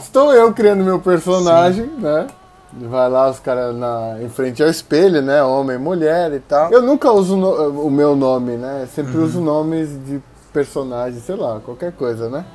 Estou 0.02 0.34
eu 0.34 0.54
criando 0.54 0.84
meu 0.84 1.00
personagem, 1.00 1.86
né? 1.98 2.28
Vai 2.74 3.10
lá 3.10 3.30
os 3.30 3.38
caras 3.40 3.76
em 4.24 4.30
frente 4.30 4.64
ao 4.64 4.70
espelho, 4.70 5.22
né? 5.22 5.44
Homem 5.44 5.76
e 5.76 5.80
mulher 5.80 6.32
e 6.34 6.40
tal. 6.40 6.72
Eu 6.72 6.82
nunca 6.82 7.12
uso 7.12 7.36
no- 7.36 7.86
o 7.86 7.92
meu 7.92 8.16
nome, 8.16 8.54
né? 8.56 8.88
Sempre 8.96 9.18
uso 9.18 9.42
nomes 9.42 9.90
de 10.06 10.22
personagens, 10.54 11.22
sei 11.24 11.36
lá, 11.36 11.60
qualquer 11.60 11.92
coisa, 11.92 12.30
né? 12.30 12.46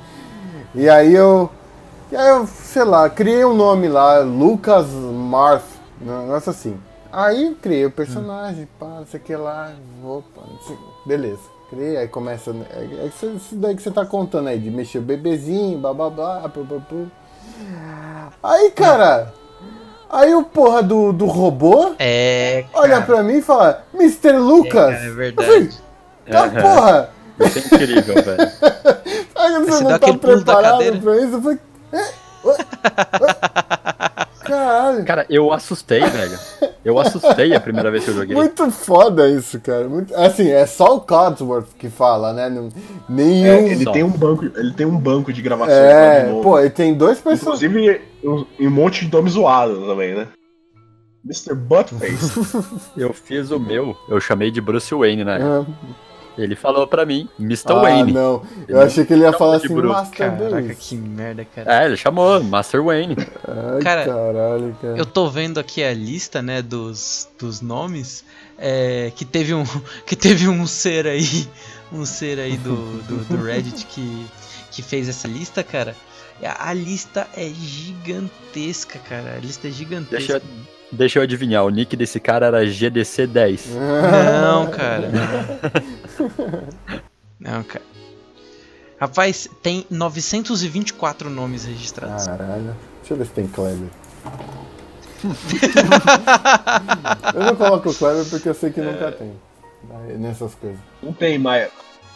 E 0.73 0.89
aí 0.89 1.13
eu. 1.13 1.49
E 2.11 2.15
aí 2.15 2.29
eu, 2.29 2.47
sei 2.47 2.83
lá, 2.83 3.09
criei 3.09 3.43
um 3.43 3.53
nome 3.53 3.87
lá, 3.87 4.19
Lucas 4.19 4.87
Marth, 4.91 5.63
um 6.01 6.21
negócio 6.21 6.51
assim. 6.51 6.77
Aí 7.11 7.55
criei 7.61 7.85
o 7.85 7.91
personagem, 7.91 8.67
pá, 8.79 8.85
não 8.99 9.05
sei 9.05 9.19
o 9.19 9.23
que 9.23 9.35
lá, 9.35 9.71
opa, 10.03 10.41
não 10.49 10.59
sei- 10.65 10.77
beleza. 11.05 11.41
Criei, 11.69 11.97
aí 11.97 12.07
começa. 12.07 12.51
É, 12.71 12.79
é 13.03 13.07
isso 13.07 13.55
daí 13.55 13.75
que 13.75 13.81
você 13.81 13.91
tá 13.91 14.05
contando 14.05 14.47
aí, 14.47 14.57
de 14.57 14.71
mexer 14.71 14.99
o 14.99 15.01
bebezinho, 15.01 15.77
blá 15.79 15.93
blá 15.93 16.09
blá, 16.09 16.49
pu, 16.49 16.65
pu, 16.65 16.81
pu. 16.87 17.07
Aí, 18.41 18.71
cara, 18.71 19.33
aí 20.09 20.33
o 20.33 20.43
porra 20.43 20.81
do, 20.83 21.11
do 21.11 21.25
robô 21.25 21.93
É. 21.99 22.65
olha 22.73 23.01
pra 23.01 23.21
mim 23.21 23.37
e 23.37 23.41
fala, 23.41 23.83
Mr. 23.93 24.37
Lucas! 24.37 24.95
É 24.95 25.09
verdade. 25.09 25.77
Tá, 26.29 26.43
Aham. 26.45 26.61
porra! 26.61 27.09
Isso 27.39 27.59
é 27.59 27.61
incrível, 27.75 28.15
velho. 28.23 28.51
Aí 29.35 29.63
você 29.65 29.83
não 29.83 29.99
tá 29.99 30.13
preparado 30.17 31.01
pra 31.01 31.17
isso? 31.17 31.35
Eu 31.35 31.41
falei, 31.41 31.57
"É? 31.57 31.57
Ué? 31.57 31.57
Ué?" 31.57 31.59
Caralho, 34.43 35.03
Cara, 35.05 35.25
eu 35.29 35.51
assustei, 35.51 35.99
velho. 35.99 36.39
Eu 36.85 36.97
assustei 36.99 37.53
a 37.53 37.59
primeira 37.59 37.91
vez 37.91 38.05
que 38.05 38.11
eu 38.11 38.15
joguei. 38.15 38.33
muito 38.33 38.71
foda 38.71 39.27
isso, 39.29 39.59
cara. 39.59 39.89
Muito... 39.89 40.15
Assim, 40.15 40.49
é 40.49 40.65
só 40.65 40.95
o 40.95 41.01
Codsworth 41.01 41.73
que 41.77 41.89
fala, 41.89 42.31
né? 42.31 42.49
Não- 42.49 42.69
Nenhum. 43.09 43.45
É, 43.45 43.63
ele 43.71 43.83
Só. 43.83 43.91
tem 43.91 44.03
um 44.03 44.09
banco, 44.09 44.45
ele 44.45 44.73
tem 44.73 44.85
um 44.85 44.97
banco 44.97 45.33
de 45.33 45.41
gravação. 45.41 45.75
É, 45.75 46.13
lá 46.13 46.19
de 46.23 46.29
novo. 46.31 46.43
pô, 46.43 46.59
ele 46.59 46.69
tem 46.69 46.93
dois 46.93 47.19
personagens. 47.19 47.63
Inclusive, 47.63 48.01
um, 48.23 48.45
um 48.67 48.69
monte 48.69 49.05
de 49.05 49.11
nome 49.11 49.29
zoado 49.29 49.85
também, 49.85 50.15
né? 50.15 50.27
Mr. 51.25 51.53
Buttface. 51.53 52.39
Eu 52.95 53.11
fiz 53.11 53.51
o 53.51 53.59
meu, 53.59 53.97
eu 54.07 54.21
chamei 54.21 54.49
de 54.49 54.61
Bruce 54.61 54.93
Wayne, 54.95 55.25
né? 55.25 55.39
Ah, 55.41 55.65
Ele 56.37 56.55
falou 56.55 56.85
pra 56.85 57.05
mim, 57.05 57.27
Mr. 57.39 57.71
ah, 57.71 57.73
Wayne. 57.81 58.11
não. 58.13 58.43
Eu 58.67 58.79
achei 58.81 59.03
que 59.05 59.13
ele 59.13 59.23
ia 59.23 59.33
falar 59.33 59.55
assim, 59.57 59.73
Bruce. 59.73 59.87
Master 59.93 60.17
Caraca, 60.31 60.61
Bruce. 60.61 60.75
que 60.75 60.95
merda, 60.95 61.45
cara. 61.45 61.83
É, 61.83 61.85
ele 61.87 61.97
chamou, 61.97 62.43
Master 62.43 62.83
Wayne. 62.83 63.15
Ai, 63.47 63.81
Cara, 63.81 64.05
caralho, 64.05 64.77
cara. 64.81 64.97
Eu 64.97 65.05
tô 65.05 65.27
vendo 65.29 65.59
aqui 65.59 65.83
a 65.83 65.93
lista, 65.93 66.41
né, 66.41 66.61
dos, 66.61 67.27
dos 67.39 67.59
nomes. 67.61 68.23
é, 68.57 69.11
que 69.15 69.25
teve 69.25 69.53
um 69.53 69.63
que 70.05 70.15
teve 70.15 70.47
um 70.47 70.65
ser 70.67 71.07
aí, 71.07 71.47
um 71.91 72.05
ser 72.05 72.39
aí 72.39 72.55
do, 72.57 72.75
do, 73.03 73.17
do 73.25 73.41
Reddit 73.43 73.85
que, 73.87 74.25
que 74.71 74.81
fez 74.83 75.09
essa 75.09 75.27
lista, 75.27 75.63
cara. 75.63 75.95
A, 76.43 76.69
a 76.69 76.73
lista 76.73 77.27
é 77.35 77.49
gigantesca, 77.49 78.99
cara. 78.99 79.33
A 79.35 79.39
lista 79.39 79.67
é 79.67 79.71
Deixa 79.71 79.77
gigantesca. 79.77 80.33
eu, 80.33 80.41
deixa 80.91 81.19
eu 81.19 81.23
adivinhar, 81.23 81.65
o 81.65 81.69
nick 81.69 81.95
desse 81.95 82.19
cara 82.19 82.45
era 82.47 82.63
GDC10. 82.63 83.61
Não, 84.41 84.67
cara. 84.67 85.09
Não, 85.09 85.71
cara. 87.67 87.85
Rapaz, 88.99 89.47
tem 89.61 89.85
924 89.89 91.29
nomes 91.29 91.65
registrados. 91.65 92.25
Caralho. 92.25 92.75
Deixa 92.99 93.13
eu 93.13 93.17
ver 93.17 93.25
se 93.25 93.31
tem 93.31 93.47
Kleber. 93.47 93.89
eu 97.33 97.43
não 97.43 97.55
coloco 97.55 97.89
o 97.89 97.93
Kleber 97.93 98.25
porque 98.25 98.49
eu 98.49 98.53
sei 98.53 98.71
que 98.71 98.81
nunca 98.81 99.11
tem. 99.11 99.33
Aí, 99.89 100.17
Nessas 100.17 100.55
coisas. 100.55 100.79
Não 101.01 101.13
tem 101.13 101.37
mais. 101.37 101.69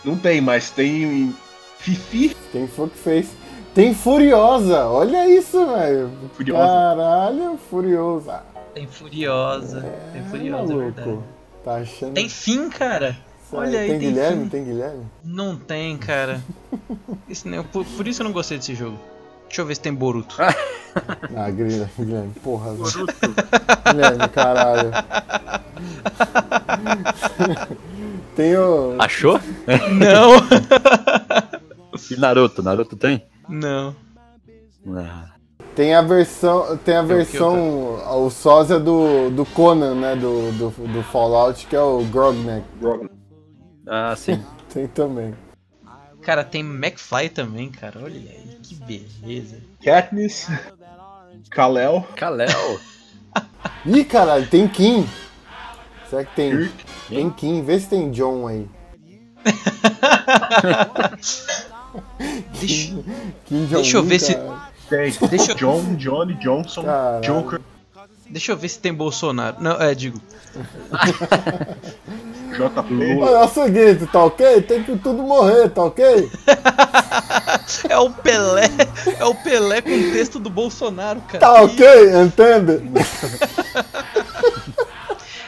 Não 0.04 0.18
tem, 0.18 0.42
mas 0.42 0.72
tem 0.72 1.36
Fifi. 1.78 2.36
Tem 2.52 2.68
Fuckface. 2.68 3.30
Tem 3.74 3.94
Furiosa. 3.94 4.86
Olha 4.88 5.30
isso, 5.30 5.66
velho. 5.68 6.12
Furiosa. 6.34 6.66
Caralho, 6.66 7.60
Furiosa. 7.70 8.44
Tem 8.74 8.88
Furiosa. 8.88 9.82
tem 10.12 10.24
Furiosa, 10.26 10.74
é 10.74 10.78
verdade. 10.78 11.10
maluco. 11.10 11.24
Tá 11.64 11.76
achando. 11.76 12.14
Tem 12.14 12.28
fim, 12.28 12.70
cara. 12.70 13.16
Olha 13.52 13.80
aí, 13.80 13.90
tem 13.90 14.00
tem 14.00 14.10
Guilherme? 14.10 14.36
filme. 14.36 14.50
Tem 14.50 14.64
Guilherme? 14.64 15.06
Não 15.24 15.56
tem, 15.56 15.98
cara. 15.98 16.42
Esse 17.30 17.50
por, 17.64 17.86
por 17.86 18.08
isso 18.08 18.22
eu 18.22 18.26
não 18.26 18.32
gostei 18.32 18.58
desse 18.58 18.76
jogo. 18.76 18.98
Deixa 19.48 19.62
eu 19.62 19.66
ver 19.66 19.76
se 19.76 19.82
tem 19.82 19.94
Boruto. 19.94 20.36
Ah, 21.38 21.50
Guilherme, 21.50 21.88
Guilherme. 21.98 22.34
Porra. 22.44 22.74
Guilherme, 22.74 24.28
caralho. 24.28 24.92
tem 28.36 28.58
o. 28.58 28.98
Achou? 29.00 29.40
Não! 29.98 30.34
E 32.10 32.16
Naruto? 32.20 32.62
Naruto 32.62 32.98
tem? 32.98 33.24
Não. 33.48 33.96
Ah, 34.96 35.30
Tem 35.76 35.96
a 35.96 36.02
versão. 36.02 36.78
Tem 36.84 36.98
a 36.98 37.02
versão. 37.02 37.96
O 38.26 38.30
sósia 38.30 38.78
do, 38.78 39.30
do 39.30 39.46
Conan, 39.46 39.96
né? 39.96 40.16
Do, 40.18 40.52
do, 40.52 40.70
do 40.88 41.04
Fallout, 41.04 41.66
que 41.68 41.76
é 41.76 41.82
o 41.82 42.04
Grognek. 42.06 42.66
Ah, 43.88 44.16
sim. 44.16 44.44
Tem 44.74 44.88
também. 44.88 45.34
Cara, 46.22 46.44
tem 46.44 46.62
McFly 46.62 47.30
também, 47.30 47.70
cara. 47.72 48.00
Olha 48.04 48.14
aí, 48.16 48.58
que 48.62 48.76
beleza. 48.76 49.58
Katniss, 49.84 50.48
Kalel, 51.50 52.08
Kalel. 52.16 52.80
Ih, 53.88 54.06
caralho, 54.06 54.48
tem 54.48 54.68
Kim. 54.68 55.08
Será 56.10 56.24
que 56.24 56.36
tem? 56.36 56.72
Tem 57.10 57.30
Kim. 57.32 57.64
Vê 57.64 57.80
se 57.80 57.90
tem 57.90 58.12
John 58.12 58.46
aí. 58.48 58.68
Deixa, 62.60 62.94
Kim 63.46 63.66
Jong 63.66 63.82
Deixa 63.82 63.98
eu 63.98 64.04
ver 64.04 64.20
se- 64.20 64.36
tem 64.90 65.12
Deixa 65.30 65.52
eu- 65.54 65.56
John, 65.56 65.96
Johnny, 65.96 66.36
Johnson, 66.36 66.84
Caralho. 66.84 67.24
Joker, 67.24 67.62
deixa 68.30 68.52
eu 68.52 68.58
ver 68.58 68.70
se 68.70 68.78
tem 68.80 68.94
Bolsonaro. 68.94 69.58
Não, 69.60 69.82
é, 69.82 69.96
digo. 69.96 70.22
JP. 72.52 73.20
Olha 73.22 73.38
é 73.38 73.44
o 73.44 73.48
seguinte, 73.48 74.06
tá 74.08 74.26
ok? 74.26 74.62
Tem 74.62 74.84
que 74.84 74.98
tudo 74.98 75.24
morrer, 75.24 75.70
tá 75.70 75.84
ok? 75.84 76.30
É 77.90 77.98
o 77.98 78.10
Pelé. 78.10 78.70
É 79.20 79.26
o 79.26 79.36
Pelé 79.36 79.82
com 79.82 79.90
o 79.90 80.12
texto 80.12 80.40
do 80.40 80.50
Bolsonaro, 80.50 81.22
cara. 81.22 81.40
Tá 81.40 81.62
ok? 81.64 81.86
Entende? 82.22 82.82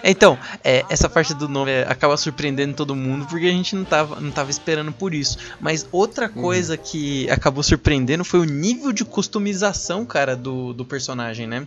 Então, 0.03 0.37
é, 0.63 0.83
essa 0.89 1.07
parte 1.09 1.33
do 1.33 1.47
nome 1.47 1.71
é, 1.71 1.85
acaba 1.87 2.17
surpreendendo 2.17 2.73
todo 2.73 2.93
mundo 2.95 3.25
porque 3.25 3.45
a 3.45 3.51
gente 3.51 3.75
não 3.75 3.85
tava, 3.85 4.19
não 4.19 4.31
tava 4.31 4.51
esperando 4.51 4.91
por 4.91 5.13
isso. 5.13 5.37
Mas 5.61 5.87
outra 5.91 6.27
coisa 6.27 6.75
que 6.75 7.29
acabou 7.29 7.63
surpreendendo 7.63 8.25
foi 8.25 8.39
o 8.41 8.43
nível 8.43 8.91
de 8.91 9.05
customização, 9.05 10.05
cara, 10.05 10.35
do, 10.35 10.73
do 10.73 10.83
personagem, 10.83 11.47
né? 11.47 11.65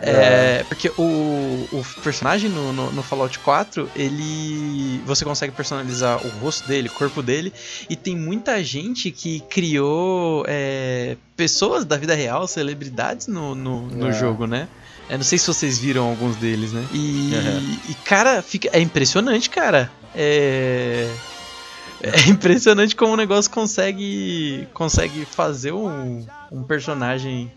É, 0.00 0.64
porque 0.64 0.90
o, 0.98 1.68
o 1.72 1.84
personagem 2.02 2.50
no, 2.50 2.72
no, 2.72 2.90
no 2.92 3.02
Fallout 3.02 3.38
4, 3.38 3.88
ele. 3.94 5.00
Você 5.06 5.24
consegue 5.24 5.52
personalizar 5.54 6.24
o 6.26 6.28
rosto 6.40 6.66
dele, 6.66 6.88
o 6.88 6.92
corpo 6.92 7.22
dele, 7.22 7.52
e 7.88 7.94
tem 7.94 8.16
muita 8.16 8.62
gente 8.64 9.10
que 9.10 9.40
criou 9.40 10.44
é, 10.48 11.16
pessoas 11.36 11.84
da 11.84 11.96
vida 11.96 12.14
real, 12.14 12.46
celebridades 12.48 13.26
no, 13.26 13.54
no, 13.54 13.82
no 13.86 14.08
É. 14.08 14.12
jogo, 14.12 14.46
né? 14.46 14.68
Eu 15.08 15.18
não 15.18 15.24
sei 15.24 15.38
se 15.38 15.46
vocês 15.46 15.78
viram 15.78 16.08
alguns 16.08 16.36
deles, 16.36 16.72
né? 16.72 16.84
E, 16.92 17.32
Uhum. 17.34 17.78
e, 17.90 17.94
cara, 18.04 18.42
fica, 18.42 18.68
é 18.72 18.80
impressionante, 18.80 19.48
cara. 19.50 19.90
É. 20.14 21.08
É 22.02 22.10
impressionante 22.28 22.94
como 22.94 23.12
o 23.14 23.16
negócio 23.16 23.50
consegue 23.50 24.68
consegue 24.74 25.24
fazer 25.24 25.72
um, 25.72 26.26
um 26.52 26.62
personagem 26.62 27.50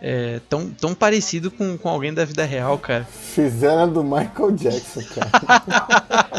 é, 0.00 0.40
tão, 0.48 0.70
tão 0.70 0.94
parecido 0.94 1.50
com, 1.50 1.76
com 1.76 1.88
alguém 1.88 2.12
da 2.12 2.24
vida 2.24 2.44
real, 2.44 2.78
cara. 2.78 3.04
Fizeram 3.04 3.82
a 3.82 3.86
do 3.86 4.02
Michael 4.02 4.52
Jackson, 4.52 5.02
cara. 5.14 5.30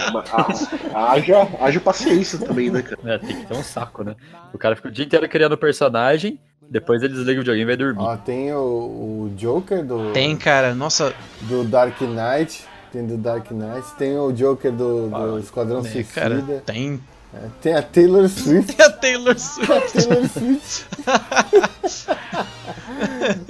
Haja, 0.94 1.48
haja 1.60 1.80
paciência 1.80 2.40
também, 2.40 2.70
né, 2.70 2.82
cara? 2.82 3.16
É, 3.16 3.18
tem 3.18 3.36
que 3.38 3.46
ter 3.46 3.54
um 3.56 3.64
saco, 3.64 4.04
né? 4.04 4.16
O 4.54 4.58
cara 4.58 4.76
fica 4.76 4.88
o 4.88 4.92
dia 4.92 5.06
inteiro 5.06 5.28
criando 5.28 5.58
personagem, 5.58 6.40
depois 6.70 7.02
ele 7.04 7.14
desliga 7.14 7.40
o 7.40 7.44
videogame 7.44 7.62
e 7.64 7.66
vai 7.66 7.78
dormir. 7.78 8.02
Ó, 8.02 8.18
tem 8.18 8.54
o, 8.54 8.58
o 8.58 9.34
Joker 9.38 9.84
do, 9.84 10.12
Tem, 10.12 10.36
cara. 10.36 10.74
Nossa, 10.76 11.14
do 11.42 11.64
Dark 11.64 12.00
Knight. 12.02 12.66
Tem 12.92 13.06
do 13.06 13.18
Dark 13.18 13.50
Knight. 13.52 13.88
Tem 13.98 14.18
o 14.18 14.32
Joker 14.32 14.72
do, 14.72 15.10
do 15.10 15.40
Esquadrão 15.40 15.82
né, 15.82 16.06
cara, 16.14 16.36
Suicida. 16.36 16.64
tem. 16.66 17.00
É, 17.34 17.48
Tem 17.62 17.74
a 17.74 17.82
Taylor 17.82 18.30
Swift. 18.30 18.72
Tem 18.78 18.86
a 18.86 18.90
Taylor 18.90 19.36
Swift. 19.40 19.92
Taylor 19.94 20.30
Swift. 20.30 20.86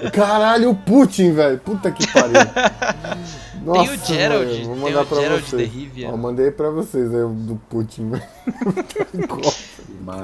Caralho, 0.11 0.71
o 0.71 0.75
Putin, 0.75 1.33
velho. 1.33 1.59
Puta 1.59 1.91
que 1.91 2.07
pariu. 2.11 2.33
Tem 3.73 3.89
o 3.89 4.05
Gerald, 4.05 4.63
vou 4.63 4.75
tem 4.75 4.83
mandar 4.83 5.01
o 5.01 5.05
pra 5.07 5.19
Gerald 5.21 5.49
vocês. 5.49 5.71
de 5.71 5.77
Rivia. 5.79 6.09
Ó, 6.09 6.17
mandei 6.17 6.51
pra 6.51 6.69
vocês 6.69 7.13
aí 7.13 7.23
o 7.23 7.29
do 7.29 7.55
Putin. 7.69 8.11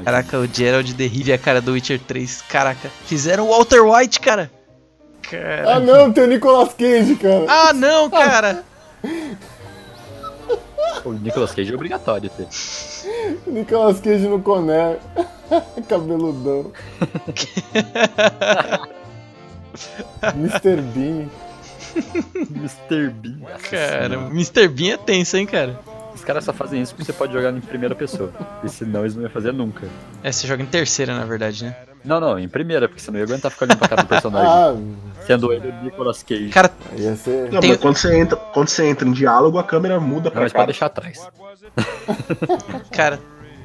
Caraca, 0.06 0.38
o 0.38 0.46
Gerald 0.48 0.94
de 0.94 1.08
Rivia, 1.08 1.38
cara, 1.38 1.60
do 1.62 1.72
Witcher 1.72 2.00
3. 2.00 2.42
Caraca, 2.44 2.90
fizeram 3.06 3.48
o 3.48 3.50
Walter 3.50 3.82
White, 3.82 4.20
cara. 4.20 4.52
Cara. 5.24 5.76
Ah 5.76 5.80
não, 5.80 6.12
tem 6.12 6.26
o 6.26 6.28
Nicolas 6.28 6.74
Cage, 6.74 7.16
cara. 7.16 7.46
Ah, 7.48 7.74
não, 7.74 8.10
cara. 8.10 8.64
O 11.04 11.14
Nicolas 11.14 11.52
Cage 11.52 11.72
é 11.72 11.76
obrigatório 11.76 12.30
ter. 12.30 12.48
Nicolas 13.48 14.00
Cage 14.00 14.28
no 14.28 14.40
Coné. 14.42 14.98
Cabeludão. 15.90 16.72
Mr. 20.36 20.82
Bean. 20.94 21.28
Mr. 22.52 23.10
Bean. 23.10 23.40
Cara. 23.70 24.16
Mr. 24.32 24.68
Bean 24.68 24.94
é 24.94 24.98
tenso, 24.98 25.38
hein, 25.38 25.46
cara. 25.46 25.80
Os 26.14 26.24
caras 26.24 26.44
só 26.44 26.54
fazem 26.54 26.82
isso 26.82 26.94
porque 26.94 27.06
você 27.06 27.14
pode 27.14 27.34
jogar 27.34 27.52
em 27.52 27.62
primeira 27.62 27.96
pessoa. 27.96 28.32
E 28.64 28.70
senão 28.70 29.02
eles 29.02 29.16
não 29.16 29.24
iam 29.24 29.32
fazer 29.32 29.52
nunca. 29.54 29.88
É, 30.24 30.32
você 30.32 30.46
joga 30.46 30.62
em 30.62 30.66
terceira, 30.66 31.16
na 31.18 31.26
verdade, 31.26 31.64
né? 31.64 31.76
Não, 32.04 32.20
não, 32.20 32.38
em 32.40 32.50
primeira, 32.50 32.88
porque 32.88 33.02
você 33.02 33.12
não 33.12 33.20
ia 33.20 33.26
aguentar 33.26 33.50
ficar 33.52 33.66
olhando 33.66 33.78
pra 33.78 33.88
cara 33.88 34.02
do 34.04 34.08
personagem. 34.08 34.50
Ah, 34.50 34.76
Sendo 35.26 35.54
ele 35.54 35.70
o 35.70 35.84
Nicolas 35.84 36.22
Cage. 36.24 36.50
Cara, 36.50 36.72
ia 36.98 37.16
ser. 37.16 37.52
Não, 37.52 37.60
Tem- 37.60 37.70
mas 37.72 37.80
quando 37.80 37.96
você, 37.98 38.18
entra, 38.20 38.36
quando 38.36 38.68
você 38.70 38.86
entra 38.88 39.08
em 39.08 39.12
diálogo, 39.12 39.58
a 39.60 39.64
câmera 39.64 40.00
muda 40.00 40.26
Não, 40.26 40.32
pra 40.32 40.42
mas 40.42 40.52
cá. 40.52 40.60
pode 40.60 40.68
deixar 40.72 40.88
atrás. 40.88 41.20
cara, 42.92 43.20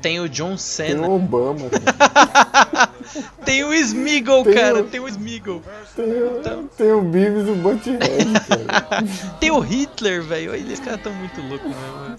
tem 0.06 0.20
o 0.20 0.28
John 0.28 0.50
Tem 0.50 0.56
Cena. 0.58 1.08
o 1.08 1.16
Obama, 1.16 1.68
cara. 1.68 2.90
Tem 3.44 3.64
o 3.64 3.72
Smeagol, 3.74 4.44
Tem 4.44 4.54
cara. 4.54 4.80
o- 4.80 4.84
Tem 4.84 5.00
o 5.00 5.08
Smeagol. 5.08 5.62
Tem, 5.96 6.04
o- 6.04 6.68
tem 6.76 6.92
o 6.92 7.00
Beavis 7.02 7.46
e 7.48 7.50
o 7.50 7.54
Butthead, 7.56 7.98
cara. 8.48 9.04
Tem 9.40 9.50
o 9.50 9.58
Hitler, 9.58 10.22
velho. 10.22 10.54
Esses 10.54 10.78
caras 10.78 11.00
tão 11.02 11.12
muito 11.12 11.40
loucos 11.40 11.66
mesmo. 11.66 12.16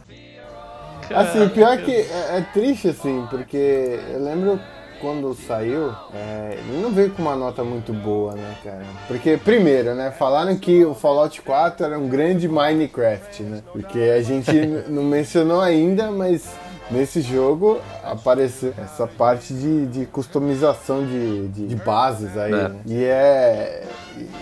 Assim, 1.15 1.33
Caraca. 1.39 1.49
pior 1.53 1.77
que 1.77 1.91
é, 1.91 2.37
é 2.37 2.45
triste, 2.53 2.89
assim, 2.89 3.25
porque 3.29 3.99
eu 4.13 4.21
lembro 4.21 4.59
quando 4.99 5.33
saiu, 5.35 5.93
é, 6.13 6.57
ele 6.67 6.81
não 6.81 6.91
veio 6.91 7.11
com 7.11 7.21
uma 7.21 7.35
nota 7.35 7.63
muito 7.63 7.93
boa, 7.93 8.33
né, 8.33 8.55
cara? 8.63 8.83
Porque, 9.07 9.37
primeiro, 9.37 9.93
né, 9.95 10.11
falaram 10.11 10.57
que 10.57 10.83
o 10.83 10.93
Fallout 10.93 11.41
4 11.41 11.85
era 11.85 11.97
um 11.99 12.09
grande 12.09 12.47
Minecraft, 12.49 13.43
né? 13.43 13.61
Porque 13.71 13.99
a 13.99 14.21
gente 14.21 14.51
não 14.89 15.03
mencionou 15.03 15.61
ainda, 15.61 16.11
mas 16.11 16.49
nesse 16.91 17.21
jogo 17.21 17.79
apareceu 18.03 18.73
essa 18.77 19.05
parte 19.07 19.53
de, 19.53 19.85
de 19.87 20.05
customização 20.05 21.05
de, 21.05 21.47
de, 21.49 21.67
de 21.67 21.75
bases 21.75 22.35
aí, 22.37 22.53
É. 22.53 22.69
né? 22.69 22.75
E 22.85 23.03
é. 23.03 23.83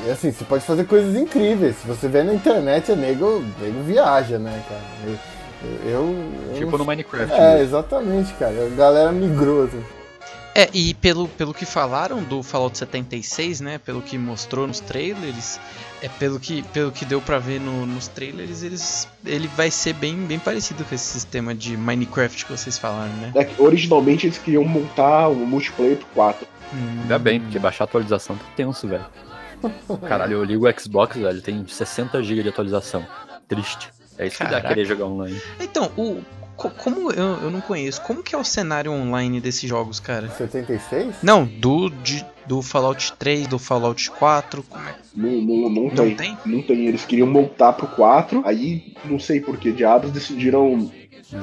E 0.06 0.10
assim, 0.10 0.32
você 0.32 0.46
pode 0.46 0.64
fazer 0.64 0.86
coisas 0.86 1.16
incríveis. 1.16 1.76
Se 1.78 1.88
você 1.88 2.08
vê 2.08 2.24
na 2.24 2.34
internet, 2.34 2.92
é 2.92 2.96
nego, 2.96 3.44
nego 3.62 3.82
viaja, 3.84 4.38
né, 4.40 4.64
cara? 4.70 4.82
Eu. 5.06 5.90
eu, 5.90 6.16
eu 6.50 6.54
Tipo 6.56 6.78
no 6.78 6.86
Minecraft. 6.86 7.34
é, 7.34 7.62
exatamente, 7.62 8.34
cara. 8.36 8.54
A 8.72 8.76
galera 8.76 9.12
migrou. 9.12 9.64
Assim. 9.66 9.82
É, 10.58 10.70
e 10.74 10.94
pelo, 10.94 11.28
pelo 11.28 11.54
que 11.54 11.66
falaram 11.66 12.24
do 12.24 12.42
Fallout 12.42 12.78
76, 12.78 13.60
né? 13.60 13.78
Pelo 13.78 14.02
que 14.02 14.18
mostrou 14.18 14.66
nos 14.66 14.80
trailers, 14.80 15.60
é 16.02 16.08
pelo 16.08 16.40
que, 16.40 16.64
pelo 16.64 16.94
que 16.94 17.04
deu 17.04 17.20
pra 17.22 17.40
ver 17.40 17.60
no- 17.60 17.86
nos 17.86 18.08
trailers, 18.08 18.64
eles, 18.64 19.06
ele 19.26 19.50
vai 19.50 19.70
ser 19.70 19.92
bem, 19.94 20.16
bem 20.16 20.40
parecido 20.40 20.86
com 20.86 20.96
esse 20.96 21.04
sistema 21.04 21.54
de 21.54 21.76
Minecraft 21.76 22.46
que 22.46 22.52
vocês 22.54 22.78
falaram, 22.78 23.12
né? 23.18 23.32
É 23.36 23.44
que 23.44 23.62
originalmente 23.62 24.28
eles 24.28 24.38
queriam 24.38 24.64
montar 24.64 25.28
um 25.28 25.46
multiplayer 25.46 25.98
pro 25.98 26.08
4. 26.14 26.48
Hum, 26.74 27.02
Ainda 27.02 27.20
bem, 27.20 27.42
porque 27.42 27.60
baixar 27.60 27.84
a 27.84 27.88
atualização 27.88 28.38
tá 28.38 28.46
tenso, 28.56 28.88
velho. 28.88 29.06
Caralho, 30.08 30.34
eu 30.38 30.44
ligo 30.44 30.68
o 30.70 30.80
Xbox, 30.80 31.18
velho, 31.18 31.42
tem 31.42 31.66
60 31.68 32.24
GB 32.24 32.44
de 32.44 32.50
atualização. 32.50 33.06
Triste. 33.48 33.90
É 34.18 34.28
isso 34.28 34.38
que 34.38 34.44
dá 34.46 34.52
Caraca. 34.52 34.70
querer 34.70 34.86
jogar 34.86 35.06
online. 35.06 35.42
Então, 35.60 35.92
o, 35.98 36.22
co- 36.56 36.70
como 36.70 37.12
eu, 37.12 37.38
eu 37.44 37.50
não 37.52 37.62
conheço, 37.62 38.02
como 38.02 38.24
que 38.24 38.34
é 38.36 38.38
o 38.38 38.44
cenário 38.44 38.92
online 38.92 39.40
desses 39.40 39.68
jogos, 39.70 40.00
cara? 40.00 40.30
76? 40.30 41.16
Não, 41.22 41.46
do, 41.46 41.90
de, 41.90 42.26
do 42.46 42.62
Fallout 42.62 43.14
3, 43.14 43.48
do 43.48 43.60
Fallout 43.60 44.10
4, 44.12 44.64
como 44.64 44.88
é? 44.88 44.96
Não, 45.16 45.32
não, 45.32 45.70
não, 45.70 45.84
Não 45.84 45.90
tem. 45.90 46.16
tem? 46.16 46.38
Não 46.46 46.62
tem. 46.62 46.86
Eles 46.88 47.06
queriam 47.06 47.28
montar 47.28 47.74
pro 47.74 47.88
4, 47.88 48.42
aí 48.46 48.94
não 49.06 49.20
sei 49.20 49.40
por 49.40 49.58
que 49.58 49.72
diabos 49.72 50.12
decidiram 50.12 50.92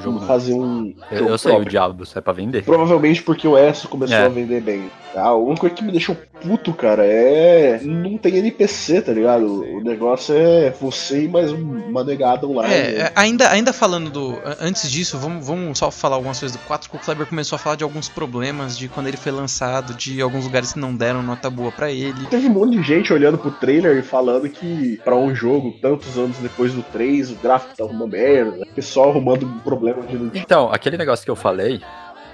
jogo 0.01 0.21
fazer 0.25 0.53
um. 0.53 0.93
Eu, 1.11 1.17
jogo 1.17 1.29
eu 1.31 1.37
sei, 1.37 1.55
o 1.55 1.65
diabo, 1.65 2.03
é 2.15 2.21
pra 2.21 2.33
vender. 2.33 2.63
Provavelmente 2.63 3.21
porque 3.21 3.47
o 3.47 3.57
ESO 3.57 3.87
começou 3.87 4.15
É. 4.17 4.25
a 4.25 4.29
vender 4.29 4.61
bem. 4.61 4.89
A 5.15 5.33
única 5.33 5.61
coisa 5.61 5.75
que 5.75 5.83
me 5.83 5.91
deixou 5.91 6.15
puto, 6.43 6.73
cara, 6.73 7.05
é. 7.05 7.79
Não 7.81 8.17
tem 8.17 8.35
NPC, 8.37 9.01
tá 9.01 9.11
ligado? 9.13 9.63
O 9.63 9.81
negócio 9.81 10.35
é 10.35 10.69
você 10.71 11.23
e 11.23 11.27
mais 11.27 11.51
um- 11.51 11.87
uma 11.87 12.03
negada 12.03 12.45
online. 12.45 12.73
É, 12.73 12.91
né? 13.03 13.11
ainda, 13.15 13.49
ainda 13.49 13.71
falando 13.73 14.09
do. 14.09 14.37
Antes 14.59 14.91
disso, 14.91 15.17
vamos, 15.17 15.45
vamos 15.45 15.77
só 15.77 15.89
falar 15.89 16.15
algumas 16.17 16.39
coisas 16.39 16.55
do 16.57 16.63
4, 16.65 16.89
que 16.89 16.95
o 16.95 16.99
Kleber 16.99 17.25
começou 17.25 17.55
a 17.55 17.59
falar 17.59 17.75
de 17.75 17.83
alguns 17.83 18.09
problemas 18.09 18.77
de 18.77 18.87
quando 18.89 19.07
ele 19.07 19.17
foi 19.17 19.31
lançado, 19.31 19.93
de 19.93 20.21
alguns 20.21 20.43
lugares 20.45 20.73
que 20.73 20.79
não 20.79 20.95
deram 20.95 21.23
nota 21.23 21.49
boa 21.49 21.71
pra 21.71 21.91
ele. 21.91 22.25
Teve 22.29 22.47
um 22.47 22.51
monte 22.51 22.77
de 22.77 22.83
gente 22.83 23.13
olhando 23.13 23.37
pro 23.37 23.51
trailer 23.51 23.97
e 23.97 24.01
falando 24.01 24.49
que 24.49 24.99
pra 25.03 25.15
um 25.15 25.33
jogo, 25.33 25.73
tantos 25.81 26.17
anos 26.17 26.37
depois 26.37 26.73
do 26.73 26.83
3, 26.83 27.31
o 27.31 27.35
gráfico 27.35 27.75
tá 27.75 27.85
uma 27.85 28.05
merda. 28.07 28.63
O 28.63 28.75
pessoal 28.75 29.09
arrumando 29.09 29.45
um 29.45 29.59
problema 29.59 30.01
de 30.03 30.39
Então, 30.39 30.69
aquele 30.71 30.97
negócio 30.97 31.23
que 31.23 31.31
eu 31.31 31.35
falei, 31.35 31.81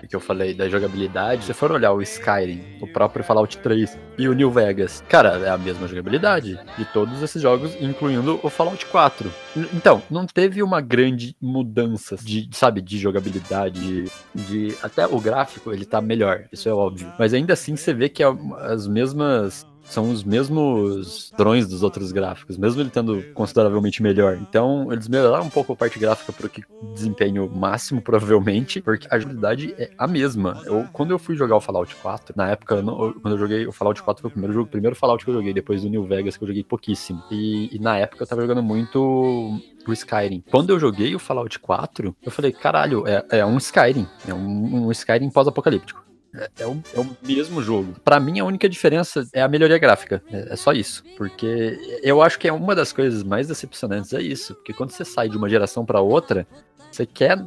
que 0.07 0.15
eu 0.15 0.19
falei 0.19 0.53
da 0.53 0.67
jogabilidade, 0.69 1.43
se 1.45 1.53
for 1.53 1.71
olhar 1.71 1.91
o 1.91 2.01
Skyrim, 2.01 2.61
o 2.81 2.87
próprio 2.87 3.23
Fallout 3.23 3.57
3 3.57 3.97
e 4.17 4.27
o 4.27 4.33
New 4.33 4.51
Vegas, 4.51 5.03
cara, 5.09 5.37
é 5.45 5.49
a 5.49 5.57
mesma 5.57 5.87
jogabilidade 5.87 6.59
de 6.77 6.85
todos 6.93 7.21
esses 7.21 7.41
jogos, 7.41 7.75
incluindo 7.81 8.39
o 8.43 8.49
Fallout 8.49 8.85
4. 8.87 9.31
N- 9.55 9.67
Então, 9.73 10.01
não 10.09 10.25
teve 10.25 10.61
uma 10.63 10.81
grande 10.81 11.35
mudança 11.41 12.15
de, 12.21 12.49
sabe, 12.51 12.81
de 12.81 12.97
jogabilidade, 12.97 14.05
de 14.35 14.75
até 14.81 15.05
o 15.07 15.19
gráfico 15.19 15.71
ele 15.71 15.85
tá 15.85 16.01
melhor, 16.01 16.45
isso 16.51 16.67
é 16.69 16.73
óbvio. 16.73 17.11
Mas 17.17 17.33
ainda 17.33 17.53
assim 17.53 17.75
você 17.75 17.93
vê 17.93 18.09
que 18.09 18.23
é 18.23 18.27
as 18.61 18.87
mesmas 18.87 19.65
são 19.89 20.11
os 20.11 20.23
mesmos 20.23 21.29
padrões 21.31 21.67
dos 21.67 21.83
outros 21.83 22.11
gráficos, 22.11 22.57
mesmo 22.57 22.81
ele 22.81 22.89
tendo 22.89 23.23
consideravelmente 23.33 24.01
melhor. 24.03 24.37
Então, 24.41 24.91
eles 24.91 25.07
melhoraram 25.07 25.45
um 25.45 25.49
pouco 25.49 25.73
a 25.73 25.75
parte 25.75 25.97
gráfica 25.99 26.31
para 26.31 26.47
que 26.49 26.63
desempenho 26.93 27.49
máximo, 27.49 28.01
provavelmente, 28.01 28.81
porque 28.81 29.07
a 29.09 29.17
jogabilidade 29.19 29.73
é 29.77 29.89
a 29.97 30.07
mesma. 30.07 30.61
Eu, 30.65 30.85
quando 30.93 31.11
eu 31.11 31.19
fui 31.19 31.35
jogar 31.35 31.55
o 31.55 31.61
Fallout 31.61 31.95
4, 31.97 32.33
na 32.37 32.49
época, 32.49 32.75
eu 32.75 32.83
não- 32.83 33.01
eu- 33.05 33.13
quando 33.21 33.33
eu 33.33 33.37
joguei 33.39 33.65
o 33.67 33.71
Fallout 33.71 34.01
4 34.03 34.21
foi 34.21 34.29
o 34.29 34.31
primeiro 34.31 34.53
jogo, 34.53 34.69
primeiro 34.69 34.95
Fallout 34.95 35.23
que 35.23 35.29
eu 35.31 35.35
joguei, 35.35 35.53
depois 35.53 35.81
do 35.81 35.89
New 35.89 36.03
Vegas, 36.05 36.37
que 36.37 36.43
eu 36.43 36.47
joguei 36.47 36.63
pouquíssimo. 36.63 37.21
E, 37.31 37.75
e 37.75 37.79
na 37.79 37.97
época 37.97 38.23
eu 38.23 38.27
tava 38.27 38.41
jogando 38.41 38.61
muito 38.63 39.59
o 39.87 39.93
Skyrim. 39.93 40.43
Quando 40.51 40.69
eu 40.71 40.79
joguei 40.79 41.15
o 41.15 41.19
Fallout 41.19 41.57
4, 41.59 42.15
eu 42.23 42.31
falei, 42.31 42.51
caralho, 42.51 43.07
é, 43.07 43.23
é 43.39 43.45
um 43.45 43.57
Skyrim. 43.57 44.07
É 44.27 44.33
um, 44.33 44.87
um 44.87 44.91
Skyrim 44.91 45.29
pós-apocalíptico. 45.29 46.03
É, 46.33 46.49
é 46.59 46.67
o, 46.67 46.81
é 46.93 46.99
o 46.99 47.17
mesmo 47.23 47.61
jogo. 47.61 47.95
Pra 48.03 48.19
mim, 48.19 48.39
a 48.39 48.45
única 48.45 48.69
diferença 48.69 49.27
é 49.33 49.41
a 49.41 49.47
melhoria 49.47 49.77
gráfica. 49.77 50.21
É, 50.31 50.53
é 50.53 50.55
só 50.55 50.71
isso. 50.71 51.03
Porque 51.17 51.99
eu 52.03 52.21
acho 52.21 52.37
que 52.37 52.47
é 52.47 52.53
uma 52.53 52.75
das 52.75 52.93
coisas 52.93 53.23
mais 53.23 53.47
decepcionantes 53.47 54.13
é 54.13 54.21
isso. 54.21 54.55
Porque 54.55 54.73
quando 54.73 54.91
você 54.91 55.03
sai 55.03 55.29
de 55.29 55.37
uma 55.37 55.49
geração 55.49 55.85
pra 55.85 56.01
outra, 56.01 56.47
você 56.91 57.05
quer. 57.05 57.43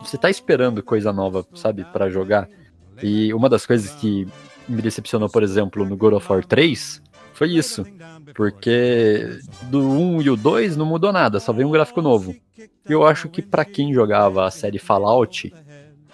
Você 0.00 0.16
tá 0.16 0.30
esperando 0.30 0.82
coisa 0.82 1.12
nova, 1.12 1.46
sabe, 1.54 1.84
Pra 1.92 2.10
jogar. 2.10 2.48
E 3.02 3.32
uma 3.32 3.48
das 3.48 3.64
coisas 3.64 3.92
que 3.92 4.26
me 4.68 4.82
decepcionou, 4.82 5.28
por 5.28 5.42
exemplo, 5.42 5.84
no 5.86 5.96
God 5.96 6.14
of 6.14 6.30
War 6.30 6.44
3 6.44 7.02
foi 7.32 7.50
isso. 7.52 7.86
Porque 8.34 9.38
do 9.62 9.80
1 9.80 10.22
e 10.22 10.30
o 10.30 10.36
2 10.36 10.76
não 10.76 10.84
mudou 10.84 11.12
nada, 11.12 11.40
só 11.40 11.52
veio 11.52 11.68
um 11.68 11.70
gráfico 11.70 12.02
novo. 12.02 12.34
E 12.56 12.92
eu 12.92 13.06
acho 13.06 13.28
que 13.28 13.40
pra 13.40 13.64
quem 13.64 13.94
jogava 13.94 14.46
a 14.46 14.50
série 14.50 14.78
Fallout 14.78 15.52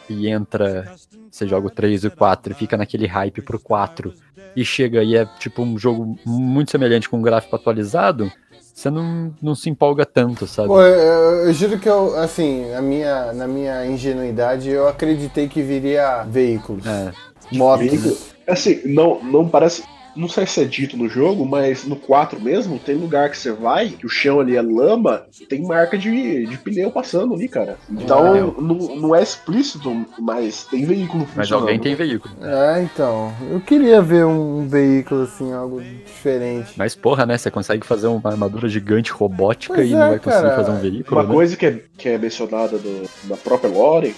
e 0.08 0.28
entra, 0.28 0.94
você 1.34 1.48
joga 1.48 1.66
o 1.66 1.70
3 1.70 2.04
e 2.04 2.06
o 2.06 2.10
4 2.12 2.52
e 2.52 2.54
fica 2.54 2.76
naquele 2.76 3.08
hype 3.08 3.42
pro 3.42 3.58
4 3.58 4.14
e 4.54 4.64
chega 4.64 5.02
e 5.02 5.16
é 5.16 5.26
tipo 5.40 5.62
um 5.62 5.76
jogo 5.76 6.16
muito 6.24 6.70
semelhante 6.70 7.08
com 7.08 7.18
um 7.18 7.22
gráfico 7.22 7.56
atualizado, 7.56 8.30
você 8.72 8.88
não, 8.88 9.34
não 9.42 9.54
se 9.54 9.68
empolga 9.68 10.06
tanto, 10.06 10.46
sabe? 10.46 10.68
Pô, 10.68 10.80
eu, 10.80 10.86
eu- 10.94 11.46
eu 11.46 11.52
juro 11.52 11.78
que 11.78 11.88
eu, 11.88 12.16
assim, 12.16 12.72
a 12.72 12.80
minha, 12.80 13.32
na 13.32 13.48
minha 13.48 13.84
ingenuidade, 13.84 14.70
eu 14.70 14.86
acreditei 14.86 15.48
que 15.48 15.60
viria 15.60 16.22
veículos, 16.22 16.86
É. 16.86 17.12
motos. 17.50 17.86
Veículo. 17.88 18.16
Assim, 18.46 18.80
não, 18.84 19.20
não 19.24 19.48
parece. 19.48 19.82
Não 20.16 20.28
sei 20.28 20.46
se 20.46 20.60
é 20.60 20.64
dito 20.64 20.96
no 20.96 21.08
jogo, 21.08 21.44
mas 21.44 21.84
no 21.84 21.96
4 21.96 22.40
mesmo, 22.40 22.78
tem 22.78 22.94
lugar 22.96 23.30
que 23.30 23.36
você 23.38 23.50
vai, 23.52 23.88
que 23.90 24.06
o 24.06 24.08
chão 24.08 24.40
ali 24.40 24.56
é 24.56 24.62
lama, 24.62 25.24
e 25.40 25.44
tem 25.46 25.62
marca 25.62 25.98
de, 25.98 26.46
de 26.46 26.56
pneu 26.58 26.90
passando 26.90 27.34
ali, 27.34 27.48
cara. 27.48 27.76
Então, 27.90 28.22
Valeu. 28.28 28.54
não, 28.60 28.74
não 28.96 29.14
é 29.14 29.22
explícito, 29.22 30.06
mas 30.18 30.64
tem 30.64 30.84
veículo 30.84 31.20
Mas 31.34 31.48
funcionando. 31.48 31.62
alguém 31.64 31.80
tem 31.80 31.94
veículo. 31.94 32.34
É, 32.42 32.82
então. 32.82 33.32
Eu 33.50 33.60
queria 33.60 34.00
ver 34.00 34.24
um 34.24 34.66
veículo 34.68 35.22
assim, 35.22 35.52
algo 35.52 35.80
diferente. 35.80 36.72
Mas 36.76 36.94
porra, 36.94 37.26
né? 37.26 37.36
Você 37.36 37.50
consegue 37.50 37.86
fazer 37.86 38.06
uma 38.06 38.20
armadura 38.30 38.68
gigante 38.68 39.10
robótica 39.10 39.74
Pois 39.74 39.88
e 39.90 39.94
é, 39.94 39.96
não 39.96 40.08
vai 40.10 40.18
conseguir 40.18 40.42
cara. 40.42 40.56
fazer 40.56 40.70
um 40.70 40.78
veículo, 40.80 41.20
Uma 41.20 41.26
né? 41.28 41.34
coisa 41.34 41.56
que 41.56 41.66
é, 41.66 41.80
que 41.98 42.08
é 42.08 42.18
mencionada 42.18 42.78
do- 42.78 43.08
da 43.24 43.36
própria 43.36 43.70
Lore 43.70 44.14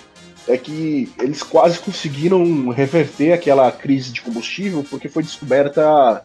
é 0.48 0.56
que 0.56 1.12
eles 1.20 1.42
quase 1.42 1.78
conseguiram 1.78 2.68
reverter 2.70 3.32
aquela 3.32 3.70
crise 3.72 4.12
de 4.12 4.20
combustível 4.22 4.84
porque 4.88 5.08
foi 5.08 5.22
descoberta 5.22 6.22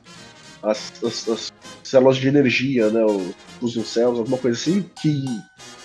as, 0.61 0.91
as- 1.03 1.30
as 1.30 1.53
células 1.84 2.18
de 2.18 2.27
energia, 2.27 2.89
né? 2.89 3.02
Os 3.60 3.73
cells, 3.73 4.19
alguma 4.19 4.38
coisa 4.38 4.57
assim, 4.57 4.85
que 5.02 5.23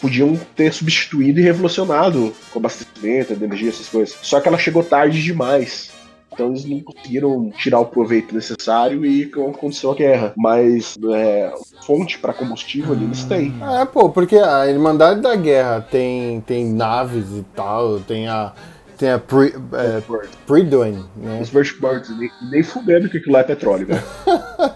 podiam 0.00 0.36
ter 0.54 0.72
substituído 0.72 1.40
e 1.40 1.42
revolucionado 1.42 2.34
o 2.54 2.58
abastecimento, 2.58 3.32
a 3.32 3.36
energia, 3.36 3.70
essas 3.70 3.88
coisas. 3.88 4.16
Só 4.22 4.40
que 4.40 4.48
ela 4.48 4.58
chegou 4.58 4.84
tarde 4.84 5.22
demais. 5.22 5.90
Então 6.36 6.48
eles 6.50 6.66
não 6.66 6.80
conseguiram 6.80 7.50
tirar 7.56 7.80
o 7.80 7.86
proveito 7.86 8.34
necessário 8.34 9.06
e 9.06 9.24
aconteceu 9.24 9.90
a 9.90 9.94
guerra. 9.94 10.34
Mas 10.36 10.94
é, 11.14 11.50
fonte 11.86 12.18
para 12.18 12.34
combustível 12.34 12.92
ali 12.92 13.04
eles 13.04 13.24
têm. 13.24 13.54
É, 13.80 13.86
pô, 13.86 14.10
porque 14.10 14.36
a 14.36 14.66
Irmandade 14.68 15.22
da 15.22 15.34
Guerra 15.34 15.80
tem, 15.90 16.42
tem 16.42 16.66
naves 16.66 17.24
e 17.30 17.42
tal, 17.56 17.98
tem 18.00 18.28
a. 18.28 18.52
Tem 18.98 19.10
a 19.10 19.18
Pre, 19.18 19.54
é, 19.74 20.02
Predoin, 20.46 21.04
né? 21.16 21.38
Os 21.42 21.50
Vertibirds, 21.50 22.08
nem, 22.18 22.30
nem 22.50 22.62
fudendo 22.62 23.10
que 23.10 23.18
aquilo 23.18 23.32
lá 23.34 23.40
é 23.40 23.44
petróleo, 23.44 23.86
velho. 23.86 24.02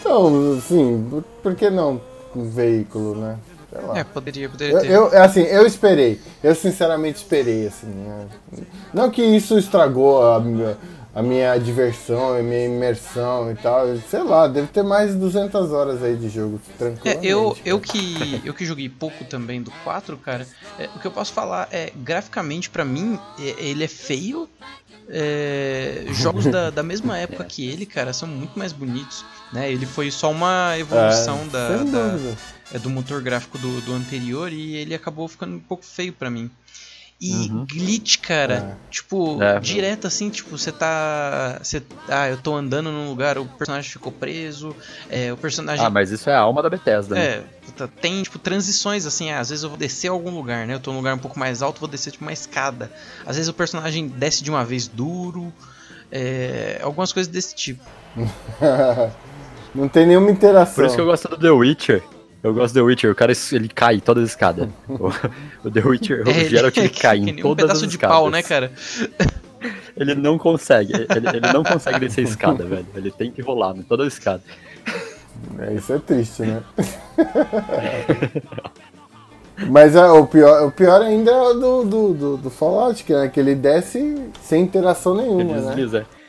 Então, 0.00 0.54
assim, 0.56 1.06
por- 1.10 1.24
por 1.42 1.54
que 1.54 1.68
não 1.70 2.00
um 2.34 2.48
veículo, 2.48 3.14
né? 3.16 3.36
É, 3.94 4.04
poderia, 4.04 4.48
poderia 4.48 4.74
Eu, 4.74 4.80
ter. 4.80 4.90
eu, 4.90 5.22
assim, 5.22 5.42
eu 5.42 5.66
esperei. 5.66 6.20
Eu 6.42 6.54
sinceramente 6.54 7.18
esperei, 7.18 7.66
assim. 7.66 7.86
né? 7.86 8.26
Não 8.92 9.10
que 9.10 9.22
isso 9.22 9.56
estragou 9.58 10.22
a, 10.32 10.40
minha- 10.40 10.76
a 11.14 11.22
minha 11.22 11.56
diversão, 11.58 12.36
a 12.36 12.42
minha 12.42 12.66
imersão 12.66 13.50
e 13.50 13.54
tal. 13.56 13.84
Sei 14.08 14.22
lá, 14.22 14.46
deve 14.48 14.68
ter 14.68 14.82
mais 14.82 15.12
de 15.12 15.18
200 15.18 15.72
horas 15.72 16.02
aí 16.02 16.16
de 16.16 16.28
jogo, 16.28 16.60
É, 16.74 16.78
tranquilamente. 16.78 17.26
eu, 17.28 17.56
eu, 17.64 17.80
que, 17.80 18.40
eu 18.44 18.54
que 18.54 18.64
joguei 18.64 18.88
pouco 18.88 19.24
também 19.24 19.62
do 19.62 19.70
4, 19.84 20.16
cara, 20.18 20.46
é, 20.78 20.88
o 20.94 20.98
que 20.98 21.06
eu 21.06 21.10
posso 21.12 21.32
falar 21.32 21.68
é, 21.70 21.92
graficamente, 21.96 22.68
pra 22.70 22.84
mim, 22.84 23.18
é- 23.38 23.54
ele 23.64 23.84
é 23.84 23.88
feio. 23.88 24.48
É, 25.12 26.04
jogos 26.12 26.46
da, 26.46 26.70
da 26.70 26.82
mesma 26.82 27.18
época 27.18 27.44
que 27.44 27.68
ele, 27.68 27.84
cara, 27.84 28.12
são 28.12 28.28
muito 28.28 28.58
mais 28.58 28.72
bonitos. 28.72 29.24
Né? 29.52 29.70
Ele 29.72 29.84
foi 29.86 30.10
só 30.10 30.30
uma 30.30 30.76
evolução 30.78 31.46
da, 31.48 31.58
É, 31.58 31.76
da- 31.84 32.08
dúvida. 32.08 32.38
é, 32.72 32.78
do 32.78 32.88
motor 32.90 33.20
gráfico 33.20 33.58
do, 33.58 33.80
do 33.80 33.92
anterior 33.92 34.52
e 34.52 34.76
ele 34.76 34.94
acabou 34.94 35.26
ficando 35.28 35.56
um 35.56 35.60
pouco 35.60 35.84
feio 35.84 36.12
pra 36.12 36.30
mim. 36.30 36.50
E 37.22 37.50
Uhum. 37.50 37.66
glitch, 37.70 38.16
cara, 38.20 38.78
tipo, 38.90 39.42
É. 39.42 39.60
direto 39.60 40.06
assim, 40.06 40.30
tipo, 40.30 40.56
você 40.56 40.72
tá. 40.72 41.58
Você, 41.62 41.82
ah, 42.08 42.30
eu 42.30 42.38
tô 42.38 42.56
andando 42.56 42.90
num 42.90 43.10
lugar, 43.10 43.36
o 43.36 43.44
personagem 43.44 43.90
ficou 43.90 44.10
preso, 44.10 44.74
é, 45.10 45.30
o 45.30 45.36
personagem 45.36 45.84
Ah, 45.84 45.90
mas 45.90 46.10
isso 46.10 46.30
é 46.30 46.34
a 46.34 46.38
alma 46.38 46.62
da 46.62 46.70
Bethesda, 46.70 47.14
né? 47.14 47.22
é, 47.22 47.44
tá- 47.76 47.86
tem 48.00 48.22
tipo 48.22 48.38
transições 48.38 49.04
assim, 49.04 49.30
ah, 49.30 49.38
às 49.40 49.50
vezes 49.50 49.62
eu 49.62 49.68
vou 49.68 49.76
descer 49.78 50.08
a 50.08 50.12
algum 50.12 50.30
lugar, 50.34 50.66
né? 50.66 50.72
Eu 50.72 50.80
tô 50.80 50.92
num 50.92 50.96
lugar 50.96 51.14
um 51.14 51.18
pouco 51.18 51.38
mais 51.38 51.60
alto, 51.60 51.78
vou 51.80 51.88
descer 51.90 52.10
tipo 52.10 52.24
uma 52.24 52.32
escada. 52.32 52.90
Às 53.26 53.36
vezes 53.36 53.50
o 53.50 53.52
personagem 53.54 54.08
desce 54.08 54.42
de 54.42 54.48
uma 54.50 54.64
vez 54.64 54.88
duro, 54.88 55.52
é, 56.10 56.80
algumas 56.82 57.12
coisas 57.12 57.30
desse 57.30 57.54
tipo. 57.54 57.84
Não 59.74 59.88
tem 59.88 60.06
nenhuma 60.06 60.30
interação. 60.30 60.74
Por 60.76 60.84
isso 60.86 60.94
que 60.94 61.00
eu 61.00 61.06
gosto 61.06 61.28
do 61.28 61.36
The 61.38 61.50
Witcher. 61.50 62.02
Eu 62.42 62.54
gosto 62.54 62.72
do 62.72 62.80
The 62.80 62.82
Witcher, 62.86 63.10
o 63.10 63.14
cara 63.14 63.32
ele 63.52 63.68
cai 63.68 64.00
todas 64.00 64.24
as 64.24 64.30
escadas. 64.30 64.68
o, 64.88 65.08
o 65.64 65.70
The 65.70 65.80
Witcher, 65.80 66.26
o 66.26 66.30
É, 66.30 66.44
Geralt 66.48 66.76
ele 66.78 66.88
cai 66.90 67.18
em 67.18 67.32
um 67.32 67.36
todas 67.36 67.64
pedaço 67.64 67.84
as 67.84 67.90
de 67.90 67.96
escadas. 67.96 68.16
pau, 68.16 68.30
né, 68.30 68.42
cara? 68.42 68.72
Ele 69.94 70.14
não 70.14 70.38
consegue, 70.38 70.94
ele, 70.94 71.06
ele 71.36 71.52
não 71.52 71.62
consegue 71.62 71.98
descer 71.98 72.22
a 72.22 72.24
escada, 72.24 72.64
velho. 72.64 72.86
Ele 72.94 73.10
tem 73.10 73.30
que 73.30 73.42
rolar 73.42 73.76
em 73.76 73.82
toda 73.82 74.04
a 74.04 74.06
escada. 74.06 74.42
É, 75.58 75.74
isso 75.74 75.92
é 75.92 75.98
triste, 75.98 76.40
né? 76.44 76.62
Mas 79.68 79.94
é, 79.94 80.06
o, 80.06 80.26
pior, 80.26 80.66
o 80.66 80.70
pior 80.72 81.02
ainda 81.02 81.30
é 81.30 81.40
o 81.42 81.52
do, 81.52 81.84
do, 81.84 82.14
do, 82.14 82.36
do 82.38 82.50
Fallout, 82.50 83.04
que, 83.04 83.12
é 83.12 83.28
que 83.28 83.38
ele 83.38 83.54
desce 83.54 84.16
sem 84.42 84.62
interação 84.62 85.14
nenhuma, 85.14 85.42
Ele 85.42 85.52
né? 85.52 85.66
desliza. 85.74 85.98
Mon- 85.98 86.04
É 86.04 86.19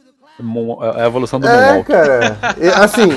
a 0.82 1.06
evolução 1.06 1.40
do 1.40 1.48
É, 1.48 1.58
Moonwalk. 1.68 1.88
cara. 1.92 2.38
E, 2.60 2.68
assim, 2.68 3.10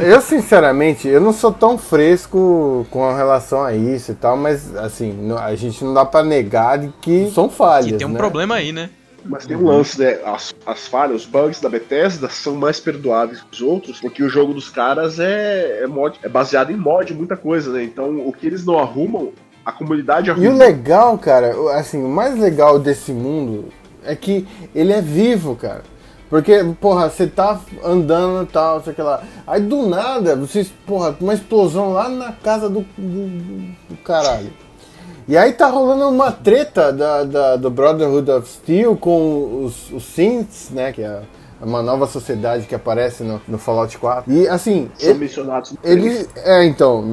eu 0.00 0.20
sinceramente, 0.20 1.06
eu 1.08 1.20
não 1.20 1.32
sou 1.32 1.52
tão 1.52 1.76
fresco 1.76 2.86
com 2.90 3.12
relação 3.14 3.62
a 3.62 3.74
isso 3.74 4.12
e 4.12 4.14
tal, 4.14 4.36
mas 4.36 4.74
assim, 4.76 5.12
não- 5.12 5.38
a 5.38 5.54
gente 5.54 5.84
não 5.84 5.92
dá 5.94 6.04
pra 6.04 6.22
negar 6.22 6.78
de 6.78 6.88
que 7.00 7.30
são 7.34 7.48
falhas. 7.50 7.86
Que 7.86 7.92
tem 7.98 8.06
um 8.06 8.10
né? 8.10 8.18
problema 8.18 8.54
aí, 8.56 8.72
né? 8.72 8.90
Mas 9.22 9.44
tem 9.44 9.54
um 9.54 9.66
lance, 9.66 10.00
né? 10.00 10.18
As, 10.24 10.54
as 10.64 10.88
falhas, 10.88 11.22
os 11.22 11.26
bugs 11.26 11.60
da 11.60 11.68
Bethesda 11.68 12.28
são 12.30 12.54
mais 12.54 12.80
perdoáveis 12.80 13.40
que 13.42 13.48
os 13.52 13.60
outros, 13.60 14.00
porque 14.00 14.22
o 14.22 14.30
jogo 14.30 14.54
dos 14.54 14.70
caras 14.70 15.20
é, 15.20 15.80
é, 15.82 15.86
mod, 15.86 16.18
é 16.22 16.28
baseado 16.28 16.70
em 16.72 16.76
mod, 16.76 17.12
muita 17.12 17.36
coisa, 17.36 17.70
né? 17.70 17.82
Então 17.84 18.26
o 18.26 18.32
que 18.32 18.46
eles 18.46 18.64
não 18.64 18.78
arrumam, 18.78 19.30
a 19.62 19.70
comunidade 19.72 20.28
E 20.28 20.30
arruma. 20.30 20.48
o 20.48 20.56
legal, 20.56 21.18
cara, 21.18 21.54
o- 21.54 21.68
assim, 21.68 22.02
o 22.02 22.08
mais 22.08 22.38
legal 22.38 22.78
desse 22.78 23.12
mundo 23.12 23.66
é 24.06 24.16
que 24.16 24.48
ele 24.74 24.90
é 24.94 25.02
vivo, 25.02 25.54
cara. 25.54 25.82
Porque, 26.30 26.62
porra, 26.80 27.10
você 27.10 27.26
tá 27.26 27.60
andando 27.84 28.44
e 28.44 28.46
tal, 28.46 28.80
sei 28.82 28.94
lá. 28.98 29.20
Aí 29.46 29.60
do 29.60 29.88
nada, 29.88 30.36
vocês, 30.36 30.72
porra, 30.86 31.14
uma 31.20 31.34
explosão 31.34 31.92
lá 31.92 32.08
na 32.08 32.30
casa 32.32 32.68
do, 32.70 32.86
do, 32.96 33.26
do 33.90 33.96
caralho. 34.04 34.52
E 35.26 35.36
aí 35.36 35.52
tá 35.52 35.66
rolando 35.68 36.08
uma 36.08 36.30
treta 36.30 36.92
da, 36.92 37.24
da- 37.24 37.56
do 37.56 37.68
Brotherhood 37.68 38.30
of 38.30 38.48
Steel 38.48 38.96
com 38.96 39.64
os, 39.64 39.90
os 39.92 40.04
Synths, 40.04 40.70
né? 40.70 40.92
Que 40.92 41.02
é 41.02 41.20
uma 41.62 41.82
nova 41.82 42.06
sociedade 42.06 42.66
que 42.66 42.74
aparece 42.74 43.22
no, 43.22 43.40
no 43.46 43.58
Fallout 43.58 43.96
4. 43.98 44.32
E 44.32 44.48
assim, 44.48 44.90
São 44.98 45.10
ele, 45.10 45.18
mencionados 45.18 45.74
ele 45.84 46.26
é 46.36 46.64
então, 46.64 47.04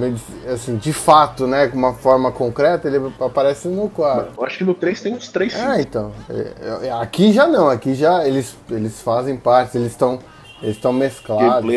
assim, 0.53 0.77
de 0.77 0.93
fato, 0.93 1.45
né, 1.47 1.67
com 1.67 1.77
uma 1.77 1.93
forma 1.93 2.31
concreta, 2.31 2.87
ele 2.87 3.13
aparece 3.19 3.67
no 3.67 3.89
4. 3.89 4.27
Eu 4.37 4.45
acho 4.45 4.57
que 4.57 4.63
no 4.63 4.73
3 4.73 5.01
tem 5.01 5.13
uns 5.13 5.29
3 5.29 5.53
É, 5.55 5.81
então. 5.81 6.11
é, 6.29 6.87
é, 6.87 6.91
aqui 6.91 7.31
já 7.33 7.47
não, 7.47 7.69
aqui 7.69 7.93
já 7.93 8.25
eles, 8.27 8.55
eles 8.69 9.01
fazem 9.01 9.35
parte, 9.37 9.77
eles 9.77 9.91
estão 9.91 10.19
eles 10.59 10.75
estão 10.75 10.91
mesclados. 10.91 11.69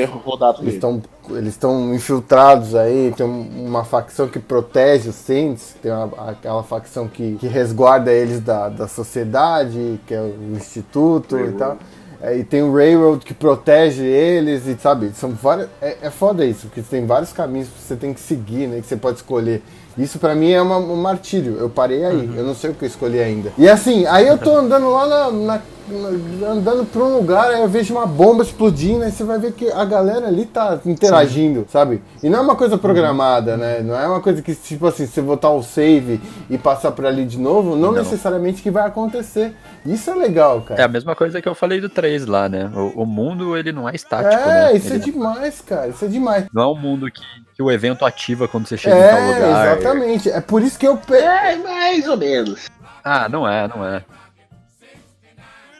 Eles 0.63 0.75
estão 0.75 1.03
eles 1.29 1.49
estão 1.53 1.95
infiltrados 1.95 2.75
aí, 2.75 3.13
tem 3.17 3.27
um- 3.27 3.67
uma 3.67 3.85
facção 3.85 4.27
que 4.27 4.39
protege 4.39 5.11
os 5.11 5.15
Saints, 5.17 5.77
tem 5.83 5.93
uma- 5.93 6.31
aquela 6.31 6.63
facção 6.63 7.07
que, 7.07 7.37
que 7.37 7.47
resguarda 7.47 8.11
eles 8.11 8.41
da, 8.41 8.69
da 8.71 8.89
sociedade, 8.89 10.01
que 10.07 10.15
é 10.15 10.21
o 10.21 10.57
Instituto 10.57 11.39
e 11.39 11.53
tal. 11.53 11.77
É, 12.23 12.37
e 12.37 12.45
tem 12.45 12.63
o 12.63 12.75
Railroad 12.75 13.25
que 13.25 13.33
protege 13.33 14.05
eles, 14.05 14.67
e 14.67 14.77
sabe, 14.79 15.11
são 15.15 15.31
vários. 15.31 15.69
É, 15.81 15.97
é 16.03 16.11
foda 16.11 16.45
isso, 16.45 16.67
porque 16.67 16.83
tem 16.83 17.07
vários 17.07 17.33
caminhos 17.33 17.69
que 17.69 17.81
você 17.81 17.97
tem 17.97 18.13
que 18.13 18.21
seguir, 18.21 18.67
né? 18.67 18.81
Que 18.81 18.87
você 18.87 18.97
pode 18.97 19.17
escolher. 19.17 19.63
Isso 19.99 20.19
pra 20.19 20.35
mim 20.35 20.51
é 20.53 20.61
uma- 20.63 20.77
um 20.79 20.97
martírio. 20.97 21.57
Eu 21.59 21.69
parei 21.69 22.05
aí, 22.05 22.31
eu 22.37 22.45
não 22.45 22.55
sei 22.55 22.71
o 22.71 22.75
que 22.75 22.85
eu 22.85 22.89
escolhi 22.89 23.19
ainda. 23.21 23.53
E 23.59 23.69
assim, 23.69 24.07
aí 24.07 24.27
eu 24.29 24.39
tô 24.39 24.57
andando 24.57 24.89
lá 24.91 25.07
na. 25.07 25.31
na- 25.31 25.61
na- 25.91 26.49
andando 26.53 26.85
pra 26.87 27.03
um 27.03 27.17
lugar, 27.17 27.51
aí 27.51 27.61
eu 27.63 27.69
vejo 27.69 27.93
uma 27.95 28.07
bomba 28.07 28.45
explodindo, 28.45 29.03
aí 29.03 29.11
você 29.11 29.25
vai 29.25 29.41
ver 29.41 29.51
que 29.53 29.69
a 29.73 29.85
galera 29.85 30.29
ali 30.29 30.47
tá 30.47 30.79
interagindo, 30.87 31.67
sabe? 31.69 32.01
E 32.23 32.29
não 32.31 32.39
é 32.39 32.43
uma 32.43 32.55
coisa 32.55 32.79
programada, 32.79 33.57
né? 33.57 33.81
Não 33.83 33.99
é 33.99 34.07
uma 34.07 34.21
coisa 34.21 34.41
que, 34.41 34.55
tipo 34.55 34.87
assim, 34.87 35.05
você 35.05 35.21
botar 35.21 35.51
o 35.51 35.65
save 35.65 36.21
e 36.49 36.57
passar 36.57 36.93
por 36.93 37.05
ali 37.05 37.25
de 37.25 37.39
novo, 37.41 37.71
não, 37.75 37.91
Não. 37.91 37.93
necessariamente 37.93 38.63
que 38.63 38.71
vai 38.71 38.87
acontecer. 38.87 39.53
Isso 39.87 40.11
é 40.11 40.15
legal, 40.15 40.61
cara. 40.63 40.81
É 40.81 40.85
a 40.85 40.89
mesma 40.89 41.15
coisa 41.17 41.41
que 41.41 41.49
eu 41.49 41.55
falei 41.55 41.81
do 41.81 41.89
3 41.89 42.27
lá, 42.27 42.49
né? 42.49 42.71
O, 42.75 43.03
o 43.03 43.07
mundo, 43.07 43.57
ele 43.57 43.73
não 43.73 43.89
é 43.89 43.95
estático, 43.95 44.35
É, 44.35 44.73
né? 44.73 44.77
isso 44.77 44.93
é 44.93 44.97
Ele 44.97 45.05
demais, 45.05 45.61
cara. 45.63 45.89
Isso 45.89 46.05
é 46.05 46.09
demais. 46.09 46.47
Não 46.53 46.63
é 46.63 46.67
um 46.69 46.79
mundo 46.79 47.11
que, 47.11 47.23
que 47.55 47.63
o 47.63 47.71
evento 47.71 48.05
ativa 48.05 48.47
quando 48.47 48.67
você 48.67 48.77
chega 48.77 48.95
em 48.97 49.01
tal 49.09 49.19
É, 49.19 49.35
lugar. 49.35 49.79
exatamente. 49.79 50.31
É 50.31 50.41
por 50.41 50.63
isso 50.63 50.79
que 50.79 50.87
eu. 50.87 50.97
Pe... 50.99 51.15
É, 51.15 51.57
mais 51.57 52.07
ou 52.09 52.17
menos. 52.17 52.69
Ah, 53.03 53.29
não 53.29 53.49
é, 53.49 53.67
não 53.69 53.85
é. 53.87 54.05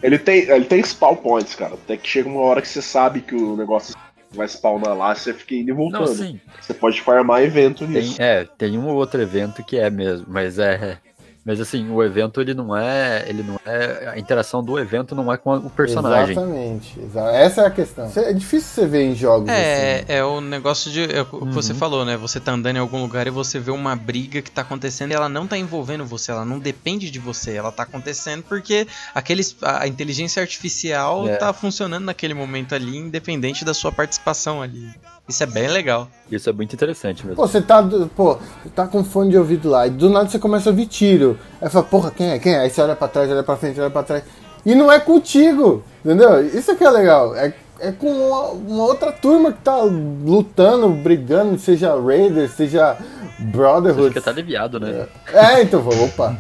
Ele 0.03 0.19
tem, 0.19 0.49
ele 0.49 0.65
tem 0.65 0.83
spawn 0.83 1.17
points, 1.17 1.55
cara. 1.55 1.75
Até 1.75 1.97
que 1.97 2.09
chega 2.09 2.29
uma 2.29 2.41
hora 2.41 2.63
que 2.63 2.69
você 2.69 2.81
sabe 2.81 3.21
que 3.21 3.35
o 3.35 3.55
negócio 3.55 3.95
vai 4.33 4.47
spawnar 4.49 4.97
lá, 4.97 5.15
você 5.15 5.35
fica 5.35 5.55
indo 5.57 5.69
e 5.69 5.73
Não, 5.73 5.77
voltando. 5.77 6.07
sim. 6.15 6.41
Você 6.61 6.73
pode 6.73 7.03
farmar 7.03 7.43
evento 7.43 7.81
Tem, 7.81 7.89
nisso. 7.89 8.17
é, 8.23 8.47
tem 8.57 8.79
um 8.79 8.87
ou 8.89 8.95
outro 8.97 9.21
evento 9.21 9.63
que 9.63 9.77
é 9.77 9.91
mesmo, 9.91 10.25
mas 10.29 10.59
é. 10.59 10.97
Mas 11.45 11.59
assim, 11.59 11.91
o 11.91 12.03
evento 12.03 12.41
ele 12.41 12.53
não 12.53 12.77
é. 12.77 13.25
Ele 13.27 13.43
não 13.43 13.59
é. 13.65 14.11
A 14.15 14.19
interação 14.19 14.63
do 14.63 14.79
evento 14.79 15.15
não 15.15 15.33
é 15.33 15.37
com 15.39 15.57
o 15.57 15.71
personagem. 15.71 16.33
Exatamente. 16.33 17.01
exa- 17.01 17.33
Essa 17.33 17.63
é 17.63 17.67
a 17.67 17.71
questão. 17.71 18.13
É 18.15 18.33
difícil 18.35 18.69
você 18.69 18.87
ver 18.87 19.05
em 19.05 19.15
jogos 19.15 19.49
É, 19.49 19.97
assim. 20.01 20.05
é 20.13 20.23
o 20.25 20.41
negócio 20.41 20.91
de. 20.91 21.03
É 21.05 21.23
o 21.23 21.47
que 21.47 21.55
você 21.55 21.73
falou, 21.73 22.05
né? 22.05 22.17
Você 22.19 22.39
tá 22.39 22.53
andando 22.53 22.77
em 22.77 22.81
algum 22.81 23.01
lugar 23.01 23.27
e 23.27 23.31
você 23.31 23.59
vê 23.59 23.71
uma 23.71 23.97
briga 23.97 24.43
que 24.43 24.51
tá 24.51 24.61
acontecendo 24.61 25.13
e 25.13 25.15
ela 25.15 25.29
não 25.31 25.47
tá 25.47 25.57
envolvendo 25.57 26.05
você, 26.05 26.31
ela 26.31 26.45
não 26.45 26.59
depende 26.59 27.11
de 27.11 27.19
você. 27.19 27.55
Ela 27.57 27.73
tá 27.73 27.85
acontecendo 27.85 28.43
porque 28.43 28.87
aqueles, 29.15 29.57
a 29.63 29.81
a 29.85 29.89
inteligência 29.89 30.43
artificial 30.43 31.27
É. 31.27 31.37
tá 31.37 31.53
funcionando 31.55 32.05
naquele 32.05 32.35
momento 32.35 32.75
ali, 32.75 32.99
independente 32.99 33.65
da 33.65 33.73
sua 33.73 33.91
participação 33.91 34.61
ali. 34.61 34.91
Isso 35.31 35.45
é 35.45 35.47
bem 35.47 35.69
legal. 35.69 36.09
Isso 36.29 36.51
é 36.51 36.53
muito 36.53 36.75
interessante 36.75 37.25
mesmo. 37.25 37.37
Pô, 37.37 37.47
você 37.47 37.63
tá, 37.63 37.81
pô, 38.17 38.35
você 38.35 38.69
tá 38.75 38.85
com 38.87 39.05
fone 39.05 39.31
de 39.31 39.39
ouvido 39.39 39.71
lá, 39.71 39.87
e 39.87 39.91
do 39.91 40.11
nada 40.11 40.29
você 40.29 40.41
começa 40.41 40.69
a 40.69 40.73
ouvir 40.73 40.87
tiro. 40.87 41.39
Aí 41.63 41.71
fala, 41.71 41.85
porra, 41.85 42.11
quem 42.11 42.31
é? 42.33 42.39
Quem 42.41 42.53
é? 42.55 42.59
Aí 42.63 42.69
você 42.71 42.83
olha 42.83 42.97
pra 42.97 43.07
trás, 43.07 43.31
olha 43.31 43.45
pra 43.45 43.57
frente, 43.57 43.81
olha 43.81 43.91
pra 43.91 44.03
trás. 44.03 44.25
E 44.67 44.75
não 44.75 44.91
é 44.91 44.99
contigo, 44.99 45.85
entendeu? 46.05 46.45
Isso 46.45 46.75
que 46.75 46.83
é 46.83 46.91
legal. 46.91 47.35
É, 47.37 47.55
é 47.79 47.93
com 47.93 48.09
uma, 48.11 48.49
uma 48.49 48.85
outra 48.87 49.13
turma 49.13 49.53
que 49.53 49.61
tá 49.63 49.77
lutando, 49.83 50.89
brigando, 50.89 51.57
seja 51.61 51.95
Raiders, 51.95 52.51
seja 52.51 52.95
Você 52.97 53.45
Brotherhood. 53.45 54.09
fica 54.09 54.19
até 54.19 54.31
aliviado, 54.31 54.81
né? 54.81 55.07
É, 55.33 55.63
então, 55.63 55.81
fala, 55.83 56.05
opa. 56.07 56.37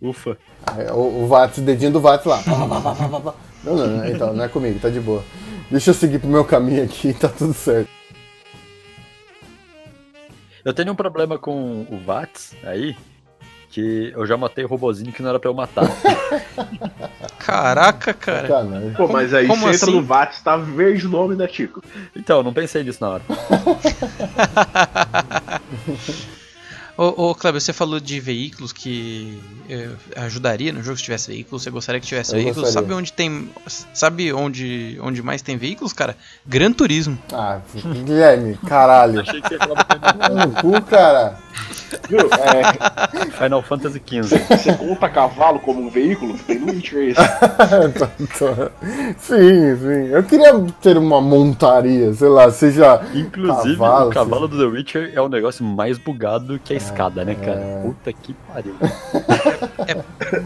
Ufa. 0.00 0.38
Aí, 0.66 0.86
O, 0.92 1.24
o 1.24 1.26
Vats, 1.26 1.58
o 1.58 1.60
dedinho 1.60 1.92
do 1.92 2.00
Vats 2.00 2.24
lá. 2.24 2.40
Não, 3.62 3.76
não, 3.76 3.86
não, 3.86 4.08
então, 4.08 4.32
não 4.32 4.44
é 4.44 4.48
comigo, 4.48 4.80
tá 4.80 4.88
de 4.88 4.98
boa. 4.98 5.22
Deixa 5.72 5.88
eu 5.88 5.94
seguir 5.94 6.18
pro 6.18 6.28
meu 6.28 6.44
caminho 6.44 6.84
aqui, 6.84 7.14
tá 7.18 7.28
tudo 7.28 7.54
certo. 7.54 7.88
Eu 10.62 10.74
tenho 10.74 10.92
um 10.92 10.94
problema 10.94 11.38
com 11.38 11.86
o 11.90 11.98
VATS 11.98 12.54
aí, 12.62 12.94
que 13.70 14.12
eu 14.14 14.26
já 14.26 14.36
matei 14.36 14.64
o 14.64 14.68
robozinho 14.68 15.10
que 15.10 15.22
não 15.22 15.30
era 15.30 15.40
pra 15.40 15.48
eu 15.48 15.54
matar. 15.54 15.88
Caraca, 17.40 18.12
cara. 18.12 18.48
Pô, 18.96 19.08
mas 19.08 19.32
aí 19.32 19.48
como 19.48 19.62
você 19.62 19.76
entra 19.76 19.86
assim? 19.86 19.96
no 19.96 20.02
VAT, 20.02 20.42
tá 20.42 20.58
verde 20.58 21.06
o 21.06 21.10
nome 21.10 21.34
da 21.34 21.48
Tico. 21.48 21.82
então, 22.14 22.36
eu 22.36 22.44
não 22.44 22.52
pensei 22.52 22.84
nisso 22.84 22.98
na 23.00 23.08
hora. 23.08 23.22
Ô, 27.02 27.30
ô 27.30 27.34
Kleber, 27.34 27.60
você 27.60 27.72
falou 27.72 27.98
de 27.98 28.20
veículos 28.20 28.72
que 28.72 29.36
eh, 29.68 29.88
ajudaria 30.14 30.72
no 30.72 30.84
jogo 30.84 30.96
se 30.96 31.02
tivesse 31.02 31.32
veículos. 31.32 31.64
Você 31.64 31.68
gostaria 31.68 32.00
que 32.00 32.06
tivesse 32.06 32.30
Eu 32.30 32.36
veículos? 32.36 32.62
gostaria. 32.62 32.88
Sabe 32.88 32.94
onde 32.94 33.12
tem. 33.12 33.50
Sabe 33.92 34.32
onde, 34.32 35.00
onde 35.02 35.20
mais 35.20 35.42
tem 35.42 35.56
veículos, 35.56 35.92
cara? 35.92 36.16
Gran 36.46 36.72
Turismo. 36.72 37.18
Ah, 37.32 37.58
Guilherme, 37.74 38.56
caralho. 38.68 39.20
Achei 39.20 39.42
que 39.42 39.48
você 39.48 39.54
ia 39.54 39.58
falar 39.58 40.46
No 40.46 40.52
cu, 40.62 40.80
cara. 40.82 41.40
Viu? 42.08 42.18
É, 42.20 43.30
Final 43.30 43.62
Fantasy 43.62 44.00
XV. 44.04 44.38
você 44.38 44.72
conta 44.74 45.08
cavalo 45.08 45.58
como 45.60 45.82
um 45.82 45.90
veículo? 45.90 46.38
Tem 46.38 46.58
no 46.58 46.72
Witcher 46.72 47.14
sim, 49.18 49.76
sim. 49.76 50.08
Eu 50.10 50.22
queria 50.22 50.52
ter 50.80 50.96
uma 50.96 51.20
montaria, 51.20 52.12
sei 52.14 52.28
lá, 52.28 52.50
seja. 52.50 53.02
Inclusive, 53.14 53.76
Cavalo, 53.76 54.10
o 54.10 54.12
cavalo 54.12 54.48
do 54.48 54.58
The 54.58 54.64
Witcher 54.64 55.12
é 55.14 55.20
o 55.20 55.28
negócio 55.28 55.64
mais 55.64 55.98
bugado 55.98 56.58
que 56.64 56.72
a 56.72 56.76
escada, 56.92 57.24
né, 57.24 57.34
cara? 57.34 57.60
é. 57.60 57.82
Puta 57.82 58.12
que 58.12 58.34
pariu. 58.34 58.76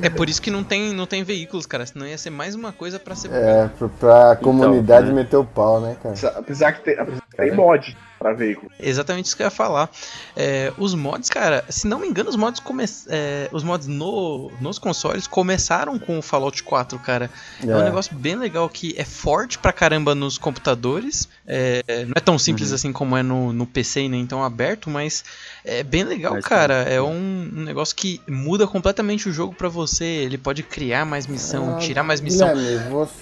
É 0.02 0.10
por 0.10 0.28
isso 0.28 0.40
que 0.40 0.51
não 0.51 0.64
tem, 0.64 0.93
não 0.93 1.06
tem 1.06 1.23
veículos, 1.23 1.66
cara. 1.66 1.85
Senão 1.85 2.06
ia 2.06 2.16
ser 2.18 2.31
mais 2.31 2.55
uma 2.55 2.73
coisa 2.73 2.98
pra 2.98 3.14
ser. 3.14 3.31
É, 3.32 3.68
pra, 3.78 3.89
pra 3.89 4.36
comunidade 4.36 5.09
né? 5.09 5.14
meter 5.14 5.36
o 5.36 5.44
pau, 5.44 5.81
né, 5.81 5.97
cara? 6.02 6.14
Apesar 6.39 6.73
que 6.73 6.85
tem, 6.85 6.98
apesar 6.98 7.23
que 7.31 7.36
tem 7.36 7.55
mod 7.55 7.97
pra 8.19 8.33
veículo. 8.33 8.71
Exatamente 8.81 9.27
isso 9.27 9.37
que 9.37 9.43
eu 9.43 9.47
ia 9.47 9.51
falar. 9.51 9.91
É, 10.35 10.73
os 10.79 10.95
mods, 10.95 11.29
cara, 11.29 11.65
se 11.69 11.87
não 11.87 11.99
me 11.99 12.07
engano, 12.07 12.31
os 12.31 12.37
mods, 12.37 12.61
come... 12.61 12.85
é, 13.09 13.49
os 13.53 13.63
mods 13.63 13.87
no... 13.87 14.51
nos 14.61 14.79
consoles 14.79 15.27
começaram 15.27 15.99
com 15.99 16.19
o 16.19 16.23
Fallout 16.23 16.63
4, 16.63 16.99
cara. 16.99 17.31
É. 17.63 17.67
um 17.67 17.81
É. 17.81 17.85
negócio 17.85 18.15
bem 18.15 18.37
legal 18.37 18.69
que 18.69 18.95
é 18.97 19.05
forte 19.05 19.59
pra 19.59 19.73
caramba 19.73 20.15
nos 20.15 20.39
computadores. 20.39 21.29
É, 21.47 21.83
não 22.05 22.15
é 22.17 22.21
tão 22.21 22.39
simples 22.39 22.73
assim 22.73 22.93
como 22.93 23.17
é 23.17 23.23
no, 23.23 23.53
no 23.53 23.67
PC 23.67 24.03
e 24.03 24.09
nem 24.09 24.27
tão 24.27 24.43
aberto, 24.43 24.89
mas 24.91 25.25
é 25.65 25.83
bem 25.83 26.05
legal, 26.05 26.35
Mas 26.35 26.45
cara. 26.45 26.75
É 26.83 27.01
um, 27.01 27.51
um 27.55 27.63
negócio 27.63 27.95
que 27.95 28.21
muda 28.29 28.67
completamente 28.67 29.29
o 29.29 29.33
jogo 29.33 29.55
pra 29.55 29.69
você. 29.69 30.05
Ele 30.05 30.39
pode 30.39 30.63
criar 30.63 31.05
mais 31.05 31.27
missão, 31.27 31.77
Ah, 31.77 31.79
tirar 31.79 32.03
mais 32.03 32.21
missão. 32.21 32.53
Guilherme, 32.55 32.91
você, 32.91 33.13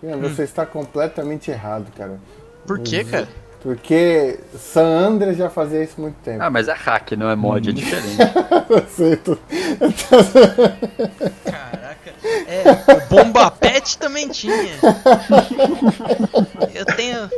Guilherme, 0.00 0.28
você 0.28 0.42
está 0.42 0.64
completamente 0.66 1.50
errado, 1.50 1.90
cara. 1.96 2.20
Por 2.66 2.78
quê, 2.80 3.04
cara? 3.04 3.28
Porque 3.64 4.38
San 4.58 4.84
Andreas 4.84 5.38
já 5.38 5.48
fazia 5.48 5.82
isso 5.82 5.94
há 5.96 6.02
muito 6.02 6.16
tempo. 6.16 6.42
Ah, 6.42 6.50
mas 6.50 6.68
é 6.68 6.74
hack, 6.74 7.12
não 7.12 7.30
é 7.30 7.34
mod, 7.34 7.70
é 7.70 7.72
diferente. 7.72 8.18
Eu 8.68 8.84
sei, 8.86 9.16
tô- 9.16 9.38
Caraca. 11.44 12.12
É, 12.46 12.62
o 12.92 13.00
Bomba 13.08 13.50
Pet 13.50 13.96
também 13.96 14.28
tinha. 14.28 14.74
Eu 16.74 16.84
tenho. 16.84 17.30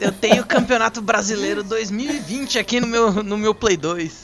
Eu 0.00 0.12
tenho 0.12 0.42
o 0.42 0.46
Campeonato 0.46 1.02
Brasileiro 1.02 1.62
2020 1.62 2.58
aqui 2.58 2.80
no 2.80 2.86
meu, 2.86 3.12
no 3.22 3.36
meu 3.36 3.54
Play 3.54 3.76
2. 3.76 4.22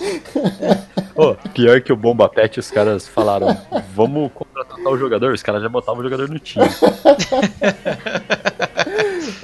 Pô, 1.15 1.35
pior 1.53 1.83
que 1.83 1.93
o 1.93 1.97
Bomba 1.97 2.27
Pet, 2.31 2.59
os 2.59 2.71
caras 2.71 3.07
falaram, 3.07 3.55
vamos 3.95 4.31
contratar 4.33 4.79
o 4.87 4.97
jogador, 4.97 5.35
os 5.35 5.43
caras 5.43 5.63
já 5.63 5.69
botavam 5.69 6.01
o 6.01 6.05
jogador 6.05 6.29
no 6.31 6.39
time. 6.39 6.65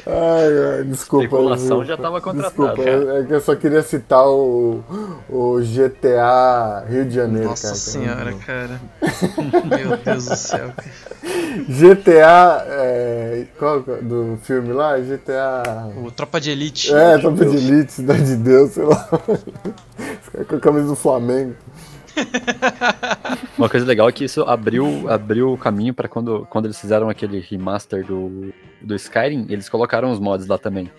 Ai, 0.07 0.79
ai, 0.79 0.85
desculpa. 0.85 1.25
Especulação 1.25 1.79
viu? 1.79 1.87
já 1.87 1.97
tava 1.97 2.21
contratada, 2.21 2.51
Desculpa, 2.55 2.85
cara. 2.85 3.21
é 3.21 3.25
que 3.25 3.33
eu 3.35 3.41
só 3.41 3.55
queria 3.57 3.83
citar 3.83 4.27
o, 4.27 4.83
o 5.29 5.61
GTA 5.61 6.85
Rio 6.89 7.05
de 7.07 7.15
Janeiro, 7.15 7.49
Nossa 7.49 7.69
cara. 7.69 7.75
senhora, 7.77 8.33
cara. 8.47 8.81
Meu 9.65 9.97
Deus 9.97 10.27
do 10.27 10.37
céu. 10.37 10.71
GTA. 11.69 12.65
É, 12.69 13.47
qual 13.59 13.79
é 13.89 14.03
do 14.03 14.39
filme 14.43 14.73
lá? 14.73 14.99
GTA. 14.99 15.91
O 16.05 16.11
Tropa 16.11 16.41
de 16.41 16.51
Elite. 16.51 16.95
É, 16.95 17.19
Tropa 17.19 17.45
de 17.45 17.57
Elite, 17.57 17.93
Cidade 17.93 18.25
de 18.25 18.37
Deus, 18.37 18.73
sei 18.73 18.85
lá. 18.85 19.09
Os 20.23 20.29
caras 20.31 20.49
com 20.49 20.57
a 20.57 20.61
camisa 20.61 20.87
do 20.89 20.97
Flamengo. 20.97 21.55
Uma 23.59 23.69
coisa 23.69 23.87
legal 23.87 24.09
é 24.09 24.13
que 24.13 24.25
isso 24.25 24.43
abriu, 24.43 25.09
abriu 25.09 25.53
o 25.53 25.59
caminho 25.59 25.95
pra 25.95 26.09
quando, 26.09 26.47
quando 26.51 26.67
eles 26.67 26.81
fizeram 26.81 27.09
aquele 27.09 27.41
remaster 27.41 28.05
do, 28.05 28.53
do 28.81 28.95
Skyrim, 28.95 29.47
eles 29.49 29.69
colocaram 29.69 30.11
os 30.11 30.19
mods 30.19 30.47
lá 30.47 30.59
também. 30.59 30.91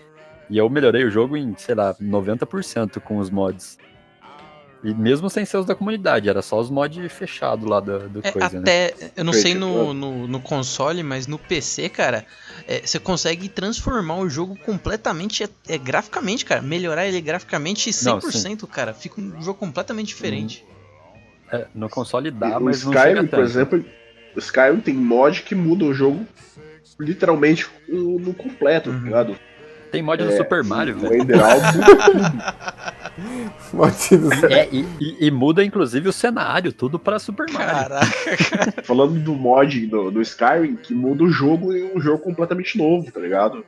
E 0.48 0.58
eu 0.58 0.68
melhorei 0.70 1.04
o 1.04 1.10
jogo 1.10 1.36
em, 1.36 1.54
sei 1.56 1.74
lá, 1.74 1.94
90% 1.94 3.00
com 3.00 3.18
os 3.18 3.30
mods. 3.30 3.78
E 4.84 4.94
mesmo 4.94 5.28
sem 5.28 5.44
ser 5.44 5.56
os 5.56 5.66
da 5.66 5.74
comunidade, 5.74 6.28
era 6.28 6.40
só 6.42 6.60
os 6.60 6.70
mods 6.70 7.12
fechados 7.12 7.68
lá 7.68 7.80
do, 7.80 8.08
do 8.08 8.20
É, 8.22 8.30
coisa, 8.30 8.50
né? 8.50 8.58
até, 8.60 8.94
eu 9.16 9.24
não 9.24 9.32
sei 9.32 9.54
no, 9.54 9.92
no, 9.92 10.28
no 10.28 10.40
console, 10.40 11.02
mas 11.02 11.26
no 11.26 11.38
PC, 11.38 11.88
cara, 11.88 12.24
é, 12.68 12.86
você 12.86 13.00
consegue 13.00 13.48
transformar 13.48 14.18
o 14.18 14.28
jogo 14.28 14.56
completamente, 14.64 15.42
é, 15.42 15.48
é, 15.66 15.76
graficamente, 15.76 16.44
cara, 16.44 16.62
melhorar 16.62 17.06
ele 17.06 17.20
graficamente 17.20 17.90
100%, 17.90 18.66
cara, 18.68 18.94
fica 18.94 19.20
um 19.20 19.42
jogo 19.42 19.58
completamente 19.58 20.08
diferente. 20.08 20.64
É, 21.52 21.66
no 21.74 21.88
console 21.88 22.30
dá, 22.30 22.58
o 22.58 22.64
mas 22.64 22.84
não 22.84 22.92
Skyrim, 22.92 23.14
tanto. 23.22 23.30
por 23.30 23.44
exemplo, 23.44 23.84
o 24.34 24.38
Skyrim 24.38 24.80
tem 24.80 24.94
mod 24.94 25.42
que 25.42 25.54
muda 25.54 25.84
o 25.84 25.94
jogo 25.94 26.26
literalmente 26.98 27.66
no, 27.88 28.18
completo, 28.34 28.90
Uhum. 28.90 28.98
tá 28.98 29.04
ligado? 29.04 29.36
Tem 29.92 30.02
mod 30.02 30.22
do 30.22 30.30
É, 30.32 30.36
Super 30.36 30.64
Mario, 30.64 30.96
O 30.96 31.00
velho. 31.00 31.24
É, 34.50 34.68
e, 34.70 34.84
e- 35.00 35.26
e 35.26 35.30
muda 35.30 35.64
inclusive 35.64 36.08
o 36.08 36.12
cenário, 36.12 36.72
tudo 36.72 36.98
pra 36.98 37.18
Super 37.18 37.50
Mario. 37.50 37.68
Caraca, 37.88 38.82
Falando 38.84 39.18
do 39.20 39.34
mod 39.34 39.86
do, 39.86 40.10
do 40.10 40.20
Skyrim, 40.20 40.76
que 40.76 40.94
muda 40.94 41.24
o 41.24 41.30
jogo 41.30 41.72
em 41.74 41.96
um 41.96 42.00
jogo 42.00 42.18
completamente 42.22 42.76
novo, 42.76 43.10
tá 43.10 43.20
ligado? 43.20 43.64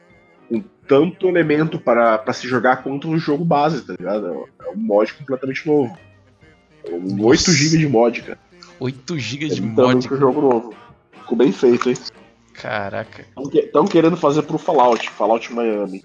Com 0.48 0.62
tanto 0.86 1.28
elemento 1.28 1.78
para 1.78 2.18
para 2.18 2.32
se 2.32 2.46
jogar 2.48 2.82
quanto 2.82 3.08
o 3.08 3.18
jogo 3.18 3.44
base, 3.44 3.82
tá 3.86 3.94
ligado? 3.98 4.26
É 4.60 4.70
um 4.70 4.76
mod 4.76 5.12
completamente 5.14 5.66
novo. 5.66 5.96
É 6.84 6.90
Um 6.92 7.16
Nossa. 7.16 7.50
8 7.50 7.52
GB 7.52 7.78
de 7.78 7.88
mod, 7.88 8.22
cara. 8.22 8.38
8 8.80 9.18
GB 9.18 9.48
de 9.48 9.60
mod, 9.62 10.08
pro 10.08 10.18
jogo 10.18 10.40
novo. 10.40 10.74
Ficou 11.20 11.36
bem 11.38 11.52
feito, 11.52 11.90
hein? 11.90 11.96
caraca. 12.54 13.24
Estão 13.54 13.84
querendo 13.86 14.16
fazer 14.16 14.42
pro 14.42 14.58
Fallout, 14.58 15.08
Fallout 15.10 15.52
Miami. 15.52 16.04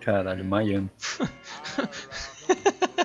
Caralho, 0.00 0.44
Miami. 0.44 0.88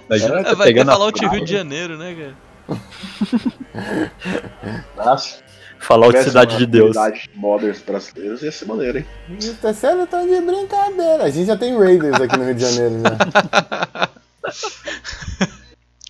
Imagina 0.08 0.40
É, 0.40 0.44
você 0.44 0.56
Vai 0.56 0.74
ter 0.74 0.86
Fallout 0.86 1.20
praia. 1.20 1.32
Rio 1.32 1.46
de 1.46 1.52
Janeiro, 1.52 1.98
né, 1.98 2.16
cara? 2.16 2.36
Nossa, 4.96 5.42
Fallout 5.80 6.22
Cidade 6.24 6.58
de 6.58 6.66
Deus. 6.66 6.96
modders 7.36 7.82
brasileiros 7.82 8.42
ia 8.42 8.52
ser 8.52 8.66
maneiro, 8.66 8.98
hein? 9.00 9.06
Tá 9.62 9.74
sério, 9.74 10.06
tá 10.06 10.22
de 10.24 10.42
brincadeira. 10.42 11.24
A 11.24 11.30
gente 11.30 11.46
já 11.48 11.56
tem 11.58 11.78
Raiders 11.78 12.20
aqui 12.20 12.38
no 12.38 12.46
Rio 12.46 12.56
de 12.56 12.62
Janeiro 12.62 13.02
já. 13.02 14.10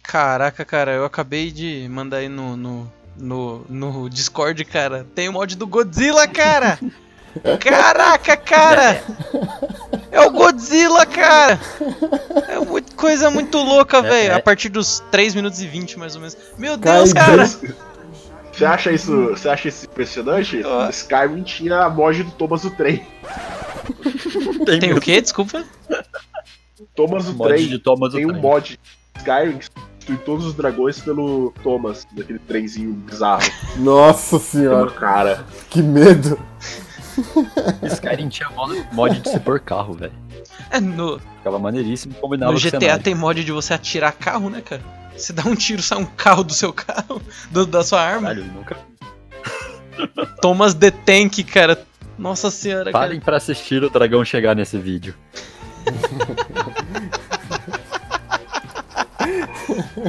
Caraca, 0.08 0.64
cara, 0.64 0.94
eu 0.94 1.04
acabei 1.04 1.52
de 1.52 1.86
mandar 1.90 2.18
aí 2.18 2.30
no, 2.30 2.56
no, 2.56 2.92
no, 3.18 3.66
no 3.68 4.10
Discord, 4.10 4.64
cara. 4.64 5.06
Tem 5.14 5.28
o 5.28 5.34
mod 5.34 5.54
do 5.58 5.68
Godzilla, 5.68 6.26
cara! 6.26 6.80
Caraca, 7.60 8.38
cara! 8.38 9.04
É 10.10 10.22
o 10.22 10.32
Godzilla, 10.32 11.06
cara! 11.06 11.60
É 12.48 12.58
muito- 12.60 12.96
coisa 12.96 13.30
muito 13.30 13.58
louca, 13.58 14.02
velho. 14.02 14.32
é. 14.32 14.36
A 14.36 14.42
partir 14.42 14.70
dos 14.70 15.04
3 15.12 15.36
minutos 15.36 15.62
e 15.62 15.68
20, 15.68 16.00
mais 16.00 16.16
ou 16.16 16.22
menos. 16.22 16.38
Meu 16.58 16.80
Cai 16.80 16.96
Deus, 16.96 17.12
cara! 17.12 17.46
Você 17.46 18.66
acha 18.66 18.92
isso, 18.92 19.28
você 19.28 19.50
acha 19.50 19.68
isso 19.68 19.86
impressionante? 19.86 20.64
Ah. 20.66 20.88
Skyrim 20.90 21.44
tinha 21.44 21.82
a 21.82 21.90
mod 21.90 22.24
do 22.24 22.32
Thomas 22.32 22.64
o 22.64 22.72
Trem. 22.72 23.06
Tem 24.80 24.94
o 24.94 25.02
quê? 25.02 25.22
Desculpa? 25.22 25.66
Thomas 26.96 27.28
o 27.28 27.34
mod 27.34 27.50
Trem 27.50 27.68
de 27.68 27.78
Thomas 27.78 28.14
tem 28.14 28.26
o 28.26 28.32
um 28.32 28.40
mod 28.40 28.80
Skyrim 29.18 29.60
substitui 30.08 30.18
todos 30.18 30.46
os 30.46 30.54
dragões 30.54 31.00
pelo 31.00 31.54
Thomas, 31.62 32.08
daquele 32.12 32.40
trenzinho 32.40 32.94
bizarro. 32.94 33.44
Nossa 33.78 34.40
senhora, 34.40 34.90
cara. 34.92 35.46
que 35.70 35.82
medo. 35.82 36.40
Skyrim 37.84 38.30
tinha 38.30 38.50
mod- 38.52 38.88
mod 38.94 39.20
de 39.20 39.30
se 39.30 39.40
pôr 39.40 39.60
carro, 39.60 39.94
velho. 39.94 40.14
É, 40.70 40.80
no, 40.80 41.20
Ficava 41.38 41.60
maneiríssimo 41.60 42.14
e 42.18 42.20
combinava 42.22 42.52
no 42.54 42.60
com 42.60 42.66
o 42.68 42.70
GTA 42.72 42.80
cenário. 42.80 43.04
tem 43.04 43.16
mod 43.16 43.44
de 43.44 43.52
você 43.52 43.74
atirar 43.74 44.12
carro, 44.14 44.50
né, 44.50 44.62
cara? 44.62 44.82
Você 45.16 45.34
dá 45.34 45.44
um 45.44 45.56
tiro, 45.56 45.82
sai 45.82 45.98
um 45.98 46.06
carro 46.06 46.44
do 46.44 46.54
seu 46.54 46.72
carro, 46.72 47.22
do- 47.52 47.66
da 47.66 47.84
sua 47.84 48.02
arma. 48.02 48.30
Caralho, 48.30 48.46
nunca... 48.46 48.78
Thomas 50.42 50.74
the 50.76 50.92
Tank, 50.92 51.44
cara. 51.44 51.82
Nossa 52.20 52.52
senhora, 52.52 52.92
cara. 52.92 53.06
Parem 53.06 53.20
pra 53.20 53.38
assistir 53.38 53.84
o 53.84 53.90
dragão 53.90 54.24
chegar 54.24 54.56
nesse 54.56 54.78
vídeo. 54.78 55.16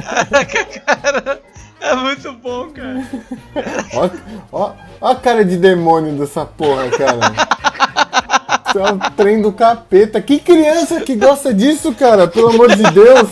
Caraca, 0.01 0.65
cara. 0.81 1.41
É 1.81 1.95
muito 1.95 2.33
bom, 2.33 2.69
cara. 2.71 3.03
Ó, 3.93 4.09
ó, 4.51 4.73
ó 4.99 5.11
a 5.11 5.15
cara 5.15 5.45
de 5.45 5.57
demônio 5.57 6.13
dessa 6.13 6.45
porra, 6.45 6.89
cara. 6.89 7.31
Isso 8.67 8.79
é 8.79 8.91
um 8.91 8.99
trem 9.15 9.41
do 9.41 9.51
capeta. 9.51 10.21
Que 10.21 10.39
criança 10.39 11.01
que 11.01 11.15
gosta 11.15 11.53
disso, 11.53 11.93
cara? 11.93 12.27
Pelo 12.27 12.49
amor 12.49 12.75
de 12.75 12.83
Deus. 12.91 13.29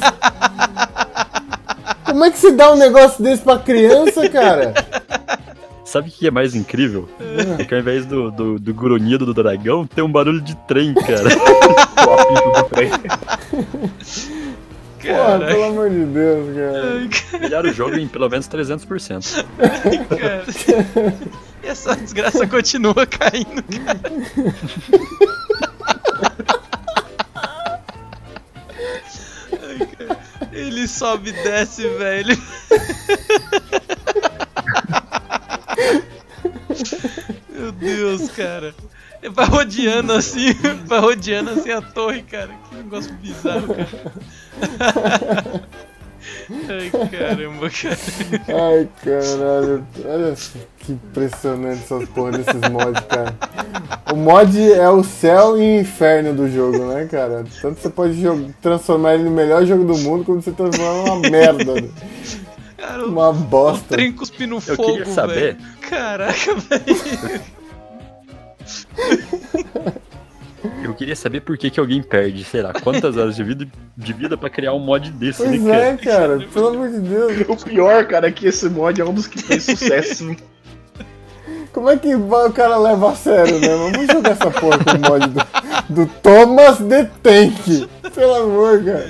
Como 2.06 2.24
é 2.24 2.32
que 2.32 2.40
se 2.40 2.52
dá 2.54 2.72
um 2.72 2.78
negócio 2.78 3.24
desse 3.24 3.44
pra 3.44 3.60
criança, 3.60 4.28
cara? 4.30 4.74
Sabe 5.84 6.10
o 6.10 6.12
que 6.12 6.28
é 6.28 6.32
mais 6.32 6.56
incrível? 6.56 7.08
É 7.60 7.64
que 7.64 7.74
ao 7.74 7.80
invés 7.80 8.06
do, 8.06 8.32
do, 8.32 8.60
do 8.60 8.74
grunhido 8.74 9.26
do 9.26 9.34
dragão, 9.34 9.86
tem 9.86 10.04
um 10.04 10.12
barulho 10.12 10.42
de 10.42 10.56
trem, 10.68 10.94
cara. 10.94 11.30
O 12.08 12.14
apito 12.14 12.52
do 12.52 12.64
trem. 12.70 12.92
Porra, 15.08 15.40
pelo 15.46 15.64
amor 15.64 15.90
de 15.90 16.06
Deus, 16.06 16.56
cara. 16.56 17.40
Melhoraram 17.40 17.70
o 17.70 17.74
jogo 17.74 17.98
em 17.98 18.08
pelo 18.08 18.30
menos 18.30 18.48
300%. 18.48 19.46
cara. 20.20 20.46
E 21.64 21.68
essa 21.70 21.96
desgraça 21.96 22.46
continua 22.48 23.06
caindo, 23.06 23.64
cara. 23.84 24.00
Ai, 29.52 29.88
cara. 29.98 30.20
Ele 30.52 30.88
sobe 30.88 31.30
e 31.30 31.34
desce, 31.34 31.88
velho. 31.90 32.38
Meu 37.50 37.72
Deus, 37.72 38.30
cara. 38.32 38.74
Ele 39.22 39.34
vai 39.34 39.46
rodeando 39.46 40.14
assim, 40.14 40.54
vai 40.86 41.00
rodeando 41.00 41.52
assim 41.52 41.72
a 41.72 41.82
torre, 41.82 42.22
cara. 42.24 42.50
Que 42.70 42.76
negócio 42.76 43.14
bizarro, 43.16 43.74
cara. 43.74 44.14
Ai, 46.70 46.90
caramba, 47.10 47.70
cara. 47.70 47.98
Ai, 48.48 48.88
caralho. 49.04 49.86
Olha 50.06 50.34
que 50.80 50.92
impressionante 50.94 51.84
essas 51.84 52.08
porra 52.10 52.32
desses 52.32 52.70
mods, 52.70 53.04
cara. 53.08 53.36
O 54.12 54.16
mod 54.16 54.72
é 54.74 54.90
o 54.90 55.04
céu 55.04 55.58
e 55.58 55.78
o 55.78 55.82
inferno 55.82 56.34
do 56.34 56.50
jogo, 56.50 56.86
né, 56.94 57.06
cara? 57.10 57.44
Tanto 57.62 57.80
você 57.82 57.90
pode 57.90 58.22
transformar 58.62 59.16
ele 59.16 59.24
no 59.24 59.32
melhor 59.32 59.66
jogo 59.66 59.84
do 59.86 59.98
mundo, 59.98 60.24
como 60.24 60.42
você 60.42 60.52
transformar 60.52 61.14
uma 61.14 61.30
merda. 61.30 61.74
né? 61.82 61.90
Cara, 62.78 63.06
o, 63.06 63.10
Uma 63.10 63.30
o 63.30 63.34
bosta. 63.34 63.86
trem 63.96 64.12
cuspindo 64.14 64.56
Eu 64.56 64.62
fogo, 64.62 64.84
queria 64.98 65.06
saber. 65.08 65.34
velho. 65.58 65.58
Caraca, 65.82 66.56
velho. 66.56 67.42
Eu 70.84 70.94
queria 70.94 71.16
saber 71.16 71.42
por 71.42 71.58
que, 71.58 71.70
que 71.70 71.80
alguém 71.80 72.02
perde, 72.02 72.44
sei 72.44 72.62
lá, 72.62 72.74
quantas 72.74 73.18
horas 73.18 73.36
de 73.36 73.44
vida, 73.44 73.68
de 73.96 74.14
vida 74.14 74.38
pra 74.38 74.50
criar 74.50 74.74
um 74.74 74.80
mod 74.80 75.12
desse, 75.12 75.44
Pois 75.44 75.62
né, 75.62 75.92
é, 75.92 75.98
cara? 75.98 76.38
cara. 76.38 76.48
Pelo 76.54 76.68
amor 76.68 76.90
de 76.90 77.00
Deus. 77.00 77.34
O 77.48 77.56
pior, 77.66 78.06
cara, 78.06 78.28
é 78.28 78.32
que 78.32 78.48
esse 78.48 78.70
mod 78.70 79.00
é 79.00 79.06
um 79.06 79.14
dos 79.14 79.28
que 79.28 79.42
fez 79.42 79.64
sucesso. 79.64 80.36
Como 81.74 81.90
é 81.90 81.98
que 81.98 82.16
o 82.16 82.52
cara 82.54 82.78
leva 82.78 83.12
a 83.12 83.16
sério, 83.16 83.60
né? 83.60 83.68
Vamos 83.68 84.08
jogar 84.12 84.32
essa 84.32 84.50
porra 84.50 84.80
com 84.80 84.98
o 84.98 85.12
mod 85.12 85.28
do, 85.30 85.96
do 86.06 86.12
Thomas 86.24 86.80
The 86.80 87.10
Tank. 87.22 87.88
Pelo 88.16 88.34
amor, 88.34 88.84
cara. 88.84 89.10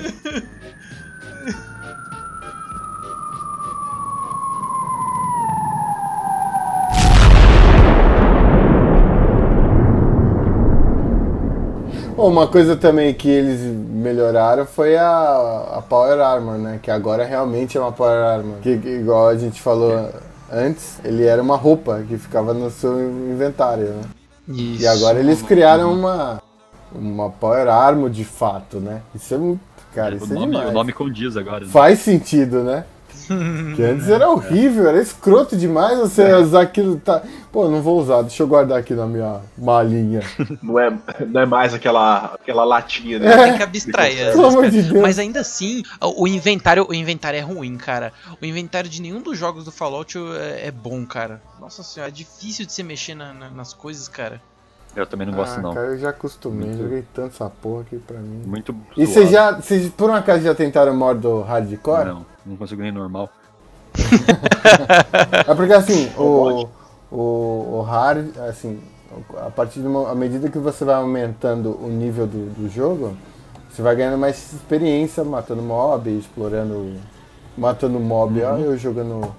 Uma 12.18 12.46
coisa 12.48 12.76
também 12.76 13.14
que 13.14 13.28
eles 13.28 13.60
melhoraram 13.60 14.66
foi 14.66 14.96
a, 14.96 15.76
a 15.76 15.82
Power 15.82 16.20
Armor, 16.20 16.58
né? 16.58 16.80
Que 16.82 16.90
agora 16.90 17.24
realmente 17.24 17.76
é 17.76 17.80
uma 17.80 17.92
Power 17.92 18.24
Armor. 18.24 18.56
Que, 18.60 18.76
que, 18.78 18.88
igual 18.88 19.28
a 19.28 19.36
gente 19.36 19.60
falou 19.62 20.10
antes, 20.52 20.98
ele 21.04 21.24
era 21.24 21.40
uma 21.40 21.56
roupa 21.56 22.02
que 22.08 22.18
ficava 22.18 22.52
no 22.52 22.70
seu 22.70 23.00
inventário, 23.00 23.86
né? 23.86 24.02
Isso. 24.48 24.82
E 24.82 24.86
agora 24.86 25.18
eles 25.18 25.42
criaram 25.42 25.92
uma, 25.92 26.42
uma 26.92 27.30
Power 27.30 27.68
Armor 27.68 28.10
de 28.10 28.24
fato, 28.24 28.80
né? 28.80 29.02
Isso 29.14 29.34
é 29.34 29.38
muito. 29.38 29.60
Cara, 29.94 30.14
o, 30.14 30.18
isso 30.18 30.32
é 30.32 30.34
nome, 30.34 30.52
demais. 30.52 30.70
o 30.70 30.72
nome 30.72 30.92
condiz 30.92 31.36
agora. 31.36 31.64
né? 31.64 31.70
Faz 31.70 32.00
sentido, 32.00 32.62
né? 32.62 32.84
Que 33.76 33.82
antes 33.82 34.08
era 34.08 34.28
horrível, 34.28 34.88
era 34.88 35.00
escroto 35.00 35.56
demais 35.56 35.98
você 35.98 36.32
usar 36.34 36.62
aquilo. 36.62 36.96
Tá... 36.98 37.22
Pô, 37.52 37.68
não 37.68 37.80
vou 37.82 37.98
usar, 38.00 38.22
deixa 38.22 38.42
eu 38.42 38.46
guardar 38.46 38.78
aqui 38.78 38.94
na 38.94 39.06
minha 39.06 39.40
malinha. 39.56 40.20
Não 40.62 40.78
é, 40.78 40.90
não 41.26 41.40
é 41.40 41.46
mais 41.46 41.72
aquela, 41.74 42.34
aquela 42.34 42.64
latinha, 42.64 43.18
né? 43.18 43.36
Tem 43.36 43.56
que 43.56 43.62
abstrair. 43.62 44.32
Pelo 44.32 44.46
amor 44.46 44.70
de 44.70 44.82
Deus. 44.82 45.02
Mas 45.02 45.18
ainda 45.18 45.40
assim, 45.40 45.82
o 46.16 46.26
inventário, 46.28 46.86
o 46.88 46.94
inventário 46.94 47.38
é 47.38 47.42
ruim, 47.42 47.76
cara. 47.76 48.12
O 48.40 48.44
inventário 48.44 48.88
de 48.90 49.00
nenhum 49.00 49.20
dos 49.22 49.38
jogos 49.38 49.64
do 49.64 49.72
Fallout 49.72 50.16
é, 50.18 50.68
é 50.68 50.70
bom, 50.70 51.04
cara. 51.06 51.40
Nossa 51.60 51.82
senhora, 51.82 52.10
é 52.10 52.14
difícil 52.14 52.66
de 52.66 52.72
se 52.72 52.82
mexer 52.82 53.14
na- 53.14 53.32
na- 53.32 53.50
nas 53.50 53.72
coisas, 53.72 54.08
cara. 54.08 54.40
Eu 54.96 55.06
também 55.06 55.26
não 55.26 55.34
gosto, 55.34 55.58
ah, 55.58 55.62
não. 55.62 55.74
cara, 55.74 55.86
eu 55.88 55.98
já 55.98 56.08
acostumei, 56.10 56.68
Muito. 56.68 56.82
joguei 56.82 57.04
tanto 57.14 57.28
essa 57.34 57.48
porra 57.48 57.82
aqui 57.82 57.98
pra 57.98 58.18
mim. 58.18 58.42
Muito. 58.46 58.74
E 58.96 59.06
vocês 59.06 59.30
já, 59.30 59.52
vocês 59.52 59.88
por 59.90 60.10
um 60.10 60.14
acaso 60.14 60.42
já 60.42 60.54
tentaram 60.54 60.92
o 60.92 60.96
modo 60.96 61.42
hardcore? 61.42 62.06
Não, 62.06 62.26
não 62.48 62.56
consigo 62.56 62.82
nem 62.82 62.92
normal. 62.92 63.30
É 65.46 65.54
porque 65.54 65.72
assim, 65.72 66.10
o, 66.16 66.68
o, 67.10 67.78
o 67.78 67.82
hard, 67.82 68.36
assim, 68.48 68.80
a 69.36 69.50
partir 69.50 69.80
de 69.80 69.86
uma, 69.86 70.10
à 70.10 70.14
medida 70.14 70.48
que 70.48 70.58
você 70.58 70.84
vai 70.84 70.94
aumentando 70.94 71.78
o 71.82 71.88
nível 71.88 72.26
do, 72.26 72.50
do 72.54 72.68
jogo, 72.68 73.16
você 73.70 73.82
vai 73.82 73.94
ganhando 73.94 74.18
mais 74.18 74.52
experiência 74.52 75.24
matando 75.24 75.62
mob, 75.62 76.10
explorando, 76.10 76.96
matando 77.56 78.00
mob, 78.00 78.42
ó, 78.42 78.56
eu 78.58 78.76
jogando, 78.76 79.34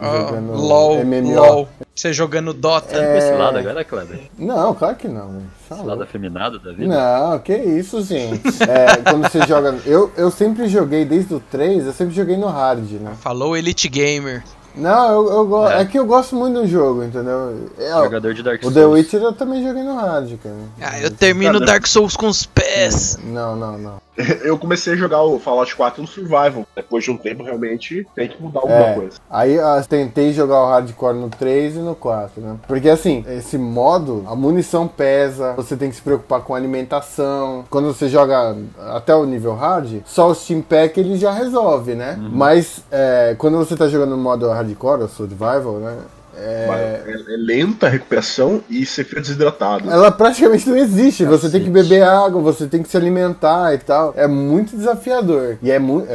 jogando 0.00 0.52
LOL, 0.52 1.04
MMO. 1.04 1.34
LOL. 1.34 1.68
Você 1.94 2.12
jogando 2.12 2.52
Dota. 2.52 2.94
Com 2.94 3.16
esse 3.16 3.32
lado 3.32 3.58
agora, 3.58 3.82
Kleber? 3.82 4.20
Não, 4.38 4.74
claro 4.74 4.96
que 4.96 5.08
não. 5.08 5.42
Esse 5.70 5.82
lado 5.82 6.02
afeminado 6.02 6.58
da 6.58 6.72
vida? 6.72 6.86
Não, 6.86 7.38
que 7.38 7.56
isso, 7.56 8.02
gente. 8.02 8.42
É, 8.68 8.96
quando 8.96 9.28
você 9.30 9.46
joga. 9.46 9.78
Eu, 9.86 10.12
eu 10.16 10.30
sempre 10.30 10.68
joguei 10.68 11.04
desde 11.04 11.34
o 11.34 11.40
3, 11.40 11.86
eu 11.86 11.92
sempre 11.92 12.14
joguei 12.14 12.36
no 12.36 12.48
hard, 12.48 12.90
né? 12.92 13.12
Falou 13.20 13.56
Elite 13.56 13.88
Gamer. 13.88 14.42
Não, 14.76 15.10
eu, 15.12 15.28
eu 15.32 15.46
go- 15.46 15.68
É. 15.68 15.80
é. 15.82 15.84
que 15.84 15.98
eu 15.98 16.04
gosto 16.06 16.36
muito 16.36 16.60
do 16.60 16.66
jogo, 16.66 17.02
entendeu? 17.04 17.68
É, 17.78 17.90
Jogador 18.02 18.34
de 18.34 18.42
Dark 18.42 18.60
o 18.60 18.62
Souls. 18.64 18.74
The 18.74 18.84
Witcher 18.86 19.22
eu 19.22 19.32
também 19.32 19.62
joguei 19.66 19.82
no 19.82 19.94
hard, 19.94 20.32
cara. 20.42 20.54
Ah, 20.82 21.00
eu 21.00 21.10
termino 21.10 21.54
Cara, 21.54 21.64
Dark 21.66 21.86
Souls 21.86 22.16
com 22.16 22.26
os 22.26 22.44
pés. 22.46 23.18
Não, 23.24 23.56
não, 23.56 23.78
não. 23.78 24.06
Eu 24.42 24.56
comecei 24.56 24.94
a 24.94 24.96
jogar 24.96 25.22
o 25.22 25.38
Fallout 25.38 25.76
4 25.76 26.00
no 26.00 26.08
Survival. 26.08 26.66
Depois 26.74 27.04
de 27.04 27.10
um 27.10 27.18
tempo, 27.18 27.42
realmente, 27.42 28.06
tem 28.14 28.26
que 28.26 28.42
mudar 28.42 28.60
alguma 28.60 28.78
É. 28.78 28.94
coisa. 28.94 29.18
Aí 29.30 29.54
eu 29.56 29.84
tentei 29.86 30.32
jogar 30.32 30.62
o 30.62 30.66
hardcore 30.70 31.14
no 31.14 31.28
3 31.28 31.76
e 31.76 31.80
no 31.80 31.94
4, 31.94 32.40
né? 32.40 32.56
Porque 32.66 32.88
assim, 32.88 33.22
esse 33.28 33.58
modo, 33.58 34.24
a 34.26 34.34
munição 34.34 34.88
pesa, 34.88 35.52
você 35.52 35.76
tem 35.76 35.90
que 35.90 35.96
se 35.96 36.00
preocupar 36.02 36.40
com 36.40 36.54
a 36.54 36.56
alimentação. 36.56 37.66
Quando 37.68 37.88
você 37.92 38.08
joga 38.08 38.56
até 38.94 39.14
o 39.14 39.26
nível 39.26 39.54
hard, 39.54 40.00
só 40.06 40.30
o 40.30 40.34
Steam 40.34 40.62
Pack 40.62 40.98
ele 40.98 41.18
já 41.18 41.32
resolve, 41.32 41.94
né? 41.94 42.18
Mas 42.32 42.82
é, 42.90 43.34
quando 43.38 43.58
você 43.58 43.76
tá 43.76 43.86
jogando 43.86 44.10
no 44.16 44.16
modo 44.22 44.48
hardcore, 44.66 45.02
ou 45.02 45.08
survival, 45.08 45.78
né? 45.78 45.96
É, 46.38 47.02
É, 47.06 47.34
é 47.34 47.36
lenta 47.38 47.86
a 47.86 47.90
recuperação 47.90 48.62
e 48.68 48.84
você 48.84 49.02
fica 49.02 49.22
desidratado. 49.22 49.90
Ela 49.90 50.12
praticamente 50.12 50.68
não 50.68 50.76
existe. 50.76 51.24
Você 51.24 51.48
tem 51.48 51.64
que 51.64 51.70
beber 51.70 52.02
água, 52.02 52.42
você 52.42 52.66
tem 52.66 52.82
que 52.82 52.88
se 52.90 52.96
alimentar 52.96 53.72
e 53.72 53.78
tal. 53.78 54.12
É 54.16 54.26
muito 54.26 54.76
desafiador. 54.76 55.56
E 55.62 55.70
é 55.70 55.78
muito. 55.78 56.06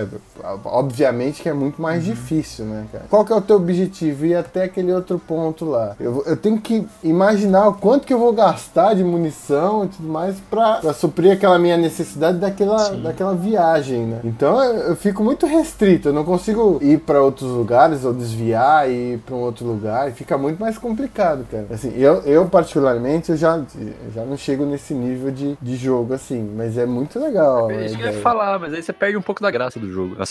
Obviamente 0.65 1.41
que 1.41 1.49
é 1.49 1.53
muito 1.53 1.81
mais 1.81 2.03
difícil, 2.03 2.65
né, 2.65 2.85
cara? 2.91 3.05
Qual 3.09 3.25
que 3.25 3.33
é 3.33 3.35
o 3.35 3.41
teu 3.41 3.55
objetivo? 3.55 4.25
Ir 4.25 4.35
até 4.35 4.63
aquele 4.63 4.91
outro 4.93 5.19
ponto 5.19 5.65
lá. 5.65 5.95
Eu, 5.99 6.23
eu 6.25 6.37
tenho 6.37 6.59
que 6.59 6.85
imaginar 7.03 7.67
o 7.67 7.73
quanto 7.73 8.05
que 8.05 8.13
eu 8.13 8.19
vou 8.19 8.33
gastar 8.33 8.93
de 8.93 9.03
munição 9.03 9.85
e 9.85 9.87
tudo 9.89 10.07
mais 10.07 10.35
pra, 10.49 10.75
pra 10.75 10.93
suprir 10.93 11.31
aquela 11.31 11.57
minha 11.57 11.77
necessidade 11.77 12.37
daquela, 12.37 12.89
daquela 12.89 13.35
viagem, 13.35 14.05
né? 14.05 14.19
Então 14.23 14.63
eu, 14.63 14.75
eu 14.89 14.95
fico 14.95 15.23
muito 15.23 15.45
restrito. 15.45 16.09
Eu 16.09 16.13
não 16.13 16.23
consigo 16.23 16.79
ir 16.81 16.99
pra 16.99 17.21
outros 17.21 17.49
lugares 17.49 18.05
ou 18.05 18.13
desviar 18.13 18.89
e 18.89 19.13
ir 19.13 19.17
pra 19.19 19.35
um 19.35 19.39
outro 19.39 19.65
lugar. 19.65 20.09
E 20.09 20.11
fica 20.11 20.37
muito 20.37 20.59
mais 20.59 20.77
complicado, 20.77 21.45
cara. 21.49 21.67
Assim, 21.71 21.93
eu, 21.95 22.21
eu 22.23 22.45
particularmente, 22.45 23.31
eu 23.31 23.37
já, 23.37 23.57
eu 23.57 24.11
já 24.13 24.23
não 24.23 24.37
chego 24.37 24.65
nesse 24.65 24.93
nível 24.93 25.31
de, 25.31 25.57
de 25.61 25.75
jogo, 25.75 26.13
assim. 26.13 26.49
Mas 26.55 26.77
é 26.77 26.85
muito 26.85 27.19
legal. 27.19 27.69
É 27.71 27.85
isso 27.85 27.95
que 27.95 28.01
eu 28.01 28.07
ideia. 28.07 28.17
ia 28.17 28.21
falar, 28.21 28.59
mas 28.59 28.73
aí 28.73 28.81
você 28.81 28.93
perde 28.93 29.17
um 29.17 29.21
pouco 29.21 29.41
da 29.41 29.51
graça 29.51 29.79
do 29.79 29.91
jogo. 29.91 30.15
Assim, 30.19 30.30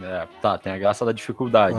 é, 0.00 0.26
tá, 0.40 0.56
tem 0.58 0.72
a 0.72 0.78
graça 0.78 1.04
da 1.04 1.12
dificuldade. 1.12 1.76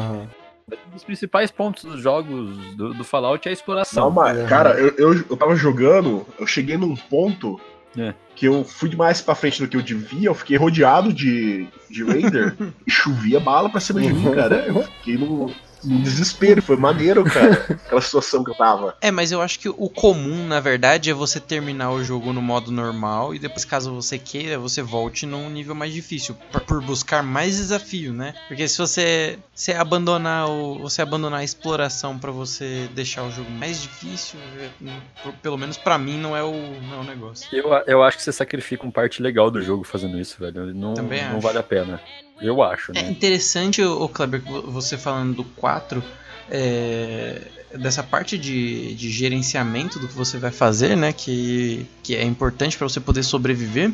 Mas 0.68 0.80
Um 0.88 0.92
dos 0.94 1.04
principais 1.04 1.52
pontos 1.52 1.84
dos 1.84 2.02
jogos 2.02 2.56
do, 2.76 2.94
do 2.94 3.04
Fallout 3.04 3.48
é 3.48 3.52
a 3.52 3.54
exploração. 3.54 4.06
Não, 4.06 4.12
mas, 4.12 4.38
Uhum. 4.38 4.48
cara, 4.48 4.80
eu, 4.80 4.94
eu, 4.98 5.26
eu 5.30 5.38
tava 5.38 5.56
jogando, 5.56 6.26
eu 6.40 6.48
cheguei 6.48 6.78
num 6.78 6.96
ponto 6.96 7.60
É. 7.98 8.14
que 8.36 8.46
eu 8.48 8.64
fui 8.64 8.96
mais 8.96 9.20
pra 9.22 9.36
frente 9.36 9.62
do 9.62 9.68
que 9.68 9.76
eu 9.76 9.82
devia, 9.82 10.30
eu 10.30 10.34
fiquei 10.34 10.56
rodeado 10.58 11.12
de, 11.12 11.68
de 11.90 12.04
Raider 12.04 12.56
e 12.88 12.92
chovia 12.92 13.40
bala 13.42 13.70
pra 13.70 13.80
cima 13.82 14.00
de 14.02 14.14
mim, 14.14 14.34
cara. 14.34 14.56
Eu 14.68 14.84
fiquei 14.84 15.18
no, 15.18 15.52
no 15.84 16.02
desespero, 16.02 16.62
foi 16.62 16.76
maneiro, 16.78 17.24
cara, 17.24 17.66
aquela 17.86 18.02
situação 18.02 18.44
que 18.44 18.52
eu 18.52 18.56
tava. 18.56 18.96
É, 19.02 19.12
mas 19.12 19.32
eu 19.32 19.42
acho 19.42 19.60
que 19.60 19.70
o 19.70 19.90
comum, 19.90 20.48
na 20.48 20.60
verdade, 20.60 21.10
é 21.10 21.14
você 21.14 21.40
terminar 21.40 21.92
o 21.92 22.04
jogo 22.04 22.32
no 22.34 22.42
modo 22.42 22.72
normal 22.72 23.34
e 23.36 23.40
depois, 23.40 23.66
caso 23.66 23.94
você 23.94 24.18
queira, 24.18 24.58
você 24.58 24.82
volte 24.82 25.26
num 25.26 25.50
nível 25.50 25.76
mais 25.76 25.94
difícil, 25.94 26.36
por, 26.52 26.62
por 26.62 26.82
buscar 26.82 27.24
mais 27.24 27.58
desafio, 27.58 28.14
né? 28.14 28.34
Porque 28.48 28.68
se 28.68 28.78
você, 28.78 29.38
se 29.54 29.72
abandonar 29.74 30.50
o, 30.50 30.80
você 30.80 31.02
abandonar 31.02 31.42
a 31.42 31.44
exploração 31.44 32.18
pra 32.18 32.32
você 32.32 32.90
deixar 32.94 33.24
o 33.24 33.32
jogo 33.32 33.50
mais 33.52 33.82
difícil, 33.82 34.40
é, 34.60 34.70
pelo 35.42 35.58
menos 35.58 35.78
pra 35.78 35.98
mim 35.98 36.18
não 36.18 36.36
é 36.36 36.44
o, 36.44 36.52
não 36.52 36.98
é 36.98 37.02
o 37.02 37.04
negócio. 37.04 37.48
Eu, 37.52 37.70
eu 37.88 38.04
acho 38.04 38.18
que 38.18 38.24
você 38.24 38.32
sacrifica 38.32 38.84
uma 38.84 38.92
parte 38.92 39.22
legal 39.22 39.50
do 39.52 39.62
jogo 39.62 39.84
fazendo 39.84 40.20
isso, 40.20 40.38
velho. 40.40 40.74
Não, 40.74 40.94
Também 40.94 41.24
não 41.24 41.34
acho. 41.38 41.42
vale 41.42 41.58
a 41.58 41.64
pena. 41.64 42.02
Eu 42.42 42.62
acho, 42.62 42.92
É 42.96 43.02
né? 43.02 43.10
interessante, 43.10 43.82
o 43.82 44.08
Kleber, 44.10 44.42
você 44.42 44.98
falando 44.98 45.36
do 45.36 45.44
4, 45.44 46.04
é, 46.50 47.42
dessa 47.76 48.04
parte 48.04 48.38
de, 48.38 48.94
de 48.96 49.10
gerenciamento 49.10 49.98
do 50.00 50.08
que 50.08 50.14
você 50.14 50.38
vai 50.38 50.52
fazer, 50.52 50.96
né? 50.96 51.12
Que, 51.14 51.86
que 52.04 52.16
é 52.16 52.24
importante 52.24 52.78
para 52.78 52.88
você 52.88 53.00
poder 53.00 53.24
sobreviver. 53.24 53.92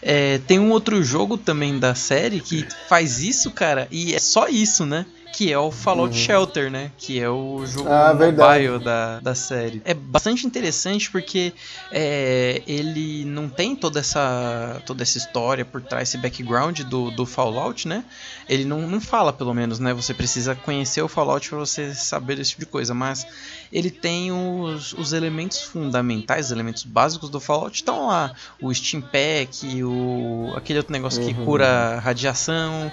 É, 0.00 0.38
tem 0.46 0.58
um 0.58 0.70
outro 0.70 1.02
jogo 1.02 1.36
também 1.36 1.78
da 1.78 1.94
série 1.94 2.40
que 2.40 2.66
faz 2.88 3.20
isso, 3.20 3.50
cara, 3.50 3.86
e 3.90 4.14
é 4.14 4.18
só 4.18 4.48
isso, 4.48 4.84
né? 4.86 5.06
Que 5.32 5.50
é 5.52 5.58
o 5.58 5.70
Fallout 5.70 6.14
Shelter, 6.14 6.70
né? 6.70 6.90
Que 6.98 7.18
é 7.18 7.28
o 7.28 7.64
jogo 7.66 7.88
Ah, 7.88 8.12
verdade. 8.12 8.64
mobile 8.68 8.84
da, 8.84 9.18
da 9.20 9.34
série. 9.34 9.80
É 9.84 9.94
bastante 9.94 10.46
interessante 10.46 11.10
porque 11.10 11.52
é, 11.90 12.62
ele 12.66 13.24
não 13.24 13.48
tem 13.48 13.74
toda 13.74 13.98
essa, 14.00 14.82
toda 14.84 15.02
essa 15.02 15.16
história 15.18 15.64
por 15.64 15.80
trás, 15.82 16.08
esse 16.10 16.18
background 16.18 16.80
do, 16.82 17.10
do 17.10 17.24
Fallout, 17.24 17.88
né? 17.88 18.04
Ele 18.48 18.64
não, 18.64 18.82
não 18.82 19.00
fala, 19.00 19.32
pelo 19.32 19.54
menos, 19.54 19.78
né? 19.78 19.94
Você 19.94 20.12
precisa 20.12 20.54
conhecer 20.54 21.00
o 21.02 21.08
Fallout 21.08 21.48
para 21.48 21.58
você 21.58 21.94
saber 21.94 22.36
desse 22.36 22.50
tipo 22.50 22.60
de 22.60 22.66
coisa, 22.66 22.92
mas 22.92 23.26
ele 23.72 23.90
tem 23.90 24.30
os, 24.30 24.92
os 24.92 25.12
elementos 25.14 25.62
fundamentais, 25.62 26.46
os 26.46 26.52
elementos 26.52 26.82
básicos 26.84 27.30
do 27.30 27.40
Fallout 27.40 27.74
estão 27.74 28.08
lá. 28.08 28.32
O 28.60 28.72
Steam 28.74 29.00
Pack, 29.00 29.82
o, 29.82 30.52
aquele 30.56 30.78
outro 30.78 30.92
negócio 30.92 31.24
que 31.24 31.32
Uhum. 31.32 31.44
cura 31.46 31.98
radiação. 32.00 32.92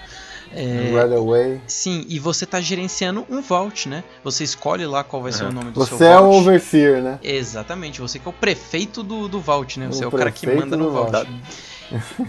É, 0.52 0.92
Right 0.92 1.14
away. 1.16 1.62
Sim, 1.68 2.06
e 2.10 2.18
você 2.20 2.46
tá 2.46 2.60
gerenciando 2.60 3.26
um 3.30 3.42
vault, 3.42 3.88
né? 3.88 4.04
Você 4.24 4.44
escolhe 4.44 4.86
lá 4.86 5.04
qual 5.04 5.22
vai 5.22 5.32
ser 5.32 5.44
o 5.44 5.52
nome 5.52 5.72
do 5.72 5.86
seu 5.86 5.98
Você 5.98 6.06
é 6.06 6.18
o 6.20 6.24
vault. 6.24 6.38
overseer, 6.40 7.02
né? 7.02 7.20
Exatamente, 7.22 8.02
você 8.02 8.18
que 8.20 8.28
é 8.28 8.30
o 8.30 8.34
prefeito 8.34 9.04
do, 9.04 9.28
do 9.28 9.40
vault, 9.40 9.80
né? 9.80 9.88
Você 9.88 10.04
O 10.04 10.06
é 10.06 10.08
o 10.08 10.12
cara 10.12 10.32
que 10.32 10.48
manda 10.48 10.76
no 10.76 10.92
vault. 10.92 11.12
vault. 11.12 11.30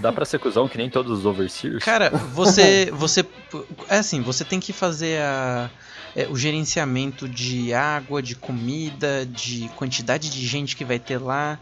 Dá 0.00 0.10
pra 0.12 0.24
ser 0.24 0.38
cuzão 0.38 0.66
que 0.68 0.78
nem 0.78 0.88
todos 0.88 1.18
os 1.20 1.26
overseers? 1.26 1.84
Cara, 1.84 2.08
você. 2.10 2.90
você. 2.96 3.24
É 3.88 3.98
assim, 3.98 4.22
você 4.22 4.42
tem 4.44 4.58
que 4.58 4.72
fazer 4.72 5.20
a. 5.20 5.70
é, 6.16 6.26
o 6.28 6.36
gerenciamento 6.36 7.28
de 7.28 7.74
água, 7.74 8.22
de 8.22 8.34
comida, 8.34 9.26
de 9.26 9.70
quantidade 9.76 10.30
de 10.30 10.46
gente 10.46 10.74
que 10.74 10.84
vai 10.84 10.98
ter 10.98 11.18
lá. 11.18 11.58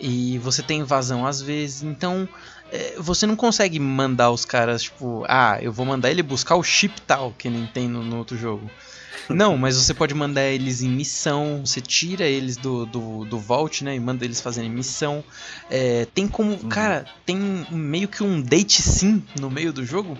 E 0.00 0.38
você 0.38 0.62
tem 0.62 0.80
invasão 0.80 1.26
às 1.26 1.40
vezes. 1.42 1.82
Então. 1.82 2.26
É, 2.74 2.94
Você 2.98 3.24
não 3.24 3.36
consegue 3.36 3.78
mandar 3.78 4.32
os 4.32 4.44
caras, 4.44 4.82
tipo, 4.82 5.24
ah, 5.28 5.58
eu 5.62 5.72
vou 5.72 5.86
mandar 5.86 6.10
ele 6.10 6.22
buscar 6.24 6.56
o 6.56 6.62
chip 6.62 7.00
tal, 7.02 7.32
que 7.38 7.48
nem 7.48 7.66
tem 7.66 7.88
no, 7.88 8.02
no 8.02 8.18
outro 8.18 8.36
jogo. 8.36 8.68
Não, 9.30 9.56
mas 9.56 9.76
você 9.76 9.94
pode 9.94 10.12
mandar 10.12 10.42
eles 10.42 10.82
em 10.82 10.88
missão, 10.88 11.62
você 11.64 11.80
tira 11.80 12.26
eles 12.26 12.56
do, 12.58 12.84
do, 12.84 13.24
do 13.24 13.38
Vault, 13.38 13.82
né? 13.82 13.94
E 13.94 14.00
manda 14.00 14.24
eles 14.24 14.40
fazerem 14.40 14.68
missão. 14.68 15.24
É, 15.70 16.06
tem 16.12 16.28
como. 16.28 16.58
Cara, 16.68 17.06
tem 17.24 17.64
meio 17.70 18.06
que 18.08 18.22
um 18.22 18.42
date 18.42 18.82
sim 18.82 19.24
no 19.40 19.48
meio 19.50 19.72
do 19.72 19.84
jogo. 19.84 20.18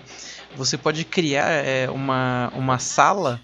Você 0.55 0.77
pode 0.77 1.03
criar 1.03 1.49
é, 1.49 1.87
uma, 1.89 2.51
uma 2.55 2.79
sala. 2.79 3.39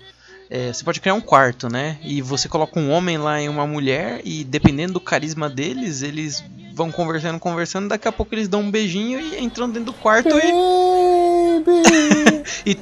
é, 0.49 0.73
você 0.73 0.83
pode 0.83 0.99
criar 0.99 1.13
um 1.13 1.21
quarto, 1.21 1.69
né? 1.69 1.99
E 2.01 2.21
você 2.21 2.47
coloca 2.47 2.79
um 2.79 2.89
homem 2.89 3.17
lá 3.17 3.39
e 3.39 3.47
uma 3.47 3.67
mulher. 3.67 4.21
E 4.23 4.43
dependendo 4.43 4.93
do 4.93 5.01
carisma 5.01 5.47
deles, 5.47 6.01
eles 6.01 6.43
vão 6.73 6.91
conversando, 6.91 7.39
conversando. 7.39 7.89
Daqui 7.89 8.07
a 8.07 8.11
pouco 8.11 8.33
eles 8.33 8.47
dão 8.47 8.61
um 8.61 8.71
beijinho 8.71 9.19
e 9.19 9.43
entram 9.43 9.67
dentro 9.67 9.85
do 9.85 9.93
quarto 9.93 10.29
e. 10.29 11.61
Baby, 11.63 12.43
E 12.65 12.77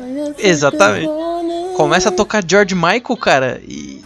exatamente. 0.47 1.09
Começa 1.75 2.09
a 2.09 2.11
tocar 2.11 2.43
George 2.45 2.75
Michael, 2.75 3.17
cara, 3.19 3.61
e. 3.65 3.98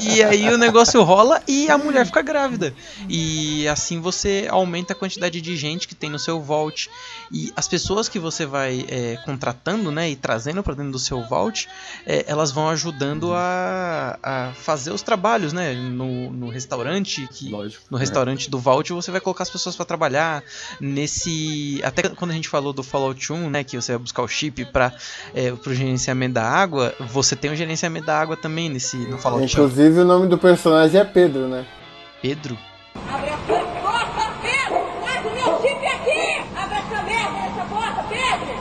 e 0.00 0.22
aí 0.22 0.52
o 0.52 0.58
negócio 0.58 1.02
rola 1.02 1.42
e 1.46 1.70
a 1.70 1.78
mulher 1.78 2.06
fica 2.06 2.22
grávida. 2.22 2.74
E 3.08 3.66
assim 3.68 4.00
você 4.00 4.46
aumenta 4.50 4.92
a 4.92 4.96
quantidade 4.96 5.40
de 5.40 5.56
gente 5.56 5.88
que 5.88 5.94
tem 5.94 6.10
no 6.10 6.18
seu 6.18 6.40
vault. 6.40 6.90
E 7.30 7.52
as 7.56 7.66
pessoas 7.66 8.08
que 8.08 8.18
você 8.18 8.46
vai 8.46 8.84
é, 8.88 9.16
contratando, 9.24 9.90
né, 9.90 10.10
e 10.10 10.16
trazendo 10.16 10.62
para 10.62 10.74
dentro 10.74 10.92
do 10.92 10.98
seu 10.98 11.22
vault, 11.22 11.68
é, 12.06 12.24
elas 12.26 12.52
vão 12.52 12.68
ajudando 12.68 13.32
a, 13.34 14.18
a 14.22 14.52
fazer 14.54 14.92
os 14.92 15.02
trabalhos, 15.02 15.52
né, 15.52 15.74
no, 15.74 16.30
no 16.32 16.48
restaurante. 16.48 17.26
Que, 17.32 17.48
Lógico. 17.48 17.84
no 17.90 17.98
restaurante 17.98 18.48
do 18.50 18.58
vault 18.58 18.92
você 18.92 19.10
vai 19.10 19.20
colocar 19.20 19.42
as 19.42 19.50
pessoas 19.50 19.76
para 19.76 19.84
trabalhar 19.84 20.42
nesse 20.80 21.80
até 21.82 22.08
quando 22.08 22.30
a 22.30 22.34
gente 22.34 22.48
falou 22.48 22.72
do 22.72 22.82
Fallout 22.82 23.32
1 23.32 23.50
né 23.50 23.64
que 23.64 23.76
você 23.76 23.92
vai 23.92 23.98
buscar 23.98 24.22
o 24.22 24.28
chip 24.28 24.64
para 24.66 24.92
é, 25.34 25.52
pro 25.52 25.74
gerenciamento 25.74 26.34
da 26.34 26.48
água 26.48 26.94
você 27.00 27.34
tem 27.36 27.50
o 27.50 27.56
gerenciamento 27.56 28.06
da 28.06 28.18
água 28.18 28.36
também 28.36 28.68
nesse 28.68 28.96
no 29.08 29.18
Fallout 29.18 29.42
1 29.42 29.46
Inclusive 29.46 30.00
o 30.00 30.04
nome 30.04 30.26
do 30.28 30.38
personagem 30.38 31.00
é 31.00 31.04
Pedro, 31.04 31.48
né? 31.48 31.64
Pedro 32.20 32.56
Abre 33.12 33.30
a 33.30 33.38
sua 33.46 33.60
porta, 33.80 34.32
Pedro! 34.42 34.80
Traz 35.02 35.24
o 35.26 35.30
meu 35.30 35.60
chip 35.60 35.86
aqui! 35.86 36.42
Abre 36.56 36.78
essa 36.78 37.02
merda 37.02 37.38
dessa 37.40 37.64
porta, 37.68 38.02
Pedro! 38.08 38.56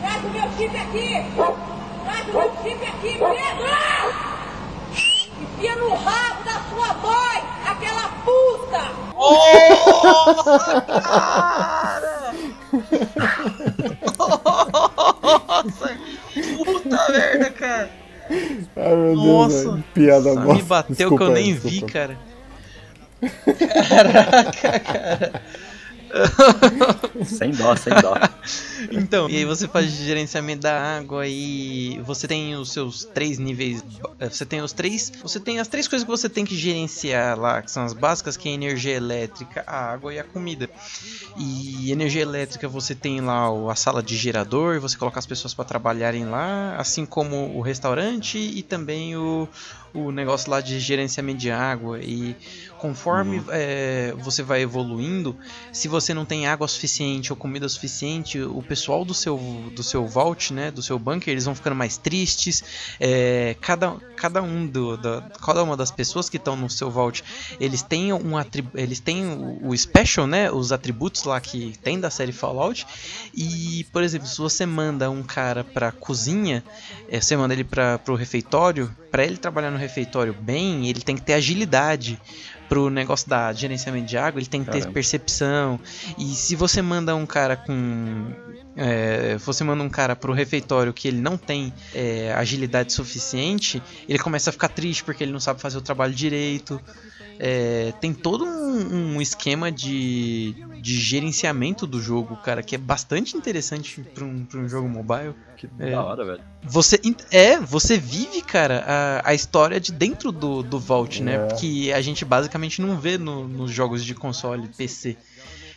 Traz 0.00 0.24
o 0.24 0.28
meu 0.28 0.48
chip 0.56 0.76
aqui! 0.76 1.24
Traz 2.04 2.28
o 2.28 2.32
meu 2.32 2.50
chip 2.62 2.86
aqui, 2.86 3.12
Pedro! 3.18 3.66
Enfia 5.38 5.76
no 5.76 5.94
rabo 5.94 6.44
da 6.44 6.60
sua 6.70 6.94
mãe, 6.94 7.42
aquela 7.66 8.08
puta! 8.24 8.82
Nossa! 9.14 10.86
Puta 16.64 17.08
merda, 17.10 17.50
cara! 17.50 17.90
Ai 18.76 18.96
meu 18.96 19.14
Nossa! 19.14 19.72
Deus, 19.72 19.84
piada 19.94 20.34
Só 20.34 20.40
bosta. 20.40 20.54
me 20.54 20.62
bateu 20.62 20.96
Desculpa 20.96 21.24
que 21.24 21.30
eu 21.30 21.34
aí, 21.34 21.42
nem 21.42 21.54
vi, 21.54 21.80
cara. 21.82 22.18
Caraca, 23.88 24.80
cara. 24.80 25.42
Sem 27.24 27.50
dó, 27.54 27.74
sem 27.76 27.92
dó. 28.00 28.14
Então, 28.90 29.28
e 29.28 29.36
aí 29.36 29.44
você 29.44 29.66
faz 29.68 29.90
gerenciamento 29.90 30.62
da 30.62 30.98
água 30.98 31.26
e 31.26 32.00
você 32.02 32.28
tem 32.28 32.54
os 32.54 32.72
seus 32.72 33.04
três 33.04 33.38
níveis. 33.38 33.84
eh, 34.18 34.28
Você 34.30 34.46
tem 34.46 34.60
os 34.62 34.72
três. 34.72 35.10
Você 35.22 35.40
tem 35.40 35.58
as 35.58 35.68
três 35.68 35.88
coisas 35.88 36.04
que 36.04 36.10
você 36.10 36.28
tem 36.28 36.44
que 36.44 36.56
gerenciar 36.56 37.38
lá, 37.38 37.62
que 37.62 37.70
são 37.70 37.84
as 37.84 37.92
básicas, 37.92 38.36
que 38.36 38.48
é 38.48 38.52
a 38.52 38.54
energia 38.54 38.94
elétrica, 38.94 39.64
a 39.66 39.92
água 39.92 40.14
e 40.14 40.18
a 40.18 40.24
comida. 40.24 40.70
E 41.34 41.90
energia 41.92 42.22
elétrica 42.22 42.68
você 42.68 42.94
tem 42.94 43.20
lá 43.20 43.50
o- 43.52 43.70
a 43.70 43.74
sala 43.76 44.02
de 44.02 44.16
gerador, 44.16 44.80
você 44.80 44.96
coloca 44.96 45.18
as 45.18 45.26
pessoas 45.26 45.54
para 45.54 45.64
trabalharem 45.64 46.24
lá, 46.26 46.76
assim 46.76 47.04
como 47.06 47.56
o 47.56 47.60
restaurante 47.60 48.38
e 48.38 48.62
também 48.62 49.16
o, 49.16 49.48
o 49.92 50.10
negócio 50.10 50.50
lá 50.50 50.60
de 50.60 50.78
gerenciamento 50.80 51.38
de 51.38 51.50
água. 51.50 52.00
E 52.02 52.36
conforme 52.86 53.42
eh, 53.48 54.14
você 54.18 54.44
vai 54.44 54.62
evoluindo, 54.62 55.36
se 55.72 55.88
você 55.88 56.14
não 56.14 56.24
tem 56.24 56.46
água 56.46 56.68
suficiente 56.68 57.32
ou 57.32 57.36
comida 57.36 57.68
suficiente, 57.68 58.40
o 58.40 58.62
pessoal 58.62 59.04
do 59.04 59.12
seu, 59.12 59.36
do 59.74 59.82
seu 59.82 60.06
vault, 60.06 60.52
né, 60.52 60.70
do 60.70 60.80
seu 60.80 60.96
bunker, 60.96 61.32
eles 61.32 61.44
vão 61.44 61.54
ficando 61.54 61.74
mais 61.74 61.96
tristes. 61.96 62.62
É, 63.00 63.56
cada, 63.60 63.96
cada 64.14 64.40
um 64.40 64.64
do, 64.64 64.96
da, 64.96 65.20
cada 65.44 65.64
uma 65.64 65.76
das 65.76 65.90
pessoas 65.90 66.28
que 66.28 66.36
estão 66.36 66.54
no 66.54 66.70
seu 66.70 66.88
vault, 66.88 67.24
eles 67.58 67.82
têm 67.82 68.12
um 68.12 68.36
eles 68.74 69.00
têm 69.00 69.26
o, 69.26 69.70
o 69.70 69.76
special, 69.76 70.28
né, 70.28 70.48
os 70.52 70.70
atributos 70.70 71.24
lá 71.24 71.40
que 71.40 71.76
tem 71.82 71.98
da 71.98 72.08
série 72.08 72.32
Fallout. 72.32 72.86
E, 73.34 73.84
por 73.92 74.04
exemplo, 74.04 74.28
se 74.28 74.38
você 74.38 74.64
manda 74.64 75.10
um 75.10 75.24
cara 75.24 75.64
pra 75.64 75.90
cozinha, 75.90 76.62
é, 77.08 77.20
você 77.20 77.36
manda 77.36 77.52
ele 77.52 77.64
para 77.64 77.98
pro 77.98 78.14
refeitório, 78.14 78.94
para 79.16 79.24
ele 79.24 79.38
trabalhar 79.38 79.70
no 79.70 79.78
refeitório 79.78 80.34
bem, 80.34 80.90
ele 80.90 81.00
tem 81.00 81.16
que 81.16 81.22
ter 81.22 81.32
agilidade 81.32 82.20
pro 82.68 82.90
negócio 82.90 83.26
da 83.26 83.50
gerenciamento 83.50 84.04
de 84.04 84.18
água, 84.18 84.38
ele 84.38 84.46
tem 84.46 84.60
que 84.60 84.66
ter 84.66 84.80
Caramba. 84.80 84.92
percepção. 84.92 85.80
E 86.18 86.34
se 86.34 86.54
você 86.54 86.82
manda 86.82 87.16
um 87.16 87.24
cara 87.24 87.56
com. 87.56 88.30
É, 88.76 89.38
você 89.38 89.64
manda 89.64 89.82
um 89.82 89.88
cara 89.88 90.14
pro 90.14 90.34
refeitório 90.34 90.92
que 90.92 91.08
ele 91.08 91.18
não 91.18 91.38
tem 91.38 91.72
é, 91.94 92.30
agilidade 92.34 92.92
suficiente, 92.92 93.82
ele 94.06 94.18
começa 94.18 94.50
a 94.50 94.52
ficar 94.52 94.68
triste 94.68 95.02
porque 95.02 95.24
ele 95.24 95.32
não 95.32 95.40
sabe 95.40 95.62
fazer 95.62 95.78
o 95.78 95.80
trabalho 95.80 96.12
direito. 96.12 96.78
É, 97.38 97.94
tem 97.98 98.12
todo 98.12 98.44
um, 98.44 99.14
um 99.14 99.22
esquema 99.22 99.72
de, 99.72 100.54
de 100.86 101.00
gerenciamento 101.00 101.84
do 101.84 102.00
jogo, 102.00 102.36
cara, 102.36 102.62
que 102.62 102.76
é 102.76 102.78
bastante 102.78 103.36
interessante 103.36 104.00
para 104.14 104.24
um, 104.24 104.44
pra 104.44 104.60
um 104.60 104.68
jogo 104.68 104.88
mobile. 104.88 105.34
Que 105.56 105.68
É. 105.80 105.90
da 105.90 106.04
hora, 106.04 106.24
velho. 106.24 106.40
Você 106.62 107.00
é, 107.32 107.58
você 107.58 107.98
vive, 107.98 108.40
cara, 108.40 108.84
a, 108.86 109.30
a 109.30 109.34
história 109.34 109.80
de 109.80 109.90
dentro 109.90 110.30
do, 110.30 110.62
do 110.62 110.78
Vault, 110.78 111.20
né? 111.24 111.48
É. 111.50 111.54
Que 111.56 111.92
a 111.92 112.00
gente 112.00 112.24
basicamente 112.24 112.80
não 112.80 113.00
vê 113.00 113.18
no- 113.18 113.48
nos 113.48 113.72
jogos 113.72 114.04
de 114.04 114.14
console 114.14 114.68
PC. 114.68 115.16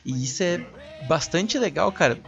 E 0.06 0.24
isso 0.24 0.44
é 0.44 0.64
bastante 1.08 1.58
legal, 1.58 1.92
cara. 1.92 2.20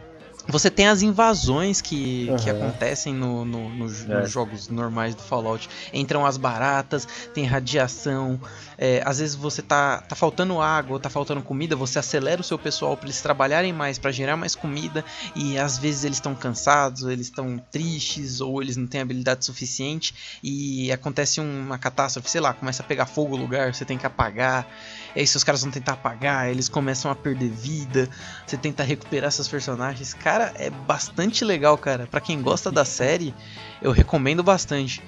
Você 0.48 0.70
tem 0.72 0.88
as 0.88 1.02
invasões 1.02 1.82
que, 1.82 2.26
que 2.44 2.50
Aham. 2.50 2.64
acontecem 2.68 3.14
no, 3.14 3.46
no- 3.46 3.70
no- 3.70 3.86
nos 3.86 4.10
É. 4.10 4.26
jogos 4.28 4.68
normais 4.70 5.14
do 5.16 5.22
Fallout. 5.22 5.70
Entram 5.94 6.26
as 6.26 6.36
baratas, 6.38 7.08
tem 7.34 7.46
radiação. 7.46 8.40
é, 8.84 9.04
às 9.06 9.20
vezes 9.20 9.36
você 9.36 9.62
tá, 9.62 10.00
tá 10.02 10.16
faltando 10.16 10.60
água, 10.60 11.00
tá 11.00 11.08
faltando 11.08 11.40
comida, 11.44 11.76
você 11.76 12.00
acelera 12.00 12.42
o 12.42 12.44
seu 12.44 12.58
pessoal 12.58 12.98
para 12.98 13.06
eles 13.06 13.22
trabalharem 13.22 13.72
mais, 13.72 14.00
para 14.00 14.12
gerar 14.12 14.36
mais 14.36 14.56
comida. 14.56 15.06
E 15.36 15.56
às 15.60 15.78
vezes 15.78 16.04
eles 16.04 16.18
estão 16.18 16.34
cansados, 16.34 17.04
eles 17.04 17.28
estão 17.28 17.62
tristes, 17.72 18.42
ou 18.42 18.60
eles 18.60 18.76
não 18.78 18.88
têm 18.88 19.02
habilidade 19.02 19.46
suficiente. 19.46 20.16
E 20.42 20.92
acontece 20.92 21.40
uma 21.40 21.78
catástrofe, 21.78 22.28
sei 22.32 22.42
lá, 22.42 22.54
começa 22.56 22.82
a 22.82 22.86
pegar 22.86 23.06
fogo 23.06 23.36
o 23.36 23.40
lugar, 23.40 23.76
você 23.76 23.86
tem 23.86 24.00
que 24.00 24.06
apagar. 24.08 24.68
E 25.16 25.20
aí, 25.20 25.28
se 25.28 25.38
os 25.38 25.44
caras 25.44 25.62
vão 25.62 25.70
tentar 25.70 25.94
apagar, 25.94 26.50
eles 26.50 26.68
começam 26.68 27.12
a 27.12 27.16
perder 27.16 27.50
vida. 27.50 28.10
Você 28.48 28.58
tenta 28.58 28.82
recuperar 28.82 29.32
seus 29.32 29.48
personagens. 29.48 30.14
Cara, 30.16 30.41
é 30.56 30.70
bastante 30.70 31.44
legal, 31.44 31.78
cara. 31.78 32.08
Pra 32.08 32.20
quem 32.20 32.42
gosta 32.42 32.72
da 32.72 32.86
série, 32.86 33.34
eu 33.82 33.92
recomendo 33.92 34.42
bastante. 34.42 35.02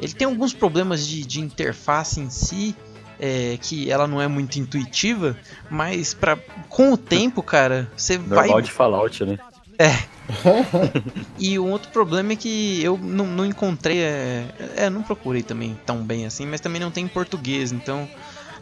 Ele 0.00 0.12
tem 0.12 0.26
alguns 0.26 0.52
problemas 0.52 1.06
de, 1.06 1.24
de 1.24 1.40
interface 1.40 2.20
em 2.20 2.30
si. 2.30 2.74
é, 3.20 3.56
que 3.60 3.88
ela 3.88 4.08
não 4.08 4.20
é 4.20 4.26
muito 4.26 4.58
intuitiva, 4.58 5.36
mas 5.70 6.12
pra, 6.12 6.36
com 6.68 6.92
o 6.92 6.96
tempo, 6.96 7.40
cara, 7.40 7.88
você 7.96 8.18
vai 8.18 8.48
Normal 8.48 8.60
de 8.60 8.72
Fallout, 8.72 9.24
né? 9.24 9.38
e 11.38 11.58
um 11.58 11.70
outro 11.70 11.90
problema 11.90 12.32
é 12.32 12.36
que 12.36 12.82
eu 12.82 12.98
não, 12.98 13.26
não 13.26 13.46
encontrei. 13.46 13.98
É, 13.98 14.46
é, 14.76 14.90
não 14.90 15.02
procurei 15.02 15.42
também 15.42 15.78
tão 15.86 16.02
bem 16.02 16.26
assim, 16.26 16.46
mas 16.46 16.60
também 16.60 16.80
não 16.80 16.90
tem 16.90 17.04
em 17.04 17.08
português, 17.08 17.72
então. 17.72 18.08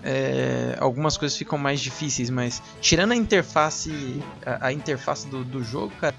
É, 0.02 0.76
algumas 0.78 1.16
coisas 1.16 1.36
ficam 1.36 1.58
mais 1.58 1.80
difíceis, 1.80 2.30
mas 2.30 2.62
tirando 2.80 3.12
a 3.12 3.16
interface. 3.16 4.22
A, 4.44 4.68
a 4.68 4.72
interface 4.72 5.26
do, 5.28 5.44
do 5.44 5.62
jogo, 5.62 5.92
cara. 6.00 6.14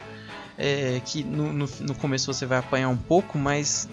É, 0.57 1.01
que 1.03 1.23
no, 1.23 1.51
no, 1.51 1.69
no 1.79 1.95
começo 1.95 2.31
você 2.31 2.45
vai 2.45 2.59
apanhar 2.59 2.89
um 2.89 2.97
pouco, 2.97 3.35
mas 3.35 3.89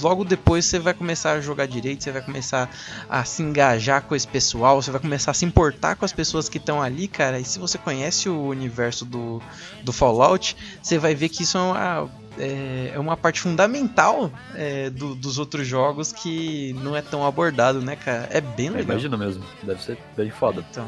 logo 0.00 0.24
depois 0.24 0.64
você 0.64 0.78
vai 0.78 0.94
começar 0.94 1.32
a 1.32 1.40
jogar 1.40 1.66
direito, 1.66 2.02
você 2.02 2.10
vai 2.10 2.22
começar 2.22 2.70
a 3.08 3.24
se 3.24 3.42
engajar 3.42 4.02
com 4.02 4.14
esse 4.14 4.26
pessoal, 4.26 4.80
você 4.80 4.90
vai 4.90 5.00
começar 5.00 5.32
a 5.32 5.34
se 5.34 5.44
importar 5.44 5.96
com 5.96 6.04
as 6.04 6.12
pessoas 6.12 6.48
que 6.48 6.58
estão 6.58 6.80
ali, 6.80 7.06
cara. 7.06 7.38
E 7.38 7.44
se 7.44 7.58
você 7.58 7.76
conhece 7.76 8.28
o 8.28 8.46
universo 8.46 9.04
do, 9.04 9.42
do 9.82 9.92
Fallout, 9.92 10.56
você 10.82 10.96
vai 10.96 11.14
ver 11.14 11.28
que 11.28 11.42
isso 11.42 11.58
é 11.58 11.60
uma, 11.60 12.10
é, 12.38 12.92
é 12.94 12.98
uma 12.98 13.16
parte 13.16 13.40
fundamental 13.40 14.30
é, 14.54 14.90
do- 14.90 15.14
dos 15.14 15.38
outros 15.38 15.66
jogos 15.66 16.12
que 16.12 16.74
não 16.82 16.94
é 16.96 17.02
tão 17.02 17.24
abordado, 17.26 17.80
né, 17.80 17.96
cara? 17.96 18.28
É 18.30 18.40
bem 18.40 18.66
Eu 18.66 18.72
legal. 18.74 18.90
imagino 18.92 19.18
mesmo. 19.18 19.44
Deve 19.62 19.82
ser 19.82 19.98
bem 20.16 20.30
foda. 20.30 20.64
Então, 20.70 20.86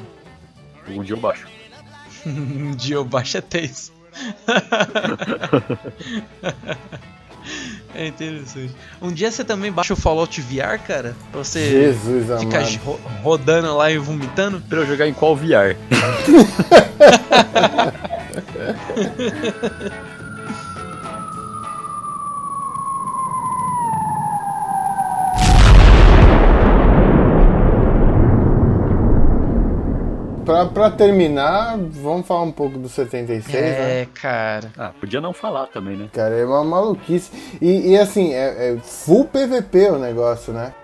Um 0.89 1.03
dia 1.03 1.15
eu 1.15 1.21
baixo. 1.21 1.47
um 2.27 2.73
dia 2.77 2.97
eu 2.97 3.05
baixo 3.05 3.39
até 3.39 3.61
isso. 3.63 3.93
é 7.95 8.07
interessante. 8.07 8.75
Um 9.01 9.11
dia 9.13 9.31
você 9.31 9.43
também 9.45 9.73
baixa 9.73 9.95
o 9.95 9.97
Fallout 9.97 10.39
VR, 10.43 10.79
cara, 10.87 11.17
pra 11.31 11.43
você 11.43 11.71
Jesus 11.71 12.27
ficar 12.41 12.59
amado. 12.59 12.77
ro- 12.85 13.01
rodando 13.23 13.75
lá 13.77 13.91
e 13.91 13.97
vomitando. 13.99 14.61
Pra 14.61 14.79
eu 14.81 14.87
jogar 14.87 15.09
em 15.09 15.15
qual 15.15 15.35
VR? 15.37 15.77
Pra, 30.53 30.67
pra 30.67 30.91
terminar, 30.91 31.79
vamos 31.79 32.27
falar 32.27 32.43
um 32.43 32.53
pouco 32.53 32.77
do 32.77 32.87
76, 32.87 33.47
né? 33.55 34.03
É, 34.03 34.07
cara. 34.13 34.71
Ah, 34.77 34.91
podia 35.01 35.19
não 35.19 35.33
falar 35.33 35.67
também, 35.69 35.97
né? 35.97 36.11
Cara, 36.13 36.35
é 36.37 36.45
uma 36.45 36.63
maluquice. 36.63 37.31
E, 37.61 37.93
e 37.93 37.97
assim, 37.99 38.35
é, 38.35 38.75
é 38.75 38.79
full 38.83 39.25
PVP 39.25 39.93
o 39.93 39.99
negócio, 39.99 40.53
né? 40.53 40.75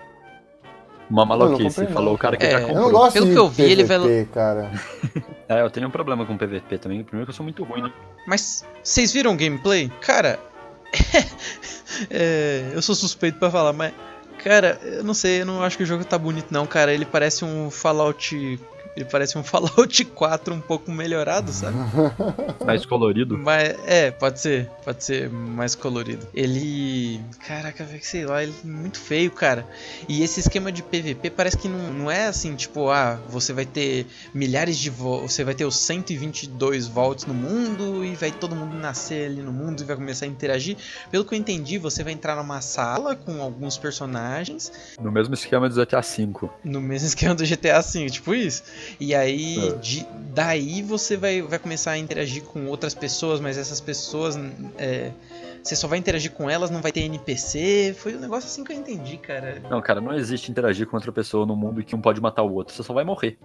Uma 1.07 1.23
maluquice. 1.23 1.81
não. 1.81 1.87
Falou 1.91 2.15
o 2.15 2.17
cara 2.17 2.35
que 2.35 2.43
É, 2.47 2.49
já 2.49 2.57
eu 2.57 2.61
Eu 2.61 2.67
comprou. 2.69 2.85
não 2.85 2.91
gosto 2.99 3.13
Pelo 3.13 3.25
de 3.27 3.31
que 3.33 3.37
eu 3.37 3.47
vi, 3.47 3.61
ele 3.63 3.83
PVP, 3.83 3.97
vai- 3.99 4.25
cara. 4.33 4.71
É, 5.49 5.61
eu 5.61 5.69
tenho 5.71 5.87
um 5.87 5.91
problema 5.91 6.25
com 6.27 6.37
PVP 6.37 6.77
também. 6.77 7.03
Primeiro 7.03 7.25
que 7.25 7.31
eu 7.31 7.35
sou 7.35 7.43
muito 7.43 7.63
ruim, 7.63 7.81
né? 7.81 7.91
Mas 8.27 8.63
vocês 8.83 9.11
viram 9.11 9.33
o 9.33 9.35
gameplay? 9.35 9.91
Cara, 10.01 10.39
é, 12.09 12.69
eu 12.73 12.81
sou 12.81 12.93
suspeito 12.95 13.37
pra 13.39 13.49
falar, 13.51 13.73
mas 13.73 13.93
Cara, 14.43 14.79
eu 14.83 15.03
não 15.03 15.13
sei, 15.13 15.41
eu 15.41 15.45
não 15.45 15.61
acho 15.61 15.75
que 15.75 15.83
o 15.83 15.85
jogo 15.85 16.05
tá 16.05 16.17
bonito 16.17 16.47
não, 16.51 16.65
cara. 16.65 16.93
Ele 16.93 17.03
parece 17.05 17.43
um 17.43 17.69
Fallout. 17.69 18.57
Ele 18.99 19.07
parece 19.09 19.37
um 19.37 19.43
Fallout 19.45 20.03
4 20.03 20.53
um 20.53 20.59
pouco 20.59 20.91
melhorado, 20.91 21.53
sabe? 21.53 21.77
Mais 22.65 22.85
colorido. 22.85 23.37
Mas, 23.37 23.75
é, 23.85 24.11
pode 24.11 24.41
ser. 24.41 24.69
Pode 24.83 25.03
ser 25.03 25.29
mais 25.29 25.73
colorido. 25.73 26.27
Ele. 26.33 27.21
Caraca, 27.47 27.83
velho, 27.85 28.03
sei 28.03 28.25
lá, 28.25 28.43
ele 28.43 28.53
é 28.63 28.67
muito 28.67 28.99
feio, 28.99 29.31
cara. 29.31 29.65
E 30.07 30.21
esse 30.21 30.41
esquema 30.41 30.71
de 30.71 30.83
PVP 30.83 31.29
parece 31.29 31.57
que 31.57 31.69
não, 31.69 31.93
não 31.93 32.11
é 32.11 32.27
assim, 32.27 32.55
tipo, 32.55 32.89
ah, 32.89 33.19
você 33.29 33.53
vai 33.53 33.65
ter 33.65 34.05
milhares 34.33 34.77
de 34.77 34.89
volts. 34.89 35.33
Você 35.33 35.43
vai 35.43 35.53
ter 35.53 35.65
os 35.65 35.77
122 35.77 36.87
volts 36.87 37.25
no 37.25 37.33
mundo 37.33 38.03
e 38.03 38.15
vai 38.15 38.31
todo 38.31 38.55
mundo 38.55 38.75
nascer 38.75 39.27
ali 39.29 39.41
no 39.41 39.51
mundo 39.53 39.81
e 39.81 39.85
vai 39.85 39.95
começar 39.95 40.25
a 40.25 40.27
interagir. 40.27 40.75
Pelo 41.09 41.23
que 41.23 41.33
eu 41.33 41.39
entendi, 41.39 41.77
você 41.77 42.03
vai 42.03 42.11
entrar 42.13 42.35
numa 42.35 42.59
sala 42.61 43.15
com 43.15 43.41
alguns 43.41 43.77
personagens 43.77 44.71
No 44.99 45.11
mesmo 45.11 45.33
esquema 45.33 45.69
do 45.69 45.75
GTA 45.75 46.01
V. 46.01 46.49
no 46.63 46.81
mesmo 46.81 47.07
esquema 47.07 47.35
do 47.35 47.45
GTA 47.45 47.81
V, 47.81 48.09
tipo 48.09 48.33
isso. 48.33 48.63
E 48.99 49.13
aí, 49.15 49.57
É. 49.69 49.71
de- 49.73 50.07
daí 50.33 50.81
você 50.81 51.17
vai, 51.17 51.41
vai 51.41 51.59
começar 51.59 51.91
a 51.91 51.97
interagir 51.97 52.43
com 52.43 52.67
outras 52.67 52.93
pessoas, 52.93 53.39
mas 53.39 53.57
essas 53.57 53.81
pessoas. 53.81 54.37
é, 54.77 55.11
você 55.61 55.75
só 55.75 55.87
vai 55.87 55.99
interagir 55.99 56.31
com 56.31 56.49
elas, 56.49 56.69
não 56.71 56.81
vai 56.81 56.91
ter 56.91 57.01
NPC. 57.01 57.93
Foi 57.99 58.15
um 58.15 58.19
negócio 58.19 58.47
assim 58.47 58.63
que 58.63 58.71
eu 58.71 58.77
entendi, 58.77 59.17
cara. 59.17 59.61
Não, 59.69 59.81
cara, 59.81 59.99
não 59.99 60.13
existe 60.13 60.49
interagir 60.49 60.87
com 60.87 60.95
outra 60.95 61.11
pessoa 61.11 61.45
no 61.45 61.55
mundo 61.55 61.83
que 61.83 61.95
um 61.95 62.01
pode 62.01 62.21
matar 62.21 62.43
o 62.43 62.53
outro. 62.53 62.73
Você 62.73 62.81
só 62.83 62.93
vai 62.93 63.03
morrer. 63.03 63.37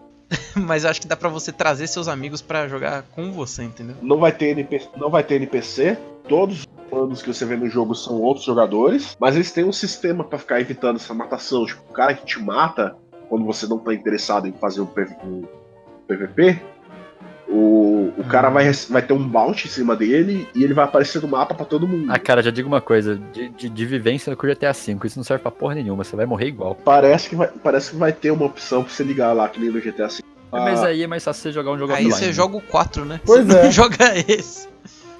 Mas 0.54 0.84
eu 0.84 0.90
acho 0.90 1.00
que 1.00 1.06
dá 1.08 1.16
pra 1.16 1.28
você 1.28 1.52
trazer 1.52 1.86
seus 1.86 2.08
amigos 2.08 2.40
pra 2.40 2.66
jogar 2.68 3.02
com 3.14 3.30
você, 3.32 3.64
entendeu? 3.64 3.96
Não 4.00 4.18
vai 4.18 4.32
ter 4.32 4.46
NPC, 4.50 4.88
não 4.96 5.10
vai 5.10 5.22
ter 5.24 5.34
NPC. 5.34 5.98
Todos 6.28 6.60
os 6.60 6.66
planos 6.88 7.20
que 7.20 7.28
você 7.34 7.44
vê 7.44 7.56
no 7.56 7.68
jogo 7.68 7.94
são 7.94 8.14
outros 8.22 8.46
jogadores, 8.46 9.16
mas 9.20 9.34
eles 9.34 9.50
têm 9.52 9.64
um 9.64 9.72
sistema 9.72 10.24
pra 10.24 10.38
ficar 10.38 10.60
evitando 10.60 10.96
essa 10.96 11.12
matação. 11.12 11.66
Tipo, 11.66 11.82
o 11.90 11.92
cara 11.92 12.14
que 12.14 12.24
te 12.24 12.38
mata 12.40 12.96
quando 13.34 13.46
você 13.46 13.66
não 13.66 13.80
tá 13.80 13.92
interessado 13.92 14.46
em 14.46 14.52
fazer 14.52 14.80
um, 14.80 14.86
PV 14.86 15.16
um 15.24 15.42
PVP, 16.06 16.62
o, 17.48 18.12
o 18.16 18.24
cara 18.30 18.48
vai, 18.48 18.70
vai 18.88 19.02
ter 19.02 19.12
um 19.12 19.28
bounty 19.28 19.66
em 19.66 19.70
cima 19.70 19.96
dele 19.96 20.46
e 20.54 20.62
ele 20.62 20.72
vai 20.72 20.84
aparecer 20.84 21.20
no 21.20 21.26
mapa 21.26 21.52
pra 21.52 21.66
todo 21.66 21.88
mundo. 21.88 22.12
Ah, 22.12 22.18
cara, 22.18 22.40
já 22.40 22.52
digo 22.52 22.68
uma 22.68 22.80
coisa. 22.80 23.16
De, 23.32 23.48
de, 23.48 23.68
de 23.68 23.86
vivência 23.86 24.36
com 24.36 24.46
o 24.46 24.48
GTA 24.48 24.72
V, 24.72 24.98
isso 25.04 25.18
não 25.18 25.24
serve 25.24 25.42
pra 25.42 25.50
porra 25.50 25.74
nenhuma. 25.74 26.04
Você 26.04 26.14
vai 26.14 26.26
morrer 26.26 26.46
igual. 26.46 26.76
Parece 26.76 27.28
que 27.28 27.34
vai, 27.34 27.48
parece 27.48 27.90
que 27.90 27.96
vai 27.96 28.12
ter 28.12 28.30
uma 28.30 28.46
opção 28.46 28.84
pra 28.84 28.92
você 28.92 29.02
ligar 29.02 29.32
lá, 29.32 29.48
que 29.48 29.58
nem 29.58 29.68
no 29.68 29.80
GTA 29.80 30.06
V. 30.06 30.22
Mas 30.52 30.84
aí 30.84 31.02
é 31.02 31.06
mais 31.08 31.24
fácil 31.24 31.42
você 31.42 31.50
jogar 31.52 31.72
um 31.72 31.78
jogo 31.78 31.92
Aí 31.92 32.04
você 32.04 32.32
joga 32.32 32.56
o 32.56 32.60
4, 32.60 33.04
né? 33.04 33.20
Pois 33.26 33.44
você 33.44 33.58
é. 33.58 33.64
não 33.64 33.72
joga 33.72 33.96
esse. 34.28 34.68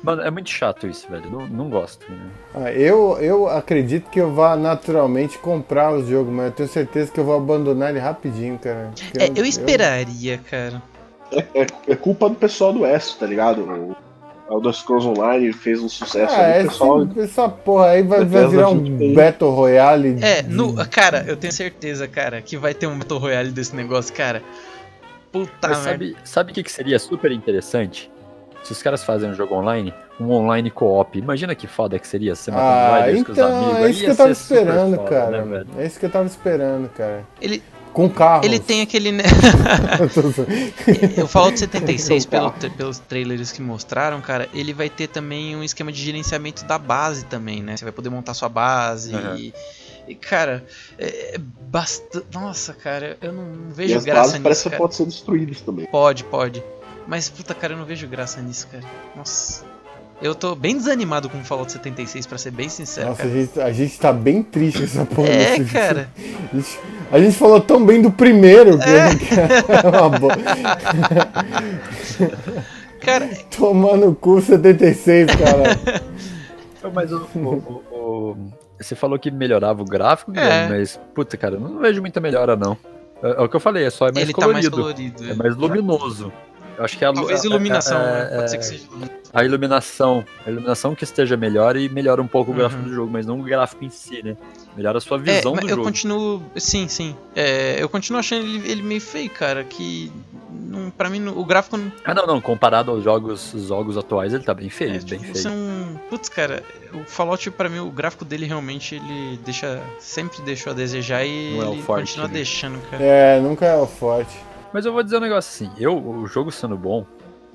Mano, 0.05 0.21
é 0.21 0.31
muito 0.31 0.51
chato 0.51 0.87
isso, 0.87 1.09
velho. 1.11 1.31
Não, 1.31 1.47
não 1.49 1.71
gosto. 1.71 2.05
Né? 2.13 2.19
Ah, 2.55 2.71
eu, 2.73 3.17
eu 3.21 3.49
acredito 3.49 4.11
que 4.11 4.21
eu 4.21 4.35
vá 4.35 4.55
naturalmente 4.55 5.39
comprar 5.39 5.93
o 5.95 6.05
jogo, 6.07 6.31
mas 6.31 6.47
eu 6.47 6.53
tenho 6.53 6.69
certeza 6.69 7.11
que 7.11 7.19
eu 7.19 7.25
vou 7.25 7.35
abandonar 7.37 7.89
ele 7.89 7.99
rapidinho, 8.01 8.59
cara. 8.59 8.91
É, 9.19 9.31
eu 9.35 9.47
esperaria, 9.47 10.39
cara. 10.51 10.83
é, 11.33 11.67
é 11.89 11.97
culpa 11.97 12.29
do 12.29 12.35
pessoal 12.35 12.71
do 12.71 12.81
West, 12.83 13.17
tá 13.19 13.25
ligado? 13.27 13.63
O 13.63 13.97
Elder 14.55 14.75
Scrolls 14.75 15.09
Online 15.09 15.55
fez 15.55 15.81
um 15.83 15.89
sucesso 15.89 16.35
Ah, 16.35 16.55
ali, 16.57 16.69
pessoal. 16.69 17.09
essa 17.17 17.49
porra 17.49 17.87
aí 17.87 18.03
vai, 18.03 18.27
vai 18.27 18.47
virar 18.47 18.69
um. 18.69 19.15
Battle 19.15 19.51
Royale. 19.55 20.19
É, 20.21 20.43
de- 20.43 20.51
no, 20.51 20.75
cara, 20.87 21.25
eu 21.27 21.35
tenho 21.35 21.53
certeza, 21.53 22.07
cara, 22.07 22.43
que 22.43 22.59
vai 22.59 22.75
ter 22.75 22.87
um 22.87 22.99
Battle 22.99 23.19
Royale 23.19 23.51
desse 23.53 23.75
negócio, 23.75 24.15
cara. 24.15 24.43
Puta 25.33 25.67
Mas 25.69 25.79
merda. 25.79 25.91
sabe, 25.91 26.17
sabe 26.25 26.53
o 26.53 26.55
que, 26.55 26.63
que 26.63 26.71
seria 26.71 26.99
super 26.99 27.33
interessante? 27.33 28.11
Se 28.65 28.73
os 28.73 28.83
caras 28.83 29.05
fazem 29.05 29.31
um 29.31 29.35
jogo 29.35 29.55
online, 29.55 29.93
um 30.19 30.31
online 30.31 30.71
co-op. 30.71 31.19
Imagina 31.19 31.55
que 31.55 31.67
foda 31.67 31.99
que 31.99 32.09
seria 32.09 32.35
você 32.35 32.51
matando 32.51 32.69
Ah, 32.95 33.01
riders 33.07 33.25
com 33.25 33.33
os 33.33 33.39
então, 33.39 33.57
amigos. 33.65 33.79
é 33.85 33.91
isso 33.91 34.01
que 34.05 34.11
eu 34.11 34.17
tava 34.17 34.31
esperando, 34.33 34.97
foda, 34.97 35.09
cara. 35.11 35.45
né, 35.45 35.65
é 35.79 35.87
isso 35.87 36.01
que 36.01 36.07
eu 36.07 36.11
tava 36.11 36.27
esperando, 36.27 36.89
cara. 36.89 37.25
Ele, 37.43 37.63
Com 37.93 38.09
carro. 38.09 38.45
ele 38.45 38.59
tem 38.59 38.81
aquele. 38.81 39.13
né, 39.13 39.23
o 41.23 41.27
Fallout 41.27 41.59
76, 41.59 42.27
pelo, 42.27 42.51
pelos 42.77 42.99
trailers 42.99 43.53
que 43.53 43.61
mostraram, 43.63 44.21
cara, 44.21 44.49
ele 44.55 44.73
vai 44.73 44.89
ter 44.89 45.09
também 45.09 45.55
um 45.57 45.63
esquema 45.63 45.93
de 45.93 46.01
gerenciamento 46.03 46.65
da 46.65 46.79
base 46.79 47.25
também, 47.27 47.63
né? 47.63 47.77
Você 47.77 47.85
vai 47.85 47.93
poder 47.93 48.11
montar 48.11 48.35
sua 48.35 48.49
base 48.49 49.15
Aham. 49.15 49.37
e. 49.39 49.53
e, 50.09 50.15
cara, 50.15 50.65
é 50.99 51.39
bastante. 51.39 52.27
Nossa, 52.33 52.73
cara, 52.73 53.17
eu 53.21 53.33
não 53.33 53.45
E 53.71 53.73
vejo 53.75 53.99
as 53.99 54.05
graça 54.05 54.21
bases 54.21 54.33
nisso. 54.35 54.43
parece 54.43 54.63
que 54.65 54.71
Cara. 54.71 54.81
podem 54.81 54.97
ser 54.97 55.05
destruídas 55.07 55.61
também. 55.61 55.87
Pode, 55.87 56.25
pode. 56.25 56.63
Mas, 57.07 57.29
puta, 57.29 57.55
cara, 57.55 57.75
eu 57.75 57.77
não 57.79 57.85
vejo 57.85 58.07
graça 58.09 58.41
nisso, 58.41 58.67
cara. 58.71 58.85
Nossa. 59.17 59.65
Eu 60.23 60.35
tô 60.35 60.55
bem 60.55 60.77
desanimado 60.77 61.29
com 61.29 61.39
o 61.39 61.45
Fallout 61.45 61.71
76, 61.73 62.27
pra 62.27 62.39
ser 62.39 62.53
bem 62.53 62.69
sincero, 62.69 63.09
Nossa, 63.11 63.23
a 63.23 63.27
cara. 63.27 63.39
gente, 63.41 63.61
a 63.61 63.73
gente 63.73 63.99
tá 63.99 64.13
bem 64.13 64.43
triste 64.43 64.79
com 64.79 64.85
essa 64.85 65.05
porra. 65.07 65.29
É, 65.29 65.59
desse- 65.59 65.73
cara. 65.73 66.09
A 66.53 66.57
gente, 66.57 66.79
a 67.13 67.19
gente 67.21 67.37
falou 67.37 67.61
tão 67.61 67.85
bem 67.85 68.01
do 68.01 68.11
primeiro 68.13 68.79
que 68.79 68.85
é 68.89 69.89
uma 69.91 70.09
bo... 70.09 70.29
Cara, 73.01 73.29
Tomar 73.57 73.97
no 73.97 74.15
cu 74.15 74.41
76, 74.41 75.31
cara. 75.35 76.03
Mas 76.93 77.13
o, 77.13 77.27
o- 77.35 77.39
o- 77.41 77.95
o- 78.31 78.37
Você 78.81 78.95
falou 78.95 79.19
que 79.19 79.31
melhorava 79.31 79.83
o 79.83 79.85
gráfico, 79.85 80.33
É. 80.39 80.69
Mas, 80.69 80.99
puta, 81.15 81.37
cara, 81.37 81.55
eu 81.57 81.61
não 81.61 81.79
vejo 81.81 82.01
muita 82.01 82.21
melhora, 82.21 82.57
não. 82.57 82.77
É, 83.23 83.31
é 83.31 83.41
o 83.43 83.49
que 83.49 83.57
eu 83.57 83.61
falei, 83.61 83.85
é 83.85 83.91
só 83.91 84.09
é 84.09 84.13
mais 84.13 84.25
ele 84.25 84.33
tá 84.35 84.47
mais 84.49 84.69
colorido. 84.69 84.77
colorido. 85.17 85.31
É 85.31 85.35
mais 85.35 85.57
luminoso. 85.57 86.33
Eu 86.77 86.85
acho 86.85 86.99
que 86.99 87.05
é 87.05 87.09
a 87.09 87.13
Talvez 87.13 87.45
iluminação, 87.45 87.97
a- 87.99 88.03
né? 88.05 88.29
é- 88.33 88.37
Pode 88.37 88.51
ser 88.51 88.59
que 88.59 88.65
seja 88.65 88.85
iluminação. 88.85 89.21
a 89.33 89.45
iluminação. 89.45 90.25
A 90.47 90.51
iluminação 90.51 90.95
que 90.95 91.05
esteja 91.05 91.37
melhor 91.37 91.77
e 91.77 91.89
melhora 91.89 92.21
um 92.21 92.27
pouco 92.27 92.51
o 92.51 92.55
gráfico 92.55 92.83
Uhum. 92.83 92.89
do 92.89 92.95
jogo, 92.95 93.11
mas 93.13 93.25
não 93.27 93.41
o 93.41 93.43
gráfico 93.43 93.85
em 93.85 93.91
si, 93.91 94.23
né? 94.23 94.37
Melhora 94.77 94.99
a 94.99 95.01
sua 95.01 95.17
É, 95.19 95.21
visão 95.21 95.53
mas 95.53 95.61
do 95.65 95.71
eu 95.71 95.77
jogo. 95.77 95.85
continuo. 95.85 96.43
Sim, 96.57 96.89
sim. 96.89 97.17
É, 97.35 97.77
eu 97.81 97.89
continuo 97.89 98.19
achando 98.19 98.45
ele, 98.45 98.71
ele 98.71 98.83
meio 98.83 99.01
feio, 99.01 99.31
cara. 99.31 99.63
Que. 99.63 100.11
Não, 100.57 100.89
pra 100.91 101.09
mim, 101.11 101.27
o 101.29 101.45
gráfico 101.45 101.77
não. 101.77 101.91
Ah, 102.05 102.15
não, 102.15 102.27
não. 102.27 102.41
Comparado 102.41 102.91
aos 102.91 103.03
jogos, 103.05 103.53
os 103.55 103.67
jogos 103.69 103.97
atuais, 103.97 104.33
ele 104.35 104.43
tá 104.45 104.55
bem 104.55 104.69
feio, 104.71 104.91
É, 104.91 104.99
bem 104.99 105.05
tipo, 105.05 105.21
feio. 105.23 105.35
você 105.37 105.49
não. 105.49 106.01
Putz, 106.11 106.29
cara, 106.29 106.63
o 106.93 107.05
Fallout, 107.09 107.51
pra 107.53 107.69
mim, 107.69 107.79
o 107.81 107.91
gráfico 107.91 108.25
dele 108.25 108.47
realmente 108.47 108.97
ele 108.97 109.39
deixa. 109.45 109.81
Sempre 110.01 110.43
deixou 110.43 110.73
a 110.73 110.75
desejar 110.75 111.25
e 111.25 111.55
Não 111.57 111.63
é 111.63 111.69
o 111.69 111.73
ele 111.75 111.83
forte 111.83 112.07
continua 112.07 112.27
dele. 112.29 112.39
deixando, 112.39 112.81
cara. 112.91 113.03
É, 113.03 113.41
nunca 113.41 113.65
é 113.67 113.77
o 113.77 113.87
forte. 113.87 114.37
Mas 114.75 114.85
eu 114.85 114.93
vou 114.93 115.05
dizer 115.05 115.19
um 115.19 115.21
negócio 115.21 115.49
assim, 115.67 115.73
eu, 115.81 115.97
o 115.97 116.27
jogo 116.27 116.51
sendo 116.51 116.77
bom, 116.77 117.07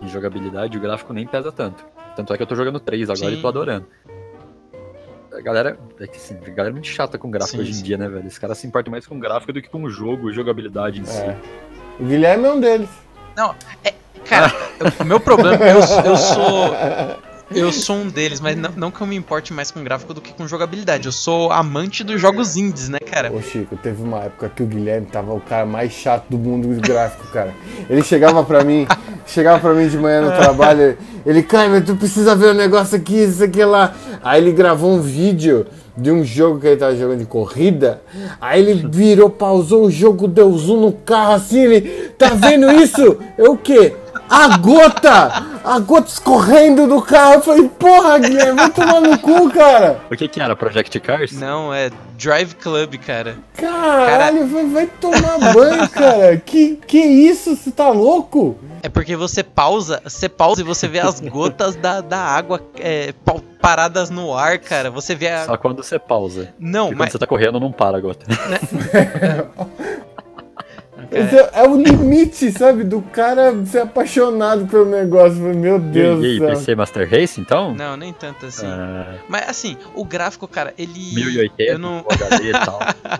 em 0.01 0.07
jogabilidade, 0.07 0.77
o 0.77 0.79
gráfico 0.79 1.11
nem 1.11 1.27
pesa 1.27 1.51
tanto. 1.51 1.85
Tanto 2.15 2.33
é 2.33 2.37
que 2.37 2.43
eu 2.43 2.47
tô 2.47 2.55
jogando 2.55 2.79
3 2.79 3.09
agora 3.09 3.29
Sim. 3.33 3.37
e 3.37 3.41
tô 3.41 3.47
adorando. 3.49 3.85
A 5.33 5.41
galera, 5.41 5.77
é 5.99 6.07
que 6.07 6.15
assim, 6.15 6.35
a 6.35 6.49
galera 6.49 6.69
é 6.69 6.71
muito 6.71 6.87
chata 6.87 7.17
com 7.17 7.29
gráfico 7.29 7.57
Sim, 7.57 7.61
hoje 7.63 7.71
em 7.71 7.73
sim. 7.73 7.83
dia, 7.83 7.97
né, 7.97 8.07
velho? 8.07 8.25
Os 8.25 8.37
caras 8.37 8.57
se 8.57 8.65
importam 8.65 8.89
mais 8.91 9.05
com 9.05 9.19
gráfico 9.19 9.51
do 9.51 9.61
que 9.61 9.67
com 9.67 9.83
o 9.83 9.89
jogo 9.89 10.29
e 10.29 10.33
jogabilidade 10.33 11.01
em 11.01 11.03
si. 11.03 11.19
É. 11.21 11.37
O 11.99 12.05
Guilherme 12.05 12.45
é 12.45 12.51
um 12.53 12.59
deles. 12.61 12.89
Cara, 14.23 14.53
eu- 14.79 14.87
o 15.03 15.05
meu 15.05 15.19
problema. 15.19 15.57
Eu, 15.65 15.79
eu 16.05 16.15
sou. 16.15 16.73
Eu 17.51 17.73
sou 17.73 17.95
um 17.95 18.07
deles, 18.07 18.39
mas 18.39 18.55
não, 18.55 18.71
não 18.75 18.91
que 18.91 19.01
eu 19.01 19.07
me 19.07 19.15
importe 19.15 19.51
mais 19.53 19.71
com 19.71 19.83
gráfico 19.83 20.13
do 20.13 20.21
que 20.21 20.33
com 20.33 20.47
jogabilidade. 20.47 21.07
Eu 21.07 21.11
sou 21.11 21.51
amante 21.51 22.03
dos 22.03 22.21
jogos 22.21 22.55
indies, 22.55 22.89
né, 22.89 22.99
cara? 22.99 23.31
Ô 23.33 23.41
Chico, 23.41 23.75
teve 23.75 24.03
uma 24.03 24.19
época 24.19 24.49
que 24.49 24.61
o 24.61 24.65
Guilherme 24.65 25.07
tava 25.07 25.33
o 25.33 25.41
cara 25.41 25.65
mais 25.65 25.91
chato 25.91 26.25
do 26.29 26.37
mundo 26.37 26.67
do 26.67 26.81
gráfico, 26.81 27.27
cara. 27.31 27.53
Ele 27.89 28.03
chegava 28.03 28.43
pra 28.43 28.63
mim, 28.63 28.87
chegava 29.25 29.59
pra 29.59 29.73
mim 29.73 29.87
de 29.87 29.97
manhã 29.97 30.21
no 30.21 30.37
trabalho, 30.37 30.97
ele, 31.25 31.41
Caio, 31.43 31.83
tu 31.83 31.95
precisa 31.95 32.35
ver 32.35 32.47
o 32.47 32.53
negócio 32.53 32.95
aqui, 32.95 33.23
isso 33.23 33.43
aqui 33.43 33.63
lá. 33.63 33.93
Aí 34.23 34.41
ele 34.41 34.51
gravou 34.51 34.91
um 34.91 35.01
vídeo 35.01 35.65
de 35.97 36.11
um 36.11 36.23
jogo 36.23 36.59
que 36.59 36.67
ele 36.67 36.77
tava 36.77 36.95
jogando 36.95 37.19
de 37.19 37.25
corrida. 37.25 38.01
Aí 38.39 38.61
ele 38.61 38.87
virou, 38.89 39.29
pausou 39.29 39.85
o 39.85 39.91
jogo, 39.91 40.27
deu 40.27 40.51
zoom 40.57 40.81
no 40.81 40.93
carro 40.93 41.33
assim, 41.33 41.59
ele, 41.59 41.81
tá 42.17 42.29
vendo 42.29 42.71
isso? 42.71 43.17
É 43.37 43.49
o 43.49 43.57
quê? 43.57 43.95
A 44.29 44.57
gota! 44.57 45.59
A 45.63 45.79
gota 45.79 46.07
escorrendo 46.07 46.87
do 46.87 47.01
carro. 47.01 47.33
Eu 47.35 47.41
falei, 47.41 47.67
porra, 47.69 48.19
Guilherme, 48.19 48.53
vai 48.55 48.69
tomar 48.69 49.01
no 49.01 49.17
cu, 49.19 49.49
cara. 49.51 49.99
O 50.09 50.15
que 50.15 50.27
que 50.27 50.39
era? 50.41 50.55
Project 50.55 50.99
Cars? 50.99 51.31
Não, 51.33 51.73
é 51.73 51.89
Drive 52.17 52.53
Club, 52.55 52.95
cara. 52.97 53.37
Caralho, 53.57 54.47
vai, 54.47 54.65
vai 54.67 54.85
tomar 54.87 55.53
banho, 55.53 55.89
cara. 55.89 56.37
Que, 56.37 56.75
que 56.87 56.97
isso? 56.99 57.55
Você 57.55 57.71
tá 57.71 57.89
louco? 57.89 58.57
É 58.81 58.87
porque 58.89 59.15
você 59.15 59.43
pausa, 59.43 60.01
você 60.05 60.29
pausa 60.29 60.61
e 60.61 60.63
você 60.63 60.87
vê 60.87 60.99
as 60.99 61.19
gotas 61.19 61.75
da, 61.75 61.99
da 61.99 62.19
água 62.19 62.61
é, 62.79 63.13
pa- 63.25 63.41
paradas 63.59 64.09
no 64.09 64.33
ar, 64.33 64.57
cara. 64.59 64.89
Você 64.89 65.13
vê 65.15 65.27
a. 65.29 65.45
Só 65.45 65.57
quando 65.57 65.83
você 65.83 65.99
pausa. 65.99 66.53
Não, 66.57 66.85
Porque 66.85 66.95
quando 66.95 66.99
mas. 66.99 67.11
você 67.11 67.19
tá 67.19 67.27
correndo, 67.27 67.59
não 67.59 67.71
para 67.71 67.97
a 67.97 68.01
gota. 68.01 68.25
cara. 71.09 71.23
Esse 71.23 71.37
é, 71.37 71.49
é 71.53 71.67
o 71.67 71.75
limite, 71.75 72.51
sabe? 72.51 72.83
Do 72.83 73.01
cara 73.01 73.53
ser 73.65 73.79
apaixonado 73.79 74.67
pelo 74.67 74.85
negócio. 74.85 75.39
Meu 75.39 75.77
E, 75.77 75.79
Deus 75.79 76.23
e 76.23 76.27
aí, 76.27 76.39
do 76.39 76.45
céu. 76.45 76.55
PC 76.55 76.75
Master 76.75 77.09
Race, 77.09 77.41
então? 77.41 77.73
Não, 77.73 77.97
nem 77.97 78.13
tanto 78.13 78.45
assim. 78.45 78.65
Ah, 78.67 79.15
Mas 79.27 79.49
assim, 79.49 79.77
o 79.95 80.03
gráfico, 80.05 80.47
cara, 80.47 80.73
ele. 80.77 81.13
1080, 81.15 81.63
Eu 81.71 81.79
não. 81.79 82.05
HD 82.09 82.49
e 82.49 82.51
tal. 82.51 82.79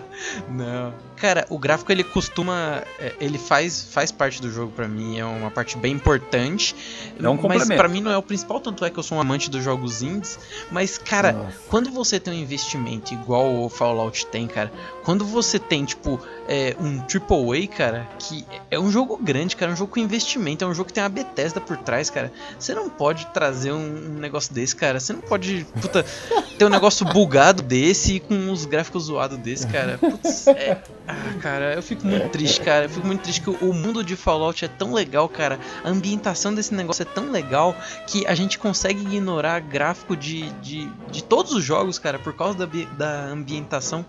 Não. 0.50 1.09
Cara, 1.20 1.46
o 1.50 1.58
gráfico 1.58 1.92
ele 1.92 2.02
costuma. 2.02 2.82
é, 2.98 3.14
Ele 3.20 3.36
faz, 3.36 3.86
faz 3.90 4.10
parte 4.10 4.40
do 4.40 4.50
jogo 4.50 4.72
pra 4.72 4.88
mim, 4.88 5.18
é 5.18 5.24
uma 5.24 5.50
parte 5.50 5.76
bem 5.76 5.92
importante. 5.92 6.74
É 7.22 7.28
um 7.28 7.38
mas 7.46 7.66
pra 7.68 7.88
mim 7.88 8.00
não 8.00 8.10
é 8.10 8.16
o 8.16 8.22
principal, 8.22 8.58
tanto 8.58 8.84
é 8.86 8.90
que 8.90 8.98
eu 8.98 9.02
sou 9.02 9.18
um 9.18 9.20
amante 9.20 9.50
dos 9.50 9.62
jogos 9.62 10.02
indies. 10.02 10.38
Mas, 10.70 10.96
cara, 10.96 11.32
Nossa. 11.32 11.58
quando 11.68 11.90
você 11.90 12.18
tem 12.18 12.32
um 12.32 12.36
investimento 12.38 13.12
igual 13.12 13.54
o 13.54 13.68
Fallout 13.68 14.24
tem, 14.26 14.46
cara, 14.46 14.72
quando 15.04 15.24
você 15.24 15.58
tem, 15.58 15.84
tipo, 15.84 16.18
é, 16.48 16.74
um 16.80 17.00
AAA, 17.00 17.66
cara, 17.68 18.08
que 18.18 18.46
é 18.70 18.78
um 18.78 18.90
jogo 18.90 19.18
grande, 19.18 19.56
cara, 19.56 19.72
é 19.72 19.74
um 19.74 19.76
jogo 19.76 19.92
com 19.92 20.00
investimento, 20.00 20.64
é 20.64 20.68
um 20.68 20.74
jogo 20.74 20.88
que 20.88 20.94
tem 20.94 21.02
uma 21.02 21.08
Bethesda 21.10 21.60
por 21.60 21.76
trás, 21.76 22.08
cara, 22.08 22.32
você 22.58 22.74
não 22.74 22.88
pode 22.88 23.26
trazer 23.26 23.72
um, 23.72 23.76
um 23.76 24.18
negócio 24.18 24.54
desse, 24.54 24.74
cara, 24.74 24.98
você 24.98 25.12
não 25.12 25.20
pode, 25.20 25.66
puta, 25.80 26.04
ter 26.58 26.64
um 26.64 26.70
negócio 26.70 27.04
bugado 27.06 27.62
desse 27.62 28.14
e 28.14 28.20
com 28.20 28.50
os 28.50 28.64
gráficos 28.64 29.04
zoados 29.04 29.38
desse, 29.38 29.66
cara. 29.66 29.98
Putz, 29.98 30.46
é. 30.46 30.82
Ah, 31.10 31.34
cara, 31.40 31.74
eu 31.74 31.82
fico 31.82 32.06
muito 32.06 32.28
triste, 32.28 32.60
cara. 32.60 32.84
Eu 32.84 32.88
fico 32.90 33.06
muito 33.06 33.22
triste 33.22 33.40
que 33.40 33.50
o- 33.50 33.72
mundo 33.72 34.02
de 34.04 34.14
Fallout 34.16 34.64
é 34.64 34.68
tão 34.68 34.92
legal, 34.92 35.28
cara. 35.28 35.58
A 35.84 35.88
ambientação 35.88 36.54
desse 36.54 36.74
negócio 36.74 37.02
é 37.02 37.06
tão 37.06 37.30
legal 37.30 37.74
que 38.06 38.26
a 38.26 38.34
gente 38.34 38.58
consegue 38.58 39.00
ignorar 39.02 39.60
gráfico 39.60 40.16
de, 40.16 40.50
de, 40.60 40.88
de 41.10 41.22
todos 41.24 41.52
os 41.52 41.64
jogos, 41.64 41.98
cara, 41.98 42.18
por 42.18 42.32
causa 42.34 42.58
da, 42.58 42.66
da 42.96 43.24
ambientação. 43.26 44.04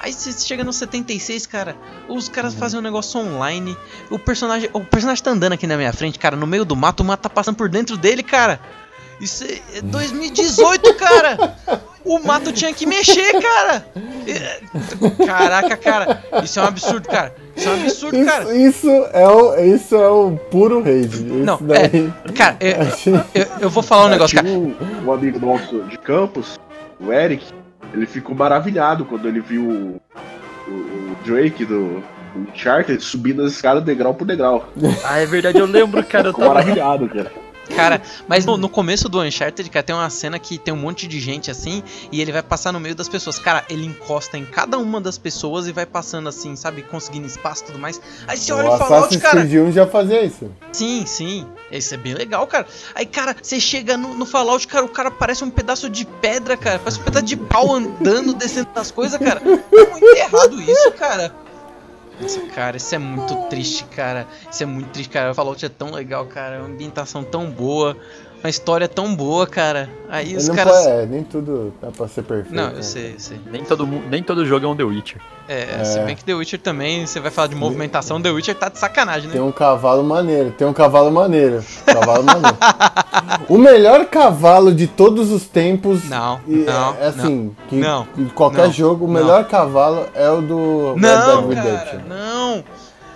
Aí 0.00 0.12
você 0.12 0.32
chega 0.32 0.64
no 0.64 0.72
76, 0.72 1.46
cara, 1.46 1.76
os 2.08 2.28
caras 2.28 2.54
fazem 2.54 2.78
um 2.80 2.82
negócio 2.82 3.20
online. 3.20 3.76
O 4.10 4.18
personagem, 4.18 4.68
o 4.72 4.80
personagem 4.80 5.22
tá 5.22 5.30
andando 5.30 5.52
aqui 5.52 5.66
na 5.66 5.76
minha 5.76 5.92
frente, 5.92 6.18
cara, 6.18 6.34
no 6.34 6.46
meio 6.46 6.64
do 6.64 6.74
mato, 6.74 7.00
o 7.02 7.04
mato 7.04 7.20
tá 7.22 7.28
passando 7.28 7.54
por 7.56 7.68
dentro 7.68 7.96
dele, 7.96 8.22
cara. 8.22 8.58
Isso 9.22 9.44
é 9.44 9.78
é 9.78 9.82
2018, 9.82 10.94
cara! 10.94 11.56
O 12.04 12.18
mato 12.18 12.52
tinha 12.52 12.72
que 12.74 12.84
mexer, 12.84 13.40
cara! 13.40 13.86
É, 14.26 14.60
Caraca, 15.24 15.76
cara! 15.76 16.24
Isso 16.42 16.58
é 16.58 16.62
um 16.62 16.66
absurdo, 16.66 17.08
cara! 17.08 17.32
Isso 17.56 17.68
é 17.68 17.72
um 17.72 17.82
absurdo, 17.82 18.24
cara! 18.24 18.44
Isso, 18.44 18.54
isso 18.54 18.90
é 19.12 19.28
o, 19.28 19.54
isso 19.60 19.94
é 19.94 20.08
o 20.08 20.32
puro 20.50 20.82
rage. 20.82 21.06
Isso 21.08 21.24
Não, 21.28 21.58
daí. 21.62 22.12
Cara, 22.34 22.56
eu, 22.60 22.80
Achei- 22.82 23.14
eu, 23.34 23.46
eu 23.60 23.70
vou 23.70 23.82
falar 23.82 24.06
um 24.06 24.08
negócio, 24.08 24.34
cara. 24.36 24.48
Um, 24.48 24.74
um 25.06 25.12
amigo 25.12 25.38
nosso 25.38 25.82
de 25.84 25.96
campus, 25.98 26.58
o 27.00 27.12
Eric, 27.12 27.44
ele 27.94 28.06
ficou 28.06 28.34
maravilhado 28.34 29.04
quando 29.04 29.28
ele 29.28 29.40
viu 29.40 29.62
o, 29.62 30.00
o- 30.68 30.72
o 30.72 31.16
Drake 31.24 31.64
do, 31.64 32.02
Uncharted 32.34 33.00
subindo 33.04 33.42
as 33.42 33.52
escadas 33.52 33.84
degrau 33.84 34.14
por 34.14 34.24
degrau. 34.26 34.68
Ah, 35.04 35.18
é 35.18 35.26
verdade, 35.26 35.58
eu 35.58 35.66
lembro, 35.66 36.02
cara. 36.04 36.28
Eu 36.28 36.32
Ficou 36.32 36.46
tava... 36.48 36.54
maravilhado, 36.58 37.08
cara. 37.08 37.30
Cara, 37.74 38.02
mas 38.28 38.44
no, 38.44 38.56
no 38.56 38.68
começo 38.68 39.08
do 39.08 39.20
Uncharted, 39.20 39.68
cara, 39.70 39.82
tem 39.82 39.94
uma 39.94 40.10
cena 40.10 40.38
que 40.38 40.58
tem 40.58 40.74
um 40.74 40.76
monte 40.76 41.06
de 41.06 41.20
gente 41.20 41.50
assim 41.50 41.82
e 42.10 42.20
ele 42.20 42.32
vai 42.32 42.42
passar 42.42 42.72
no 42.72 42.80
meio 42.80 42.94
das 42.94 43.08
pessoas. 43.08 43.38
Cara, 43.38 43.64
ele 43.68 43.86
encosta 43.86 44.36
em 44.36 44.44
cada 44.44 44.78
uma 44.78 45.00
das 45.00 45.16
pessoas 45.16 45.66
e 45.66 45.72
vai 45.72 45.86
passando 45.86 46.28
assim, 46.28 46.56
sabe? 46.56 46.82
Conseguindo 46.82 47.26
espaço 47.26 47.62
e 47.62 47.66
tudo 47.66 47.78
mais. 47.78 48.00
Aí 48.26 48.36
você 48.36 48.52
olha 48.52 48.70
O 48.70 48.78
Fallout, 48.78 48.94
Assassin's 49.04 49.22
cara. 49.22 49.40
Creed 49.46 49.68
1 49.68 49.72
já 49.72 49.86
fazia 49.86 50.22
isso. 50.22 50.50
Sim, 50.72 51.04
sim. 51.06 51.46
Isso 51.70 51.94
é 51.94 51.96
bem 51.96 52.14
legal, 52.14 52.46
cara. 52.46 52.66
Aí, 52.94 53.06
cara, 53.06 53.34
você 53.40 53.58
chega 53.58 53.96
no, 53.96 54.14
no 54.14 54.26
Fallout, 54.26 54.66
cara, 54.66 54.84
o 54.84 54.88
cara 54.88 55.10
parece 55.10 55.42
um 55.44 55.50
pedaço 55.50 55.88
de 55.88 56.04
pedra, 56.04 56.56
cara. 56.56 56.78
Parece 56.78 57.00
um 57.00 57.04
pedaço 57.04 57.24
de 57.24 57.36
pau 57.36 57.74
andando, 57.74 58.34
descendo 58.34 58.68
das 58.74 58.90
coisas, 58.90 59.18
cara. 59.18 59.40
É 59.40 59.90
muito 59.90 60.16
errado 60.16 60.60
isso, 60.60 60.92
cara. 60.92 61.34
Nossa, 62.22 62.40
cara, 62.46 62.76
isso 62.76 62.94
é 62.94 62.98
muito 62.98 63.34
triste, 63.48 63.84
cara. 63.84 64.28
Isso 64.50 64.62
é 64.62 64.66
muito 64.66 64.90
triste, 64.90 65.10
cara. 65.10 65.32
O 65.32 65.34
Fallout 65.34 65.64
é 65.64 65.68
tão 65.68 65.90
legal, 65.90 66.24
cara. 66.26 66.60
Uma 66.60 66.68
ambientação 66.68 67.24
tão 67.24 67.50
boa. 67.50 67.96
Uma 68.42 68.50
história 68.50 68.88
tão 68.88 69.14
boa, 69.14 69.46
cara. 69.46 69.88
Aí 70.10 70.36
os 70.36 70.48
não 70.48 70.56
caras. 70.56 70.72
pode- 70.78 70.88
é, 70.88 71.06
nem 71.06 71.22
tudo 71.22 71.72
dá 71.80 71.90
pra 71.92 72.08
ser 72.08 72.22
perfeito. 72.22 72.52
Não, 72.54 72.70
né? 72.70 72.74
eu 72.78 72.82
sei, 72.82 73.12
eu 73.14 73.20
sei. 73.20 73.40
Nem 73.50 73.62
todo, 73.64 73.86
nem 73.86 74.20
todo 74.20 74.44
jogo 74.44 74.66
é 74.66 74.68
um 74.68 74.74
The 74.74 74.82
Witcher. 74.82 75.20
É, 75.48 75.84
se 75.84 76.00
bem 76.00 76.16
que 76.16 76.24
The 76.24 76.34
Witcher 76.34 76.58
também, 76.60 77.06
você 77.06 77.20
vai 77.20 77.30
falar 77.30 77.46
de 77.48 77.54
movimentação, 77.54 78.20
The 78.20 78.30
Witcher 78.30 78.56
tá 78.56 78.68
de 78.68 78.78
sacanagem, 78.80 79.28
né? 79.28 79.34
Tem 79.34 79.40
um 79.42 79.52
cavalo 79.52 80.02
maneiro, 80.02 80.50
tem 80.58 80.66
um 80.66 80.72
cavalo 80.72 81.10
maneiro. 81.12 81.62
Cavalo 81.86 82.24
maneiro. 82.24 82.56
O 83.48 83.56
melhor 83.58 84.04
cavalo 84.06 84.74
de 84.74 84.88
todos 84.88 85.30
os 85.30 85.44
tempos. 85.46 86.08
Não, 86.08 86.40
e 86.48 86.62
é- 86.62 86.66
não, 86.66 86.94
é, 87.00 87.06
assim, 87.06 87.54
que 87.68 87.76
não, 87.76 88.08
em 88.18 88.26
qualquer 88.26 88.66
não, 88.66 88.72
jogo, 88.72 89.04
o 89.04 89.08
não. 89.08 89.14
melhor 89.14 89.44
cavalo 89.44 90.06
é 90.14 90.28
o 90.28 90.40
do 90.42 90.94
Red 90.94 91.00
Não, 91.00 91.48
Dead 91.48 91.54
cara, 91.62 91.68
Redemption. 91.78 92.00
não. 92.08 92.64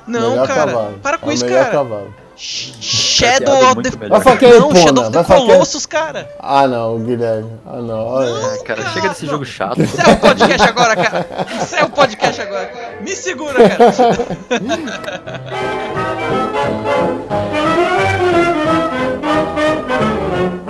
Não, 0.06 0.30
melhor 0.30 0.46
cara. 0.46 0.66
cavalo. 0.66 0.98
Para 1.02 1.18
com 1.18 1.30
é 1.30 1.34
isso, 1.34 1.44
o 1.44 1.48
melhor 1.48 1.64
cara. 1.64 1.76
cavalo. 1.76 2.14
É 2.36 2.38
é 2.38 2.82
Shadow 2.82 3.70
of 3.70 3.82
the... 3.82 3.90
Vai 3.96 4.08
Não, 4.10 4.74
Shadow 4.74 5.04
of 5.04 5.12
the 5.12 5.24
Colossus, 5.24 5.86
cara. 5.86 6.30
Ah, 6.38 6.68
não, 6.68 6.98
Guilherme. 6.98 7.50
Ah, 7.64 7.80
não. 7.80 8.22
É, 8.22 8.58
cara, 8.58 8.86
chega 8.90 9.08
desse 9.08 9.24
não. 9.24 9.32
jogo 9.32 9.46
chato. 9.46 9.80
Encerra 9.80 10.10
é 10.10 10.14
o 10.14 10.18
podcast 10.18 10.68
agora, 10.68 10.96
cara. 10.96 11.26
Encerra 11.62 11.82
é 11.82 11.84
o 11.86 11.90
podcast 11.90 12.42
agora. 12.42 12.98
Me 13.00 13.16
segura, 13.16 13.68
cara. 13.70 13.92